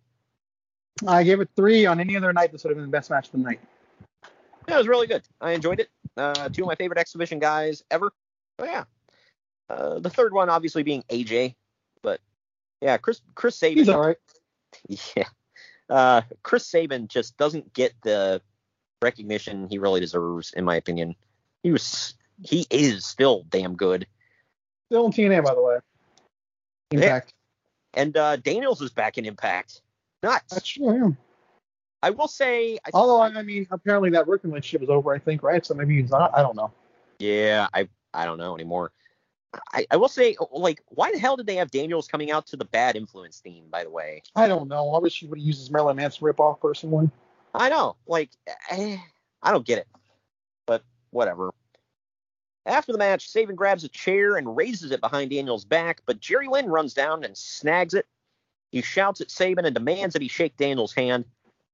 I 1.07 1.23
gave 1.23 1.39
it 1.39 1.49
three. 1.55 1.85
On 1.85 1.99
any 1.99 2.15
other 2.15 2.31
night, 2.33 2.51
this 2.51 2.63
would 2.63 2.71
have 2.71 2.77
been 2.77 2.85
the 2.85 2.91
best 2.91 3.09
match 3.09 3.27
of 3.27 3.31
the 3.31 3.37
night. 3.39 3.59
Yeah, 4.67 4.75
it 4.75 4.77
was 4.77 4.87
really 4.87 5.07
good. 5.07 5.23
I 5.41 5.51
enjoyed 5.51 5.79
it. 5.79 5.89
Uh, 6.15 6.49
two 6.49 6.63
of 6.63 6.67
my 6.67 6.75
favorite 6.75 6.99
X 6.99 7.11
Division 7.11 7.39
guys 7.39 7.83
ever. 7.89 8.11
But 8.57 8.67
yeah. 8.67 8.83
Uh, 9.69 9.99
the 9.99 10.09
third 10.09 10.33
one 10.33 10.49
obviously 10.49 10.83
being 10.83 11.03
AJ, 11.09 11.55
but 12.01 12.21
yeah, 12.81 12.97
Chris 12.97 13.21
Chris 13.35 13.55
Sabin. 13.55 13.77
He's 13.77 13.89
all 13.89 14.01
right. 14.01 14.17
Yeah. 15.15 15.27
Uh, 15.89 16.21
Chris 16.43 16.67
Sabin 16.67 17.07
just 17.07 17.37
doesn't 17.37 17.73
get 17.73 17.93
the 18.03 18.41
recognition 19.01 19.67
he 19.69 19.79
really 19.79 19.99
deserves, 19.99 20.53
in 20.53 20.65
my 20.65 20.75
opinion. 20.75 21.15
He 21.63 21.71
was 21.71 22.15
he 22.43 22.67
is 22.69 23.05
still 23.05 23.43
damn 23.49 23.75
good. 23.75 24.05
Still 24.91 25.07
in 25.07 25.11
TNA, 25.11 25.43
by 25.43 25.55
the 25.55 25.61
way. 25.61 25.77
Impact. 26.91 27.33
Yeah. 27.95 28.01
And 28.01 28.17
uh, 28.17 28.35
Daniels 28.37 28.81
is 28.81 28.91
back 28.91 29.17
in 29.17 29.25
Impact. 29.25 29.81
Nuts. 30.21 30.53
That's 30.53 30.67
true. 30.67 31.15
I 32.03 32.11
will 32.11 32.27
say. 32.27 32.77
I, 32.85 32.89
Although 32.93 33.21
I 33.21 33.41
mean, 33.41 33.67
apparently 33.71 34.11
that 34.11 34.27
working 34.27 34.51
relationship 34.51 34.83
is 34.83 34.89
over. 34.89 35.13
I 35.13 35.19
think, 35.19 35.41
right? 35.43 35.65
So 35.65 35.73
maybe 35.73 35.99
he's 35.99 36.11
not. 36.11 36.37
I 36.37 36.41
don't 36.41 36.55
know. 36.55 36.71
Yeah, 37.19 37.67
I 37.73 37.87
I 38.13 38.25
don't 38.25 38.37
know 38.37 38.53
anymore. 38.53 38.91
I, 39.73 39.85
I 39.91 39.97
will 39.97 40.09
say, 40.09 40.35
oh, 40.39 40.49
like, 40.51 40.81
why 40.87 41.11
the 41.11 41.19
hell 41.19 41.35
did 41.35 41.47
they 41.47 41.55
have 41.55 41.71
Daniels 41.71 42.07
coming 42.07 42.31
out 42.31 42.47
to 42.47 42.57
the 42.57 42.65
Bad 42.65 42.95
Influence 42.95 43.39
theme? 43.39 43.65
By 43.69 43.83
the 43.83 43.89
way, 43.89 44.23
I 44.35 44.47
don't 44.47 44.67
know. 44.67 44.93
I 44.93 44.99
wish 44.99 45.19
he 45.19 45.27
would 45.27 45.39
have 45.39 45.45
used 45.45 45.59
his 45.59 45.71
Marilyn 45.71 45.97
Manson 45.97 46.25
ripoff 46.25 46.59
personally. 46.59 47.09
I 47.53 47.69
know, 47.69 47.95
like, 48.07 48.31
I, 48.69 49.01
I 49.41 49.51
don't 49.51 49.65
get 49.65 49.79
it, 49.79 49.87
but 50.65 50.83
whatever. 51.11 51.51
After 52.65 52.91
the 52.91 52.97
match, 52.97 53.29
Sabin 53.29 53.55
grabs 53.55 53.85
a 53.85 53.87
chair 53.87 54.35
and 54.35 54.55
raises 54.55 54.91
it 54.91 54.99
behind 54.99 55.31
Daniels' 55.31 55.63
back, 55.63 56.01
but 56.05 56.19
Jerry 56.19 56.47
Lynn 56.49 56.67
runs 56.67 56.93
down 56.93 57.23
and 57.23 57.37
snags 57.37 57.93
it. 57.93 58.05
He 58.71 58.81
shouts 58.81 59.21
at 59.21 59.31
Sabin 59.31 59.65
and 59.65 59.73
demands 59.73 60.13
that 60.13 60.21
he 60.21 60.27
shake 60.27 60.57
Daniels' 60.57 60.93
hand. 60.93 61.25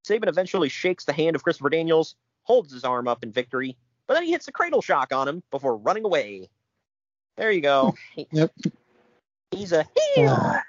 Sabin 0.04 0.30
eventually 0.30 0.70
shakes 0.70 1.06
the 1.06 1.14
hand 1.14 1.36
of 1.36 1.44
Christopher 1.44 1.70
Daniels, 1.70 2.16
holds 2.44 2.72
his 2.72 2.84
arm 2.84 3.08
up 3.08 3.24
in 3.24 3.32
victory, 3.32 3.76
but 4.06 4.14
then 4.14 4.24
he 4.24 4.32
hits 4.32 4.48
a 4.48 4.52
cradle 4.52 4.82
shock 4.82 5.12
on 5.12 5.28
him 5.28 5.42
before 5.50 5.78
running 5.78 6.06
away. 6.06 6.50
There 7.38 7.52
you 7.52 7.62
go. 7.62 7.96
yep. 8.32 8.52
He's 9.52 9.72
a 9.72 9.86
heel. 10.16 10.60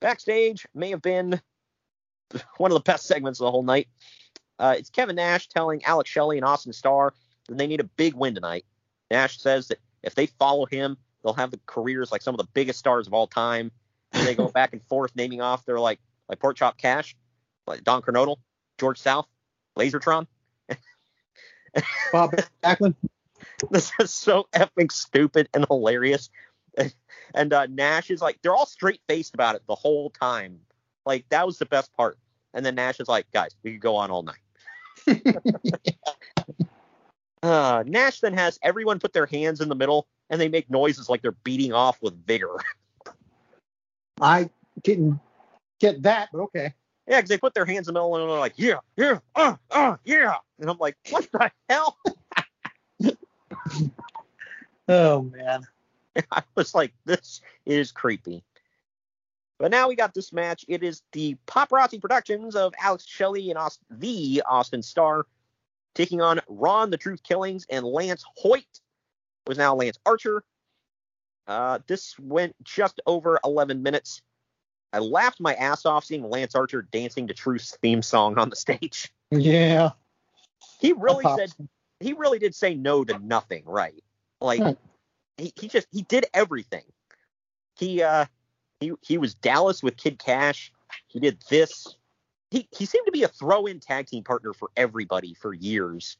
Backstage 0.00 0.66
may 0.74 0.90
have 0.90 1.02
been 1.02 1.40
one 2.58 2.70
of 2.70 2.74
the 2.74 2.80
best 2.80 3.06
segments 3.06 3.40
of 3.40 3.44
the 3.44 3.50
whole 3.50 3.62
night. 3.62 3.88
Uh, 4.58 4.74
it's 4.78 4.90
Kevin 4.90 5.16
Nash 5.16 5.48
telling 5.48 5.84
Alex 5.84 6.10
Shelley 6.10 6.38
and 6.38 6.44
Austin 6.44 6.72
Starr 6.72 7.12
that 7.48 7.58
they 7.58 7.66
need 7.66 7.80
a 7.80 7.84
big 7.84 8.14
win 8.14 8.34
tonight. 8.34 8.64
Nash 9.10 9.38
says 9.38 9.68
that 9.68 9.78
if 10.02 10.14
they 10.14 10.26
follow 10.26 10.66
him, 10.66 10.96
they'll 11.22 11.34
have 11.34 11.50
the 11.50 11.60
careers 11.66 12.10
like 12.10 12.22
some 12.22 12.34
of 12.34 12.38
the 12.38 12.48
biggest 12.54 12.78
stars 12.78 13.06
of 13.06 13.12
all 13.12 13.26
time. 13.26 13.70
And 14.12 14.26
they 14.26 14.34
go 14.34 14.48
back 14.54 14.72
and 14.72 14.82
forth 14.84 15.12
naming 15.14 15.40
off 15.40 15.64
their 15.66 15.80
like 15.80 16.00
like 16.28 16.38
Pork 16.40 16.56
Chop 16.56 16.78
Cash, 16.78 17.16
like 17.66 17.84
Don 17.84 18.02
Kernodle, 18.02 18.36
George 18.78 18.98
South, 18.98 19.26
Lasertron. 19.78 20.26
Bob 22.12 22.34
Backlund. 22.62 22.94
This 23.70 23.90
is 24.00 24.12
so 24.12 24.48
effing 24.54 24.92
stupid 24.92 25.48
and 25.54 25.66
hilarious. 25.68 26.30
And 27.34 27.52
uh, 27.52 27.66
Nash 27.66 28.10
is 28.10 28.22
like, 28.22 28.38
they're 28.40 28.54
all 28.54 28.66
straight 28.66 29.00
faced 29.08 29.34
about 29.34 29.56
it 29.56 29.62
the 29.66 29.74
whole 29.74 30.10
time. 30.10 30.60
Like 31.04 31.28
that 31.30 31.44
was 31.44 31.58
the 31.58 31.66
best 31.66 31.92
part. 31.94 32.18
And 32.54 32.64
then 32.64 32.76
Nash 32.76 33.00
is 33.00 33.08
like, 33.08 33.30
guys, 33.32 33.50
we 33.62 33.72
could 33.72 33.80
go 33.80 33.96
on 33.96 34.10
all 34.10 34.22
night. 34.22 34.36
uh, 37.42 37.84
Nash 37.86 38.20
then 38.20 38.32
has 38.34 38.58
everyone 38.62 39.00
put 39.00 39.12
their 39.12 39.26
hands 39.26 39.60
in 39.60 39.68
the 39.68 39.74
middle 39.74 40.06
and 40.30 40.40
they 40.40 40.48
make 40.48 40.70
noises 40.70 41.08
like 41.08 41.20
they're 41.20 41.32
beating 41.32 41.72
off 41.72 42.00
with 42.00 42.14
vigor. 42.26 42.56
I 44.20 44.48
didn't 44.82 45.20
get 45.80 46.02
that, 46.02 46.30
but 46.32 46.40
okay. 46.42 46.74
Yeah, 47.08 47.18
because 47.18 47.28
they 47.28 47.38
put 47.38 47.54
their 47.54 47.66
hands 47.66 47.88
in 47.88 47.94
the 47.94 48.00
middle 48.00 48.16
and 48.16 48.28
they're 48.28 48.38
like, 48.38 48.54
yeah, 48.56 48.78
yeah, 48.96 49.18
uh, 49.34 49.54
uh, 49.70 49.96
yeah. 50.04 50.34
And 50.58 50.68
I'm 50.68 50.78
like, 50.78 50.96
what 51.10 51.30
the 51.30 51.50
hell? 51.68 51.98
oh, 54.88 55.22
man. 55.22 55.66
I 56.32 56.42
was 56.54 56.74
like, 56.74 56.92
this 57.04 57.40
is 57.64 57.92
creepy. 57.92 58.42
But 59.58 59.70
now 59.70 59.88
we 59.88 59.96
got 59.96 60.14
this 60.14 60.32
match. 60.32 60.64
It 60.68 60.82
is 60.82 61.02
the 61.12 61.36
Paparazzi 61.46 62.00
Productions 62.00 62.56
of 62.56 62.74
Alex 62.78 63.06
Shelley 63.06 63.50
and 63.50 63.58
Austin, 63.58 63.86
the 63.90 64.42
Austin 64.46 64.82
Starr 64.82 65.26
taking 65.94 66.20
on 66.20 66.40
Ron 66.48 66.90
the 66.90 66.98
Truth 66.98 67.22
Killings 67.22 67.66
and 67.70 67.84
Lance 67.86 68.24
Hoyt 68.36 68.80
was 69.46 69.56
now 69.56 69.74
Lance 69.74 69.98
Archer. 70.04 70.44
Uh, 71.46 71.78
this 71.86 72.18
went 72.18 72.54
just 72.62 73.00
over 73.06 73.38
11 73.44 73.82
minutes. 73.82 74.20
I 74.92 74.98
laughed 74.98 75.40
my 75.40 75.54
ass 75.54 75.86
off 75.86 76.04
seeing 76.04 76.28
Lance 76.28 76.54
Archer 76.54 76.82
dancing 76.82 77.28
to 77.28 77.34
Truth's 77.34 77.76
theme 77.82 78.02
song 78.02 78.38
on 78.38 78.50
the 78.50 78.56
stage. 78.56 79.12
Yeah. 79.30 79.90
He 80.80 80.92
really 80.92 81.24
said 81.36 81.52
he 82.00 82.12
really 82.12 82.38
did 82.38 82.54
say 82.54 82.74
no 82.74 83.04
to 83.04 83.18
nothing, 83.18 83.62
right? 83.64 84.02
Like 84.40 84.76
he, 85.36 85.52
he 85.56 85.68
just 85.68 85.86
he 85.90 86.02
did 86.02 86.26
everything. 86.34 86.84
He 87.78 88.02
uh 88.02 88.26
he 88.80 88.92
he 89.02 89.18
was 89.18 89.34
Dallas 89.34 89.82
with 89.82 89.96
Kid 89.96 90.18
Cash. 90.18 90.72
He 91.08 91.20
did 91.20 91.42
this. 91.48 91.96
He 92.50 92.68
he 92.76 92.86
seemed 92.86 93.06
to 93.06 93.12
be 93.12 93.22
a 93.22 93.28
throw-in 93.28 93.80
tag 93.80 94.06
team 94.06 94.24
partner 94.24 94.52
for 94.52 94.70
everybody 94.76 95.34
for 95.34 95.52
years. 95.54 96.16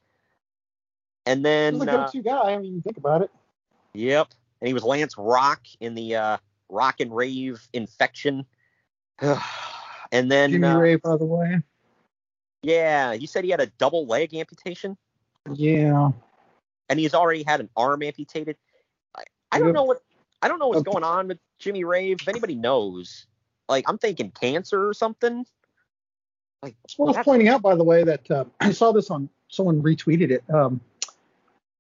And 1.25 1.45
then 1.45 1.75
He's 1.75 1.83
a 1.83 1.93
uh, 1.93 2.07
go-to 2.07 2.23
guy. 2.23 2.53
I 2.53 2.59
mean, 2.59 2.83
think 2.83 2.97
about 2.97 3.23
it. 3.23 3.31
Yep. 3.95 4.29
And 4.61 4.69
he 4.69 4.75
was 4.75 4.85
Lance 4.85 5.17
Rock 5.19 5.63
in 5.81 5.95
the 5.95 6.17
uh, 6.17 6.37
Rock 6.69 7.01
and 7.01 7.15
Rave 7.15 7.67
Infection. 7.73 8.47
and 9.21 10.31
then 10.31 10.53
Jimmy 10.53 10.69
uh, 10.69 10.79
Ray, 10.79 10.97
by 10.97 11.17
the 11.17 11.25
way. 11.25 11.61
yeah, 12.63 13.15
he 13.15 13.27
said 13.27 13.45
he 13.45 13.51
had 13.51 13.61
a 13.61 13.67
double 13.67 14.07
leg 14.07 14.35
amputation 14.35 14.97
Yeah. 15.55 16.11
and 16.89 16.99
he's 16.99 17.15
already 17.15 17.43
had 17.43 17.61
an 17.61 17.69
arm 17.77 18.03
amputated. 18.03 18.57
I, 19.17 19.23
I 19.53 19.59
don't 19.59 19.73
know 19.73 19.85
what 19.85 20.03
I 20.43 20.49
don't 20.49 20.59
know 20.59 20.69
what's 20.69 20.83
going 20.83 21.05
on 21.05 21.29
with 21.29 21.39
Jimmy 21.59 21.85
Rave. 21.85 22.19
If 22.21 22.29
anybody 22.29 22.55
knows, 22.55 23.27
like 23.69 23.85
I'm 23.89 23.99
thinking 23.99 24.31
cancer 24.31 24.89
or 24.89 24.95
something. 24.95 25.45
Like 26.63 26.77
It's 26.85 26.99
worth 26.99 27.09
that's- 27.11 27.25
pointing 27.25 27.49
out, 27.49 27.63
by 27.63 27.75
the 27.75 27.85
way, 27.85 28.03
that 28.05 28.31
uh, 28.31 28.45
I 28.61 28.73
saw 28.73 28.93
this 28.93 29.11
on 29.11 29.29
someone 29.49 29.83
retweeted 29.83 30.31
it. 30.31 30.45
Um, 30.53 30.81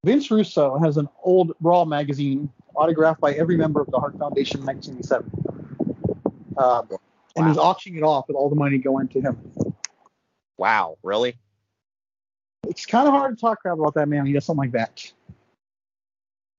Vince 0.04 0.30
Russo 0.30 0.78
has 0.78 0.96
an 0.98 1.08
old 1.24 1.52
Raw 1.60 1.84
magazine 1.84 2.48
autographed 2.76 3.20
by 3.20 3.32
every 3.32 3.56
member 3.56 3.80
of 3.80 3.90
the 3.90 3.98
Hart 3.98 4.16
Foundation 4.18 4.60
in 4.60 4.66
1987. 4.66 6.54
Um, 6.58 6.98
And 7.36 7.48
he's 7.48 7.58
auctioning 7.58 7.98
it 7.98 8.02
off 8.04 8.28
with 8.28 8.36
all 8.36 8.48
the 8.48 8.54
money 8.56 8.78
going 8.78 9.08
to 9.08 9.20
him. 9.20 9.38
wow, 10.58 10.96
really? 11.02 11.36
It's 12.68 12.86
kind 12.86 13.06
of 13.08 13.14
hard 13.14 13.36
to 13.36 13.40
talk 13.40 13.60
crap 13.60 13.78
about 13.78 13.94
that 13.94 14.08
man. 14.08 14.20
when 14.20 14.26
He 14.26 14.32
does 14.32 14.44
something 14.44 14.70
like 14.70 14.72
that. 14.72 15.12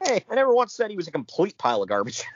Hey, 0.04 0.24
I 0.30 0.36
never 0.36 0.54
once 0.54 0.74
said 0.74 0.90
he 0.92 0.98
was 0.98 1.08
a 1.08 1.12
complete 1.12 1.58
pile 1.58 1.82
of 1.84 1.90
garbage. 1.90 2.24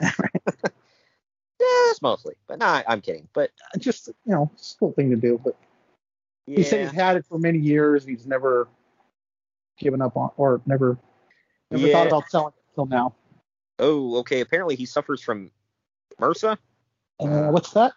yes, 1.60 2.02
mostly, 2.02 2.34
but 2.46 2.58
nah, 2.58 2.82
I'm 2.86 3.00
kidding. 3.00 3.28
But 3.32 3.50
Uh, 3.74 3.78
Just, 3.78 4.08
you 4.08 4.32
know, 4.32 4.50
it's 4.54 4.74
a 4.74 4.78
cool 4.78 4.92
thing 4.92 5.10
to 5.10 5.16
do. 5.16 5.40
But 5.42 5.56
yeah, 6.46 6.58
he 6.58 6.64
said 6.64 6.80
he's 6.80 6.92
had 6.92 7.16
it 7.16 7.24
for 7.26 7.38
many 7.38 7.58
years. 7.58 8.04
He's 8.04 8.26
never 8.26 8.68
given 9.78 10.02
up 10.02 10.16
on, 10.16 10.30
or 10.36 10.60
never, 10.66 10.98
never 11.70 11.86
Yeah. 11.86 11.92
thought 11.92 12.06
about 12.08 12.30
selling 12.30 12.52
it 12.56 12.62
until 12.70 12.86
now. 12.86 13.14
oh, 13.78 14.16
okay. 14.18 14.40
Apparently 14.40 14.76
he 14.76 14.86
suffers 14.86 15.22
from 15.22 15.50
MRSA. 16.20 16.58
Uh, 17.20 17.48
what's 17.50 17.70
that? 17.72 17.92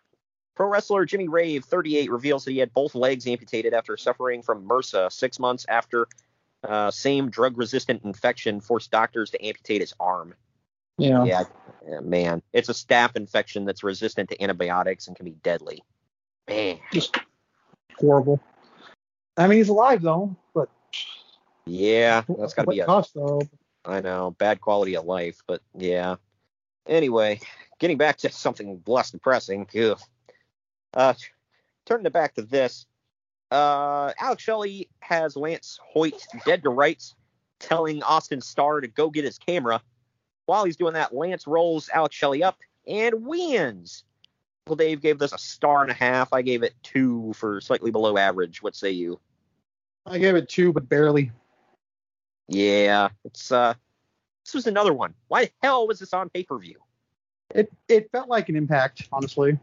Pro 0.56 0.68
wrestler 0.68 1.06
Jimmy 1.06 1.28
Rave, 1.28 1.66
38, 1.66 2.10
reveals 2.10 2.46
that 2.46 2.52
he 2.52 2.60
had 2.60 2.74
both 2.74 2.96
legs 2.96 3.28
amputated 3.28 3.74
after 3.74 3.98
suffering 3.98 4.42
from 4.42 4.68
MRSA 4.68 5.12
six 5.12 5.38
months 5.38 5.66
after 5.68 6.08
uh, 6.64 6.90
same 6.92 7.30
drug-resistant 7.30 8.04
infection 8.04 8.62
forced 8.62 8.90
doctors 8.90 9.32
to 9.32 9.46
amputate 9.46 9.82
his 9.82 9.94
arm. 10.00 10.34
Yeah. 10.98 11.26
Yeah, 11.26 11.44
yeah, 11.88 12.00
man, 12.00 12.42
it's 12.54 12.70
a 12.70 12.74
staph 12.74 13.18
infection 13.18 13.66
that's 13.66 13.84
resistant 13.84 14.30
to 14.30 14.42
antibiotics 14.42 15.08
and 15.08 15.16
can 15.16 15.26
be 15.26 15.36
deadly. 15.44 15.84
Man, 16.48 16.80
Just 16.94 17.18
horrible. 18.00 18.40
I 19.36 19.48
mean, 19.48 19.58
he's 19.58 19.70
alive 19.70 20.02
though, 20.02 20.36
but 20.54 20.70
yeah, 21.66 22.24
that's 22.40 22.54
got 22.54 22.64
to 22.64 22.72
be 22.72 22.80
a. 22.80 22.86
cost 22.86 23.14
though? 23.14 23.42
I 23.84 24.00
know, 24.00 24.32
bad 24.32 24.62
quality 24.62 24.96
of 24.96 25.06
life, 25.06 25.42
but 25.48 25.62
yeah. 25.78 26.16
Anyway, 26.88 27.42
getting 27.80 27.98
back 27.98 28.18
to 28.20 28.30
something 28.30 28.82
less 28.88 29.12
depressing. 29.12 29.68
Ugh. 29.78 30.00
Uh, 30.96 31.14
turning 31.86 32.06
it 32.06 32.14
back 32.14 32.34
to 32.36 32.42
this, 32.42 32.88
Uh, 33.52 34.12
Alex 34.20 34.44
Shelley 34.44 34.90
has 35.02 35.36
Lance 35.36 35.80
Hoyt 35.84 36.26
dead 36.46 36.64
to 36.64 36.70
rights, 36.70 37.14
telling 37.60 38.02
Austin 38.04 38.42
Starr 38.42 38.82
to 38.82 38.88
go 38.88 39.10
get 39.10 39.24
his 39.24 39.38
camera. 39.38 39.82
While 40.48 40.66
he's 40.66 40.76
doing 40.76 40.94
that, 40.94 41.14
Lance 41.14 41.46
rolls 41.48 41.90
Alex 41.94 42.16
Shelley 42.16 42.44
up 42.44 42.58
and 42.88 43.26
wins. 43.26 44.04
Well, 44.68 44.76
Dave 44.76 45.02
gave 45.02 45.20
this 45.20 45.32
a 45.32 45.38
star 45.38 45.84
and 45.84 45.92
a 45.92 45.94
half. 45.94 46.34
I 46.34 46.42
gave 46.42 46.64
it 46.64 46.74
two 46.82 47.34
for 47.34 47.62
slightly 47.62 47.92
below 47.92 48.18
average. 48.18 48.64
What 48.64 48.76
say 48.76 48.90
you? 48.90 49.20
I 50.08 50.18
gave 50.18 50.36
it 50.36 50.50
two, 50.50 50.74
but 50.74 50.90
barely. 50.90 51.32
Yeah, 52.48 53.10
it's 53.24 53.52
uh, 53.52 53.76
this 54.44 54.56
was 54.56 54.68
another 54.68 54.94
one. 54.94 55.14
Why 55.28 55.46
the 55.46 55.52
hell 55.62 55.88
was 55.88 56.00
this 56.00 56.14
on 56.14 56.30
pay 56.30 56.44
per 56.44 56.58
view? 56.58 56.80
It 57.54 57.72
it 57.88 58.12
felt 58.12 58.28
like 58.28 58.50
an 58.50 58.56
impact, 58.56 59.08
honestly. 59.12 59.60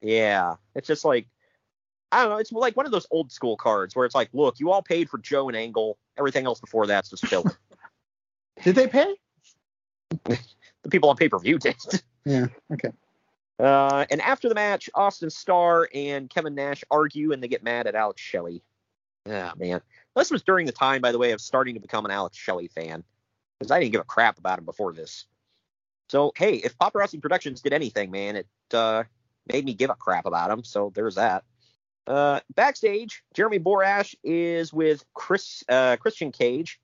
Yeah, 0.00 0.56
it's 0.74 0.88
just 0.88 1.04
like 1.04 1.26
I 2.12 2.22
don't 2.22 2.30
know. 2.30 2.36
It's 2.36 2.52
like 2.52 2.76
one 2.76 2.86
of 2.86 2.92
those 2.92 3.06
old 3.10 3.32
school 3.32 3.56
cards 3.56 3.96
where 3.96 4.06
it's 4.06 4.14
like, 4.14 4.30
look, 4.32 4.60
you 4.60 4.70
all 4.70 4.82
paid 4.82 5.10
for 5.10 5.18
Joe 5.18 5.48
and 5.48 5.56
Angle. 5.56 5.98
Everything 6.18 6.46
else 6.46 6.60
before 6.60 6.86
that's 6.86 7.10
just 7.10 7.26
filler. 7.26 7.58
Did 8.64 8.74
they 8.74 8.86
pay? 8.86 9.16
the 10.24 10.38
people 10.88 11.10
on 11.10 11.16
pay 11.16 11.28
per 11.28 11.38
view 11.38 11.58
did. 11.58 11.76
Yeah. 12.24 12.46
Okay. 12.72 12.90
Uh, 13.58 14.06
and 14.10 14.20
after 14.20 14.48
the 14.48 14.54
match, 14.54 14.88
Austin 14.94 15.30
Starr 15.30 15.88
and 15.94 16.30
Kevin 16.30 16.54
Nash 16.54 16.84
argue 16.90 17.32
and 17.32 17.42
they 17.42 17.48
get 17.48 17.62
mad 17.62 17.86
at 17.86 17.94
Alex 17.94 18.20
Shelley. 18.20 18.62
Ah, 19.28 19.52
man. 19.56 19.80
This 20.14 20.30
was 20.30 20.42
during 20.42 20.66
the 20.66 20.72
time, 20.72 21.00
by 21.02 21.12
the 21.12 21.18
way, 21.18 21.32
of 21.32 21.40
starting 21.40 21.74
to 21.74 21.80
become 21.80 22.04
an 22.04 22.10
Alex 22.10 22.36
Shelley 22.36 22.68
fan. 22.68 23.04
Because 23.58 23.70
I 23.70 23.80
didn't 23.80 23.92
give 23.92 24.00
a 24.00 24.04
crap 24.04 24.38
about 24.38 24.58
him 24.58 24.64
before 24.64 24.92
this. 24.92 25.24
So, 26.08 26.32
hey, 26.36 26.54
if 26.54 26.78
Paparazzi 26.78 27.20
Productions 27.20 27.62
did 27.62 27.72
anything, 27.72 28.10
man, 28.10 28.36
it 28.36 28.46
uh, 28.72 29.04
made 29.52 29.64
me 29.64 29.74
give 29.74 29.90
a 29.90 29.94
crap 29.94 30.26
about 30.26 30.50
him. 30.50 30.64
So 30.64 30.92
there's 30.94 31.16
that. 31.16 31.44
Uh, 32.06 32.40
backstage, 32.54 33.22
Jeremy 33.34 33.58
Borash 33.58 34.14
is 34.22 34.72
with 34.72 35.04
Chris 35.14 35.64
uh, 35.68 35.96
Christian 35.96 36.30
Cage, 36.30 36.80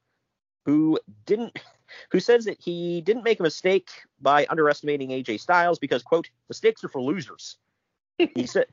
who 0.65 0.99
didn't 1.27 1.59
who 2.11 2.21
says 2.21 2.47
that 2.47 2.61
he 2.61 3.01
didn't 3.03 3.25
make 3.25 3.39
a 3.39 3.43
mistake 3.43 3.91
by 4.21 4.47
underestimating 4.49 5.11
AJ 5.11 5.41
Styles 5.41 5.79
because 5.79 6.03
quote 6.03 6.29
mistakes 6.49 6.83
are 6.83 6.89
for 6.89 7.01
losers. 7.01 7.57
he 8.19 8.47
said 8.47 8.67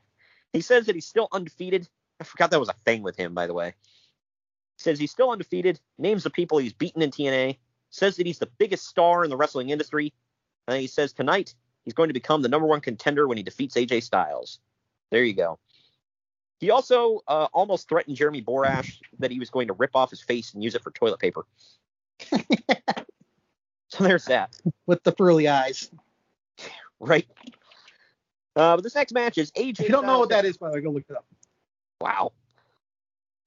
he 0.52 0.60
says 0.60 0.86
that 0.86 0.94
he's 0.94 1.06
still 1.06 1.28
undefeated. 1.32 1.88
I 2.20 2.24
forgot 2.24 2.50
that 2.50 2.60
was 2.60 2.68
a 2.68 2.74
thing 2.84 3.02
with 3.02 3.16
him, 3.16 3.34
by 3.34 3.46
the 3.46 3.54
way. 3.54 3.74
Says 4.76 4.98
he's 4.98 5.12
still 5.12 5.30
undefeated. 5.30 5.78
Names 5.98 6.24
the 6.24 6.30
people 6.30 6.58
he's 6.58 6.72
beaten 6.72 7.02
in 7.02 7.10
TNA. 7.10 7.58
Says 7.90 8.16
that 8.16 8.26
he's 8.26 8.38
the 8.38 8.50
biggest 8.58 8.86
star 8.86 9.24
in 9.24 9.30
the 9.30 9.36
wrestling 9.36 9.70
industry. 9.70 10.12
And 10.66 10.80
he 10.80 10.86
says 10.86 11.12
tonight 11.12 11.54
he's 11.84 11.94
going 11.94 12.08
to 12.08 12.14
become 12.14 12.42
the 12.42 12.48
number 12.48 12.66
one 12.66 12.80
contender 12.80 13.26
when 13.26 13.36
he 13.36 13.42
defeats 13.42 13.76
AJ 13.76 14.02
Styles. 14.02 14.58
There 15.10 15.24
you 15.24 15.34
go. 15.34 15.58
He 16.60 16.70
also 16.70 17.20
uh, 17.26 17.48
almost 17.52 17.88
threatened 17.88 18.16
Jeremy 18.16 18.42
Borash 18.42 18.98
that 19.18 19.30
he 19.30 19.38
was 19.38 19.48
going 19.48 19.68
to 19.68 19.74
rip 19.74 19.96
off 19.96 20.10
his 20.10 20.20
face 20.20 20.52
and 20.52 20.62
use 20.62 20.74
it 20.74 20.82
for 20.82 20.90
toilet 20.90 21.18
paper. 21.18 21.46
so 23.88 24.04
there's 24.04 24.26
that. 24.26 24.54
With 24.86 25.02
the 25.02 25.12
pearly 25.12 25.48
eyes. 25.48 25.90
Right. 27.02 27.26
Uh, 28.54 28.76
but 28.76 28.82
this 28.82 28.94
next 28.94 29.14
match 29.14 29.38
is 29.38 29.50
AJ. 29.52 29.80
If 29.80 29.80
you 29.80 29.88
don't 29.88 30.04
know 30.04 30.18
what 30.18 30.28
that 30.28 30.44
is, 30.44 30.58
by 30.58 30.68
the 30.68 30.74
way, 30.74 30.80
go 30.82 30.90
look 30.90 31.04
it 31.08 31.16
up. 31.16 31.24
Wow. 31.98 32.32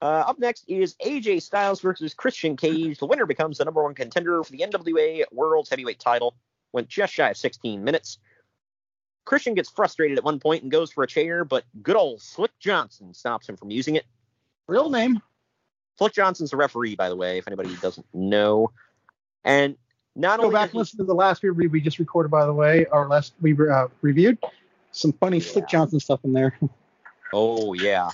Uh, 0.02 0.24
up 0.26 0.40
next 0.40 0.64
is 0.66 0.96
AJ 0.96 1.42
Styles 1.42 1.80
versus 1.80 2.14
Christian 2.14 2.56
Cage. 2.56 2.98
The 2.98 3.06
winner 3.06 3.26
becomes 3.26 3.58
the 3.58 3.64
number 3.64 3.80
one 3.82 3.94
contender 3.94 4.42
for 4.42 4.50
the 4.50 4.58
NWA 4.58 5.22
World's 5.30 5.70
Heavyweight 5.70 6.00
title. 6.00 6.34
Went 6.74 6.88
just 6.88 7.14
shy 7.14 7.30
of 7.30 7.36
16 7.36 7.84
minutes. 7.84 8.18
Christian 9.24 9.54
gets 9.54 9.70
frustrated 9.70 10.18
at 10.18 10.24
one 10.24 10.40
point 10.40 10.64
and 10.64 10.72
goes 10.72 10.90
for 10.90 11.04
a 11.04 11.06
chair, 11.06 11.44
but 11.44 11.64
good 11.82 11.94
old 11.94 12.20
Slick 12.20 12.50
Johnson 12.58 13.14
stops 13.14 13.48
him 13.48 13.56
from 13.56 13.70
using 13.70 13.94
it. 13.94 14.04
Real 14.66 14.90
name? 14.90 15.22
Slick 15.98 16.12
Johnson's 16.12 16.50
the 16.50 16.56
referee, 16.56 16.96
by 16.96 17.08
the 17.08 17.14
way, 17.14 17.38
if 17.38 17.46
anybody 17.46 17.76
doesn't 17.76 18.06
know. 18.12 18.72
And 19.44 19.76
not 20.16 20.40
Go 20.40 20.46
only 20.46 20.54
back 20.54 20.70
and 20.70 20.78
listen 20.78 20.98
to 20.98 21.04
the 21.04 21.14
last 21.14 21.44
review 21.44 21.70
we 21.70 21.80
just 21.80 22.00
recorded, 22.00 22.30
by 22.30 22.44
the 22.44 22.52
way, 22.52 22.86
our 22.86 23.08
last 23.08 23.34
we 23.40 23.52
uh, 23.52 23.86
reviewed. 24.02 24.36
Some 24.90 25.12
funny 25.12 25.38
Slick 25.38 25.68
Johnson 25.68 26.00
stuff 26.00 26.20
in 26.24 26.32
there. 26.32 26.58
Oh 27.32 27.72
yeah. 27.72 28.10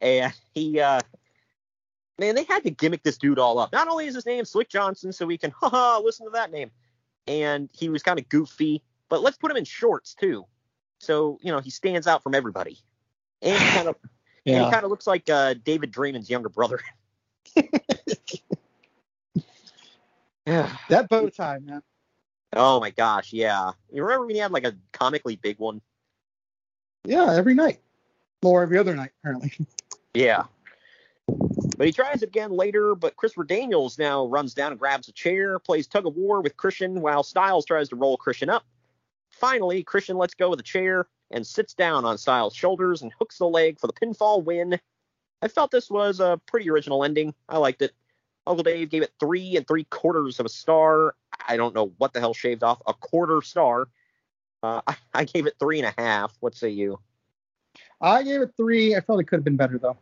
And 0.00 0.32
he 0.54 0.80
uh 0.80 1.00
man, 2.18 2.34
they 2.34 2.44
had 2.44 2.62
to 2.62 2.70
gimmick 2.70 3.02
this 3.02 3.18
dude 3.18 3.38
all 3.38 3.58
up. 3.58 3.70
Not 3.70 3.86
only 3.86 4.06
is 4.06 4.14
his 4.14 4.24
name 4.24 4.46
Slick 4.46 4.70
Johnson, 4.70 5.12
so 5.12 5.26
we 5.26 5.36
can 5.36 5.50
haha 5.60 5.98
listen 5.98 6.24
to 6.24 6.30
that 6.30 6.50
name. 6.50 6.70
And 7.26 7.68
he 7.72 7.88
was 7.88 8.02
kind 8.02 8.18
of 8.18 8.28
goofy, 8.28 8.82
but 9.08 9.22
let's 9.22 9.36
put 9.36 9.50
him 9.50 9.56
in 9.56 9.64
shorts 9.64 10.14
too. 10.14 10.44
So, 10.98 11.38
you 11.42 11.52
know, 11.52 11.60
he 11.60 11.70
stands 11.70 12.06
out 12.06 12.22
from 12.22 12.34
everybody. 12.34 12.78
And 13.40 13.58
kind 13.58 13.88
of 13.88 13.96
and 14.46 14.64
he 14.64 14.70
kind 14.70 14.84
of 14.84 14.90
looks 14.90 15.06
like 15.06 15.28
uh 15.30 15.54
David 15.64 15.92
Draymond's 15.92 16.30
younger 16.30 16.48
brother. 16.48 16.80
Yeah. 20.46 20.74
That 20.88 21.08
bow 21.08 21.28
tie, 21.28 21.58
man. 21.60 21.82
Oh 22.54 22.80
my 22.80 22.90
gosh, 22.90 23.32
yeah. 23.32 23.70
You 23.90 24.02
remember 24.02 24.26
when 24.26 24.34
he 24.34 24.40
had 24.40 24.52
like 24.52 24.64
a 24.64 24.74
comically 24.92 25.36
big 25.36 25.58
one? 25.58 25.80
Yeah, 27.04 27.34
every 27.34 27.54
night. 27.54 27.80
Or 28.42 28.62
every 28.62 28.78
other 28.78 28.94
night, 28.94 29.10
apparently. 29.20 29.52
Yeah. 30.14 30.42
But 31.82 31.88
he 31.88 31.92
tries 31.92 32.22
it 32.22 32.28
again 32.28 32.52
later, 32.52 32.94
but 32.94 33.16
Christopher 33.16 33.42
Daniels 33.42 33.98
now 33.98 34.26
runs 34.26 34.54
down 34.54 34.70
and 34.70 34.78
grabs 34.78 35.08
a 35.08 35.12
chair, 35.12 35.58
plays 35.58 35.88
tug 35.88 36.06
of 36.06 36.14
war 36.14 36.40
with 36.40 36.56
Christian 36.56 37.00
while 37.00 37.24
Styles 37.24 37.64
tries 37.64 37.88
to 37.88 37.96
roll 37.96 38.16
Christian 38.16 38.48
up. 38.48 38.64
Finally, 39.30 39.82
Christian 39.82 40.16
lets 40.16 40.34
go 40.34 40.52
of 40.52 40.58
the 40.58 40.62
chair 40.62 41.08
and 41.32 41.44
sits 41.44 41.74
down 41.74 42.04
on 42.04 42.18
Styles' 42.18 42.54
shoulders 42.54 43.02
and 43.02 43.10
hooks 43.18 43.38
the 43.38 43.48
leg 43.48 43.80
for 43.80 43.88
the 43.88 43.92
pinfall 43.94 44.44
win. 44.44 44.78
I 45.42 45.48
felt 45.48 45.72
this 45.72 45.90
was 45.90 46.20
a 46.20 46.40
pretty 46.46 46.70
original 46.70 47.02
ending. 47.02 47.34
I 47.48 47.58
liked 47.58 47.82
it. 47.82 47.90
Uncle 48.46 48.62
Dave 48.62 48.88
gave 48.88 49.02
it 49.02 49.14
three 49.18 49.56
and 49.56 49.66
three 49.66 49.82
quarters 49.82 50.38
of 50.38 50.46
a 50.46 50.50
star. 50.50 51.16
I 51.48 51.56
don't 51.56 51.74
know 51.74 51.92
what 51.98 52.12
the 52.12 52.20
hell 52.20 52.32
shaved 52.32 52.62
off 52.62 52.80
a 52.86 52.94
quarter 52.94 53.42
star. 53.42 53.88
Uh, 54.62 54.82
I, 54.86 54.96
I 55.14 55.24
gave 55.24 55.48
it 55.48 55.56
three 55.58 55.80
and 55.80 55.92
a 55.98 56.00
half. 56.00 56.32
What 56.38 56.54
say 56.54 56.68
you? 56.68 57.00
I 58.00 58.22
gave 58.22 58.40
it 58.40 58.52
three. 58.56 58.94
I 58.94 59.00
felt 59.00 59.18
it 59.18 59.24
could 59.24 59.38
have 59.38 59.44
been 59.44 59.56
better 59.56 59.78
though. 59.78 59.96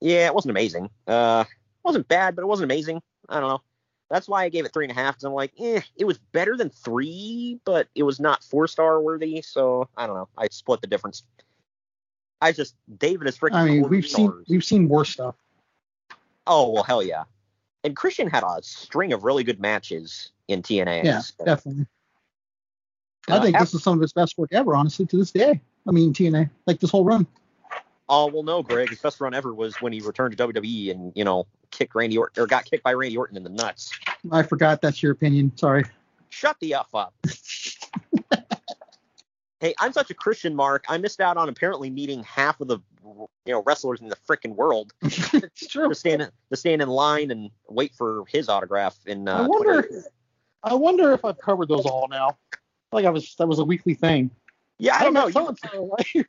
Yeah, 0.00 0.26
it 0.26 0.34
wasn't 0.34 0.50
amazing. 0.50 0.90
Uh, 1.06 1.44
wasn't 1.84 2.08
bad, 2.08 2.36
but 2.36 2.42
it 2.42 2.46
wasn't 2.46 2.70
amazing. 2.70 3.00
I 3.28 3.40
don't 3.40 3.48
know. 3.48 3.62
That's 4.10 4.28
why 4.28 4.44
I 4.44 4.48
gave 4.48 4.64
it 4.64 4.72
three 4.72 4.84
and 4.84 4.90
a 4.92 4.94
half. 4.94 5.14
Because 5.14 5.24
I'm 5.24 5.32
like, 5.32 5.52
eh, 5.58 5.80
it 5.96 6.04
was 6.04 6.18
better 6.32 6.56
than 6.56 6.70
three, 6.70 7.60
but 7.64 7.88
it 7.94 8.02
was 8.02 8.18
not 8.18 8.42
four 8.42 8.66
star 8.66 9.00
worthy. 9.00 9.40
So 9.42 9.88
I 9.96 10.06
don't 10.06 10.16
know. 10.16 10.28
I 10.36 10.48
split 10.50 10.80
the 10.80 10.86
difference. 10.86 11.22
I 12.40 12.52
just 12.52 12.74
David 12.98 13.28
is 13.28 13.38
freaking. 13.38 13.54
I 13.54 13.64
mean, 13.66 13.88
we've 13.88 14.06
seen 14.06 14.32
we've 14.48 14.64
seen 14.64 14.88
worse 14.88 15.10
stuff. 15.10 15.36
Oh 16.46 16.70
well, 16.70 16.82
hell 16.82 17.02
yeah. 17.02 17.24
And 17.84 17.94
Christian 17.96 18.28
had 18.28 18.42
a 18.42 18.62
string 18.62 19.12
of 19.12 19.24
really 19.24 19.44
good 19.44 19.60
matches 19.60 20.32
in 20.48 20.62
TNA. 20.62 21.04
Yeah, 21.04 21.20
So, 21.20 21.44
definitely. 21.44 21.86
Uh, 23.28 23.36
I 23.36 23.40
think 23.40 23.56
af- 23.56 23.62
this 23.62 23.74
is 23.74 23.82
some 23.82 23.94
of 23.94 24.02
his 24.02 24.12
best 24.12 24.36
work 24.36 24.50
ever, 24.52 24.74
honestly, 24.74 25.06
to 25.06 25.16
this 25.16 25.30
day. 25.30 25.60
I 25.86 25.92
mean, 25.92 26.12
TNA, 26.12 26.50
like 26.66 26.80
this 26.80 26.90
whole 26.90 27.04
run. 27.04 27.26
Oh 28.12 28.26
well, 28.26 28.42
no, 28.42 28.60
Greg. 28.60 28.88
His 28.88 28.98
best 28.98 29.20
run 29.20 29.34
ever 29.34 29.54
was 29.54 29.80
when 29.80 29.92
he 29.92 30.00
returned 30.00 30.36
to 30.36 30.48
WWE 30.48 30.90
and 30.90 31.12
you 31.14 31.24
know 31.24 31.46
kicked 31.70 31.94
Randy 31.94 32.18
Orton 32.18 32.42
or 32.42 32.46
got 32.48 32.64
kicked 32.64 32.82
by 32.82 32.92
Randy 32.92 33.16
Orton 33.16 33.36
in 33.36 33.44
the 33.44 33.50
nuts. 33.50 33.96
I 34.32 34.42
forgot 34.42 34.82
that's 34.82 35.00
your 35.00 35.12
opinion. 35.12 35.56
Sorry. 35.56 35.84
Shut 36.28 36.56
the 36.60 36.74
f 36.74 36.92
up. 36.92 37.14
hey, 39.60 39.74
I'm 39.78 39.92
such 39.92 40.10
a 40.10 40.14
Christian, 40.14 40.56
Mark. 40.56 40.84
I 40.88 40.98
missed 40.98 41.20
out 41.20 41.36
on 41.36 41.48
apparently 41.48 41.88
meeting 41.88 42.24
half 42.24 42.60
of 42.60 42.66
the 42.66 42.80
you 43.04 43.28
know 43.52 43.62
wrestlers 43.64 44.00
in 44.00 44.08
the 44.08 44.16
freaking 44.28 44.56
world. 44.56 44.92
it's 45.02 45.68
true. 45.68 45.88
To 45.88 45.94
stand 45.94 46.28
to 46.50 46.56
stand 46.56 46.82
in 46.82 46.88
line 46.88 47.30
and 47.30 47.48
wait 47.68 47.94
for 47.94 48.24
his 48.26 48.48
autograph 48.48 48.98
in 49.06 49.28
uh, 49.28 49.44
I 49.44 49.46
wonder. 49.46 49.82
Twitter. 49.82 50.04
I 50.64 50.74
wonder 50.74 51.12
if 51.12 51.24
I've 51.24 51.38
covered 51.38 51.68
those 51.68 51.86
all 51.86 52.08
now. 52.10 52.36
Like 52.92 53.04
I 53.04 53.10
was, 53.10 53.34
that 53.36 53.46
was 53.46 53.60
a 53.60 53.64
weekly 53.64 53.94
thing. 53.94 54.30
Yeah, 54.80 54.96
I 54.96 55.04
don't 55.04 55.14
know. 55.14 55.26
You- 55.28 56.24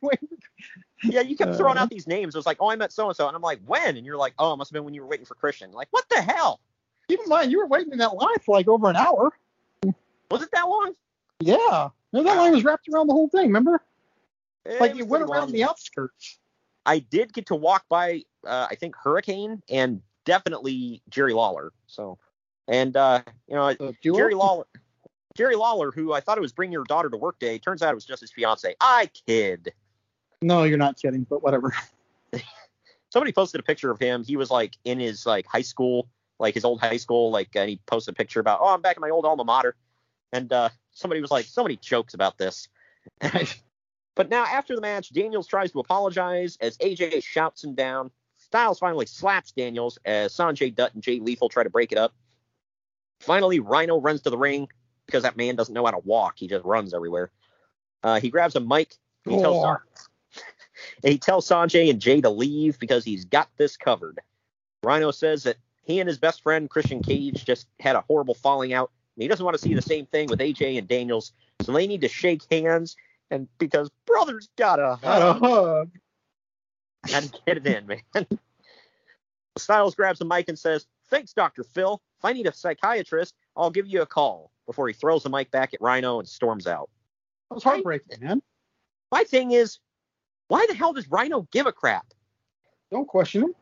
Yeah, 1.04 1.20
you 1.22 1.36
kept 1.36 1.56
throwing 1.56 1.78
Uh, 1.78 1.80
out 1.80 1.90
these 1.90 2.06
names. 2.06 2.36
It 2.36 2.38
was 2.38 2.46
like, 2.46 2.58
oh, 2.60 2.70
I 2.70 2.76
met 2.76 2.92
so 2.92 3.08
and 3.08 3.16
so, 3.16 3.26
and 3.26 3.34
I'm 3.34 3.42
like, 3.42 3.58
when? 3.66 3.96
And 3.96 4.06
you're 4.06 4.16
like, 4.16 4.34
oh, 4.38 4.52
it 4.52 4.56
must 4.56 4.70
have 4.70 4.74
been 4.74 4.84
when 4.84 4.94
you 4.94 5.00
were 5.02 5.08
waiting 5.08 5.26
for 5.26 5.34
Christian. 5.34 5.72
Like, 5.72 5.88
what 5.90 6.08
the 6.08 6.22
hell? 6.22 6.60
Keep 7.08 7.20
in 7.24 7.28
mind, 7.28 7.50
you 7.50 7.58
were 7.58 7.66
waiting 7.66 7.90
in 7.92 7.98
that 7.98 8.14
line 8.14 8.38
for 8.46 8.56
like 8.56 8.68
over 8.68 8.88
an 8.88 8.94
hour. 8.94 9.32
Was 10.30 10.42
it 10.42 10.50
that 10.52 10.68
long? 10.68 10.94
Yeah. 11.40 11.88
No, 12.12 12.22
that 12.22 12.36
line 12.36 12.52
was 12.52 12.62
wrapped 12.62 12.88
around 12.88 13.08
the 13.08 13.14
whole 13.14 13.28
thing. 13.28 13.46
Remember? 13.48 13.82
It 14.64 14.80
like 14.80 14.94
you 14.94 15.04
went 15.04 15.24
around 15.24 15.40
long. 15.46 15.52
the 15.52 15.64
outskirts. 15.64 16.38
I 16.86 17.00
did 17.00 17.32
get 17.32 17.46
to 17.46 17.56
walk 17.56 17.84
by, 17.88 18.22
uh, 18.46 18.68
I 18.70 18.76
think 18.76 18.94
Hurricane 18.94 19.60
and 19.68 20.00
definitely 20.24 21.02
Jerry 21.10 21.32
Lawler. 21.32 21.72
So, 21.88 22.16
and 22.68 22.96
uh, 22.96 23.22
you 23.48 23.56
know? 23.56 23.74
Jerry 24.02 24.34
Lawler, 24.34 24.66
Jerry 25.36 25.56
Lawler, 25.56 25.90
who 25.90 26.12
I 26.12 26.20
thought 26.20 26.38
it 26.38 26.42
was 26.42 26.52
bring 26.52 26.72
your 26.72 26.84
daughter 26.84 27.08
to 27.08 27.16
work 27.16 27.38
day, 27.38 27.58
turns 27.58 27.82
out 27.82 27.92
it 27.92 27.94
was 27.94 28.04
just 28.04 28.20
his 28.20 28.30
fiance. 28.30 28.74
I 28.80 29.10
kid. 29.26 29.72
No, 30.40 30.64
you're 30.64 30.78
not 30.78 31.00
kidding, 31.00 31.26
but 31.28 31.42
whatever. 31.42 31.72
Somebody 33.10 33.32
posted 33.32 33.60
a 33.60 33.64
picture 33.64 33.90
of 33.90 33.98
him. 33.98 34.24
He 34.24 34.36
was 34.36 34.50
like 34.50 34.76
in 34.84 34.98
his 34.98 35.26
like 35.26 35.46
high 35.46 35.62
school, 35.62 36.08
like 36.38 36.54
his 36.54 36.64
old 36.64 36.80
high 36.80 36.96
school, 36.96 37.30
like 37.30 37.54
and 37.54 37.68
he 37.68 37.80
posted 37.86 38.12
a 38.12 38.16
picture 38.16 38.40
about, 38.40 38.60
oh, 38.62 38.68
I'm 38.68 38.82
back 38.82 38.96
in 38.96 39.00
my 39.00 39.10
old 39.10 39.24
alma 39.24 39.44
mater. 39.44 39.76
And 40.32 40.52
uh, 40.52 40.70
somebody 40.92 41.20
was 41.20 41.30
like, 41.30 41.44
so 41.44 41.62
many 41.62 41.76
jokes 41.76 42.14
about 42.14 42.38
this. 42.38 42.68
But 44.14 44.28
now, 44.28 44.44
after 44.44 44.74
the 44.74 44.80
match, 44.80 45.12
Daniels 45.12 45.46
tries 45.46 45.72
to 45.72 45.80
apologize 45.80 46.58
as 46.60 46.76
AJ 46.78 47.24
shouts 47.24 47.64
him 47.64 47.74
down. 47.74 48.10
Styles 48.36 48.78
finally 48.78 49.06
slaps 49.06 49.52
Daniels 49.52 49.98
as 50.04 50.34
Sanjay 50.34 50.74
Dutt 50.74 50.94
and 50.94 51.02
Jay 51.02 51.18
Lethal 51.18 51.48
try 51.48 51.62
to 51.62 51.70
break 51.70 51.92
it 51.92 51.98
up. 51.98 52.12
Finally, 53.20 53.60
Rhino 53.60 54.00
runs 54.00 54.22
to 54.22 54.30
the 54.30 54.36
ring 54.36 54.68
because 55.12 55.24
that 55.24 55.36
man 55.36 55.54
doesn't 55.54 55.74
know 55.74 55.84
how 55.84 55.90
to 55.90 55.98
walk. 55.98 56.36
He 56.38 56.48
just 56.48 56.64
runs 56.64 56.94
everywhere. 56.94 57.30
Uh, 58.02 58.18
he 58.18 58.30
grabs 58.30 58.56
a 58.56 58.60
mic. 58.60 58.94
He 59.26 59.38
tells, 59.38 59.62
Oh. 59.62 59.76
he 61.02 61.18
tells 61.18 61.46
Sanjay 61.46 61.90
and 61.90 62.00
Jay 62.00 62.22
to 62.22 62.30
leave 62.30 62.78
because 62.78 63.04
he's 63.04 63.26
got 63.26 63.48
this 63.58 63.76
covered. 63.76 64.18
Rhino 64.82 65.10
says 65.10 65.42
that 65.42 65.56
he 65.84 66.00
and 66.00 66.08
his 66.08 66.18
best 66.18 66.42
friend 66.42 66.70
Christian 66.70 67.02
Cage 67.02 67.44
just 67.44 67.68
had 67.78 67.94
a 67.94 68.00
horrible 68.00 68.34
falling 68.34 68.72
out. 68.72 68.90
And 69.16 69.22
he 69.22 69.28
doesn't 69.28 69.44
want 69.44 69.54
to 69.54 69.62
see 69.62 69.74
the 69.74 69.82
same 69.82 70.06
thing 70.06 70.28
with 70.28 70.38
AJ 70.40 70.78
and 70.78 70.88
Daniels, 70.88 71.32
so 71.60 71.72
they 71.72 71.86
need 71.86 72.00
to 72.00 72.08
shake 72.08 72.42
hands. 72.50 72.96
And 73.30 73.46
because 73.58 73.90
brothers 74.06 74.48
gotta 74.56 74.98
Got 75.02 75.22
a 75.22 75.32
hug, 75.34 75.40
hug. 75.42 75.90
gotta 77.06 77.30
get 77.46 77.56
it 77.58 77.66
in, 77.66 77.86
man. 77.86 78.00
Styles 79.58 79.94
grabs 79.94 80.18
the 80.18 80.24
mic 80.24 80.48
and 80.48 80.58
says, 80.58 80.86
"Thanks, 81.10 81.34
Doctor 81.34 81.62
Phil. 81.62 82.00
If 82.18 82.24
I 82.24 82.32
need 82.32 82.46
a 82.46 82.54
psychiatrist, 82.54 83.34
I'll 83.54 83.70
give 83.70 83.86
you 83.86 84.00
a 84.00 84.06
call." 84.06 84.50
Before 84.72 84.88
he 84.88 84.94
throws 84.94 85.22
the 85.22 85.28
mic 85.28 85.50
back 85.50 85.74
at 85.74 85.82
Rhino 85.82 86.18
and 86.18 86.26
storms 86.26 86.66
out. 86.66 86.88
That 87.50 87.56
was 87.56 87.62
heartbreaking, 87.62 88.20
man. 88.22 88.40
My 89.10 89.22
thing 89.24 89.50
is, 89.50 89.78
why 90.48 90.64
the 90.66 90.74
hell 90.74 90.94
does 90.94 91.10
Rhino 91.10 91.46
give 91.52 91.66
a 91.66 91.72
crap? 91.72 92.06
Don't 92.90 93.06
question 93.06 93.42
him. 93.42 93.54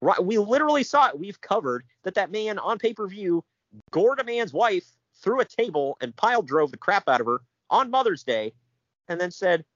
Right, 0.00 0.24
we 0.24 0.38
literally 0.38 0.84
saw 0.84 1.08
it. 1.08 1.18
We've 1.18 1.38
covered 1.42 1.84
that 2.04 2.14
that 2.14 2.32
man 2.32 2.58
on 2.58 2.78
pay 2.78 2.94
per 2.94 3.06
view 3.06 3.44
gored 3.90 4.20
a 4.20 4.24
man's 4.24 4.54
wife 4.54 4.86
through 5.16 5.40
a 5.40 5.44
table 5.44 5.98
and 6.00 6.16
pile 6.16 6.40
drove 6.40 6.70
the 6.70 6.78
crap 6.78 7.10
out 7.10 7.20
of 7.20 7.26
her 7.26 7.42
on 7.68 7.90
Mother's 7.90 8.22
Day, 8.22 8.54
and 9.08 9.20
then 9.20 9.30
said, 9.30 9.66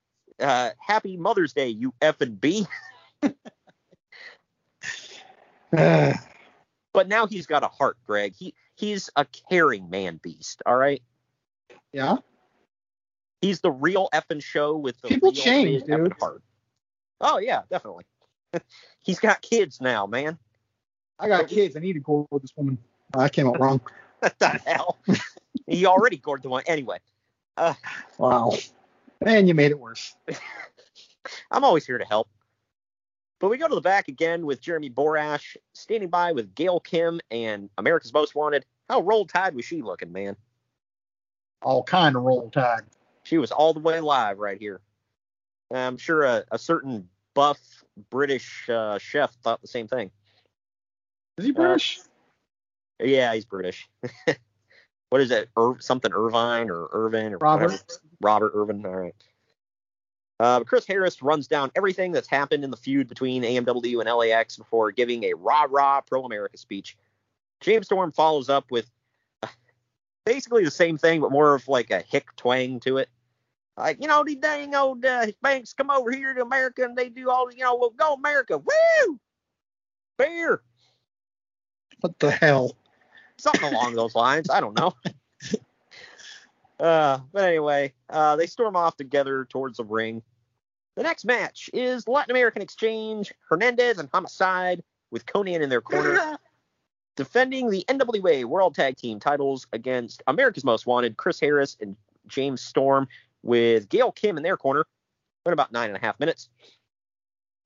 uh, 0.41 0.71
"Happy 0.79 1.19
Mother's 1.19 1.53
Day, 1.53 1.69
you 1.69 1.93
F 2.01 2.23
and 2.23 2.41
B." 2.41 2.67
but 5.71 7.09
now 7.09 7.27
he's 7.27 7.47
got 7.47 7.63
a 7.63 7.69
heart, 7.69 7.99
Greg. 8.07 8.35
He 8.35 8.55
he's 8.77 9.11
a 9.17 9.27
caring 9.51 9.91
man 9.91 10.21
beast. 10.23 10.63
All 10.65 10.77
right, 10.77 11.03
yeah. 11.93 12.17
he's 13.41 13.61
the 13.61 13.71
real 13.71 14.09
effing 14.15 14.43
show 14.43 14.77
with 14.77 15.01
the 15.03 15.09
People 15.09 15.31
real 15.31 15.43
change, 15.43 15.85
dude. 15.85 16.13
heart. 16.21 16.43
Oh 17.21 17.39
yeah, 17.39 17.63
definitely. 17.71 18.05
he's 19.03 19.19
got 19.19 19.43
kids 19.43 19.81
now, 19.81 20.07
man. 20.07 20.39
I 21.19 21.29
got 21.29 21.49
kids. 21.49 21.77
I 21.77 21.81
need 21.81 21.95
to 21.95 22.01
go 22.01 22.27
with 22.31 22.43
this 22.43 22.53
woman. 22.57 22.79
Oh, 23.15 23.21
I 23.21 23.29
came 23.29 23.49
out 23.49 23.59
wrong. 23.59 23.81
What 24.21 24.39
the 24.39 24.49
hell? 24.49 24.99
he 25.67 25.85
already 25.85 26.17
gored 26.17 26.43
the 26.43 26.49
one 26.49 26.63
anyway. 26.67 26.99
Uh, 27.59 27.75
Wow. 28.17 28.53
Man, 29.23 29.47
you 29.47 29.55
made 29.55 29.71
it 29.71 29.79
worse. 29.79 30.17
I'm 31.51 31.65
always 31.65 31.85
here 31.85 31.99
to 31.99 32.05
help. 32.07 32.29
But 33.39 33.51
we 33.51 33.59
go 33.59 33.69
to 33.69 33.75
the 33.75 33.81
back 33.81 34.09
again 34.09 34.47
with 34.47 34.61
Jeremy 34.61 34.91
Borash 34.91 35.57
standing 35.75 36.09
by 36.09 36.33
with 36.33 36.55
Gail 36.55 36.81
Kim 36.81 37.21
and 37.31 37.69
America's 37.77 38.13
Most 38.13 38.35
Wanted. 38.35 38.65
How 38.89 39.01
roll 39.01 39.27
tide 39.27 39.55
was 39.55 39.65
she 39.65 39.83
looking, 39.83 40.13
man? 40.13 40.37
All 41.63 41.83
kind 41.83 42.17
of 42.17 42.23
roll 42.23 42.51
tide. 42.51 42.83
She 43.25 43.39
was 43.39 43.51
all 43.51 43.75
the 43.75 43.81
way 43.81 44.01
live 44.01 44.39
right 44.39 44.59
here. 44.59 44.81
I'm 45.71 45.99
sure 45.99 46.23
a, 46.23 46.45
a 46.51 46.59
certain 46.59 47.09
buff 47.35 47.59
British 48.11 48.69
uh, 48.71 48.99
chef 48.99 49.35
thought 49.43 49.61
the 49.61 49.69
same 49.69 49.89
thing. 49.89 50.11
Is 51.39 51.45
he 51.45 51.53
British? 51.53 52.01
Yeah, 53.01 53.35
he's 53.35 53.45
British. 53.45 53.89
what 55.11 55.21
is 55.21 55.31
it? 55.31 55.51
Ir- 55.57 55.81
something 55.81 56.13
Irvine 56.13 56.71
or 56.71 56.89
Irvin 56.93 57.35
or 57.35 57.39
Robert. 57.39 57.65
whatever. 57.65 57.83
Robert 58.21 58.53
Irvin. 58.55 58.87
All 58.87 58.97
right. 58.97 59.15
Uh, 60.39 60.65
Chris 60.65 60.87
Harris 60.87 61.23
runs 61.23 61.47
down 61.47 61.71
everything 61.75 62.13
that's 62.13 62.29
happened 62.29 62.63
in 62.63 62.71
the 62.71 62.77
feud 62.77 63.09
between 63.09 63.43
AMW 63.43 64.01
and 64.01 64.11
LAX 64.11 64.57
before 64.57 64.93
giving 64.93 65.25
a 65.25 65.35
rah 65.35 65.67
rah 65.69 66.01
pro 66.03 66.25
America 66.25 66.59
speech. 66.59 66.97
James 67.61 67.87
Storm 67.87 68.13
follows 68.13 68.51
up 68.51 68.71
with 68.71 68.91
uh, 69.43 69.49
basically 70.27 70.65
the 70.65 70.71
same 70.71 70.99
thing, 70.99 71.21
but 71.21 71.33
more 71.33 71.55
of 71.55 71.67
like 71.69 71.91
a 71.91 72.01
hick 72.01 72.27
twang 72.37 72.81
to 72.81 72.99
it. 72.99 73.09
Like, 73.79 74.01
you 74.01 74.09
know, 74.09 74.25
these 74.25 74.37
dang 74.37 74.75
old 74.75 75.05
uh, 75.05 75.27
Hispanics 75.27 75.77
come 75.77 75.91
over 75.91 76.11
here 76.11 76.35
to 76.35 76.43
America 76.43 76.85
and 76.85 76.97
they 76.97 77.09
do 77.09 77.31
all, 77.31 77.51
you 77.53 77.65
know, 77.65 77.77
well, 77.77 77.91
go 77.91 78.15
America. 78.15 78.59
Woo! 78.59 79.21
Beer. 80.19 80.63
What 82.01 82.19
the 82.19 82.31
hell? 82.31 82.77
something 83.39 83.73
along 83.73 83.95
those 83.95 84.15
lines. 84.15 84.51
I 84.51 84.61
don't 84.61 84.77
know. 84.77 84.93
Uh, 86.79 87.19
but 87.33 87.45
anyway, 87.45 87.93
uh, 88.11 88.37
they 88.37 88.47
storm 88.47 88.77
off 88.77 88.97
together 88.97 89.47
towards 89.47 89.79
the 89.79 89.85
ring. 89.85 90.23
The 90.97 91.03
next 91.03 91.25
match 91.25 91.71
is 91.73 92.09
Latin 92.09 92.31
American 92.31 92.63
Exchange, 92.63 93.33
Hernandez 93.49 93.99
and 93.99 94.09
Homicide 94.13 94.83
with 95.11 95.27
Konnan 95.27 95.61
in 95.61 95.69
their 95.69 95.81
corner, 95.81 96.39
defending 97.17 97.71
the 97.71 97.85
NWA 97.89 98.45
World 98.45 98.75
Tag 98.75 98.97
Team 98.97 99.21
titles 99.21 99.67
against 99.73 100.23
America's 100.27 100.65
Most 100.65 100.87
Wanted, 100.87 101.17
Chris 101.17 101.41
Harris 101.41 101.77
and 101.81 101.97
James 102.27 102.61
Storm, 102.61 103.09
with 103.43 103.89
Gail 103.89 104.11
Kim 104.13 104.37
in 104.37 104.43
their 104.43 104.57
corner. 104.57 104.87
In 105.45 105.53
about 105.53 105.71
nine 105.71 105.91
and 105.91 105.97
a 105.97 106.01
half 106.01 106.19
minutes. 106.19 106.49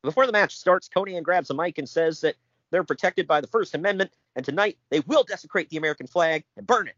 Before 0.03 0.27
the 0.27 0.33
match 0.33 0.55
starts, 0.55 0.89
Konnan 0.89 1.23
grabs 1.23 1.49
a 1.49 1.55
mic 1.55 1.79
and 1.79 1.89
says 1.89 2.21
that 2.21 2.37
they're 2.71 2.85
protected 2.85 3.27
by 3.27 3.41
the 3.41 3.47
First 3.47 3.75
Amendment, 3.75 4.11
and 4.37 4.45
tonight 4.45 4.77
they 4.91 5.01
will 5.01 5.25
desecrate 5.25 5.71
the 5.71 5.79
American 5.79 6.07
flag 6.07 6.45
and 6.59 6.67
burn 6.67 6.89
it. 6.89 6.97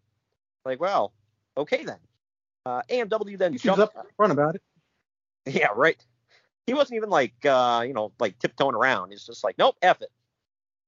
Like, 0.65 0.81
well, 0.81 1.13
okay 1.57 1.85
then. 1.85 1.99
Uh, 2.65 2.83
AMW 2.91 3.39
then 3.39 3.53
He's 3.53 3.63
jumps 3.63 3.81
up 3.81 4.07
front 4.17 4.33
about 4.33 4.55
it. 4.55 4.63
Yeah, 5.45 5.69
right. 5.75 6.01
He 6.67 6.75
wasn't 6.75 6.97
even 6.97 7.11
like, 7.11 7.35
uh, 7.45 7.83
you 7.87 7.93
know, 7.93 8.13
like 8.21 8.39
tiptoeing 8.39 8.77
around. 8.77 9.11
He's 9.11 9.27
just 9.27 9.43
like, 9.43 9.59
nope, 9.59 9.77
F 9.83 10.01
it. 10.01 10.11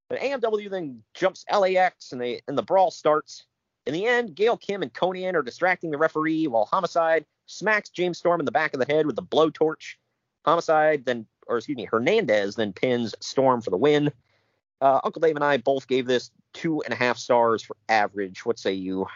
But 0.08 0.20
AMW 0.20 0.70
then 0.70 1.02
jumps 1.14 1.44
LAX 1.52 2.12
and 2.12 2.20
they 2.20 2.40
and 2.46 2.56
the 2.56 2.62
brawl 2.62 2.90
starts. 2.90 3.44
In 3.86 3.92
the 3.92 4.06
end, 4.06 4.34
Gail 4.34 4.56
Kim 4.56 4.82
and 4.82 4.92
Konnan 4.92 5.34
are 5.34 5.42
distracting 5.42 5.90
the 5.90 5.98
referee 5.98 6.46
while 6.46 6.66
Homicide 6.66 7.24
smacks 7.46 7.90
James 7.90 8.18
Storm 8.18 8.40
in 8.40 8.46
the 8.46 8.52
back 8.52 8.72
of 8.74 8.80
the 8.80 8.92
head 8.92 9.06
with 9.06 9.18
a 9.18 9.22
blowtorch. 9.22 9.96
Homicide 10.44 11.04
then, 11.04 11.26
or 11.46 11.58
excuse 11.58 11.76
me, 11.76 11.88
Hernandez 11.90 12.54
then 12.54 12.72
pins 12.72 13.14
Storm 13.20 13.60
for 13.60 13.70
the 13.70 13.76
win. 13.76 14.12
Uh, 14.80 15.00
Uncle 15.02 15.20
Dave 15.20 15.36
and 15.36 15.44
I 15.44 15.56
both 15.56 15.86
gave 15.86 16.06
this 16.06 16.30
two 16.52 16.82
and 16.82 16.92
a 16.92 16.96
half 16.96 17.18
stars 17.18 17.62
for 17.62 17.76
average. 17.88 18.44
What 18.44 18.58
say 18.58 18.72
you? 18.72 19.06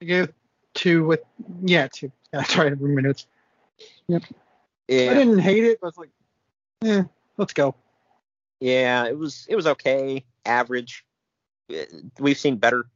I 0.00 0.04
gave 0.04 0.32
two 0.76 1.04
with 1.04 1.20
yeah 1.62 1.88
two. 1.92 2.12
Yeah, 2.32 2.40
that's 2.40 2.56
right. 2.56 2.72
Every 2.72 2.94
minute. 2.94 3.24
Yep. 4.08 4.24
Yeah. 4.88 5.10
I 5.10 5.14
didn't 5.14 5.38
hate 5.38 5.64
it, 5.64 5.78
but 5.80 5.86
I 5.86 5.88
was 5.88 5.96
like, 5.96 6.10
eh, 6.84 7.04
let's 7.36 7.52
go. 7.52 7.74
Yeah, 8.60 9.06
it 9.06 9.16
was 9.16 9.46
it 9.48 9.56
was 9.56 9.66
okay, 9.66 10.24
average. 10.44 11.04
Uh, 11.70 11.84
We've 12.18 12.36
seen 12.36 12.56
better, 12.56 12.86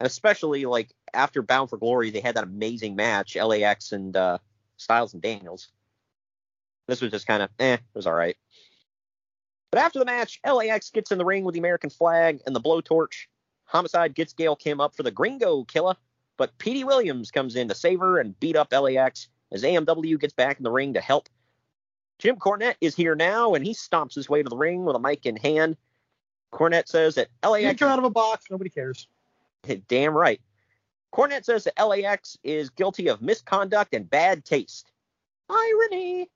especially 0.00 0.64
like 0.64 0.94
after 1.12 1.42
Bound 1.42 1.70
for 1.70 1.76
Glory, 1.76 2.10
they 2.10 2.20
had 2.20 2.36
that 2.36 2.44
amazing 2.44 2.96
match, 2.96 3.36
LAX 3.36 3.92
and 3.92 4.16
uh, 4.16 4.38
Styles 4.78 5.12
and 5.12 5.22
Daniels. 5.22 5.68
This 6.88 7.00
was 7.00 7.10
just 7.10 7.26
kind 7.26 7.42
of 7.42 7.50
eh, 7.58 7.74
it 7.74 7.80
was 7.94 8.06
all 8.06 8.14
right. 8.14 8.36
But 9.70 9.82
after 9.82 9.98
the 9.98 10.04
match, 10.04 10.40
LAX 10.46 10.90
gets 10.90 11.12
in 11.12 11.18
the 11.18 11.24
ring 11.24 11.44
with 11.44 11.54
the 11.54 11.60
American 11.60 11.90
flag 11.90 12.40
and 12.46 12.54
the 12.56 12.60
blowtorch. 12.60 13.26
Homicide 13.64 14.14
gets 14.14 14.34
Gail 14.34 14.56
Kim 14.56 14.80
up 14.80 14.94
for 14.94 15.02
the 15.02 15.10
Gringo 15.10 15.64
Killer, 15.64 15.96
but 16.36 16.56
Petey 16.58 16.84
Williams 16.84 17.30
comes 17.30 17.56
in 17.56 17.68
to 17.68 17.74
save 17.74 18.00
her 18.00 18.18
and 18.18 18.38
beat 18.40 18.56
up 18.56 18.72
LAX 18.72 19.28
as 19.52 19.62
AMW 19.62 20.18
gets 20.18 20.34
back 20.34 20.58
in 20.58 20.64
the 20.64 20.70
ring 20.70 20.94
to 20.94 21.00
help. 21.00 21.28
Jim 22.18 22.36
Cornette 22.36 22.76
is 22.80 22.94
here 22.94 23.14
now, 23.14 23.54
and 23.54 23.64
he 23.66 23.74
stomps 23.74 24.14
his 24.14 24.28
way 24.28 24.42
to 24.42 24.48
the 24.48 24.56
ring 24.56 24.84
with 24.84 24.96
a 24.96 24.98
mic 24.98 25.26
in 25.26 25.36
hand. 25.36 25.76
Cornette 26.52 26.86
says 26.88 27.16
that 27.16 27.28
You 27.42 27.50
LAX. 27.50 27.78
come 27.78 27.90
out 27.90 27.98
of 27.98 28.04
a 28.04 28.10
box, 28.10 28.46
nobody 28.50 28.70
cares. 28.70 29.08
Damn 29.88 30.14
right. 30.14 30.40
Cornette 31.14 31.44
says 31.44 31.64
that 31.64 31.84
LAX 31.84 32.38
is 32.42 32.70
guilty 32.70 33.08
of 33.08 33.20
misconduct 33.22 33.94
and 33.94 34.08
bad 34.08 34.44
taste. 34.44 34.90
Irony. 35.50 36.30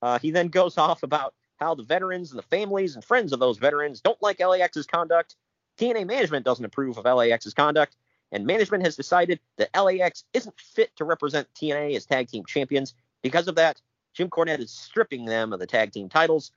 Uh, 0.00 0.18
he 0.18 0.30
then 0.30 0.48
goes 0.48 0.78
off 0.78 1.02
about 1.02 1.34
how 1.56 1.74
the 1.74 1.82
veterans 1.82 2.30
and 2.30 2.38
the 2.38 2.42
families 2.44 2.94
and 2.94 3.04
friends 3.04 3.32
of 3.32 3.40
those 3.40 3.58
veterans 3.58 4.00
don't 4.00 4.20
like 4.22 4.38
LAX's 4.38 4.86
conduct. 4.86 5.34
TNA 5.78 6.06
management 6.06 6.44
doesn't 6.44 6.64
approve 6.64 6.98
of 6.98 7.04
LAX's 7.04 7.54
conduct, 7.54 7.96
and 8.32 8.46
management 8.46 8.84
has 8.84 8.96
decided 8.96 9.40
that 9.56 9.70
LAX 9.74 10.24
isn't 10.34 10.60
fit 10.60 10.94
to 10.96 11.04
represent 11.04 11.48
TNA 11.54 11.96
as 11.96 12.06
tag 12.06 12.28
team 12.28 12.44
champions. 12.46 12.94
Because 13.22 13.48
of 13.48 13.54
that, 13.56 13.80
Jim 14.14 14.28
Cornette 14.30 14.60
is 14.60 14.70
stripping 14.70 15.24
them 15.24 15.52
of 15.52 15.60
the 15.60 15.66
tag 15.66 15.92
team 15.92 16.08
titles, 16.08 16.52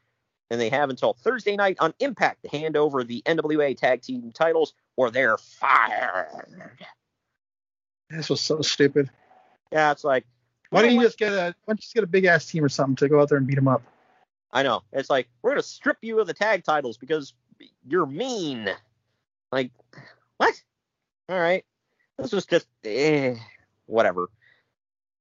and 0.50 0.60
they 0.60 0.70
have 0.70 0.90
until 0.90 1.14
Thursday 1.14 1.56
night 1.56 1.78
on 1.80 1.94
Impact 2.00 2.44
to 2.44 2.50
hand 2.50 2.76
over 2.76 3.04
the 3.04 3.22
NWA 3.26 3.78
tag 3.78 4.02
team 4.02 4.32
titles, 4.34 4.74
or 4.96 5.10
they're 5.12 5.38
fired. 5.38 6.86
This 8.10 8.30
was 8.30 8.42
so 8.42 8.62
stupid. 8.62 9.10
Yeah, 9.72 9.92
it's 9.92 10.04
like 10.04 10.26
Why 10.72 10.82
don't 10.82 10.96
you 10.96 11.02
just 11.02 11.18
get 11.18 11.34
a 11.34 11.56
why 11.66 11.74
don't 11.74 11.80
you 11.80 11.82
just 11.82 11.94
get 11.94 12.04
a 12.04 12.08
big 12.08 12.26
ass 12.26 12.46
team 12.46 12.64
or 12.64 12.70
something 12.70 12.96
to 12.98 13.10
go 13.10 13.22
out 13.22 13.30
there 13.30 13.38
and 13.38 13.48
beat 13.48 13.56
them 13.56 13.68
up? 13.68 13.84
I 14.52 14.64
know. 14.64 14.84
It's 14.92 15.10
like 15.10 15.30
we're 15.42 15.52
gonna 15.52 15.64
strip 15.64 15.98
you 16.02 16.20
of 16.20 16.28
the 16.28 16.34
tag 16.34 16.64
titles 16.64 16.98
because 16.98 17.34
you're 17.88 18.06
mean. 18.06 18.70
Like 19.52 19.72
what? 20.38 20.62
All 21.30 21.40
right. 21.40 21.66
This 22.18 22.32
was 22.32 22.46
just 22.46 22.68
eh, 22.84 23.36
whatever. 23.86 24.30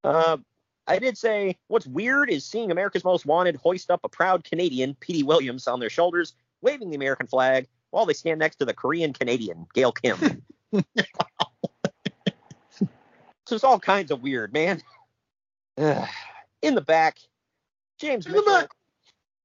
Uh, 0.05 0.39
I 0.86 0.98
did 0.98 1.16
say 1.16 1.56
what's 1.68 1.86
weird 1.86 2.31
is 2.31 2.44
seeing 2.44 2.70
America's 2.70 3.05
Most 3.05 3.27
Wanted 3.27 3.56
hoist 3.56 3.90
up 3.90 4.01
a 4.05 4.09
proud 4.09 4.44
Canadian, 4.44 4.94
Petey 4.97 5.22
Williams, 5.22 5.68
on 5.68 5.78
their 5.81 5.90
shoulders, 5.90 6.35
waving 6.62 6.90
the 6.90 6.97
American 6.97 7.27
flag 7.27 7.68
while 7.90 8.06
they 8.06 8.12
stand 8.12 8.39
next 8.39 8.56
to 8.56 8.64
the 8.64 8.74
Korean 8.74 9.12
Canadian, 9.12 9.66
Gail 9.74 9.93
Kim. 9.93 10.43
so 13.44 13.55
it's 13.55 13.64
all 13.64 13.78
kinds 13.78 14.10
of 14.10 14.22
weird, 14.22 14.52
man. 14.52 14.82
in 15.77 16.74
the 16.74 16.81
back, 16.81 17.18
James 17.98 18.27
In 18.27 18.32
Mitchell. 18.32 18.44
the 18.44 18.60
back. 18.60 18.70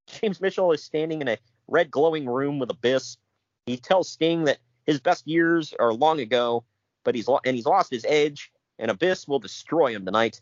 James 0.07 0.41
Mitchell 0.41 0.72
is 0.72 0.84
standing 0.84 1.22
in 1.22 1.27
a 1.27 1.38
red 1.68 1.90
glowing 1.91 2.26
room 2.26 2.60
with 2.60 2.69
Abyss. 2.69 3.18
He 3.65 3.77
tells 3.77 4.10
Sting 4.10 4.45
that 4.45 4.60
his 4.86 4.99
best 4.99 5.28
years 5.28 5.74
are 5.80 5.94
long 5.94 6.20
ago, 6.20 6.64
but 7.03 7.16
he's 7.16 7.28
lo- 7.28 7.40
and 7.45 7.56
he's 7.56 7.66
lost 7.66 7.91
his 7.91 8.06
edge, 8.07 8.52
and 8.80 8.91
Abyss 8.91 9.28
will 9.28 9.40
destroy 9.40 9.94
him 9.94 10.06
tonight. 10.06 10.41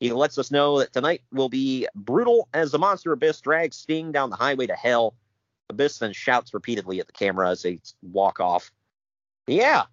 He 0.00 0.12
lets 0.12 0.38
us 0.38 0.50
know 0.50 0.78
that 0.80 0.92
tonight 0.92 1.22
will 1.32 1.48
be 1.48 1.86
brutal 1.94 2.48
as 2.52 2.72
the 2.72 2.78
monster 2.78 3.12
Abyss 3.12 3.40
drags 3.40 3.76
Sting 3.76 4.12
down 4.12 4.30
the 4.30 4.36
highway 4.36 4.66
to 4.66 4.74
hell. 4.74 5.14
Abyss 5.70 5.98
then 5.98 6.12
shouts 6.12 6.52
repeatedly 6.52 7.00
at 7.00 7.06
the 7.06 7.12
camera 7.12 7.50
as 7.50 7.62
they 7.62 7.80
walk 8.02 8.40
off. 8.40 8.70
Yeah. 9.46 9.84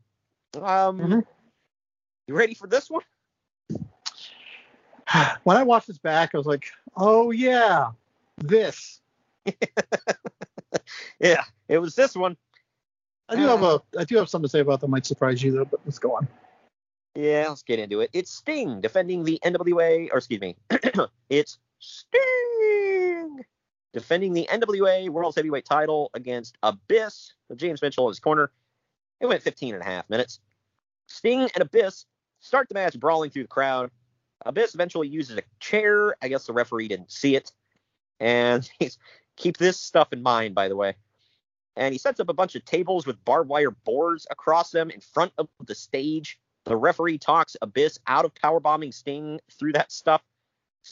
Um, 0.56 0.99
Mhm. 0.99 1.26
You 2.28 2.36
ready 2.36 2.53
for 2.53 2.68
this 2.68 2.90
one? 2.90 3.03
when 5.44 5.57
I 5.57 5.64
watched 5.64 5.88
this 5.88 5.98
back, 5.98 6.32
I 6.34 6.38
was 6.38 6.48
like, 6.48 6.65
oh 6.98 7.32
yeah, 7.32 7.91
this. 8.38 9.02
Yeah, 11.19 11.44
it 11.68 11.78
was 11.78 11.95
this 11.95 12.15
one. 12.15 12.36
I 13.30 13.35
do 13.35 13.41
have 13.43 13.64
uh-huh. 13.64 13.80
a 13.95 13.99
I 14.02 14.03
do 14.03 14.18
have 14.18 14.30
something 14.30 14.48
to 14.48 14.49
say 14.49 14.60
about 14.60 14.81
that 14.81 14.88
might 14.88 15.06
surprise 15.06 15.41
you 15.41 15.52
though, 15.52 15.65
but 15.65 15.80
let's 15.85 15.99
go 15.99 16.15
on. 16.15 16.27
Yeah, 17.15 17.48
let's 17.49 17.64
get 17.64 17.80
into 17.80 17.99
it. 17.99 18.10
It's 18.14 18.31
Sting 18.31 18.80
defending 18.81 19.23
the 19.23 19.39
NWA, 19.43 20.10
or 20.11 20.18
excuse 20.18 20.41
me, 20.41 20.56
it's 21.30 21.60
Sting 21.80 23.43
defending 23.93 24.34
the 24.34 24.48
NWA 24.49 25.10
World 25.10 25.35
Heavyweight 25.35 25.65
title 25.65 26.10
against 26.14 26.57
Abyss 26.64 27.34
with 27.49 27.60
James 27.60 27.81
Mitchell 27.81 28.07
in 28.07 28.11
his 28.11 28.19
corner. 28.19 28.52
It 29.19 29.27
went 29.27 29.43
15 29.43 29.73
and 29.73 29.84
a 29.84 29.85
half 29.85 30.10
minutes. 30.10 30.39
Sting 31.07 31.41
and 31.41 31.61
Abyss 31.61 32.06
start 32.39 32.69
the 32.69 32.73
match 32.73 32.99
brawling 32.99 33.30
through 33.30 33.43
the 33.43 33.49
crowd. 33.49 33.91
Abyss 34.45 34.73
eventually 34.73 35.07
uses 35.07 35.38
a 35.38 35.43
chair. 35.60 36.15
I 36.22 36.27
guess 36.27 36.45
the 36.45 36.53
referee 36.53 36.88
didn't 36.88 37.11
see 37.11 37.35
it. 37.35 37.52
And 38.19 38.68
he's 38.80 38.98
keep 39.35 39.57
this 39.57 39.80
stuff 39.80 40.14
in 40.14 40.23
mind, 40.23 40.56
by 40.56 40.68
the 40.68 40.76
way. 40.76 40.95
And 41.76 41.93
he 41.93 41.98
sets 41.98 42.19
up 42.19 42.30
a 42.30 42.34
bunch 42.34 42.56
of 42.56 42.65
tables 42.65 43.06
with 43.06 43.23
barbed 43.23 43.49
wire 43.49 43.72
boards 43.72 44.27
across 44.30 44.72
them 44.72 44.89
in 44.89 44.99
front 44.99 45.31
of 45.38 45.48
the 45.65 45.76
stage. 45.76 46.39
The 46.65 46.76
referee 46.76 47.18
talks 47.18 47.56
Abyss 47.61 47.99
out 48.07 48.26
of 48.26 48.34
powerbombing 48.35 48.93
Sting 48.93 49.39
through 49.52 49.73
that 49.73 49.91
stuff, 49.91 50.22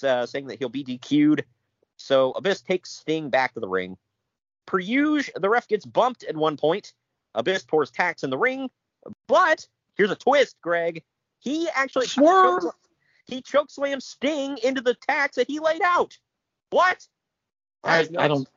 uh, 0.03 0.25
saying 0.25 0.47
that 0.47 0.59
he'll 0.59 0.69
be 0.69 0.83
DQ'd. 0.83 1.43
So 1.97 2.31
Abyss 2.31 2.61
takes 2.61 2.91
Sting 2.91 3.29
back 3.29 3.53
to 3.53 3.59
the 3.59 3.67
ring. 3.67 3.97
Per 4.65 4.79
usual, 4.79 5.39
the 5.39 5.49
ref 5.49 5.67
gets 5.67 5.85
bumped 5.85 6.23
at 6.23 6.35
one 6.35 6.55
point. 6.55 6.93
Abyss 7.35 7.63
pours 7.63 7.91
tax 7.91 8.23
in 8.23 8.29
the 8.29 8.37
ring, 8.37 8.69
but 9.27 9.67
here's 9.95 10.11
a 10.11 10.15
twist, 10.15 10.55
Greg. 10.61 11.03
He 11.39 11.69
actually 11.75 12.07
Swerve! 12.07 12.63
chokes- 12.63 12.75
he 13.25 13.41
chokeslams 13.41 14.03
Sting 14.03 14.57
into 14.63 14.81
the 14.81 14.95
tax 14.95 15.35
that 15.35 15.47
he 15.47 15.59
laid 15.59 15.81
out. 15.83 16.17
What? 16.71 17.07
I, 17.83 18.03
That 18.03 18.11
is 18.11 18.17
I 18.17 18.27
don't 18.27 18.49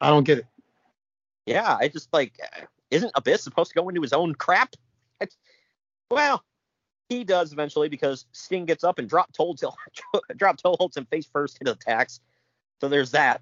I 0.00 0.10
don't 0.10 0.24
get 0.24 0.38
it. 0.38 0.46
Yeah, 1.48 1.76
I 1.80 1.88
just 1.88 2.12
like, 2.12 2.38
isn't 2.90 3.12
Abyss 3.14 3.42
supposed 3.42 3.70
to 3.70 3.74
go 3.74 3.88
into 3.88 4.02
his 4.02 4.12
own 4.12 4.34
crap? 4.34 4.74
It's, 5.20 5.36
well, 6.10 6.44
he 7.08 7.24
does 7.24 7.52
eventually 7.52 7.88
because 7.88 8.26
Sting 8.32 8.66
gets 8.66 8.84
up 8.84 8.98
and 8.98 9.08
drop 9.08 9.32
toe 9.32 9.54
drop 10.36 10.58
toe 10.58 10.76
holds 10.78 10.96
him 10.96 11.06
face 11.06 11.28
first 11.32 11.58
into 11.60 11.72
the 11.72 11.78
tax. 11.78 12.20
So 12.80 12.88
there's 12.88 13.12
that. 13.12 13.40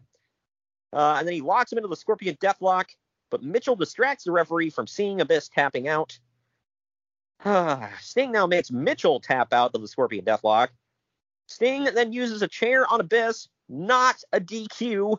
Uh, 0.92 1.16
and 1.18 1.26
then 1.26 1.34
he 1.34 1.40
locks 1.40 1.72
him 1.72 1.78
into 1.78 1.88
the 1.88 1.96
Scorpion 1.96 2.36
Deathlock, 2.36 2.86
but 3.30 3.42
Mitchell 3.42 3.76
distracts 3.76 4.24
the 4.24 4.32
referee 4.32 4.70
from 4.70 4.86
seeing 4.86 5.20
Abyss 5.20 5.48
tapping 5.48 5.88
out. 5.88 6.18
Sting 8.00 8.32
now 8.32 8.46
makes 8.46 8.70
Mitchell 8.70 9.20
tap 9.20 9.52
out 9.52 9.74
of 9.74 9.82
the 9.82 9.88
Scorpion 9.88 10.24
Deathlock. 10.24 10.68
Sting 11.48 11.84
then 11.84 12.12
uses 12.12 12.42
a 12.42 12.48
chair 12.48 12.90
on 12.90 13.00
Abyss, 13.00 13.48
not 13.68 14.22
a 14.32 14.40
DQ, 14.40 15.18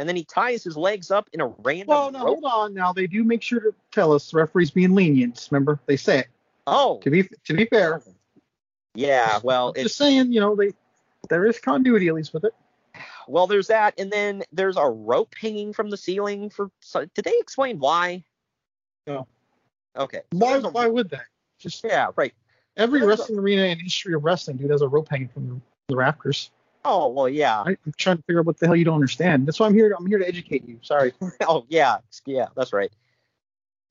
and 0.00 0.08
then 0.08 0.16
he 0.16 0.24
ties 0.24 0.64
his 0.64 0.76
legs 0.76 1.10
up 1.10 1.28
in 1.32 1.40
a 1.40 1.46
random 1.46 1.86
Well, 1.88 2.10
no, 2.10 2.24
rope. 2.24 2.40
hold 2.40 2.44
on. 2.44 2.74
Now 2.74 2.92
they 2.92 3.06
do 3.06 3.24
make 3.24 3.42
sure 3.42 3.60
to 3.60 3.74
tell 3.92 4.12
us 4.12 4.30
the 4.30 4.38
referee's 4.38 4.70
being 4.70 4.94
lenient. 4.94 5.48
Remember, 5.50 5.78
they 5.86 5.96
say 5.96 6.20
it. 6.20 6.28
Oh, 6.66 6.98
To 7.00 7.10
be 7.10 7.28
to 7.44 7.54
be 7.54 7.66
fair, 7.66 8.02
yeah. 8.94 9.40
Well, 9.42 9.72
just 9.72 9.86
it's 9.86 9.94
saying, 9.96 10.32
you 10.32 10.40
know, 10.40 10.54
they 10.56 10.70
there 11.28 11.44
is 11.46 11.58
continuity 11.58 12.08
at 12.08 12.14
least 12.14 12.32
with 12.32 12.44
it. 12.44 12.54
well, 13.28 13.46
there's 13.46 13.66
that, 13.68 13.94
and 13.98 14.10
then 14.10 14.42
there's 14.52 14.76
a 14.76 14.84
rope 14.84 15.34
hanging 15.40 15.72
from 15.72 15.90
the 15.90 15.96
ceiling. 15.96 16.48
For 16.50 16.70
so, 16.80 17.04
did 17.14 17.24
they 17.24 17.36
explain 17.38 17.78
why? 17.78 18.24
No. 19.06 19.26
Okay. 19.96 20.22
Why 20.32 20.56
a- 20.56 20.68
why 20.70 20.86
would 20.86 21.10
they? 21.10 21.18
Just 21.58 21.84
yeah, 21.84 22.08
right. 22.16 22.32
every 22.76 23.00
There's 23.00 23.06
a- 23.06 23.22
wrestling 23.22 23.38
arena 23.38 23.62
in 23.64 23.78
the 23.78 23.84
history 23.84 24.14
of 24.14 24.24
wrestling, 24.24 24.56
dude, 24.56 24.70
has 24.70 24.82
a 24.82 24.88
rope 24.88 25.08
hanging 25.10 25.28
from 25.28 25.48
the, 25.48 25.60
the 25.88 25.96
rafters. 25.96 26.50
Oh 26.84 27.08
well, 27.08 27.28
yeah. 27.28 27.60
I, 27.60 27.76
I'm 27.84 27.94
trying 27.96 28.18
to 28.18 28.22
figure 28.24 28.40
out 28.40 28.46
what 28.46 28.58
the 28.58 28.66
hell 28.66 28.76
you 28.76 28.84
don't 28.84 28.94
understand. 28.94 29.46
That's 29.46 29.58
why 29.58 29.66
I'm 29.66 29.74
here. 29.74 29.88
To, 29.88 29.96
I'm 29.96 30.06
here 30.06 30.18
to 30.18 30.28
educate 30.28 30.68
you. 30.68 30.78
Sorry. 30.82 31.12
oh 31.42 31.64
yeah, 31.68 31.98
yeah, 32.26 32.46
that's 32.56 32.72
right. 32.72 32.92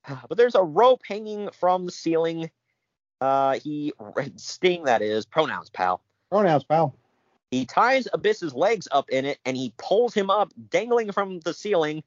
But 0.28 0.36
there's 0.36 0.54
a 0.54 0.62
rope 0.62 1.02
hanging 1.06 1.50
from 1.50 1.86
the 1.86 1.92
ceiling. 1.92 2.50
Uh, 3.20 3.58
he 3.58 3.92
Sting 4.36 4.84
that 4.84 5.02
is 5.02 5.24
pronouns, 5.24 5.70
pal. 5.70 6.02
Pronouns, 6.30 6.64
pal. 6.64 6.94
He 7.50 7.64
ties 7.64 8.08
Abyss's 8.12 8.52
legs 8.52 8.88
up 8.90 9.08
in 9.10 9.24
it 9.24 9.38
and 9.44 9.56
he 9.56 9.72
pulls 9.78 10.12
him 10.12 10.28
up, 10.28 10.52
dangling 10.70 11.12
from 11.12 11.40
the 11.40 11.54
ceiling. 11.54 12.02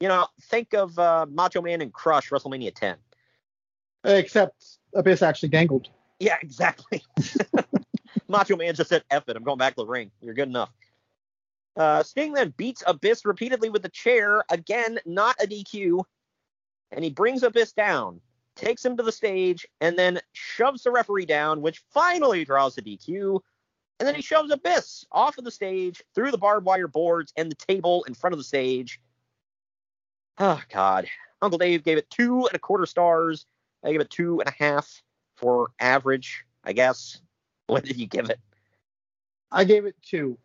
You 0.00 0.08
know, 0.08 0.26
think 0.42 0.74
of 0.74 0.98
uh, 0.98 1.26
Macho 1.30 1.62
Man 1.62 1.80
and 1.80 1.92
Crush 1.92 2.30
WrestleMania 2.30 2.74
10. 2.74 2.96
Except 4.04 4.64
Abyss 4.94 5.22
actually 5.22 5.48
dangled. 5.48 5.88
Yeah, 6.20 6.36
exactly. 6.42 7.02
Macho 8.32 8.56
Man 8.56 8.74
just 8.74 8.90
said, 8.90 9.04
F 9.10 9.28
it, 9.28 9.36
I'm 9.36 9.44
going 9.44 9.58
back 9.58 9.74
to 9.74 9.82
the 9.82 9.86
ring. 9.86 10.10
You're 10.20 10.34
good 10.34 10.48
enough. 10.48 10.70
Uh, 11.76 12.02
Sting 12.02 12.32
then 12.32 12.52
beats 12.56 12.82
Abyss 12.86 13.24
repeatedly 13.24 13.70
with 13.70 13.82
the 13.82 13.88
chair. 13.88 14.42
Again, 14.50 14.98
not 15.06 15.36
a 15.42 15.46
DQ. 15.46 16.02
And 16.90 17.04
he 17.04 17.10
brings 17.10 17.42
Abyss 17.42 17.72
down, 17.72 18.20
takes 18.56 18.84
him 18.84 18.96
to 18.96 19.02
the 19.02 19.12
stage, 19.12 19.66
and 19.80 19.98
then 19.98 20.20
shoves 20.32 20.82
the 20.82 20.90
referee 20.90 21.26
down, 21.26 21.62
which 21.62 21.82
finally 21.92 22.44
draws 22.44 22.74
the 22.74 22.82
DQ. 22.82 23.40
And 23.98 24.06
then 24.06 24.14
he 24.14 24.22
shoves 24.22 24.50
Abyss 24.50 25.06
off 25.12 25.38
of 25.38 25.44
the 25.44 25.50
stage, 25.50 26.02
through 26.14 26.32
the 26.32 26.38
barbed 26.38 26.66
wire 26.66 26.88
boards 26.88 27.32
and 27.36 27.50
the 27.50 27.56
table 27.56 28.04
in 28.04 28.14
front 28.14 28.34
of 28.34 28.38
the 28.38 28.44
stage. 28.44 29.00
Oh, 30.38 30.60
God. 30.70 31.06
Uncle 31.40 31.58
Dave 31.58 31.84
gave 31.84 31.98
it 31.98 32.10
two 32.10 32.46
and 32.46 32.54
a 32.54 32.58
quarter 32.58 32.86
stars. 32.86 33.46
I 33.84 33.92
gave 33.92 34.00
it 34.00 34.10
two 34.10 34.40
and 34.40 34.48
a 34.48 34.64
half 34.64 35.02
for 35.36 35.70
average, 35.80 36.44
I 36.64 36.72
guess. 36.72 37.20
What 37.72 37.84
did 37.84 37.96
you 37.98 38.06
give 38.06 38.30
it? 38.30 38.38
I 39.50 39.64
gave 39.64 39.84
it 39.84 39.96
two. 40.02 40.38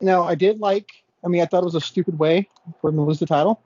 Now 0.00 0.24
I 0.24 0.34
did 0.34 0.60
like. 0.60 0.90
I 1.24 1.28
mean, 1.28 1.42
I 1.42 1.46
thought 1.46 1.62
it 1.62 1.66
was 1.66 1.74
a 1.74 1.80
stupid 1.80 2.18
way 2.18 2.48
for 2.80 2.90
them 2.90 2.96
to 2.96 3.02
lose 3.02 3.18
the 3.18 3.26
title, 3.26 3.60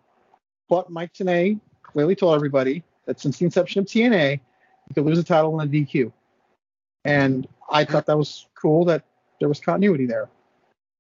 but 0.68 0.90
Mike 0.90 1.12
Tenay 1.12 1.60
clearly 1.82 2.16
told 2.16 2.34
everybody 2.34 2.82
that 3.06 3.20
since 3.20 3.38
the 3.38 3.44
inception 3.44 3.80
of 3.80 3.86
TNA, 3.86 4.40
you 4.88 4.94
could 4.94 5.04
lose 5.04 5.18
a 5.18 5.24
title 5.24 5.60
in 5.60 5.68
a 5.68 5.70
DQ, 5.70 6.12
and 7.04 7.46
I 7.70 7.84
thought 7.84 8.06
that 8.06 8.18
was 8.18 8.48
cool 8.60 8.84
that 8.86 9.04
there 9.38 9.48
was 9.48 9.60
continuity 9.60 10.06
there. 10.06 10.28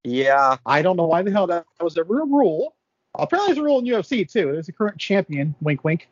Yeah. 0.04 0.58
I 0.66 0.82
don't 0.82 0.96
know 0.96 1.06
why 1.06 1.22
the 1.22 1.30
hell 1.30 1.46
that 1.48 1.64
was 1.80 1.96
ever 1.96 2.20
a 2.20 2.26
rule. 2.26 2.74
Apparently, 3.14 3.52
it's 3.52 3.60
a 3.60 3.62
rule 3.62 3.78
in 3.78 3.86
UFC 3.86 4.30
too. 4.30 4.52
There's 4.52 4.68
a 4.68 4.72
current 4.72 4.98
champion, 4.98 5.54
wink, 5.60 5.84
wink, 5.84 6.08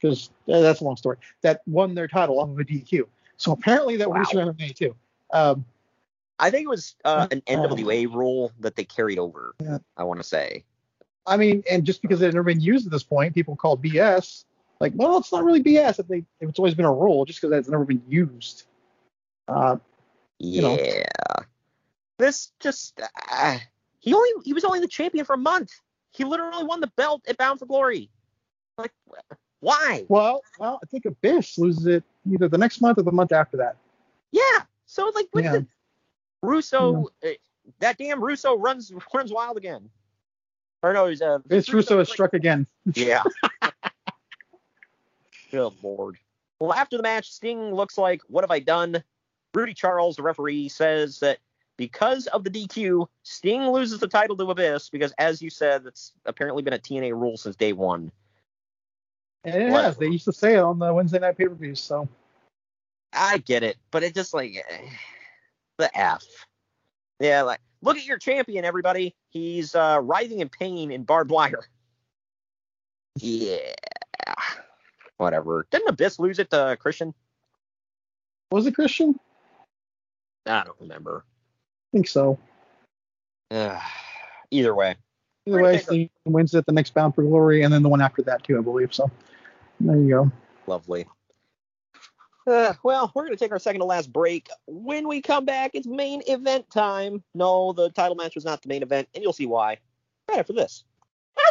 because 0.00 0.30
eh, 0.48 0.60
that's 0.60 0.80
a 0.80 0.84
long 0.84 0.96
story, 0.96 1.18
that 1.42 1.60
won 1.66 1.94
their 1.94 2.08
title 2.08 2.40
off 2.40 2.48
of 2.48 2.58
a 2.58 2.64
DQ. 2.64 3.04
So 3.36 3.52
apparently 3.52 3.96
that 3.96 4.10
works 4.10 4.30
for 4.30 4.38
MMA 4.38 4.74
too. 4.74 4.94
Um, 5.34 5.66
I 6.38 6.50
think 6.50 6.64
it 6.64 6.68
was 6.68 6.94
uh, 7.04 7.26
an 7.30 7.42
NWA 7.42 8.12
rule 8.12 8.52
that 8.60 8.76
they 8.76 8.84
carried 8.84 9.18
over. 9.18 9.54
Yeah. 9.60 9.78
I 9.96 10.04
want 10.04 10.20
to 10.20 10.24
say. 10.24 10.64
I 11.26 11.36
mean, 11.36 11.62
and 11.70 11.84
just 11.84 12.02
because 12.02 12.22
it 12.22 12.26
had 12.26 12.34
never 12.34 12.44
been 12.44 12.60
used 12.60 12.86
at 12.86 12.92
this 12.92 13.02
point, 13.02 13.34
people 13.34 13.56
call 13.56 13.76
BS. 13.76 14.44
Like, 14.80 14.92
well, 14.94 15.18
it's 15.18 15.32
not 15.32 15.44
really 15.44 15.62
BS 15.62 15.98
if 15.98 16.08
they 16.08 16.24
if 16.40 16.48
it's 16.48 16.58
always 16.58 16.74
been 16.74 16.84
a 16.84 16.92
rule, 16.92 17.24
just 17.24 17.40
because 17.40 17.56
it's 17.56 17.68
never 17.68 17.84
been 17.84 18.02
used. 18.08 18.64
Uh, 19.48 19.76
Yeah. 20.38 20.62
know. 20.62 21.44
This 22.18 22.52
just 22.60 23.00
uh, 23.32 23.58
he 24.00 24.14
only 24.14 24.30
he 24.44 24.52
was 24.52 24.64
only 24.64 24.80
the 24.80 24.88
champion 24.88 25.24
for 25.24 25.34
a 25.34 25.38
month. 25.38 25.72
He 26.12 26.24
literally 26.24 26.64
won 26.64 26.80
the 26.80 26.92
belt 26.96 27.22
at 27.26 27.36
Bound 27.38 27.58
for 27.58 27.66
Glory. 27.66 28.10
Like, 28.78 28.92
why? 29.60 30.04
well, 30.08 30.42
well, 30.58 30.78
I 30.82 30.86
think 30.86 31.06
Abyss 31.06 31.58
loses 31.58 31.86
it 31.86 32.04
either 32.30 32.48
the 32.48 32.58
next 32.58 32.80
month 32.80 32.98
or 32.98 33.02
the 33.02 33.12
month 33.12 33.32
after 33.32 33.56
that. 33.56 33.76
Yeah. 34.30 34.62
So 34.86 35.10
like, 35.14 35.28
what 35.32 35.44
Yeah. 35.44 35.52
the 35.52 35.66
Russo? 36.42 37.08
Uh, 37.24 37.30
that 37.78 37.96
damn 37.98 38.22
Russo 38.22 38.56
runs 38.56 38.92
runs 39.12 39.32
wild 39.32 39.56
again. 39.56 39.88
Or 40.82 40.92
no, 40.92 41.06
he's 41.06 41.22
uh. 41.22 41.38
Vince 41.46 41.72
Russo 41.72 41.98
has 41.98 42.10
struck 42.10 42.34
again. 42.34 42.66
Yeah. 42.94 43.22
Good 45.50 45.72
lord. 45.82 46.18
Well, 46.60 46.72
after 46.72 46.96
the 46.96 47.02
match, 47.02 47.30
Sting 47.30 47.72
looks 47.74 47.96
like, 47.96 48.20
"What 48.28 48.44
have 48.44 48.50
I 48.50 48.58
done?" 48.58 49.02
Rudy 49.54 49.72
Charles, 49.72 50.16
the 50.16 50.22
referee, 50.22 50.68
says 50.68 51.20
that 51.20 51.38
because 51.76 52.26
of 52.28 52.44
the 52.44 52.50
DQ, 52.50 53.06
Sting 53.22 53.68
loses 53.68 54.00
the 54.00 54.08
title 54.08 54.36
to 54.36 54.50
Abyss 54.50 54.90
because, 54.90 55.12
as 55.18 55.40
you 55.40 55.48
said, 55.48 55.86
it's 55.86 56.12
apparently 56.26 56.62
been 56.62 56.72
a 56.74 56.78
TNA 56.78 57.12
rule 57.12 57.36
since 57.36 57.56
day 57.56 57.72
one. 57.72 58.10
And 59.44 59.62
it 59.62 59.70
what? 59.70 59.84
has. 59.84 59.96
They 59.96 60.08
used 60.08 60.24
to 60.24 60.32
say 60.32 60.54
it 60.54 60.60
on 60.60 60.78
the 60.78 60.92
Wednesday 60.92 61.18
night 61.18 61.38
pay 61.38 61.46
per 61.46 61.54
views. 61.54 61.80
So 61.80 62.08
I 63.14 63.38
get 63.38 63.62
it, 63.62 63.76
but 63.90 64.02
it 64.02 64.14
just 64.14 64.34
like 64.34 64.64
the 65.78 65.98
F. 65.98 66.24
Yeah, 67.20 67.42
like 67.42 67.60
look 67.82 67.96
at 67.96 68.06
your 68.06 68.18
champion, 68.18 68.64
everybody. 68.64 69.14
He's 69.30 69.74
uh, 69.74 70.00
writhing 70.02 70.40
in 70.40 70.48
pain 70.48 70.90
in 70.90 71.04
barbed 71.04 71.30
wire. 71.30 71.68
Yeah. 73.16 73.58
Whatever. 75.18 75.66
Didn't 75.70 75.88
Abyss 75.88 76.18
lose 76.18 76.38
it 76.38 76.50
to 76.50 76.76
Christian? 76.80 77.14
Was 78.50 78.66
it 78.66 78.74
Christian? 78.74 79.18
I 80.46 80.64
don't 80.64 80.80
remember. 80.80 81.24
I 81.26 81.96
think 81.96 82.08
so. 82.08 82.38
Uh, 83.50 83.80
either 84.50 84.74
way. 84.74 84.96
Either 85.46 85.62
way, 85.62 85.78
Sting 85.78 86.10
wins 86.24 86.54
it 86.54 86.64
the 86.66 86.72
next 86.72 86.94
Bound 86.94 87.14
for 87.14 87.22
Glory, 87.22 87.62
and 87.62 87.72
then 87.72 87.82
the 87.82 87.88
one 87.88 88.00
after 88.00 88.22
that 88.22 88.42
too, 88.42 88.58
I 88.58 88.62
believe. 88.62 88.94
So 88.94 89.10
there 89.78 89.96
you 89.96 90.08
go. 90.08 90.32
Lovely. 90.66 91.06
Uh, 92.46 92.74
well, 92.82 93.10
we're 93.14 93.24
going 93.24 93.36
to 93.36 93.42
take 93.42 93.52
our 93.52 93.58
second 93.58 93.80
to 93.80 93.86
last 93.86 94.12
break. 94.12 94.48
When 94.66 95.08
we 95.08 95.22
come 95.22 95.44
back, 95.44 95.70
it's 95.74 95.86
main 95.86 96.22
event 96.26 96.68
time. 96.70 97.22
No, 97.34 97.72
the 97.72 97.90
title 97.90 98.16
match 98.16 98.34
was 98.34 98.44
not 98.44 98.62
the 98.62 98.68
main 98.68 98.82
event, 98.82 99.08
and 99.14 99.22
you'll 99.22 99.32
see 99.32 99.46
why 99.46 99.78
right 100.28 100.38
after 100.38 100.52
this. 100.52 100.84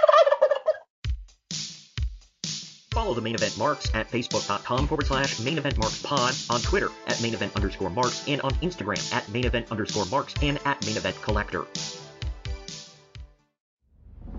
Follow 2.91 3.15
the 3.15 3.21
main 3.21 3.33
event 3.33 3.57
marks 3.57 3.89
at 3.95 4.07
facebook.com 4.09 4.87
forward 4.87 5.07
slash 5.07 5.39
main 5.39 5.57
event 5.57 5.79
marks 5.79 5.99
pod, 6.03 6.35
on 6.51 6.61
Twitter 6.61 6.89
at 7.07 7.19
main 7.23 7.33
event 7.33 7.55
underscore 7.55 7.89
marks, 7.89 8.27
and 8.27 8.39
on 8.41 8.51
Instagram 8.55 9.11
at 9.11 9.27
main 9.29 9.45
event 9.45 9.71
underscore 9.71 10.05
marks 10.05 10.35
and 10.43 10.59
at 10.65 10.85
main 10.85 10.95
event 10.95 11.19
collector. 11.23 11.65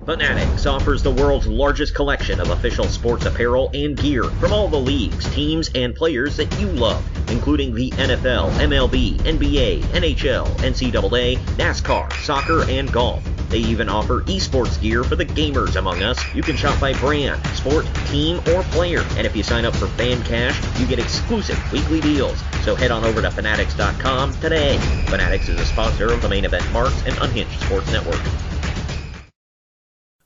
Fanatics 0.04 0.66
offers 0.66 1.02
the 1.02 1.10
world's 1.10 1.46
largest 1.46 1.94
collection 1.94 2.38
of 2.38 2.50
official 2.50 2.84
sports 2.84 3.24
apparel 3.24 3.70
and 3.72 3.96
gear 3.96 4.24
from 4.24 4.52
all 4.52 4.68
the 4.68 4.78
leagues, 4.78 5.24
teams, 5.34 5.70
and 5.74 5.94
players 5.94 6.36
that 6.36 6.60
you 6.60 6.66
love, 6.66 7.02
including 7.30 7.74
the 7.74 7.90
NFL, 7.92 8.50
MLB, 8.58 9.16
NBA, 9.20 9.80
NHL, 9.80 10.46
NCAA, 10.56 11.38
NASCAR, 11.56 12.12
soccer, 12.22 12.68
and 12.68 12.92
golf. 12.92 13.24
They 13.48 13.60
even 13.60 13.88
offer 13.88 14.20
esports 14.22 14.78
gear 14.78 15.04
for 15.04 15.16
the 15.16 15.24
gamers 15.24 15.76
among 15.76 16.02
us. 16.02 16.22
You 16.34 16.42
can 16.42 16.56
shop 16.56 16.78
by 16.78 16.92
brand, 16.94 17.40
sport, 17.56 17.86
team, 18.08 18.40
or 18.52 18.62
player. 18.64 19.02
And 19.16 19.26
if 19.26 19.34
you 19.34 19.42
sign 19.42 19.64
up 19.64 19.74
for 19.74 19.86
Fan 19.86 20.22
Cash, 20.24 20.60
you 20.78 20.86
get 20.86 20.98
exclusive 20.98 21.58
weekly 21.72 22.02
deals. 22.02 22.42
So 22.62 22.74
head 22.74 22.90
on 22.90 23.04
over 23.04 23.22
to 23.22 23.30
Fanatics.com 23.30 24.34
today. 24.34 24.76
Fanatics 25.06 25.48
is 25.48 25.58
a 25.58 25.64
sponsor 25.64 26.12
of 26.12 26.20
the 26.20 26.28
main 26.28 26.44
event 26.44 26.70
Marks 26.72 27.02
and 27.06 27.16
Unhinged 27.22 27.58
Sports 27.60 27.90
Network. 27.90 28.20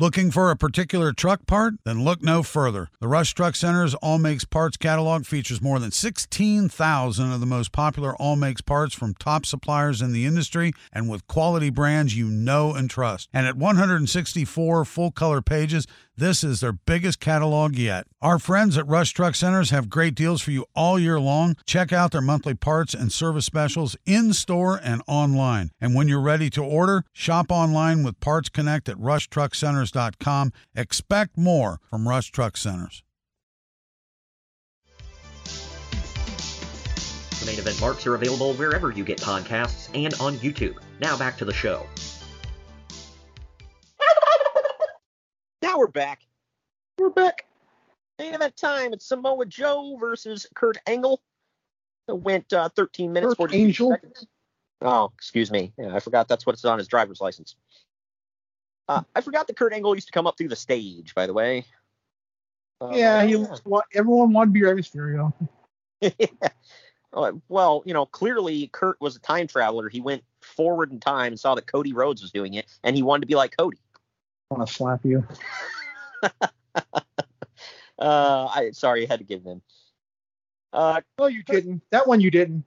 Looking 0.00 0.30
for 0.30 0.50
a 0.50 0.56
particular 0.56 1.12
truck 1.12 1.44
part? 1.44 1.74
Then 1.84 2.02
look 2.04 2.22
no 2.22 2.42
further. 2.42 2.88
The 3.00 3.06
Rush 3.06 3.34
Truck 3.34 3.54
Center's 3.54 3.94
All 3.96 4.16
Makes 4.16 4.46
Parts 4.46 4.78
catalog 4.78 5.26
features 5.26 5.60
more 5.60 5.78
than 5.78 5.90
16,000 5.90 7.30
of 7.30 7.38
the 7.38 7.44
most 7.44 7.70
popular 7.70 8.16
All 8.16 8.34
Makes 8.34 8.62
parts 8.62 8.94
from 8.94 9.12
top 9.12 9.44
suppliers 9.44 10.00
in 10.00 10.14
the 10.14 10.24
industry 10.24 10.72
and 10.90 11.10
with 11.10 11.26
quality 11.26 11.68
brands 11.68 12.16
you 12.16 12.28
know 12.28 12.72
and 12.72 12.88
trust. 12.88 13.28
And 13.34 13.46
at 13.46 13.58
164 13.58 14.86
full 14.86 15.10
color 15.10 15.42
pages, 15.42 15.86
this 16.20 16.44
is 16.44 16.60
their 16.60 16.74
biggest 16.74 17.18
catalog 17.18 17.74
yet. 17.76 18.06
Our 18.20 18.38
friends 18.38 18.76
at 18.76 18.86
Rush 18.86 19.12
Truck 19.12 19.34
Centers 19.34 19.70
have 19.70 19.88
great 19.88 20.14
deals 20.14 20.42
for 20.42 20.50
you 20.50 20.66
all 20.76 20.98
year 20.98 21.18
long. 21.18 21.56
Check 21.64 21.92
out 21.94 22.12
their 22.12 22.20
monthly 22.20 22.54
parts 22.54 22.92
and 22.92 23.10
service 23.10 23.46
specials 23.46 23.96
in 24.04 24.34
store 24.34 24.78
and 24.82 25.02
online. 25.08 25.70
And 25.80 25.94
when 25.94 26.08
you're 26.08 26.20
ready 26.20 26.50
to 26.50 26.62
order, 26.62 27.04
shop 27.12 27.46
online 27.50 28.04
with 28.04 28.20
Parts 28.20 28.50
Connect 28.50 28.88
at 28.90 28.98
rushtruckcenters.com. 28.98 30.52
Expect 30.74 31.38
more 31.38 31.80
from 31.88 32.06
Rush 32.06 32.30
Truck 32.30 32.58
Centers. 32.58 33.02
The 37.40 37.46
main 37.46 37.58
event 37.58 37.80
marks 37.80 38.06
are 38.06 38.14
available 38.14 38.52
wherever 38.52 38.90
you 38.90 39.04
get 39.04 39.18
podcasts 39.18 39.88
and 39.94 40.12
on 40.20 40.36
YouTube. 40.36 40.76
Now 41.00 41.16
back 41.16 41.38
to 41.38 41.46
the 41.46 41.54
show. 41.54 41.86
Now 45.62 45.78
we're 45.78 45.88
back. 45.88 46.20
We're 46.98 47.10
back. 47.10 47.44
Main 48.18 48.34
event 48.34 48.56
time. 48.56 48.94
It's 48.94 49.04
Samoa 49.04 49.44
Joe 49.44 49.96
versus 50.00 50.46
Kurt 50.54 50.78
Angle. 50.86 51.20
It 52.08 52.18
went 52.18 52.50
uh, 52.52 52.70
13 52.70 53.12
minutes, 53.12 53.34
for 53.34 53.46
Kurt 53.46 53.54
Angel. 53.54 53.90
seconds. 53.90 54.26
Oh, 54.80 55.12
excuse 55.14 55.50
me. 55.50 55.72
Yeah, 55.76 55.94
I 55.94 56.00
forgot 56.00 56.28
that's 56.28 56.46
what's 56.46 56.64
on 56.64 56.78
his 56.78 56.88
driver's 56.88 57.20
license. 57.20 57.56
Uh, 58.88 59.02
I 59.14 59.20
forgot 59.20 59.46
that 59.48 59.56
Kurt 59.56 59.74
Angle 59.74 59.94
used 59.94 60.06
to 60.06 60.12
come 60.12 60.26
up 60.26 60.38
through 60.38 60.48
the 60.48 60.56
stage, 60.56 61.14
by 61.14 61.26
the 61.26 61.34
way. 61.34 61.66
Uh, 62.80 62.92
yeah, 62.94 63.22
he 63.22 63.34
everyone 63.94 64.32
wanted 64.32 64.48
to 64.48 64.52
be 64.52 64.62
Rey 64.62 64.72
Mysterio. 64.72 65.34
yeah. 66.00 67.30
Well, 67.48 67.82
you 67.84 67.92
know, 67.92 68.06
clearly 68.06 68.68
Kurt 68.68 68.98
was 69.00 69.16
a 69.16 69.20
time 69.20 69.46
traveler. 69.46 69.90
He 69.90 70.00
went 70.00 70.24
forward 70.40 70.90
in 70.90 71.00
time 71.00 71.32
and 71.32 71.38
saw 71.38 71.54
that 71.56 71.66
Cody 71.66 71.92
Rhodes 71.92 72.22
was 72.22 72.30
doing 72.30 72.54
it, 72.54 72.64
and 72.82 72.96
he 72.96 73.02
wanted 73.02 73.20
to 73.20 73.26
be 73.26 73.34
like 73.34 73.54
Cody 73.54 73.78
want 74.50 74.66
to 74.66 74.72
slap 74.72 75.04
you. 75.04 75.26
uh, 76.22 76.28
I 77.98 78.70
sorry, 78.72 79.04
I 79.04 79.10
had 79.10 79.20
to 79.20 79.24
give 79.24 79.46
in. 79.46 79.62
Uh, 80.72 81.00
no, 81.18 81.26
you 81.26 81.42
didn't. 81.42 81.82
That 81.90 82.06
one 82.06 82.20
you 82.20 82.30
didn't. 82.30 82.64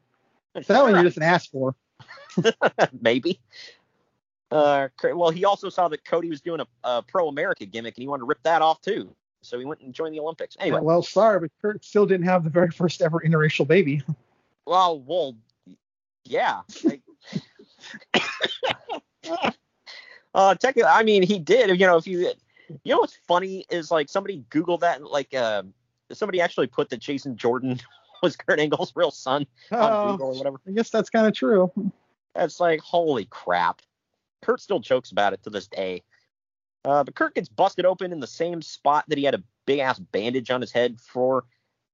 That 0.67 0.83
one 0.83 0.95
you 0.95 1.03
just 1.03 1.19
asked 1.19 1.51
for. 1.51 1.75
Maybe. 3.01 3.39
Uh, 4.51 4.89
well, 5.03 5.31
he 5.31 5.45
also 5.45 5.69
saw 5.69 5.87
that 5.87 6.05
Cody 6.05 6.29
was 6.29 6.41
doing 6.41 6.61
a, 6.61 6.67
a 6.83 7.01
pro 7.01 7.27
America 7.27 7.65
gimmick, 7.65 7.97
and 7.97 8.03
he 8.03 8.07
wanted 8.07 8.21
to 8.21 8.25
rip 8.25 8.43
that 8.43 8.61
off 8.61 8.81
too. 8.81 9.15
So 9.41 9.59
he 9.59 9.65
went 9.65 9.81
and 9.81 9.93
joined 9.93 10.15
the 10.15 10.19
Olympics. 10.19 10.55
Anyway. 10.59 10.77
Yeah, 10.77 10.81
well, 10.81 11.01
sorry, 11.01 11.39
but 11.41 11.51
Kurt 11.61 11.83
still 11.83 12.05
didn't 12.05 12.25
have 12.25 12.43
the 12.43 12.49
very 12.49 12.71
first 12.71 13.01
ever 13.01 13.19
interracial 13.19 13.67
baby. 13.67 14.01
Well, 14.65 15.01
well, 15.01 15.35
yeah. 16.23 16.61
Uh, 20.33 20.55
technically, 20.55 20.89
I 20.89 21.03
mean, 21.03 21.23
he 21.23 21.39
did. 21.39 21.69
You 21.79 21.85
know, 21.85 21.97
if 21.97 22.07
you, 22.07 22.31
you 22.83 22.93
know, 22.93 22.99
what's 22.99 23.17
funny 23.27 23.65
is 23.69 23.91
like 23.91 24.09
somebody 24.09 24.43
Googled 24.49 24.79
that 24.81 24.97
and 24.97 25.05
like 25.05 25.33
uh, 25.33 25.63
somebody 26.11 26.41
actually 26.41 26.67
put 26.67 26.89
that 26.89 26.99
Jason 26.99 27.37
Jordan 27.37 27.79
was 28.23 28.35
Kurt 28.35 28.59
Angle's 28.59 28.93
real 28.95 29.11
son 29.11 29.45
on 29.71 29.79
uh, 29.79 30.11
Google 30.11 30.27
or 30.29 30.37
whatever. 30.37 30.59
I 30.67 30.71
guess 30.71 30.89
that's 30.89 31.09
kind 31.09 31.27
of 31.27 31.33
true. 31.33 31.71
That's 32.33 32.59
like 32.59 32.79
holy 32.79 33.25
crap. 33.25 33.81
Kurt 34.41 34.59
still 34.59 34.79
jokes 34.79 35.11
about 35.11 35.33
it 35.33 35.43
to 35.43 35.49
this 35.49 35.67
day. 35.67 36.03
Uh, 36.85 37.03
but 37.03 37.15
Kurt 37.15 37.35
gets 37.35 37.47
busted 37.47 37.85
open 37.85 38.11
in 38.11 38.19
the 38.19 38.27
same 38.27 38.61
spot 38.61 39.05
that 39.07 39.17
he 39.17 39.23
had 39.23 39.35
a 39.35 39.43
big 39.65 39.79
ass 39.79 39.99
bandage 39.99 40.51
on 40.51 40.59
his 40.59 40.71
head 40.71 40.99
for 40.99 41.45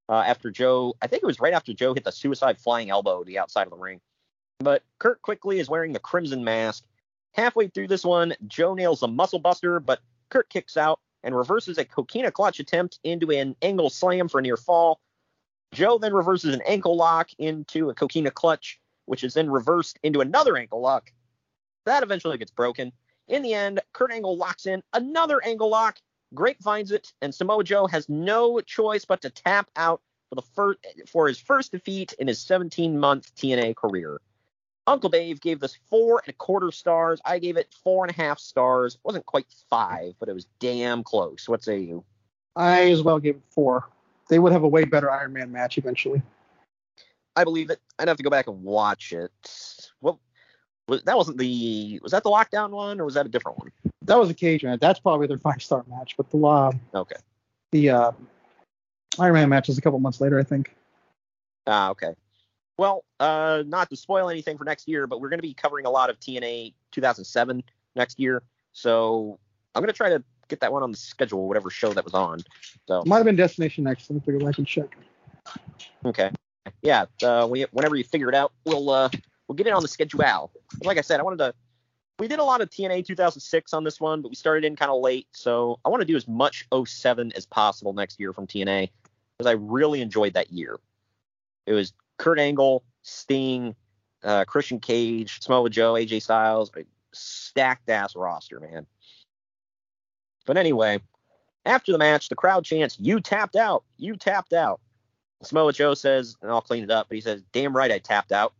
uh, 0.08 0.24
after 0.26 0.50
Joe. 0.50 0.94
I 1.00 1.06
think 1.06 1.22
it 1.22 1.26
was 1.26 1.38
right 1.38 1.52
after 1.52 1.72
Joe 1.72 1.94
hit 1.94 2.04
the 2.04 2.10
suicide 2.10 2.58
flying 2.58 2.90
elbow 2.90 3.20
to 3.20 3.24
the 3.24 3.38
outside 3.38 3.64
of 3.64 3.70
the 3.70 3.76
ring. 3.76 4.00
But 4.58 4.82
Kurt 4.98 5.22
quickly 5.22 5.60
is 5.60 5.70
wearing 5.70 5.92
the 5.92 6.00
crimson 6.00 6.42
mask 6.42 6.84
Halfway 7.32 7.68
through 7.68 7.88
this 7.88 8.04
one, 8.04 8.34
Joe 8.46 8.74
nails 8.74 9.02
a 9.02 9.08
muscle 9.08 9.38
buster, 9.38 9.80
but 9.80 10.00
Kurt 10.30 10.48
kicks 10.48 10.76
out 10.76 11.00
and 11.22 11.36
reverses 11.36 11.78
a 11.78 11.84
coquina 11.84 12.30
clutch 12.30 12.60
attempt 12.60 12.98
into 13.04 13.30
an 13.30 13.56
angle 13.62 13.90
slam 13.90 14.28
for 14.28 14.38
a 14.38 14.42
near 14.42 14.56
fall. 14.56 15.00
Joe 15.72 15.98
then 15.98 16.12
reverses 16.12 16.54
an 16.54 16.62
ankle 16.66 16.96
lock 16.96 17.30
into 17.38 17.90
a 17.90 17.94
coquina 17.94 18.30
clutch, 18.30 18.80
which 19.06 19.22
is 19.22 19.34
then 19.34 19.50
reversed 19.50 19.98
into 20.02 20.20
another 20.20 20.56
ankle 20.56 20.80
lock. 20.80 21.12
That 21.86 22.02
eventually 22.02 22.38
gets 22.38 22.50
broken. 22.50 22.92
In 23.28 23.42
the 23.42 23.54
end, 23.54 23.80
Kurt 23.92 24.12
Angle 24.12 24.36
locks 24.36 24.66
in 24.66 24.82
another 24.92 25.40
ankle 25.44 25.70
lock. 25.70 25.98
Great 26.34 26.60
finds 26.60 26.90
it, 26.90 27.12
and 27.22 27.34
Samoa 27.34 27.64
Joe 27.64 27.86
has 27.86 28.08
no 28.08 28.60
choice 28.60 29.04
but 29.04 29.22
to 29.22 29.30
tap 29.30 29.70
out 29.76 30.00
for 30.28 30.34
the 30.34 30.42
first 30.42 30.78
for 31.08 31.28
his 31.28 31.38
first 31.38 31.72
defeat 31.72 32.12
in 32.14 32.26
his 32.26 32.38
17-month 32.40 33.34
TNA 33.36 33.76
career. 33.76 34.20
Uncle 34.86 35.10
Dave 35.10 35.40
gave 35.40 35.60
this 35.60 35.78
four 35.88 36.20
and 36.24 36.32
a 36.34 36.36
quarter 36.36 36.70
stars. 36.72 37.20
I 37.24 37.38
gave 37.38 37.56
it 37.56 37.74
four 37.84 38.04
and 38.04 38.10
a 38.12 38.20
half 38.20 38.38
stars. 38.38 38.94
It 38.94 39.00
wasn't 39.04 39.26
quite 39.26 39.46
five, 39.68 40.14
but 40.18 40.28
it 40.28 40.32
was 40.34 40.46
damn 40.58 41.02
close. 41.02 41.48
What 41.48 41.62
say 41.62 41.78
you? 41.78 42.04
I 42.56 42.90
as 42.90 43.02
well 43.02 43.18
gave 43.18 43.36
it 43.36 43.42
four. 43.50 43.88
They 44.28 44.38
would 44.38 44.52
have 44.52 44.62
a 44.64 44.68
way 44.68 44.84
better 44.84 45.10
Iron 45.10 45.32
Man 45.32 45.52
match 45.52 45.78
eventually. 45.78 46.22
I 47.36 47.44
believe 47.44 47.70
it. 47.70 47.80
I'd 47.98 48.08
have 48.08 48.16
to 48.16 48.22
go 48.22 48.30
back 48.30 48.48
and 48.48 48.62
watch 48.62 49.12
it. 49.12 49.30
What 50.00 50.16
Was, 50.88 51.02
that 51.04 51.16
wasn't 51.16 51.38
the 51.38 52.00
was 52.02 52.12
that 52.12 52.24
the 52.24 52.30
lockdown 52.30 52.70
one 52.70 53.00
or 53.00 53.04
was 53.04 53.14
that 53.14 53.26
a 53.26 53.28
different 53.28 53.58
one? 53.58 53.70
That 54.02 54.18
was 54.18 54.30
a 54.30 54.34
cage 54.34 54.64
match. 54.64 54.80
That's 54.80 54.98
probably 54.98 55.26
their 55.28 55.38
five 55.38 55.62
star 55.62 55.84
match. 55.88 56.16
But 56.16 56.30
the 56.30 56.38
uh, 56.38 56.72
Okay. 56.94 57.16
the 57.70 57.90
uh, 57.90 58.12
Iron 59.18 59.34
Man 59.34 59.48
match 59.48 59.68
is 59.68 59.78
a 59.78 59.80
couple 59.80 59.98
months 60.00 60.20
later, 60.20 60.38
I 60.38 60.42
think. 60.42 60.74
Ah, 61.66 61.90
okay. 61.90 62.14
Well, 62.80 63.04
uh, 63.20 63.62
not 63.66 63.90
to 63.90 63.96
spoil 63.96 64.30
anything 64.30 64.56
for 64.56 64.64
next 64.64 64.88
year, 64.88 65.06
but 65.06 65.20
we're 65.20 65.28
going 65.28 65.36
to 65.38 65.46
be 65.46 65.52
covering 65.52 65.84
a 65.84 65.90
lot 65.90 66.08
of 66.08 66.18
TNA 66.18 66.72
2007 66.92 67.62
next 67.94 68.18
year. 68.18 68.42
So 68.72 69.38
I'm 69.74 69.82
going 69.82 69.92
to 69.92 69.96
try 69.96 70.08
to 70.08 70.24
get 70.48 70.60
that 70.60 70.72
one 70.72 70.82
on 70.82 70.90
the 70.90 70.96
schedule, 70.96 71.46
whatever 71.46 71.68
show 71.68 71.92
that 71.92 72.02
was 72.02 72.14
on. 72.14 72.40
So 72.88 73.02
Might 73.04 73.18
have 73.18 73.26
been 73.26 73.36
Destination 73.36 73.86
X. 73.86 74.08
Let 74.08 74.14
me 74.14 74.20
figure 74.24 74.48
I 74.48 74.52
can 74.54 74.64
check. 74.64 74.96
okay, 76.06 76.30
yeah. 76.80 77.04
Uh, 77.22 77.46
we, 77.50 77.66
whenever 77.72 77.96
you 77.96 78.04
figure 78.04 78.30
it 78.30 78.34
out, 78.34 78.54
we'll 78.64 78.88
uh, 78.88 79.10
we'll 79.46 79.56
get 79.56 79.66
it 79.66 79.74
on 79.74 79.82
the 79.82 79.88
schedule. 79.88 80.50
Like 80.82 80.96
I 80.96 81.02
said, 81.02 81.20
I 81.20 81.22
wanted 81.22 81.40
to. 81.40 81.54
We 82.18 82.28
did 82.28 82.38
a 82.38 82.44
lot 82.44 82.62
of 82.62 82.70
TNA 82.70 83.04
2006 83.04 83.74
on 83.74 83.84
this 83.84 84.00
one, 84.00 84.22
but 84.22 84.30
we 84.30 84.36
started 84.36 84.64
in 84.64 84.74
kind 84.74 84.90
of 84.90 85.02
late, 85.02 85.26
so 85.32 85.78
I 85.84 85.90
want 85.90 86.00
to 86.00 86.06
do 86.06 86.16
as 86.16 86.26
much 86.26 86.66
07 86.72 87.32
as 87.36 87.44
possible 87.44 87.92
next 87.92 88.18
year 88.18 88.32
from 88.32 88.46
TNA 88.46 88.88
because 89.36 89.50
I 89.50 89.52
really 89.52 90.00
enjoyed 90.00 90.32
that 90.32 90.50
year. 90.50 90.78
It 91.66 91.74
was 91.74 91.92
Kurt 92.20 92.38
Angle, 92.38 92.84
Sting, 93.00 93.74
uh, 94.22 94.44
Christian 94.44 94.78
Cage, 94.78 95.40
Samoa 95.40 95.70
Joe, 95.70 95.94
AJ 95.94 96.20
Styles, 96.20 96.70
a 96.76 96.84
stacked 97.12 97.88
ass 97.88 98.14
roster, 98.14 98.60
man. 98.60 98.86
But 100.44 100.58
anyway, 100.58 101.00
after 101.64 101.92
the 101.92 101.98
match, 101.98 102.28
the 102.28 102.34
crowd 102.34 102.66
chants, 102.66 103.00
"You 103.00 103.20
tapped 103.20 103.56
out! 103.56 103.84
You 103.96 104.16
tapped 104.16 104.52
out!" 104.52 104.80
Samoa 105.42 105.72
Joe 105.72 105.94
says, 105.94 106.36
and 106.42 106.50
I'll 106.50 106.60
clean 106.60 106.84
it 106.84 106.90
up, 106.90 107.08
but 107.08 107.14
he 107.14 107.22
says, 107.22 107.42
"Damn 107.52 107.74
right, 107.74 107.90
I 107.90 107.98
tapped 107.98 108.32
out." 108.32 108.52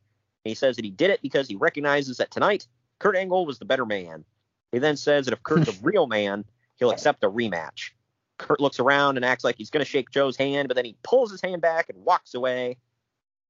And 0.42 0.50
he 0.50 0.54
says 0.54 0.76
that 0.76 0.84
he 0.86 0.90
did 0.90 1.10
it 1.10 1.20
because 1.20 1.46
he 1.46 1.56
recognizes 1.56 2.16
that 2.16 2.30
tonight 2.30 2.66
Kurt 2.98 3.14
Angle 3.14 3.44
was 3.44 3.58
the 3.58 3.66
better 3.66 3.84
man. 3.84 4.24
He 4.72 4.78
then 4.78 4.96
says 4.96 5.26
that 5.26 5.34
if 5.34 5.42
Kurt's 5.42 5.68
a 5.68 5.78
real 5.82 6.06
man, 6.06 6.46
he'll 6.78 6.90
accept 6.90 7.24
a 7.24 7.30
rematch. 7.30 7.90
Kurt 8.38 8.58
looks 8.58 8.80
around 8.80 9.16
and 9.16 9.24
acts 9.24 9.44
like 9.44 9.56
he's 9.58 9.68
going 9.68 9.84
to 9.84 9.90
shake 9.90 10.10
Joe's 10.10 10.38
hand, 10.38 10.68
but 10.68 10.76
then 10.76 10.86
he 10.86 10.96
pulls 11.02 11.30
his 11.30 11.42
hand 11.42 11.60
back 11.60 11.90
and 11.90 12.06
walks 12.06 12.32
away. 12.32 12.78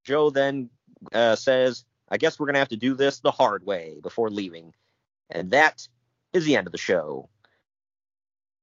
Joe 0.05 0.31
then 0.31 0.71
uh, 1.13 1.37
says, 1.37 1.85
I 2.09 2.17
guess 2.17 2.39
we're 2.39 2.47
going 2.47 2.55
to 2.55 2.61
have 2.61 2.69
to 2.69 2.77
do 2.77 2.95
this 2.95 3.21
the 3.21 3.31
hard 3.31 3.65
way 3.65 3.97
before 4.03 4.31
leaving. 4.31 4.75
And 5.31 5.53
that 5.53 5.87
is 6.33 6.45
the 6.45 6.57
end 6.57 6.67
of 6.67 6.73
the 6.73 6.79
show. 6.79 7.29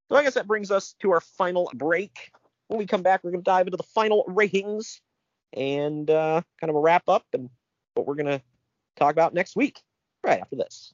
So 0.09 0.15
I 0.15 0.23
guess 0.23 0.35
that 0.35 0.47
brings 0.47 0.71
us 0.71 0.95
to 0.99 1.11
our 1.11 1.21
final 1.21 1.71
break. 1.73 2.31
When 2.67 2.77
we 2.77 2.85
come 2.85 3.03
back, 3.03 3.23
we're 3.23 3.31
going 3.31 3.43
to 3.43 3.49
dive 3.49 3.67
into 3.67 3.77
the 3.77 3.83
final 3.83 4.23
ratings 4.27 5.01
and 5.53 6.09
uh, 6.09 6.41
kind 6.59 6.69
of 6.69 6.75
a 6.75 6.79
wrap 6.79 7.03
up 7.07 7.25
and 7.33 7.49
what 7.93 8.07
we're 8.07 8.15
going 8.15 8.25
to 8.39 8.41
talk 8.95 9.11
about 9.11 9.33
next 9.33 9.55
week, 9.55 9.81
right 10.23 10.39
after 10.39 10.55
this. 10.55 10.93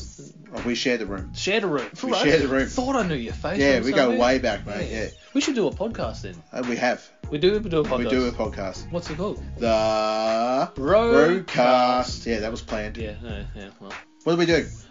Oh, 0.53 0.61
we 0.65 0.75
share 0.75 0.97
the 0.97 1.05
room. 1.05 1.33
shared 1.33 1.63
a 1.63 1.67
room. 1.67 1.85
We 2.03 2.11
Right. 2.11 2.23
share 2.23 2.39
the 2.39 2.47
room. 2.47 2.67
Thought 2.67 2.95
I 2.97 3.07
knew 3.07 3.15
your 3.15 3.33
face. 3.33 3.57
Yeah, 3.59 3.79
we 3.79 3.91
go 3.93 4.17
way 4.17 4.37
back, 4.39 4.65
mate. 4.67 4.89
Yeah. 4.91 5.07
We 5.33 5.39
should 5.39 5.55
do 5.55 5.67
a 5.67 5.71
podcast 5.71 6.23
then. 6.23 6.35
Uh, 6.51 6.63
we 6.67 6.75
have. 6.75 7.01
We 7.29 7.37
do. 7.37 7.57
We 7.59 7.69
do 7.69 7.79
a 7.79 7.83
podcast. 7.85 7.97
We 7.99 8.09
do 8.09 8.27
a 8.27 8.31
podcast. 8.31 8.91
What's 8.91 9.09
it 9.09 9.17
called? 9.17 9.41
The. 9.57 10.71
Roadcast. 10.75 12.25
Yeah, 12.25 12.39
that 12.39 12.51
was 12.51 12.61
planned. 12.61 12.97
Yeah. 12.97 13.13
Yeah. 13.23 13.43
yeah 13.55 13.69
well. 13.79 13.93
What 14.23 14.33
do 14.33 14.39
we 14.39 14.45
do? 14.45 14.67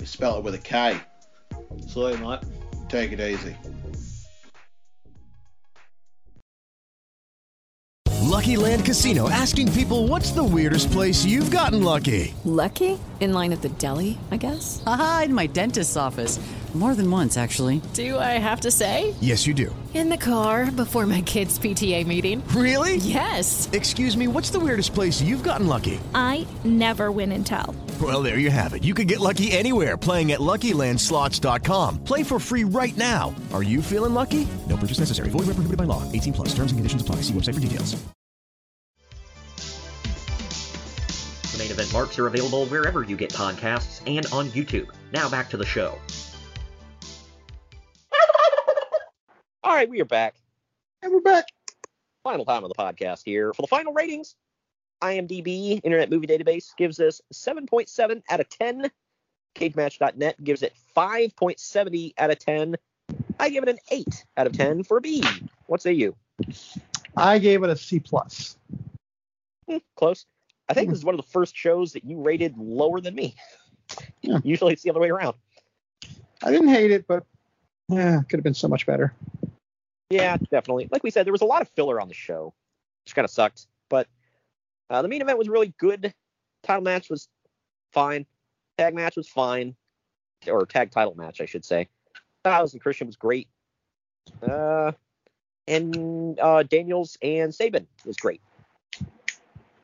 We 0.00 0.06
spell 0.06 0.38
it 0.38 0.44
with 0.44 0.54
a 0.54 0.58
K. 0.58 0.98
Sorry, 1.86 2.16
mate. 2.16 2.40
Take 2.88 3.12
it 3.12 3.20
easy. 3.20 3.54
Lucky 8.30 8.56
Land 8.56 8.86
Casino 8.86 9.28
asking 9.28 9.70
people 9.72 10.08
what's 10.08 10.30
the 10.30 10.42
weirdest 10.42 10.90
place 10.90 11.24
you've 11.24 11.50
gotten 11.50 11.84
lucky? 11.84 12.32
Lucky? 12.44 12.98
In 13.20 13.34
line 13.34 13.52
at 13.52 13.60
the 13.60 13.68
deli, 13.68 14.18
I 14.30 14.38
guess? 14.38 14.82
Aha, 14.86 15.22
in 15.26 15.34
my 15.34 15.46
dentist's 15.46 15.96
office. 15.96 16.40
More 16.74 16.94
than 16.94 17.10
once, 17.10 17.36
actually. 17.36 17.82
Do 17.94 18.16
I 18.16 18.38
have 18.38 18.60
to 18.60 18.70
say? 18.70 19.12
Yes, 19.20 19.44
you 19.44 19.54
do. 19.54 19.74
In 19.92 20.08
the 20.08 20.16
car 20.16 20.70
before 20.70 21.04
my 21.04 21.20
kids' 21.22 21.58
PTA 21.58 22.06
meeting. 22.06 22.46
Really? 22.54 22.96
Yes. 22.98 23.68
Excuse 23.72 24.16
me, 24.16 24.28
what's 24.28 24.50
the 24.50 24.60
weirdest 24.60 24.94
place 24.94 25.20
you've 25.20 25.42
gotten 25.42 25.66
lucky? 25.66 25.98
I 26.14 26.46
never 26.62 27.10
win 27.10 27.32
and 27.32 27.44
tell. 27.44 27.74
Well, 28.00 28.22
there 28.22 28.38
you 28.38 28.52
have 28.52 28.72
it. 28.74 28.84
You 28.84 28.94
can 28.94 29.08
get 29.08 29.18
lucky 29.18 29.50
anywhere 29.50 29.96
playing 29.96 30.30
at 30.30 30.38
LuckyLandSlots.com. 30.38 32.04
Play 32.04 32.22
for 32.22 32.38
free 32.38 32.62
right 32.62 32.96
now. 32.96 33.34
Are 33.52 33.64
you 33.64 33.82
feeling 33.82 34.14
lucky? 34.14 34.46
No 34.68 34.76
purchase 34.76 35.00
necessary. 35.00 35.30
Void 35.30 35.46
where 35.46 35.54
prohibited 35.54 35.76
by 35.76 35.84
law. 35.84 36.10
18 36.12 36.32
plus. 36.32 36.48
Terms 36.54 36.70
and 36.70 36.78
conditions 36.78 37.02
apply. 37.02 37.16
See 37.16 37.34
website 37.34 37.54
for 37.54 37.60
details. 37.60 37.96
The 41.50 41.58
main 41.58 41.72
event 41.72 41.92
marks 41.92 42.16
are 42.20 42.28
available 42.28 42.66
wherever 42.66 43.02
you 43.02 43.16
get 43.16 43.30
podcasts 43.32 44.00
and 44.06 44.24
on 44.32 44.48
YouTube. 44.50 44.88
Now 45.12 45.28
back 45.28 45.50
to 45.50 45.56
the 45.56 45.66
show. 45.66 45.98
All 49.62 49.74
right, 49.74 49.90
we 49.90 50.00
are 50.00 50.06
back. 50.06 50.36
And 51.02 51.12
we're 51.12 51.20
back. 51.20 51.44
Final 52.24 52.46
time 52.46 52.64
of 52.64 52.70
the 52.70 52.74
podcast 52.74 53.20
here. 53.26 53.52
For 53.52 53.60
the 53.60 53.68
final 53.68 53.92
ratings, 53.92 54.34
IMDb, 55.02 55.82
Internet 55.84 56.08
Movie 56.08 56.26
Database, 56.26 56.74
gives 56.78 56.96
this 56.96 57.20
7.7 57.34 58.22
out 58.30 58.40
of 58.40 58.48
10. 58.48 58.90
CageMatch.net 59.54 60.42
gives 60.42 60.62
it 60.62 60.74
5.70 60.96 62.14
out 62.16 62.30
of 62.30 62.38
10. 62.38 62.76
I 63.38 63.50
give 63.50 63.62
it 63.62 63.68
an 63.68 63.78
8 63.90 64.24
out 64.38 64.46
of 64.46 64.54
10 64.54 64.82
for 64.82 64.96
a 64.96 65.00
B. 65.02 65.22
What 65.66 65.82
say 65.82 65.92
you? 65.92 66.16
I 67.14 67.38
gave 67.38 67.62
it 67.62 67.68
a 67.68 67.76
C 67.76 68.00
plus. 68.00 68.56
Hmm, 69.68 69.76
close. 69.94 70.24
I 70.70 70.72
think 70.74 70.88
this 70.88 70.98
is 70.98 71.04
one 71.04 71.14
of 71.14 71.20
the 71.20 71.30
first 71.30 71.54
shows 71.54 71.92
that 71.92 72.04
you 72.04 72.22
rated 72.22 72.56
lower 72.56 73.02
than 73.02 73.14
me. 73.14 73.34
Usually 74.42 74.72
it's 74.72 74.82
the 74.82 74.90
other 74.90 75.00
way 75.00 75.10
around. 75.10 75.36
I 76.42 76.50
didn't 76.50 76.68
hate 76.68 76.92
it, 76.92 77.06
but 77.06 77.26
yeah, 77.90 78.22
could 78.22 78.38
have 78.38 78.44
been 78.44 78.54
so 78.54 78.68
much 78.68 78.86
better. 78.86 79.12
Yeah, 80.10 80.36
definitely. 80.50 80.88
Like 80.90 81.04
we 81.04 81.10
said, 81.10 81.24
there 81.24 81.32
was 81.32 81.40
a 81.40 81.46
lot 81.46 81.62
of 81.62 81.68
filler 81.68 82.00
on 82.00 82.08
the 82.08 82.14
show, 82.14 82.52
which 83.04 83.14
kind 83.14 83.24
of 83.24 83.30
sucked. 83.30 83.66
But 83.88 84.08
uh, 84.90 85.02
the 85.02 85.08
main 85.08 85.22
event 85.22 85.38
was 85.38 85.48
really 85.48 85.72
good. 85.78 86.12
Title 86.64 86.82
match 86.82 87.08
was 87.08 87.28
fine. 87.92 88.26
Tag 88.76 88.94
match 88.94 89.16
was 89.16 89.28
fine, 89.28 89.76
or 90.48 90.66
tag 90.66 90.90
title 90.90 91.14
match, 91.16 91.40
I 91.40 91.46
should 91.46 91.64
say. 91.64 91.88
Styles 92.40 92.72
and 92.72 92.82
Christian 92.82 93.06
was 93.06 93.16
great. 93.16 93.48
Uh, 94.42 94.92
and 95.68 96.38
uh, 96.40 96.62
Daniels 96.64 97.16
and 97.22 97.54
Sabin 97.54 97.86
was 98.04 98.16
great. 98.16 98.40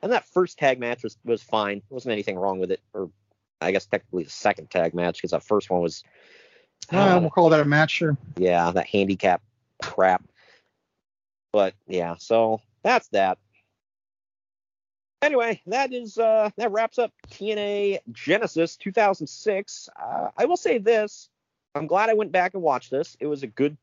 And 0.02 0.12
that 0.12 0.26
first 0.26 0.58
tag 0.58 0.78
match 0.80 1.02
was 1.02 1.16
was 1.24 1.42
fine. 1.42 1.78
There 1.88 1.94
wasn't 1.94 2.12
anything 2.12 2.38
wrong 2.38 2.58
with 2.58 2.70
it, 2.70 2.80
or 2.92 3.10
I 3.60 3.70
guess 3.72 3.86
technically 3.86 4.24
the 4.24 4.30
second 4.30 4.70
tag 4.70 4.94
match 4.94 5.18
because 5.18 5.30
that 5.30 5.42
first 5.42 5.70
one 5.70 5.82
was 5.82 6.04
Uh, 6.92 7.18
we'll 7.20 7.30
call 7.30 7.48
that 7.50 7.60
a 7.60 7.64
match, 7.64 7.92
sure. 7.92 8.16
yeah, 8.36 8.70
that 8.70 8.86
handicap 8.86 9.42
crap. 9.86 10.24
But 11.52 11.74
yeah, 11.86 12.16
so 12.18 12.60
that's 12.82 13.08
that. 13.08 13.38
Anyway, 15.22 15.62
that 15.66 15.92
is 15.92 16.18
uh 16.18 16.50
that 16.56 16.72
wraps 16.72 16.98
up 16.98 17.12
TNA 17.30 18.00
Genesis 18.12 18.76
2006. 18.76 19.88
Uh, 19.98 20.28
I 20.36 20.44
will 20.44 20.56
say 20.56 20.78
this: 20.78 21.30
I'm 21.74 21.86
glad 21.86 22.10
I 22.10 22.14
went 22.14 22.32
back 22.32 22.54
and 22.54 22.62
watched 22.62 22.90
this. 22.90 23.16
It 23.20 23.26
was 23.26 23.42
a 23.42 23.46
good, 23.46 23.76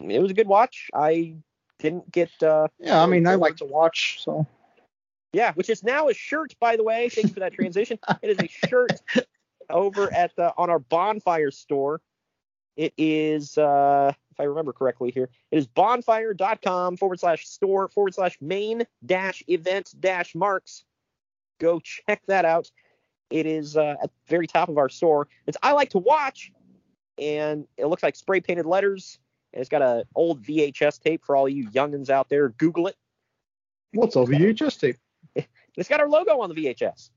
it 0.00 0.20
was 0.20 0.30
a 0.30 0.34
good 0.34 0.46
watch. 0.46 0.90
I 0.94 1.36
didn't 1.78 2.10
get 2.12 2.30
uh 2.42 2.68
Yeah, 2.78 3.02
I 3.02 3.06
mean, 3.06 3.26
I 3.26 3.34
like 3.36 3.56
to 3.56 3.64
watch, 3.64 4.18
so. 4.22 4.46
yeah, 5.32 5.52
which 5.54 5.70
is 5.70 5.82
now 5.82 6.08
a 6.08 6.14
shirt, 6.14 6.54
by 6.60 6.76
the 6.76 6.84
way. 6.84 7.08
Thank 7.08 7.28
you 7.28 7.34
for 7.34 7.40
that 7.40 7.54
transition. 7.54 7.98
it 8.22 8.30
is 8.30 8.38
a 8.40 8.68
shirt 8.68 8.92
over 9.70 10.12
at 10.12 10.36
the 10.36 10.52
on 10.56 10.68
our 10.68 10.78
bonfire 10.78 11.50
store. 11.50 12.00
It 12.76 12.92
is, 12.98 13.56
uh, 13.56 14.12
if 14.32 14.40
I 14.40 14.44
remember 14.44 14.72
correctly 14.72 15.10
here, 15.12 15.30
it 15.50 15.58
is 15.58 15.66
bonfire.com 15.66 16.96
forward 16.96 17.20
slash 17.20 17.46
store 17.46 17.88
forward 17.88 18.14
slash 18.14 18.36
main 18.40 18.84
dash 19.04 19.44
event 19.46 19.94
dash 20.00 20.34
marks. 20.34 20.84
Go 21.60 21.80
check 21.80 22.22
that 22.26 22.44
out. 22.44 22.70
It 23.30 23.46
is 23.46 23.76
uh, 23.76 23.96
at 24.02 24.10
the 24.10 24.18
very 24.28 24.46
top 24.46 24.68
of 24.68 24.78
our 24.78 24.88
store. 24.88 25.28
It's 25.46 25.56
I 25.62 25.72
like 25.72 25.90
to 25.90 25.98
watch, 25.98 26.52
and 27.18 27.66
it 27.76 27.86
looks 27.86 28.02
like 28.02 28.16
spray 28.16 28.40
painted 28.40 28.66
letters. 28.66 29.18
And 29.52 29.60
it's 29.60 29.70
got 29.70 29.82
a 29.82 30.04
old 30.16 30.42
VHS 30.42 31.00
tape 31.00 31.24
for 31.24 31.36
all 31.36 31.48
you 31.48 31.68
youngins 31.70 32.10
out 32.10 32.28
there. 32.28 32.48
Google 32.48 32.88
it. 32.88 32.96
What's 33.92 34.16
a 34.16 34.20
VHS 34.20 34.80
tape? 34.80 34.96
It's 35.76 35.88
got 35.88 35.98
our 35.98 36.08
logo 36.08 36.40
on 36.40 36.48
the 36.48 36.54
VHS. 36.54 37.10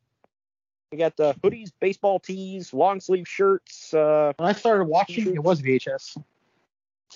We 0.91 0.97
got 0.97 1.17
the 1.17 1.33
hoodies, 1.43 1.71
baseball 1.79 2.19
tees, 2.19 2.73
long 2.73 3.01
sleeve 3.01 3.27
shirts. 3.27 3.93
Uh, 3.93 4.31
when 4.37 4.49
I 4.49 4.53
started 4.53 4.85
watching, 4.85 5.35
it 5.35 5.43
was 5.43 5.61
VHS. 5.61 6.17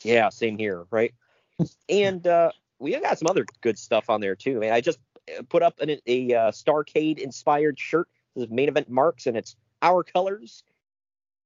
Yeah, 0.04 0.30
same 0.30 0.58
here, 0.58 0.86
right? 0.92 1.14
and 1.90 2.26
uh, 2.28 2.52
we 2.80 3.00
got 3.00 3.18
some 3.18 3.28
other 3.30 3.46
good 3.62 3.78
stuff 3.78 4.10
on 4.10 4.20
there 4.20 4.36
too. 4.36 4.60
Man, 4.60 4.74
I 4.74 4.82
just 4.82 5.00
put 5.50 5.64
up 5.64 5.80
an, 5.80 5.98
a 6.06 6.34
uh, 6.34 6.52
Starcade 6.52 7.20
inspired 7.20 7.80
shirt. 7.80 8.10
This 8.36 8.46
is 8.46 8.52
main 8.52 8.68
event 8.68 8.90
marks, 8.90 9.26
and 9.28 9.38
it's 9.38 9.56
our 9.82 10.04
colors. 10.04 10.64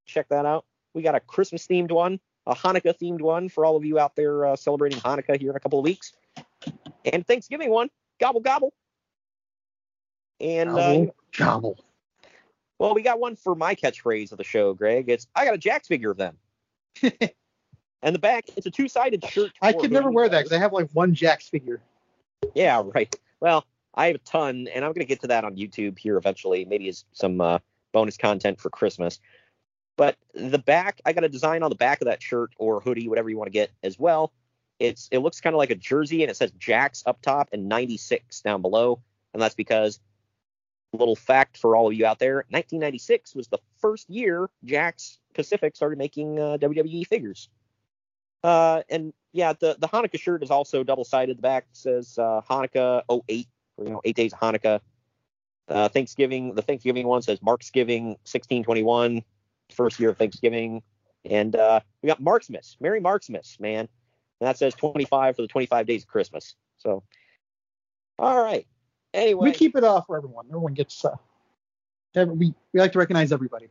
Check 0.05 0.29
that 0.29 0.45
out. 0.45 0.65
We 0.93 1.03
got 1.03 1.15
a 1.15 1.19
Christmas 1.19 1.67
themed 1.67 1.91
one, 1.91 2.19
a 2.47 2.55
Hanukkah 2.55 2.97
themed 2.97 3.21
one 3.21 3.49
for 3.49 3.65
all 3.65 3.75
of 3.75 3.85
you 3.85 3.99
out 3.99 4.15
there 4.15 4.45
uh, 4.45 4.55
celebrating 4.55 4.99
Hanukkah 4.99 5.39
here 5.39 5.51
in 5.51 5.55
a 5.55 5.59
couple 5.59 5.77
of 5.77 5.83
weeks, 5.83 6.13
and 7.11 7.25
Thanksgiving 7.27 7.69
one. 7.69 7.89
Gobble 8.19 8.39
gobble. 8.39 8.73
And 10.39 10.69
gobble, 10.69 11.07
uh, 11.07 11.37
gobble. 11.37 11.77
Well, 12.79 12.93
we 12.93 13.01
got 13.01 13.19
one 13.19 13.35
for 13.35 13.55
my 13.55 13.75
catchphrase 13.75 14.31
of 14.31 14.37
the 14.37 14.43
show, 14.43 14.73
Greg. 14.73 15.09
It's 15.09 15.27
I 15.35 15.45
got 15.45 15.55
a 15.55 15.57
Jakks 15.57 15.87
figure 15.87 16.11
of 16.11 16.17
them. 16.17 16.37
and 17.01 18.15
the 18.15 18.19
back, 18.19 18.45
it's 18.55 18.65
a 18.65 18.71
two-sided 18.71 19.23
shirt. 19.25 19.51
I 19.61 19.73
could 19.73 19.91
never 19.91 20.11
wear 20.11 20.27
that 20.27 20.39
because 20.39 20.51
I 20.51 20.59
have 20.59 20.73
like 20.73 20.89
one 20.91 21.15
Jakks 21.15 21.49
figure. 21.49 21.81
Yeah, 22.53 22.83
right. 22.93 23.13
Well, 23.39 23.65
I 23.93 24.07
have 24.07 24.15
a 24.15 24.19
ton, 24.19 24.67
and 24.73 24.83
I'm 24.83 24.91
gonna 24.91 25.05
get 25.05 25.21
to 25.21 25.27
that 25.27 25.45
on 25.45 25.55
YouTube 25.55 25.97
here 25.97 26.17
eventually, 26.17 26.65
maybe 26.65 26.89
as 26.89 27.05
some 27.13 27.39
uh, 27.39 27.59
bonus 27.93 28.17
content 28.17 28.59
for 28.59 28.69
Christmas. 28.69 29.19
But 29.97 30.17
the 30.33 30.59
back, 30.59 30.99
I 31.05 31.13
got 31.13 31.23
a 31.23 31.29
design 31.29 31.63
on 31.63 31.69
the 31.69 31.75
back 31.75 32.01
of 32.01 32.05
that 32.05 32.21
shirt 32.21 32.51
or 32.57 32.81
hoodie, 32.81 33.07
whatever 33.07 33.29
you 33.29 33.37
want 33.37 33.47
to 33.47 33.53
get 33.53 33.71
as 33.81 33.97
well. 33.97 34.33
It's 34.79 35.07
it 35.11 35.19
looks 35.19 35.39
kind 35.39 35.53
of 35.53 35.57
like 35.57 35.69
a 35.69 35.75
jersey, 35.75 36.21
and 36.21 36.29
it 36.29 36.35
says 36.35 36.51
Jakks 36.51 37.03
up 37.05 37.21
top 37.21 37.49
and 37.53 37.69
96 37.69 38.41
down 38.41 38.61
below, 38.61 39.01
and 39.33 39.41
that's 39.41 39.55
because 39.55 40.01
little 40.95 41.15
fact 41.15 41.57
for 41.57 41.75
all 41.75 41.87
of 41.87 41.93
you 41.93 42.05
out 42.05 42.19
there 42.19 42.45
1996 42.49 43.35
was 43.35 43.47
the 43.47 43.59
first 43.79 44.09
year 44.09 44.49
Jakks 44.65 45.17
Pacific 45.33 45.75
started 45.75 45.97
making 45.97 46.39
uh, 46.39 46.57
WWE 46.59 47.05
figures. 47.07 47.49
Uh, 48.43 48.83
and 48.89 49.13
yeah, 49.33 49.53
the, 49.53 49.75
the 49.79 49.87
Hanukkah 49.87 50.19
shirt 50.19 50.43
is 50.43 50.51
also 50.51 50.83
double 50.83 51.03
sided. 51.03 51.37
The 51.37 51.41
back 51.41 51.65
says 51.73 52.17
uh, 52.17 52.41
Hanukkah 52.49 53.01
08, 53.09 53.47
or, 53.77 53.85
you 53.85 53.91
know, 53.91 54.01
eight 54.03 54.15
days 54.15 54.33
of 54.33 54.39
Hanukkah. 54.39 54.79
Uh, 55.67 55.89
Thanksgiving, 55.89 56.53
the 56.53 56.61
Thanksgiving 56.61 57.07
one 57.07 57.23
says 57.23 57.41
Marksgiving 57.41 58.09
1621, 58.23 59.23
first 59.73 59.99
year 59.99 60.11
of 60.11 60.17
Thanksgiving. 60.17 60.83
And 61.25 61.55
uh, 61.55 61.79
we 62.03 62.07
got 62.07 62.21
Marksmas, 62.21 62.77
Merry 62.79 63.01
Marksmas, 63.01 63.59
man. 63.59 63.89
And 64.39 64.47
that 64.47 64.57
says 64.57 64.75
25 64.75 65.35
for 65.35 65.41
the 65.41 65.47
25 65.47 65.87
days 65.87 66.03
of 66.03 66.07
Christmas. 66.07 66.55
So, 66.77 67.03
all 68.19 68.43
right. 68.43 68.67
Anyway, 69.15 69.49
we 69.49 69.51
keep 69.53 69.75
it 69.75 69.83
off 69.83 70.07
for 70.07 70.17
everyone. 70.17 70.45
Everyone 70.49 70.73
gets. 70.73 71.05
Uh, 71.05 71.15
every, 72.15 72.35
we 72.35 72.53
we 72.73 72.79
like 72.79 72.91
to 72.91 72.99
recognize 72.99 73.31
everybody. 73.31 73.67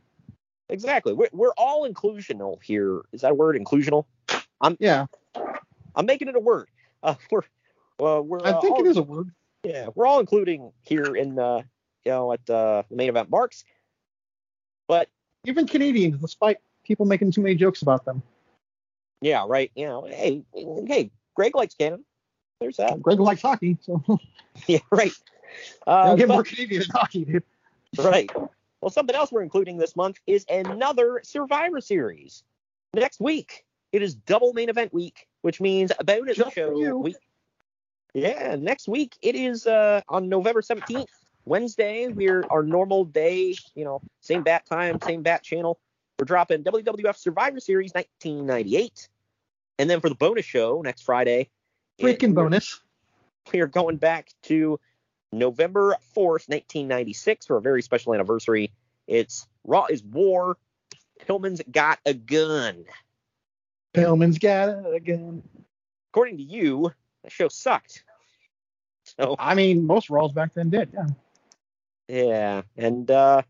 Exactly. 0.69 1.13
We're, 1.13 1.29
we're 1.31 1.53
all 1.57 1.87
inclusional 1.87 2.61
here. 2.63 3.03
Is 3.13 3.21
that 3.21 3.31
a 3.31 3.35
word? 3.35 3.55
Inclusional. 3.55 4.05
I'm 4.59 4.75
yeah. 4.79 5.05
I'm 5.95 6.05
making 6.05 6.27
it 6.27 6.35
a 6.35 6.39
word. 6.39 6.69
Uh, 7.03 7.15
we're 7.31 7.41
uh, 7.99 8.21
we're. 8.21 8.39
I 8.43 8.59
think 8.59 8.75
all, 8.75 8.85
it 8.85 8.89
is 8.89 8.97
a 8.97 9.03
word. 9.03 9.31
Yeah, 9.63 9.89
we're 9.93 10.07
all 10.07 10.19
including 10.19 10.71
here 10.81 11.15
in 11.15 11.39
uh 11.39 11.61
you 12.03 12.11
know 12.11 12.33
at 12.33 12.49
uh, 12.49 12.83
the 12.89 12.95
main 12.95 13.09
event 13.09 13.29
marks, 13.29 13.63
but 14.87 15.09
even 15.45 15.67
Canadians, 15.67 16.19
despite 16.19 16.57
people 16.83 17.05
making 17.05 17.31
too 17.31 17.41
many 17.41 17.55
jokes 17.55 17.81
about 17.81 18.05
them. 18.05 18.23
Yeah, 19.21 19.45
right. 19.47 19.71
You 19.75 19.85
know, 19.85 20.05
hey, 20.05 20.43
hey, 20.53 21.11
Greg 21.35 21.55
likes 21.55 21.75
Canada. 21.75 22.03
There's 22.59 22.77
that. 22.77 23.01
Greg 23.01 23.19
likes 23.19 23.41
hockey, 23.41 23.77
so. 23.81 24.03
yeah, 24.67 24.79
right. 24.91 25.11
Uh, 25.87 26.07
Don't 26.07 26.17
get 26.17 26.27
but, 26.27 26.33
more 26.33 26.43
Canadian 26.43 26.81
than 26.81 26.89
hockey, 26.93 27.25
dude. 27.25 27.43
Right. 27.97 28.29
Well, 28.81 28.89
something 28.91 29.15
else 29.15 29.31
we're 29.31 29.41
including 29.41 29.77
this 29.77 29.95
month 29.95 30.19
is 30.27 30.45
another 30.49 31.21
Survivor 31.23 31.81
Series. 31.81 32.43
Next 32.93 33.19
week, 33.19 33.65
it 33.91 34.01
is 34.01 34.15
double 34.15 34.53
main 34.53 34.69
event 34.69 34.93
week, 34.93 35.27
which 35.41 35.61
means 35.61 35.91
a 35.97 36.03
bonus 36.03 36.37
Just 36.37 36.53
show 36.53 36.97
week. 36.97 37.15
Yeah, 38.13 38.55
next 38.57 38.87
week 38.87 39.17
it 39.21 39.35
is 39.35 39.67
uh, 39.67 40.01
on 40.07 40.29
November 40.29 40.61
17th, 40.61 41.07
Wednesday. 41.45 42.07
We're 42.07 42.45
our 42.49 42.63
normal 42.63 43.05
day, 43.05 43.55
you 43.73 43.83
know, 43.83 44.01
same 44.21 44.43
bat 44.43 44.65
time, 44.65 44.99
same 45.01 45.21
bat 45.21 45.43
channel. 45.43 45.79
We're 46.17 46.25
dropping 46.25 46.63
WWF 46.63 47.17
Survivor 47.17 47.59
Series 47.59 47.93
1998, 47.93 49.09
and 49.79 49.89
then 49.89 49.99
for 49.99 50.07
the 50.07 50.15
bonus 50.15 50.45
show 50.45 50.81
next 50.81 51.01
Friday, 51.01 51.49
freaking 51.99 52.33
bonus, 52.33 52.79
we 53.51 53.59
are 53.59 53.67
going 53.67 53.97
back 53.97 54.29
to 54.43 54.79
November 55.37 55.97
4th, 56.15 56.47
1996 56.49 57.45
for 57.45 57.57
a 57.57 57.61
very 57.61 57.81
special 57.81 58.13
anniversary. 58.13 58.71
It's 59.07 59.47
Raw 59.63 59.85
is 59.89 60.03
War. 60.03 60.57
Pillman's 61.27 61.61
got 61.69 61.99
a 62.05 62.13
gun. 62.13 62.85
Pillman's 63.93 64.39
got 64.39 64.69
a 64.69 64.99
gun. 64.99 65.43
According 66.11 66.37
to 66.37 66.43
you, 66.43 66.91
the 67.23 67.29
show 67.29 67.47
sucked. 67.47 68.03
So 69.03 69.35
I 69.37 69.55
mean, 69.55 69.85
most 69.85 70.09
Raws 70.09 70.31
back 70.31 70.53
then 70.53 70.69
did, 70.69 70.89
yeah. 70.93 71.07
Yeah, 72.07 72.61
and 72.77 73.09
uh, 73.09 73.41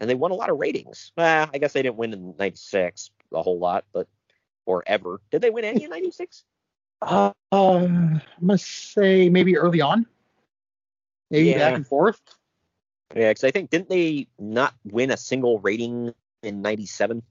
and 0.00 0.08
they 0.08 0.14
won 0.14 0.30
a 0.30 0.34
lot 0.34 0.50
of 0.50 0.58
ratings. 0.58 1.12
Uh, 1.16 1.46
I 1.52 1.58
guess 1.58 1.72
they 1.72 1.82
didn't 1.82 1.96
win 1.96 2.12
in 2.12 2.34
'96 2.38 3.10
a 3.32 3.42
whole 3.42 3.58
lot, 3.58 3.84
but 3.92 4.08
or 4.66 4.82
ever. 4.86 5.20
Did 5.30 5.42
they 5.42 5.50
win 5.50 5.64
any 5.64 5.84
in 5.84 5.90
'96? 5.90 6.44
Uh, 7.00 7.32
I 7.50 8.22
must 8.40 8.92
say 8.92 9.28
maybe 9.28 9.56
early 9.56 9.80
on, 9.80 10.06
maybe 11.32 11.48
Yeah. 11.48 11.58
back 11.58 11.74
and 11.74 11.86
forth. 11.86 12.20
Yeah, 13.16 13.30
because 13.30 13.44
I 13.44 13.50
think 13.50 13.70
didn't 13.70 13.88
they 13.88 14.28
not 14.38 14.74
win 14.84 15.10
a 15.10 15.16
single 15.16 15.58
rating 15.58 16.14
in 16.42 16.62
'97? 16.62 17.22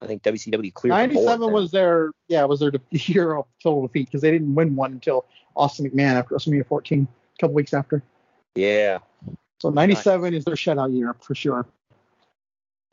I 0.00 0.06
think 0.06 0.22
WCW 0.22 0.72
cleared 0.72 0.92
Ninety-seven 0.92 1.40
then. 1.40 1.52
was 1.52 1.70
their 1.72 2.12
yeah 2.28 2.44
was 2.44 2.60
their 2.60 2.70
de- 2.70 2.80
year 2.90 3.34
of 3.34 3.46
total 3.62 3.86
defeat 3.86 4.06
because 4.06 4.20
they 4.22 4.30
didn't 4.30 4.54
win 4.54 4.76
one 4.76 4.92
until 4.92 5.24
Austin 5.56 5.90
McMahon 5.90 6.14
after 6.14 6.34
WrestleMania 6.34 6.66
14, 6.66 7.06
a 7.08 7.40
couple 7.40 7.54
weeks 7.54 7.74
after. 7.74 8.02
Yeah, 8.54 8.98
So 9.60 9.70
ninety-seven 9.70 10.32
is 10.34 10.44
their 10.44 10.54
shutout 10.54 10.94
year 10.94 11.14
for 11.20 11.34
sure. 11.34 11.66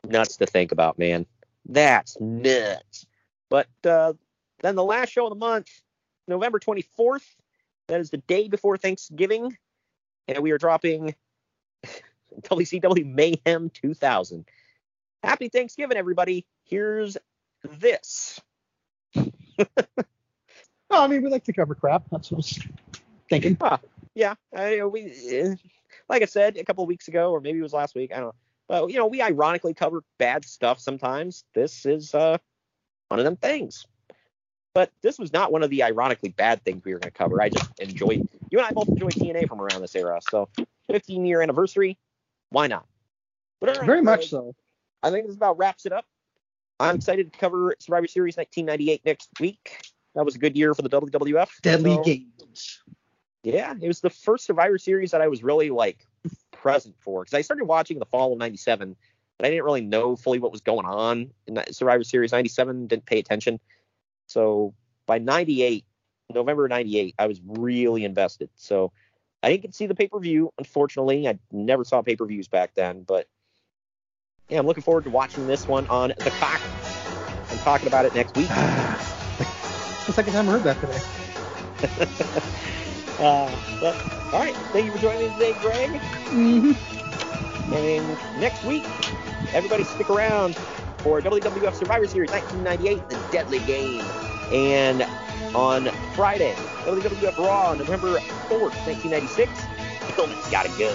nuts 0.06 0.36
to 0.38 0.46
think 0.46 0.72
about, 0.72 0.98
man. 0.98 1.26
That's 1.66 2.18
nuts. 2.20 3.06
But 3.48 3.68
uh, 3.84 4.14
then 4.60 4.74
the 4.74 4.84
last 4.84 5.10
show 5.10 5.26
of 5.26 5.30
the 5.30 5.36
month, 5.38 5.68
November 6.26 6.58
24th, 6.58 7.24
that 7.88 8.00
is 8.00 8.10
the 8.10 8.16
day 8.16 8.48
before 8.48 8.76
Thanksgiving, 8.76 9.56
and 10.28 10.38
we 10.38 10.50
are 10.50 10.58
dropping 10.58 11.14
WCW 12.42 13.06
Mayhem 13.06 13.70
2000. 13.70 14.44
Happy 15.22 15.48
Thanksgiving, 15.48 15.96
everybody. 15.96 16.46
Here's 16.64 17.16
this. 17.62 18.40
Oh, 20.92 21.02
I 21.02 21.06
mean 21.06 21.22
we 21.22 21.30
like 21.30 21.44
to 21.44 21.54
cover 21.54 21.74
crap. 21.74 22.04
That's 22.12 22.30
what 22.30 22.36
I 22.36 22.40
was 22.40 22.60
thinking. 23.30 23.56
Huh. 23.58 23.78
Yeah, 24.14 24.34
I, 24.54 24.84
we 24.84 25.06
uh, 25.40 25.54
like 26.10 26.20
I 26.20 26.26
said 26.26 26.58
a 26.58 26.64
couple 26.64 26.84
of 26.84 26.88
weeks 26.88 27.08
ago, 27.08 27.30
or 27.30 27.40
maybe 27.40 27.58
it 27.58 27.62
was 27.62 27.72
last 27.72 27.94
week. 27.94 28.12
I 28.12 28.16
don't 28.16 28.26
know. 28.26 28.34
But 28.68 28.90
you 28.90 28.98
know, 28.98 29.06
we 29.06 29.22
ironically 29.22 29.72
cover 29.72 30.04
bad 30.18 30.44
stuff 30.44 30.80
sometimes. 30.80 31.44
This 31.54 31.86
is 31.86 32.14
uh, 32.14 32.36
one 33.08 33.20
of 33.20 33.24
them 33.24 33.36
things. 33.36 33.86
But 34.74 34.90
this 35.02 35.18
was 35.18 35.32
not 35.32 35.52
one 35.52 35.62
of 35.62 35.70
the 35.70 35.82
ironically 35.82 36.30
bad 36.30 36.64
things 36.64 36.82
we 36.84 36.94
were 36.94 36.98
going 36.98 37.12
to 37.12 37.18
cover. 37.18 37.42
I 37.42 37.50
just 37.50 37.70
enjoyed. 37.78 38.26
You 38.50 38.58
and 38.58 38.66
I 38.66 38.70
both 38.70 38.88
enjoy 38.88 39.08
TNA 39.08 39.48
from 39.48 39.60
around 39.60 39.82
this 39.82 39.94
era. 39.94 40.20
So, 40.30 40.48
15 40.86 41.26
year 41.26 41.42
anniversary, 41.42 41.98
why 42.50 42.66
not? 42.68 42.86
But 43.60 43.76
right, 43.76 43.86
Very 43.86 44.02
much 44.02 44.30
so. 44.30 44.54
I 45.02 45.10
think 45.10 45.26
this 45.26 45.36
about 45.36 45.58
wraps 45.58 45.84
it 45.84 45.92
up. 45.92 46.06
I'm 46.80 46.96
excited 46.96 47.32
to 47.32 47.38
cover 47.38 47.74
Survivor 47.78 48.06
Series 48.06 48.36
1998 48.36 49.04
next 49.04 49.28
week. 49.40 49.82
That 50.14 50.24
was 50.24 50.34
a 50.36 50.38
good 50.38 50.56
year 50.56 50.74
for 50.74 50.82
the 50.82 50.88
WWF. 50.88 51.60
Deadly 51.60 51.94
So- 51.94 52.02
games. 52.02 52.82
yeah, 53.44 53.74
it 53.80 53.86
was 53.86 54.00
the 54.00 54.10
first 54.10 54.46
Survivor 54.46 54.78
Series 54.78 55.10
that 55.10 55.20
I 55.20 55.28
was 55.28 55.42
really 55.42 55.70
like 55.70 56.06
present 56.50 56.94
for 56.98 57.22
because 57.24 57.34
I 57.34 57.42
started 57.42 57.66
watching 57.66 57.98
the 57.98 58.06
fall 58.06 58.32
of 58.32 58.38
'97, 58.38 58.96
but 59.38 59.46
I 59.46 59.50
didn't 59.50 59.64
really 59.64 59.80
know 59.82 60.16
fully 60.16 60.38
what 60.38 60.50
was 60.50 60.60
going 60.60 60.86
on 60.86 61.30
in 61.46 61.54
that 61.54 61.74
Survivor 61.74 62.04
Series 62.04 62.32
'97. 62.32 62.86
Didn't 62.86 63.06
pay 63.06 63.18
attention. 63.18 63.60
So 64.26 64.74
by 65.06 65.18
'98, 65.18 65.84
November 66.32 66.68
'98, 66.68 67.14
I 67.18 67.26
was 67.26 67.40
really 67.44 68.04
invested. 68.04 68.50
So 68.54 68.92
I 69.42 69.50
didn't 69.50 69.62
get 69.62 69.70
to 69.72 69.76
see 69.76 69.86
the 69.86 69.94
pay 69.94 70.08
per 70.08 70.18
view. 70.18 70.52
Unfortunately, 70.58 71.28
I 71.28 71.38
never 71.50 71.84
saw 71.84 72.02
pay 72.02 72.16
per 72.16 72.26
views 72.26 72.48
back 72.48 72.74
then. 72.74 73.02
But 73.02 73.26
yeah, 74.48 74.58
I'm 74.58 74.66
looking 74.66 74.82
forward 74.82 75.04
to 75.04 75.10
watching 75.10 75.46
this 75.46 75.66
one 75.66 75.86
on 75.88 76.12
the 76.18 76.30
cock. 76.30 76.62
and 77.50 77.60
talking 77.62 77.86
about 77.86 78.04
it 78.04 78.14
next 78.14 78.34
week. 78.36 78.48
the 80.06 80.12
second 80.12 80.32
time 80.32 80.48
I 80.48 80.52
heard 80.52 80.62
that 80.64 80.80
today. 80.80 81.00
uh, 83.24 83.56
but 83.80 83.96
all 84.32 84.40
right, 84.40 84.54
thank 84.72 84.86
you 84.86 84.92
for 84.92 84.98
joining 84.98 85.20
me 85.20 85.28
today, 85.30 85.52
Greg. 85.60 86.00
Mm-hmm. 86.30 87.74
And 87.74 88.18
next 88.40 88.64
week, 88.64 88.84
everybody 89.54 89.84
stick 89.84 90.10
around 90.10 90.56
for 91.02 91.20
WWF 91.20 91.74
Survivor 91.74 92.06
Series 92.06 92.30
1998, 92.30 93.08
The 93.10 93.20
Deadly 93.32 93.58
Game. 93.60 94.04
And 94.52 95.02
on 95.54 95.86
Friday, 96.14 96.54
WWF 96.84 97.38
Raw, 97.38 97.74
November 97.74 98.18
4th, 98.48 98.74
1996, 98.86 99.50
Pillman's 100.14 100.50
got 100.50 100.66
a 100.66 100.68
gun. 100.78 100.94